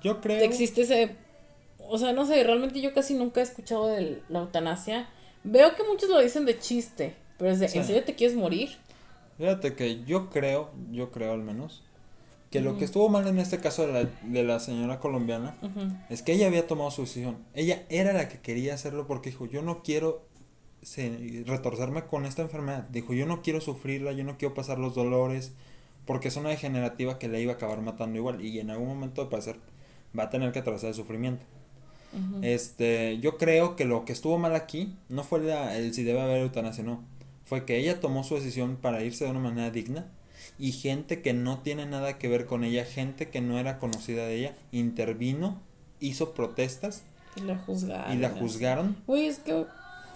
Yo 0.01 0.21
creo. 0.21 0.41
Existe 0.43 0.81
ese. 0.81 1.15
O 1.89 1.97
sea, 1.97 2.13
no 2.13 2.25
sé, 2.25 2.41
realmente 2.43 2.79
yo 2.79 2.93
casi 2.93 3.13
nunca 3.13 3.41
he 3.41 3.43
escuchado 3.43 3.87
de 3.87 4.21
la 4.29 4.39
eutanasia. 4.39 5.09
Veo 5.43 5.75
que 5.75 5.83
muchos 5.83 6.09
lo 6.09 6.19
dicen 6.19 6.45
de 6.45 6.57
chiste. 6.57 7.15
Pero 7.37 7.51
es 7.51 7.59
de, 7.59 7.65
¿en 7.65 7.83
serio 7.83 8.03
te 8.03 8.15
quieres 8.15 8.37
morir? 8.37 8.69
Fíjate 9.37 9.73
que 9.73 10.03
yo 10.03 10.29
creo, 10.29 10.69
yo 10.91 11.11
creo 11.11 11.33
al 11.33 11.41
menos, 11.41 11.81
que 12.51 12.59
lo 12.59 12.77
que 12.77 12.83
estuvo 12.83 13.07
mal 13.07 13.25
en 13.27 13.39
este 13.39 13.59
caso 13.59 13.87
de 13.87 13.93
la, 13.93 14.09
de 14.23 14.43
la 14.43 14.59
señora 14.59 14.99
colombiana 14.99 15.55
es 16.09 16.21
que 16.21 16.33
ella 16.33 16.47
había 16.47 16.67
tomado 16.67 16.91
su 16.91 17.03
decisión. 17.03 17.37
Ella 17.53 17.83
era 17.87 18.11
la 18.11 18.27
que 18.27 18.39
quería 18.39 18.73
hacerlo 18.73 19.07
porque 19.07 19.29
dijo, 19.29 19.45
yo 19.45 19.61
no 19.61 19.81
quiero 19.83 20.25
retorcerme 21.45 22.03
con 22.03 22.25
esta 22.25 22.41
enfermedad. 22.41 22.87
Dijo, 22.89 23.13
yo 23.13 23.25
no 23.25 23.41
quiero 23.41 23.61
sufrirla, 23.61 24.11
yo 24.11 24.25
no 24.25 24.37
quiero 24.37 24.53
pasar 24.53 24.79
los 24.79 24.95
dolores, 24.95 25.53
porque 26.05 26.27
es 26.27 26.35
una 26.35 26.49
degenerativa 26.49 27.19
que 27.19 27.29
le 27.29 27.41
iba 27.41 27.53
a 27.53 27.55
acabar 27.55 27.81
matando 27.81 28.17
igual. 28.17 28.43
Y 28.43 28.59
en 28.59 28.69
algún 28.69 28.89
momento, 28.89 29.23
de 29.23 29.29
parecer, 29.29 29.55
va 30.17 30.23
a 30.23 30.29
tener 30.29 30.51
que 30.51 30.59
atravesar 30.59 30.89
el 30.89 30.95
sufrimiento. 30.95 31.45
Este, 32.41 33.19
yo 33.19 33.37
creo 33.37 33.77
que 33.77 33.85
lo 33.85 34.03
que 34.03 34.11
estuvo 34.11 34.37
mal 34.37 34.53
aquí 34.55 34.97
no 35.07 35.23
fue 35.23 35.39
la, 35.39 35.77
el 35.77 35.93
si 35.93 36.03
debe 36.03 36.19
haber 36.19 36.41
eutanasia, 36.41 36.83
no. 36.83 37.01
Fue 37.45 37.63
que 37.63 37.77
ella 37.77 38.01
tomó 38.01 38.25
su 38.25 38.35
decisión 38.35 38.75
para 38.75 39.01
irse 39.03 39.23
de 39.23 39.31
una 39.31 39.39
manera 39.39 39.71
digna 39.71 40.11
y 40.59 40.71
gente 40.71 41.21
que 41.21 41.33
no 41.33 41.59
tiene 41.59 41.85
nada 41.85 42.17
que 42.17 42.27
ver 42.27 42.45
con 42.45 42.63
ella, 42.63 42.85
gente 42.85 43.29
que 43.29 43.41
no 43.41 43.59
era 43.59 43.79
conocida 43.79 44.25
de 44.25 44.35
ella, 44.35 44.55
intervino, 44.71 45.59
hizo 45.99 46.33
protestas. 46.33 47.03
Y 47.35 47.41
la 47.41 47.57
juzgaron. 47.57 48.13
Y 48.13 48.17
la 48.17 48.29
juzgaron. 48.29 48.97
Güey, 49.07 49.27
es 49.27 49.39
que 49.39 49.65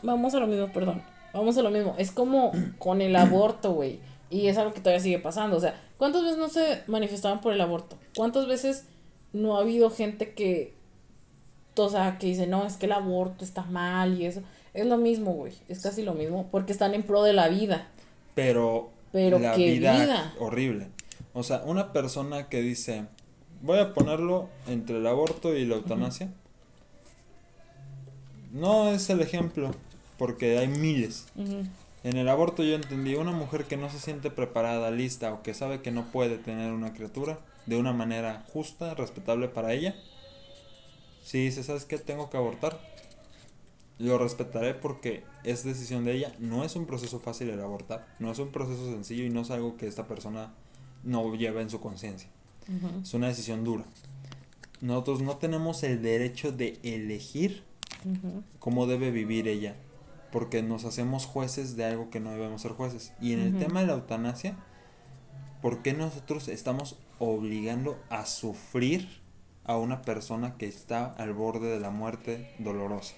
vamos 0.03 0.34
a 0.35 0.39
lo 0.39 0.47
mismo, 0.47 0.72
perdón. 0.72 1.02
Vamos 1.34 1.57
a 1.57 1.61
lo 1.61 1.72
mismo. 1.72 1.95
Es 1.97 2.11
como 2.11 2.52
con 2.77 3.02
el 3.02 3.15
aborto, 3.15 3.73
güey. 3.73 3.99
Y 4.30 4.47
es 4.47 4.57
algo 4.57 4.73
que 4.73 4.80
todavía 4.80 5.02
sigue 5.02 5.19
pasando. 5.19 5.57
O 5.57 5.60
sea, 5.60 5.80
¿cuántas 5.97 6.23
veces 6.23 6.38
no 6.38 6.49
se 6.49 6.84
manifestaban 6.88 7.41
por 7.41 7.53
el 7.53 7.61
aborto? 7.61 7.97
¿Cuántas 8.15 8.47
veces 8.47 8.85
no 9.34 9.57
ha 9.57 9.61
habido 9.61 9.89
gente 9.89 10.34
que, 10.34 10.73
o 11.76 11.89
sea, 11.89 12.18
que 12.18 12.27
dice, 12.27 12.47
no, 12.47 12.65
es 12.65 12.77
que 12.77 12.85
el 12.85 12.93
aborto 12.93 13.43
está 13.43 13.64
mal 13.64 14.19
y 14.19 14.26
eso? 14.26 14.41
Es 14.73 14.85
lo 14.85 14.97
mismo, 14.97 15.34
güey. 15.34 15.53
Es 15.68 15.81
casi 15.81 16.03
lo 16.03 16.14
mismo. 16.14 16.47
Porque 16.52 16.72
están 16.72 16.93
en 16.93 17.03
pro 17.03 17.23
de 17.23 17.34
la 17.34 17.47
vida. 17.49 17.88
Pero, 18.34 18.91
Pero 19.15 19.39
la 19.39 19.53
qué 19.53 19.71
vida, 19.71 20.33
horrible. 20.39 20.89
O 21.31 21.41
sea, 21.43 21.61
una 21.65 21.93
persona 21.93 22.49
que 22.49 22.61
dice, 22.61 23.05
voy 23.61 23.79
a 23.79 23.93
ponerlo 23.93 24.49
entre 24.67 24.97
el 24.97 25.07
aborto 25.07 25.55
y 25.55 25.63
la 25.63 25.75
eutanasia. 25.75 26.33
No 28.51 28.89
es 28.89 29.09
el 29.09 29.21
ejemplo, 29.21 29.73
porque 30.17 30.57
hay 30.57 30.67
miles. 30.67 31.27
En 32.03 32.17
el 32.17 32.27
aborto 32.27 32.61
yo 32.61 32.75
entendí 32.75 33.15
una 33.15 33.31
mujer 33.31 33.63
que 33.63 33.77
no 33.77 33.89
se 33.89 33.99
siente 33.99 34.31
preparada, 34.31 34.91
lista 34.91 35.31
o 35.31 35.43
que 35.43 35.53
sabe 35.53 35.79
que 35.79 35.91
no 35.91 36.11
puede 36.11 36.37
tener 36.37 36.73
una 36.73 36.91
criatura 36.91 37.39
de 37.67 37.77
una 37.77 37.93
manera 37.93 38.43
justa, 38.51 38.95
respetable 38.95 39.47
para 39.47 39.71
ella. 39.71 39.95
Si 41.23 41.37
dice, 41.37 41.63
¿sabes 41.63 41.85
qué? 41.85 41.99
Tengo 41.99 42.29
que 42.29 42.35
abortar. 42.35 42.81
Lo 43.97 44.17
respetaré 44.17 44.73
porque 44.73 45.23
es 45.45 45.63
decisión 45.63 46.03
de 46.05 46.13
ella. 46.13 46.34
No 46.39 46.63
es 46.63 46.76
un 46.76 46.85
proceso 46.85 47.19
fácil 47.19 47.49
el 47.49 47.61
abortar. 47.61 48.07
No 48.19 48.31
es 48.31 48.39
un 48.39 48.51
proceso 48.51 48.85
sencillo 48.91 49.23
y 49.23 49.30
no 49.30 49.41
es 49.41 49.51
algo 49.51 49.77
que 49.77 49.88
esta 49.88 50.07
persona 50.07 50.53
no 51.03 51.35
lleva 51.35 51.61
en 51.61 51.69
su 51.69 51.80
conciencia. 51.80 52.30
Es 53.01 53.13
una 53.13 53.27
decisión 53.27 53.63
dura. 53.63 53.85
Nosotros 54.81 55.22
no 55.22 55.38
tenemos 55.38 55.84
el 55.84 56.01
derecho 56.01 56.51
de 56.51 56.80
elegir 56.84 57.63
cómo 58.59 58.88
debe 58.88 59.11
vivir 59.11 59.47
ella 59.47 59.76
porque 60.31 60.61
nos 60.61 60.84
hacemos 60.84 61.26
jueces 61.26 61.77
de 61.77 61.85
algo 61.85 62.09
que 62.09 62.19
no 62.19 62.31
debemos 62.31 62.61
ser 62.61 62.73
jueces. 62.73 63.13
Y 63.22 63.34
en 63.34 63.39
el 63.39 63.57
tema 63.57 63.80
de 63.80 63.88
la 63.88 63.93
eutanasia, 63.93 64.57
¿por 65.61 65.81
qué 65.81 65.93
nosotros 65.93 66.49
estamos 66.49 66.97
obligando 67.19 67.97
a 68.09 68.26
sufrir 68.26 69.07
a 69.63 69.77
una 69.77 70.01
persona 70.01 70.57
que 70.57 70.67
está 70.67 71.05
al 71.05 71.34
borde 71.34 71.69
de 71.69 71.80
la 71.80 71.89
muerte 71.89 72.53
dolorosa? 72.59 73.15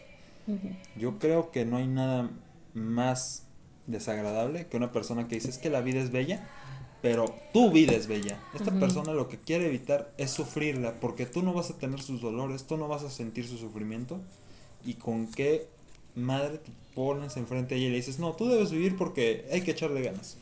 Yo 0.96 1.20
creo 1.20 1.52
que 1.52 1.66
no 1.66 1.78
hay 1.78 1.88
nada 1.88 2.30
más 2.74 3.44
desagradable 3.86 4.68
que 4.68 4.78
una 4.78 4.92
persona 4.92 5.28
que 5.28 5.36
dice 5.36 5.50
es 5.50 5.58
que 5.58 5.70
la 5.70 5.82
vida 5.82 6.02
es 6.02 6.12
bella, 6.12 6.48
pero 7.02 7.34
tu 7.54 7.72
vida 7.72 7.94
es 7.94 8.08
bella. 8.08 8.40
Esta 8.54 8.72
persona 8.72 9.14
lo 9.14 9.30
que 9.30 9.38
quiere 9.38 9.68
evitar 9.68 10.12
es 10.18 10.32
sufrirla, 10.32 11.00
porque 11.00 11.26
tú 11.26 11.44
no 11.44 11.54
vas 11.54 11.70
a 11.70 11.78
tener 11.78 12.02
sus 12.02 12.22
dolores, 12.22 12.66
tú 12.66 12.78
no 12.78 12.88
vas 12.88 13.04
a 13.04 13.10
sentir 13.10 13.48
su 13.48 13.58
sufrimiento. 13.58 14.20
¿Y 14.86 14.96
con 14.96 15.28
qué 15.32 15.68
madre 16.18 16.58
te 16.58 16.72
pones 16.96 17.38
enfrente 17.38 17.76
a 17.76 17.78
ella 17.78 17.88
y 17.88 17.92
le 17.92 17.98
dices, 17.98 18.20
no, 18.20 18.34
tú 18.34 18.48
debes 18.48 18.72
vivir 18.72 18.98
porque 18.98 19.46
hay 19.52 19.62
que 19.62 19.72
echarle 19.72 20.02
ganas. 20.02 20.38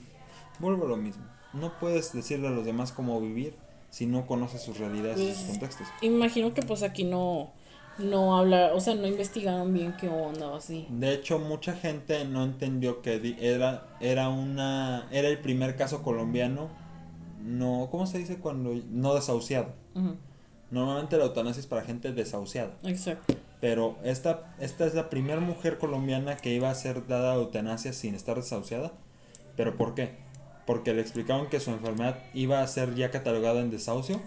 Vuelvo 0.59 0.85
a 0.85 0.89
lo 0.89 0.97
mismo. 0.97 1.23
No 1.53 1.77
puedes 1.79 2.13
decirle 2.13 2.47
a 2.47 2.51
los 2.51 2.65
demás 2.65 2.91
cómo 2.91 3.19
vivir 3.21 3.53
si 3.89 4.05
no 4.05 4.25
conoces 4.25 4.61
sus 4.61 4.77
realidades 4.77 5.19
y 5.19 5.27
sus 5.27 5.35
pues, 5.35 5.49
contextos. 5.51 5.87
Imagino 6.01 6.53
que 6.53 6.61
pues 6.61 6.83
aquí 6.83 7.03
no, 7.03 7.51
no 7.97 8.37
habla, 8.37 8.71
o 8.73 8.81
sea, 8.81 8.95
no 8.95 9.07
investigaron 9.07 9.73
bien 9.73 9.95
qué 9.99 10.09
onda 10.09 10.47
o 10.47 10.55
así. 10.55 10.87
De 10.89 11.13
hecho, 11.13 11.39
mucha 11.39 11.73
gente 11.73 12.25
no 12.25 12.43
entendió 12.43 13.01
que 13.01 13.37
era, 13.39 13.87
era 13.99 14.29
una, 14.29 15.07
era 15.11 15.27
el 15.27 15.39
primer 15.39 15.75
caso 15.75 16.03
colombiano, 16.03 16.69
no, 17.41 17.87
¿cómo 17.91 18.07
se 18.07 18.17
dice 18.17 18.37
cuando? 18.37 18.73
No 18.89 19.13
desahuciado. 19.13 19.73
Normalmente 20.71 21.17
la 21.17 21.25
eutanasia 21.25 21.59
es 21.59 21.67
para 21.67 21.83
gente 21.83 22.11
desahuciada. 22.11 22.73
Exacto. 22.83 23.35
Pero 23.61 23.95
esta, 24.03 24.53
esta 24.59 24.85
es 24.85 24.93
la 24.93 25.09
primera 25.09 25.39
mujer 25.39 25.77
colombiana 25.77 26.37
que 26.37 26.53
iba 26.53 26.69
a 26.69 26.75
ser 26.75 27.07
dada 27.07 27.35
eutanasia 27.35 27.93
sin 27.93 28.15
estar 28.15 28.35
desahuciada. 28.35 28.91
¿Pero 29.55 29.77
por 29.77 29.95
qué? 29.95 30.17
Porque 30.65 30.93
le 30.93 31.01
explicaron 31.01 31.47
que 31.47 31.59
su 31.59 31.71
enfermedad 31.71 32.17
iba 32.33 32.61
a 32.61 32.67
ser 32.67 32.95
ya 32.95 33.11
catalogada 33.11 33.61
en 33.61 33.69
desahucio 33.69 34.19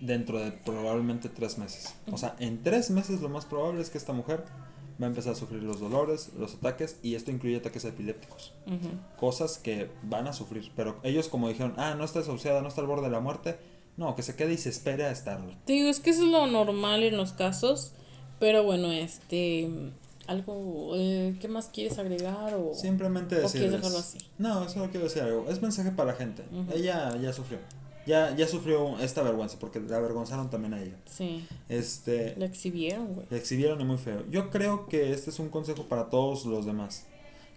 dentro 0.00 0.38
de 0.38 0.52
probablemente 0.52 1.28
tres 1.28 1.58
meses. 1.58 1.94
O 2.10 2.18
sea, 2.18 2.36
en 2.38 2.62
tres 2.62 2.90
meses 2.90 3.20
lo 3.20 3.28
más 3.28 3.44
probable 3.44 3.80
es 3.80 3.90
que 3.90 3.98
esta 3.98 4.12
mujer 4.12 4.44
va 5.00 5.06
a 5.06 5.08
empezar 5.08 5.32
a 5.32 5.36
sufrir 5.36 5.62
los 5.62 5.80
dolores, 5.80 6.30
los 6.38 6.54
ataques, 6.54 6.96
y 7.02 7.14
esto 7.14 7.30
incluye 7.30 7.56
ataques 7.56 7.84
epilépticos. 7.84 8.52
Cosas 9.18 9.58
que 9.58 9.90
van 10.02 10.26
a 10.26 10.32
sufrir. 10.32 10.70
Pero 10.74 10.96
ellos 11.02 11.28
como 11.28 11.48
dijeron, 11.48 11.74
ah, 11.76 11.94
no 11.94 12.04
está 12.04 12.20
desahuciada, 12.20 12.62
no 12.62 12.68
está 12.68 12.80
al 12.80 12.86
borde 12.86 13.04
de 13.04 13.10
la 13.10 13.20
muerte, 13.20 13.58
no, 13.96 14.14
que 14.14 14.22
se 14.22 14.36
quede 14.36 14.54
y 14.54 14.58
se 14.58 14.68
espere 14.68 15.04
a 15.04 15.10
estarlo. 15.10 15.52
Te 15.64 15.72
digo, 15.72 15.88
es 15.88 16.00
que 16.00 16.10
eso 16.10 16.24
es 16.24 16.30
lo 16.30 16.46
normal 16.46 17.02
en 17.02 17.16
los 17.16 17.32
casos. 17.32 17.92
Pero 18.38 18.62
bueno, 18.62 18.92
este. 18.92 19.70
Algo. 20.26 20.92
Eh, 20.96 21.36
¿Qué 21.40 21.48
más 21.48 21.68
quieres 21.68 21.98
agregar? 21.98 22.54
O, 22.54 22.74
Simplemente 22.74 23.36
decir. 23.36 23.74
así? 23.74 24.18
No, 24.38 24.68
solo 24.68 24.90
quiero 24.90 25.04
decir 25.04 25.22
algo. 25.22 25.46
Es 25.48 25.62
mensaje 25.62 25.92
para 25.92 26.12
la 26.12 26.18
gente. 26.18 26.44
Ella 26.74 27.16
ya 27.16 27.32
sufrió. 27.32 27.58
Ya, 28.06 28.34
ya 28.36 28.46
sufrió 28.46 28.98
esta 29.00 29.22
vergüenza, 29.22 29.58
porque 29.58 29.80
la 29.80 29.96
avergonzaron 29.96 30.48
también 30.48 30.74
a 30.74 30.82
ella. 30.82 30.96
Sí. 31.06 31.44
Este. 31.68 32.34
La 32.38 32.46
exhibieron, 32.46 33.14
güey. 33.14 33.26
La 33.30 33.36
exhibieron 33.36 33.80
y 33.80 33.84
muy 33.84 33.98
feo. 33.98 34.22
Yo 34.30 34.50
creo 34.50 34.86
que 34.86 35.12
este 35.12 35.30
es 35.30 35.38
un 35.38 35.48
consejo 35.48 35.84
para 35.84 36.08
todos 36.08 36.46
los 36.46 36.66
demás. 36.66 37.06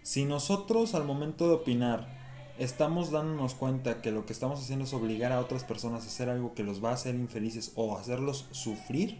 Si 0.01 0.25
nosotros 0.25 0.95
al 0.95 1.05
momento 1.05 1.47
de 1.47 1.53
opinar 1.53 2.19
estamos 2.59 3.09
dándonos 3.09 3.53
cuenta 3.55 4.01
que 4.01 4.11
lo 4.11 4.25
que 4.25 4.33
estamos 4.33 4.59
haciendo 4.59 4.85
es 4.85 4.93
obligar 4.93 5.31
a 5.31 5.39
otras 5.39 5.63
personas 5.63 6.03
a 6.03 6.07
hacer 6.07 6.29
algo 6.29 6.53
que 6.53 6.63
los 6.63 6.83
va 6.83 6.89
a 6.89 6.93
hacer 6.93 7.15
infelices 7.15 7.71
o 7.75 7.97
hacerlos 7.97 8.47
sufrir, 8.51 9.17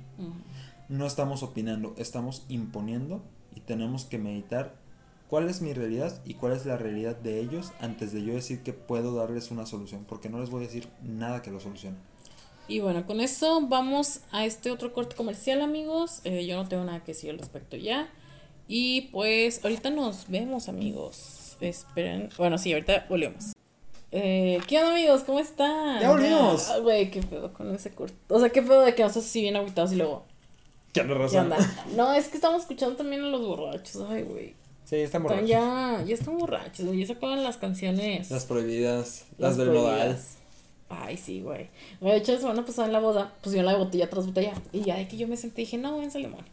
no 0.89 1.05
estamos 1.05 1.41
opinando, 1.41 1.95
estamos 1.97 2.45
imponiendo 2.49 3.21
y 3.55 3.61
tenemos 3.61 4.05
que 4.05 4.17
meditar 4.17 4.75
cuál 5.29 5.47
es 5.47 5.61
mi 5.61 5.73
realidad 5.73 6.19
y 6.25 6.33
cuál 6.33 6.53
es 6.53 6.65
la 6.65 6.75
realidad 6.75 7.15
de 7.15 7.39
ellos 7.39 7.71
antes 7.79 8.11
de 8.11 8.23
yo 8.23 8.33
decir 8.33 8.63
que 8.63 8.73
puedo 8.73 9.13
darles 9.15 9.51
una 9.51 9.65
solución, 9.65 10.05
porque 10.09 10.27
no 10.27 10.39
les 10.39 10.49
voy 10.49 10.63
a 10.63 10.67
decir 10.67 10.89
nada 11.01 11.41
que 11.41 11.51
lo 11.51 11.59
solucione. 11.59 11.97
Y 12.67 12.81
bueno, 12.81 13.05
con 13.05 13.19
eso 13.21 13.61
vamos 13.61 14.21
a 14.31 14.45
este 14.45 14.71
otro 14.71 14.93
corte 14.93 15.15
comercial, 15.15 15.61
amigos. 15.61 16.21
Eh, 16.23 16.45
yo 16.45 16.55
no 16.55 16.67
tengo 16.67 16.83
nada 16.83 16.99
que 16.99 17.13
decir 17.13 17.31
al 17.31 17.39
respecto 17.39 17.77
ya. 17.77 18.11
Y 18.67 19.09
pues 19.11 19.63
ahorita 19.63 19.89
nos 19.89 20.27
vemos, 20.27 20.69
amigos. 20.69 21.57
Esperen. 21.61 22.29
Bueno, 22.37 22.59
sí, 22.59 22.71
ahorita 22.71 23.07
volvemos. 23.09 23.53
Eh, 24.11 24.59
¿Qué 24.67 24.77
onda, 24.77 24.91
amigos? 24.91 25.23
¿Cómo 25.23 25.39
están? 25.39 25.99
Ya 25.99 26.11
volvimos. 26.11 26.71
Güey, 26.83 27.09
qué 27.09 27.23
pedo 27.23 27.53
con 27.53 27.73
ese 27.73 27.91
corto. 27.91 28.15
O 28.35 28.39
sea, 28.39 28.49
qué 28.49 28.61
pedo 28.61 28.81
de 28.81 28.93
que 28.93 29.03
nos 29.03 29.17
así 29.17 29.41
bien 29.41 29.55
aguitados 29.55 29.91
y 29.93 29.95
luego. 29.95 30.25
¿Qué 30.93 31.01
onda, 31.01 31.27
¿Qué 31.27 31.39
onda? 31.39 31.57
No, 31.95 32.13
es 32.13 32.27
que 32.27 32.35
estamos 32.35 32.61
escuchando 32.61 32.95
también 32.95 33.23
a 33.23 33.27
los 33.27 33.41
borrachos. 33.41 34.03
Ay, 34.09 34.23
güey. 34.23 34.58
Sí, 34.89 34.95
están 34.95 35.21
borrachos. 35.21 35.47
ya, 35.47 36.03
ya 36.03 36.15
están 36.15 36.35
borrachos, 36.39 36.87
güey. 36.87 37.01
Ya 37.01 37.05
se 37.05 37.13
acaban 37.13 37.43
las 37.43 37.57
canciones. 37.57 38.31
Las 38.31 38.45
prohibidas. 38.45 39.25
Las, 39.37 39.55
del 39.55 39.69
modal. 39.69 40.19
Ay, 40.89 41.15
sí, 41.15 41.41
güey. 41.41 41.69
De 42.01 42.15
hecho, 42.15 42.31
la 42.31 42.39
semana 42.39 42.65
pasada 42.65 42.87
en 42.87 42.93
la 42.93 42.99
boda, 42.99 43.31
pusieron 43.43 43.67
la 43.67 43.77
botella 43.77 44.09
tras 44.09 44.25
botella. 44.25 44.53
Y 44.73 44.81
ya 44.81 44.95
de 44.95 45.07
que 45.07 45.15
yo 45.15 45.27
me 45.27 45.37
senté 45.37 45.61
dije, 45.61 45.77
no, 45.77 45.99
ven, 45.99 46.09
limón. 46.15 46.43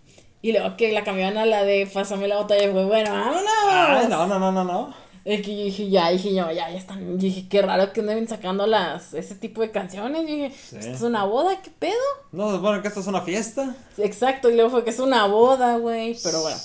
Y 0.42 0.52
luego 0.52 0.76
que 0.76 0.92
la 0.92 1.02
cambiaban 1.02 1.38
a 1.38 1.46
la 1.46 1.64
de 1.64 1.86
pásame 1.86 2.28
la 2.28 2.36
botella, 2.36 2.70
güey, 2.70 2.84
bueno, 2.84 3.10
vámonos. 3.10 3.50
Ay, 3.64 4.06
no, 4.10 4.26
no, 4.26 4.38
no, 4.38 4.52
no, 4.52 4.64
no. 4.64 4.94
Es 5.24 5.40
que 5.40 5.56
yo 5.56 5.64
dije, 5.64 5.88
ya, 5.88 6.10
dije 6.10 6.34
yo, 6.34 6.50
ya, 6.50 6.70
ya 6.70 6.76
están. 6.76 7.06
Yo 7.06 7.16
dije, 7.16 7.48
qué 7.48 7.62
raro 7.62 7.90
que 7.94 8.00
anden 8.02 8.28
sacando 8.28 8.66
las, 8.66 9.14
ese 9.14 9.36
tipo 9.36 9.62
de 9.62 9.70
canciones. 9.70 10.20
Yo 10.20 10.26
dije, 10.26 10.46
¿esto 10.46 10.90
es 10.90 11.00
una 11.00 11.24
boda? 11.24 11.62
¿Qué 11.62 11.70
pedo? 11.70 11.94
No, 12.32 12.60
bueno, 12.60 12.82
que 12.82 12.88
esto 12.88 13.00
es 13.00 13.06
una 13.06 13.22
fiesta. 13.22 13.74
Exacto, 13.96 14.50
y 14.50 14.56
luego 14.56 14.68
fue 14.68 14.84
que 14.84 14.90
es 14.90 15.00
una 15.00 15.26
boda, 15.26 15.78
güey. 15.78 16.18
Pero 16.22 16.42
bueno, 16.42 16.58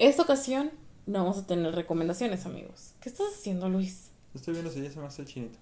esta 0.00 0.22
ocasión 0.22 0.72
no 1.06 1.20
vamos 1.20 1.38
a 1.38 1.46
tener 1.46 1.74
recomendaciones, 1.74 2.46
amigos. 2.46 2.92
¿Qué 3.00 3.08
estás 3.08 3.28
haciendo, 3.32 3.68
Luis? 3.68 4.10
Estoy 4.34 4.54
viendo 4.54 4.70
si 4.70 4.82
ya 4.82 4.90
se 4.90 4.98
me 4.98 5.06
hace 5.06 5.22
el 5.22 5.28
chinito. 5.28 5.58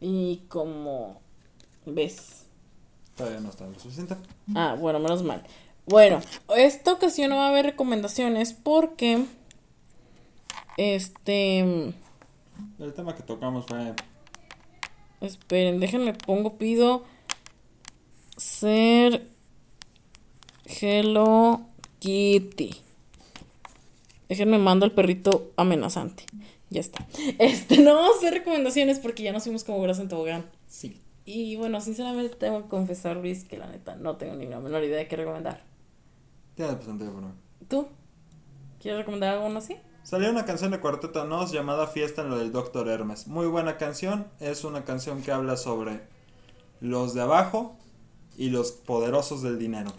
Y 0.00 0.42
como 0.48 1.20
ves. 1.86 2.44
Todavía 3.16 3.40
no 3.40 3.48
está 3.48 3.66
lo 3.66 3.78
suficiente. 3.78 4.16
Ah, 4.54 4.76
bueno, 4.78 5.00
menos 5.00 5.22
mal. 5.22 5.42
Bueno, 5.86 6.20
esta 6.56 6.92
ocasión 6.92 7.30
no 7.30 7.36
va 7.36 7.46
a 7.46 7.48
haber 7.48 7.64
recomendaciones 7.64 8.52
porque. 8.52 9.24
Este. 10.76 11.60
El 12.78 12.94
tema 12.94 13.16
que 13.16 13.22
tocamos 13.22 13.66
fue. 13.66 13.94
Esperen, 15.20 15.80
déjenme 15.80 16.12
pongo, 16.12 16.58
pido. 16.58 17.04
Ser. 18.36 19.26
Hello 20.66 21.62
Kitty. 21.98 22.87
Déjenme 24.28 24.58
mando 24.58 24.84
el 24.86 24.92
perrito 24.92 25.50
amenazante. 25.56 26.24
Ya 26.70 26.80
está. 26.80 27.06
Este, 27.38 27.78
no 27.78 27.94
vamos 27.94 28.16
a 28.16 28.18
hacer 28.18 28.34
recomendaciones 28.34 28.98
porque 28.98 29.22
ya 29.22 29.32
nos 29.32 29.44
fuimos 29.44 29.64
como 29.64 29.80
brazos 29.82 30.02
en 30.02 30.08
tobogán. 30.08 30.46
Sí. 30.66 31.00
Y 31.24 31.56
bueno, 31.56 31.80
sinceramente 31.80 32.36
tengo 32.36 32.62
que 32.62 32.68
confesar, 32.68 33.16
Luis, 33.16 33.44
que 33.44 33.58
la 33.58 33.66
neta 33.66 33.96
no 33.96 34.16
tengo 34.16 34.34
ni 34.34 34.46
la 34.46 34.60
menor 34.60 34.82
idea 34.84 34.98
de 34.98 35.08
qué 35.08 35.16
recomendar. 35.16 35.62
Ya, 36.56 36.78
pues, 36.78 36.88
¿Tú? 37.68 37.86
¿Quieres 38.80 39.00
recomendar 39.00 39.36
algo 39.36 39.58
así? 39.58 39.76
Salió 40.02 40.30
una 40.30 40.46
canción 40.46 40.70
de 40.70 40.80
Cuarteto 40.80 41.24
Nos 41.26 41.52
llamada 41.52 41.86
Fiesta 41.86 42.22
en 42.22 42.30
lo 42.30 42.38
del 42.38 42.50
Doctor 42.50 42.88
Hermes. 42.88 43.26
Muy 43.26 43.46
buena 43.46 43.76
canción. 43.76 44.26
Es 44.40 44.64
una 44.64 44.84
canción 44.84 45.22
que 45.22 45.32
habla 45.32 45.56
sobre 45.58 46.00
los 46.80 47.12
de 47.12 47.20
abajo 47.20 47.76
y 48.36 48.48
los 48.48 48.72
poderosos 48.72 49.42
del 49.42 49.58
dinero. 49.58 49.92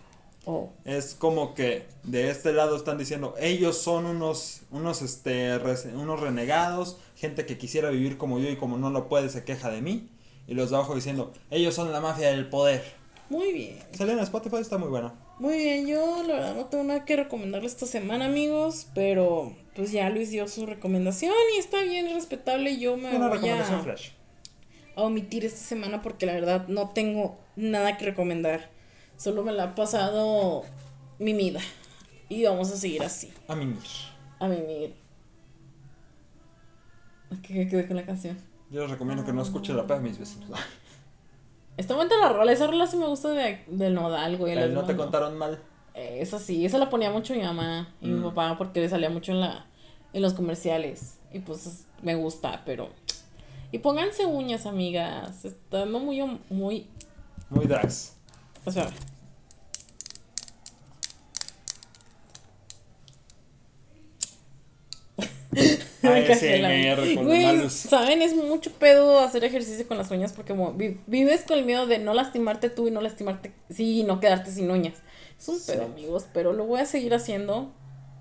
Oh. 0.45 0.70
Es 0.86 1.16
como 1.16 1.53
que 1.53 1.86
de 2.03 2.30
este 2.30 2.53
lado 2.53 2.76
están 2.76 2.98
diciendo, 2.98 3.36
ellos 3.40 3.78
son 3.78 4.06
unos, 4.06 4.61
unos, 4.72 5.02
este, 5.02 5.57
unos 5.94 6.20
renegados, 6.20 6.98
gente 7.16 7.45
que 7.45 7.57
quisiera 7.57 7.90
vivir 7.90 8.18
como 8.18 8.40
yo 8.40 8.49
y 8.49 8.56
como 8.56 8.78
no 8.78 8.90
lo 8.90 9.10
puede 9.10 9.30
se 9.30 9.44
queja 9.44 9.70
de 9.70 9.82
mí. 9.82 10.10
Y 10.48 10.56
los 10.56 10.72
de 10.72 10.78
abajo 10.78 10.95
diciendo, 10.95 11.32
ellos 11.52 11.76
son 11.76 11.91
la 11.91 12.02
mafia 12.02 12.32
del 12.32 12.49
poder. 12.49 12.84
Muy 13.30 13.53
bien. 13.53 13.78
En 13.99 14.20
Spotify, 14.20 14.57
está 14.57 14.80
muy 14.80 14.90
buena. 14.90 15.14
Muy 15.38 15.56
bien, 15.57 15.86
yo 15.86 16.24
la 16.24 16.34
verdad 16.34 16.56
no 16.56 16.66
tengo 16.66 16.84
nada 16.84 17.06
que 17.06 17.16
recomendarle 17.16 17.68
esta 17.68 17.86
semana, 17.86 18.26
amigos, 18.26 18.88
pero 18.95 19.53
pues 19.76 19.91
ya 19.91 20.10
Luis 20.10 20.32
dio 20.32 20.48
su 20.48 20.66
recomendación 20.66 21.34
y 21.56 21.60
está 21.60 21.82
bien, 21.84 22.11
respetable. 22.14 22.80
Yo 22.80 22.98
me 22.98 23.18
voy 23.18 23.49
a, 23.49 23.86
a 24.95 25.02
omitir 25.02 25.45
esta 25.45 25.60
semana 25.60 26.02
porque 26.02 26.26
la 26.26 26.34
verdad 26.34 26.68
no 26.68 26.90
tengo 26.90 27.38
nada 27.56 27.98
que 27.98 28.06
recomendar. 28.06 28.72
Solo 29.19 29.43
me 29.43 29.51
la 29.51 29.63
ha 29.65 29.75
pasado 29.75 30.63
mimida. 31.19 31.59
Y 32.29 32.45
vamos 32.45 32.71
a 32.71 32.77
seguir 32.77 33.03
así. 33.03 33.33
A 33.49 33.55
mimir. 33.55 33.83
A 34.39 34.47
mimir. 34.47 34.95
¿Qué 37.43 37.67
quedé 37.67 37.85
con 37.85 37.97
la 37.97 38.05
canción? 38.05 38.37
Yo 38.71 38.81
les 38.81 38.91
recomiendo 38.91 39.25
que 39.25 39.33
no 39.33 39.41
escuchen 39.41 39.75
la 39.75 39.85
paz 39.85 40.01
mis 40.01 40.17
vecinos. 40.17 40.49
Está 41.77 41.95
buena 41.95 42.15
la 42.17 42.29
rola, 42.29 42.53
esa 42.53 42.67
rola 42.67 42.87
sí 42.87 42.95
me 42.95 43.07
gusta 43.07 43.31
de, 43.31 43.65
del 43.67 43.93
nodal, 43.93 44.37
güey. 44.37 44.55
no 44.69 44.85
te 44.85 44.95
contaron 44.95 45.37
mal. 45.37 45.59
esa 45.95 46.39
sí, 46.39 46.65
esa 46.65 46.77
la 46.77 46.89
ponía 46.89 47.11
mucho 47.11 47.33
mi 47.33 47.41
mamá 47.41 47.93
y 48.01 48.07
mi 48.07 48.19
mm. 48.19 48.23
papá 48.23 48.57
porque 48.57 48.79
le 48.79 48.87
salía 48.87 49.09
mucho 49.09 49.33
en 49.33 49.41
la 49.41 49.65
en 50.13 50.21
los 50.21 50.33
comerciales. 50.33 51.17
Y 51.33 51.39
pues 51.39 51.85
me 52.01 52.15
gusta, 52.15 52.63
pero. 52.65 52.89
Y 53.71 53.77
pónganse 53.77 54.25
uñas, 54.25 54.65
amigas. 54.65 55.45
Estando 55.45 55.99
muy. 55.99 56.21
Muy. 56.49 56.87
Muy 57.49 57.67
drags. 57.67 58.18
O 58.65 58.72
sea. 58.72 58.90
Güey, 66.02 67.69
¿saben? 67.69 68.22
Es 68.22 68.36
mucho 68.36 68.72
pedo 68.72 69.19
hacer 69.19 69.44
ejercicio 69.44 69.88
con 69.88 69.98
las 69.98 70.11
uñas 70.11 70.34
porque 70.34 70.56
vives 71.07 71.44
con 71.48 71.57
el 71.57 71.65
miedo 71.65 71.88
de 71.88 71.99
no 71.99 72.14
lastimarte 72.14 72.69
tú 72.69 72.88
y 72.88 72.91
no 72.91 73.02
lastimarte, 73.02 73.52
sí, 73.69 74.02
y 74.02 74.03
no 74.03 74.19
quedarte 74.19 74.52
sin 74.52 74.69
uñas. 74.72 74.95
Es 75.40 75.48
un 75.48 75.60
pedo, 75.65 75.86
amigos, 75.86 76.26
pero 76.34 76.53
lo 76.53 76.65
voy 76.65 76.81
a 76.81 76.86
seguir 76.86 77.14
haciendo. 77.14 77.72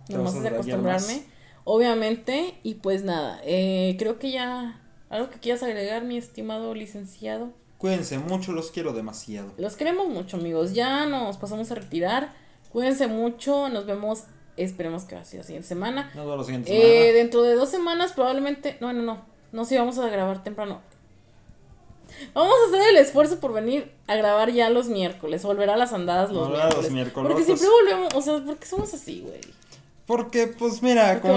Nomás 0.08 0.40
de 0.40 0.48
acostumbrarme. 0.48 1.22
Obviamente, 1.64 2.54
y 2.62 2.74
pues 2.74 3.04
nada, 3.04 3.40
eh, 3.44 3.96
creo 3.98 4.18
que 4.18 4.30
ya. 4.30 4.80
¿Algo 5.10 5.30
que 5.30 5.38
quieras 5.38 5.62
agregar, 5.62 6.04
mi 6.04 6.16
estimado 6.16 6.74
licenciado? 6.74 7.52
Cuídense 7.78 8.18
mucho, 8.18 8.52
los 8.52 8.70
quiero 8.70 8.92
demasiado. 8.92 9.52
Los 9.56 9.76
queremos 9.76 10.08
mucho, 10.08 10.36
amigos. 10.36 10.74
Ya 10.74 11.06
nos 11.06 11.36
pasamos 11.36 11.70
a 11.70 11.76
retirar. 11.76 12.34
Cuídense 12.70 13.06
mucho, 13.06 13.68
nos 13.68 13.86
vemos 13.86 14.24
Esperemos 14.58 15.04
que 15.04 15.14
así 15.14 15.36
la 15.36 15.44
siguiente 15.44 15.68
semana. 15.68 16.10
Nos 16.16 16.24
vemos 16.24 16.38
la 16.38 16.44
siguiente 16.44 16.76
eh, 16.76 16.80
semana. 16.80 17.12
dentro 17.12 17.42
de 17.42 17.54
dos 17.54 17.68
semanas 17.68 18.12
probablemente... 18.12 18.76
No, 18.80 18.92
no, 18.92 19.02
no. 19.02 19.22
No, 19.52 19.64
sí, 19.64 19.76
vamos 19.76 19.98
a 19.98 20.08
grabar 20.08 20.42
temprano. 20.42 20.80
Vamos 22.34 22.54
a 22.64 22.68
hacer 22.68 22.88
el 22.90 22.96
esfuerzo 22.96 23.38
por 23.38 23.52
venir 23.52 23.92
a 24.08 24.16
grabar 24.16 24.50
ya 24.50 24.68
los 24.68 24.88
miércoles. 24.88 25.44
Volver 25.44 25.70
a 25.70 25.76
las 25.76 25.92
andadas 25.92 26.32
los, 26.32 26.48
miércoles. 26.48 26.76
los 26.76 26.90
miércoles. 26.90 27.28
Porque 27.28 27.44
siempre 27.44 27.68
volvemos, 27.68 28.14
o 28.14 28.20
sea, 28.20 28.44
¿por 28.44 28.56
qué 28.56 28.66
somos 28.66 28.92
así, 28.92 29.20
güey? 29.20 29.40
Porque, 30.08 30.46
pues 30.46 30.82
mira, 30.82 31.20
como 31.20 31.36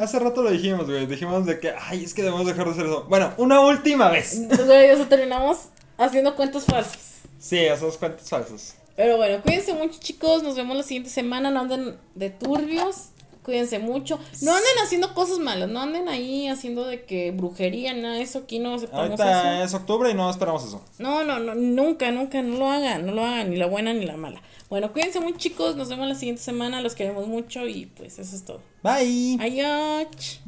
hace, 0.00 0.20
rato 0.20 0.40
lo 0.40 0.52
dijimos, 0.52 0.86
güey. 0.86 1.06
Dijimos 1.06 1.44
de 1.44 1.58
que, 1.58 1.72
ay, 1.76 2.04
es 2.04 2.14
que 2.14 2.22
debemos 2.22 2.46
dejar 2.46 2.66
de 2.66 2.70
hacer 2.70 2.86
eso. 2.86 3.04
Bueno, 3.08 3.34
una 3.36 3.60
última 3.60 4.08
vez. 4.10 4.46
Güey, 4.64 4.92
o 4.92 4.96
sea, 4.96 5.08
terminamos 5.08 5.70
haciendo 5.98 6.36
cuentos 6.36 6.66
falsos. 6.66 7.02
Sí, 7.40 7.58
esos 7.58 7.96
cuentos 7.96 8.28
falsos. 8.28 8.74
Pero 8.94 9.16
bueno, 9.16 9.42
cuídense 9.42 9.74
mucho, 9.74 9.98
chicos. 9.98 10.44
Nos 10.44 10.54
vemos 10.54 10.76
la 10.76 10.84
siguiente 10.84 11.10
semana. 11.10 11.50
No 11.50 11.62
anden 11.62 11.96
de 12.14 12.30
turbios. 12.30 13.08
Cuídense 13.46 13.78
mucho. 13.78 14.18
No 14.42 14.50
anden 14.50 14.72
haciendo 14.82 15.14
cosas 15.14 15.38
malas. 15.38 15.68
No 15.68 15.80
anden 15.80 16.08
ahí 16.08 16.48
haciendo 16.48 16.84
de 16.84 17.04
que 17.04 17.30
brujería, 17.30 17.94
nada 17.94 18.18
eso. 18.18 18.40
Aquí 18.40 18.58
no 18.58 18.74
aceptamos 18.74 19.04
Ahorita 19.04 19.62
es 19.62 19.72
octubre 19.72 20.10
y 20.10 20.14
no 20.14 20.28
esperamos 20.28 20.64
eso. 20.64 20.84
No, 20.98 21.22
no, 21.22 21.38
no. 21.38 21.54
Nunca, 21.54 22.10
nunca. 22.10 22.42
No 22.42 22.58
lo 22.58 22.68
hagan. 22.68 23.06
No 23.06 23.12
lo 23.12 23.24
hagan. 23.24 23.50
Ni 23.50 23.56
la 23.56 23.66
buena 23.66 23.92
ni 23.94 24.04
la 24.04 24.16
mala. 24.16 24.42
Bueno, 24.68 24.92
cuídense 24.92 25.20
mucho, 25.20 25.38
chicos. 25.38 25.76
Nos 25.76 25.88
vemos 25.88 26.08
la 26.08 26.16
siguiente 26.16 26.42
semana. 26.42 26.80
Los 26.80 26.96
queremos 26.96 27.28
mucho. 27.28 27.68
Y 27.68 27.86
pues 27.86 28.18
eso 28.18 28.34
es 28.34 28.44
todo. 28.44 28.60
Bye. 28.82 29.38
Adiós. 29.40 30.40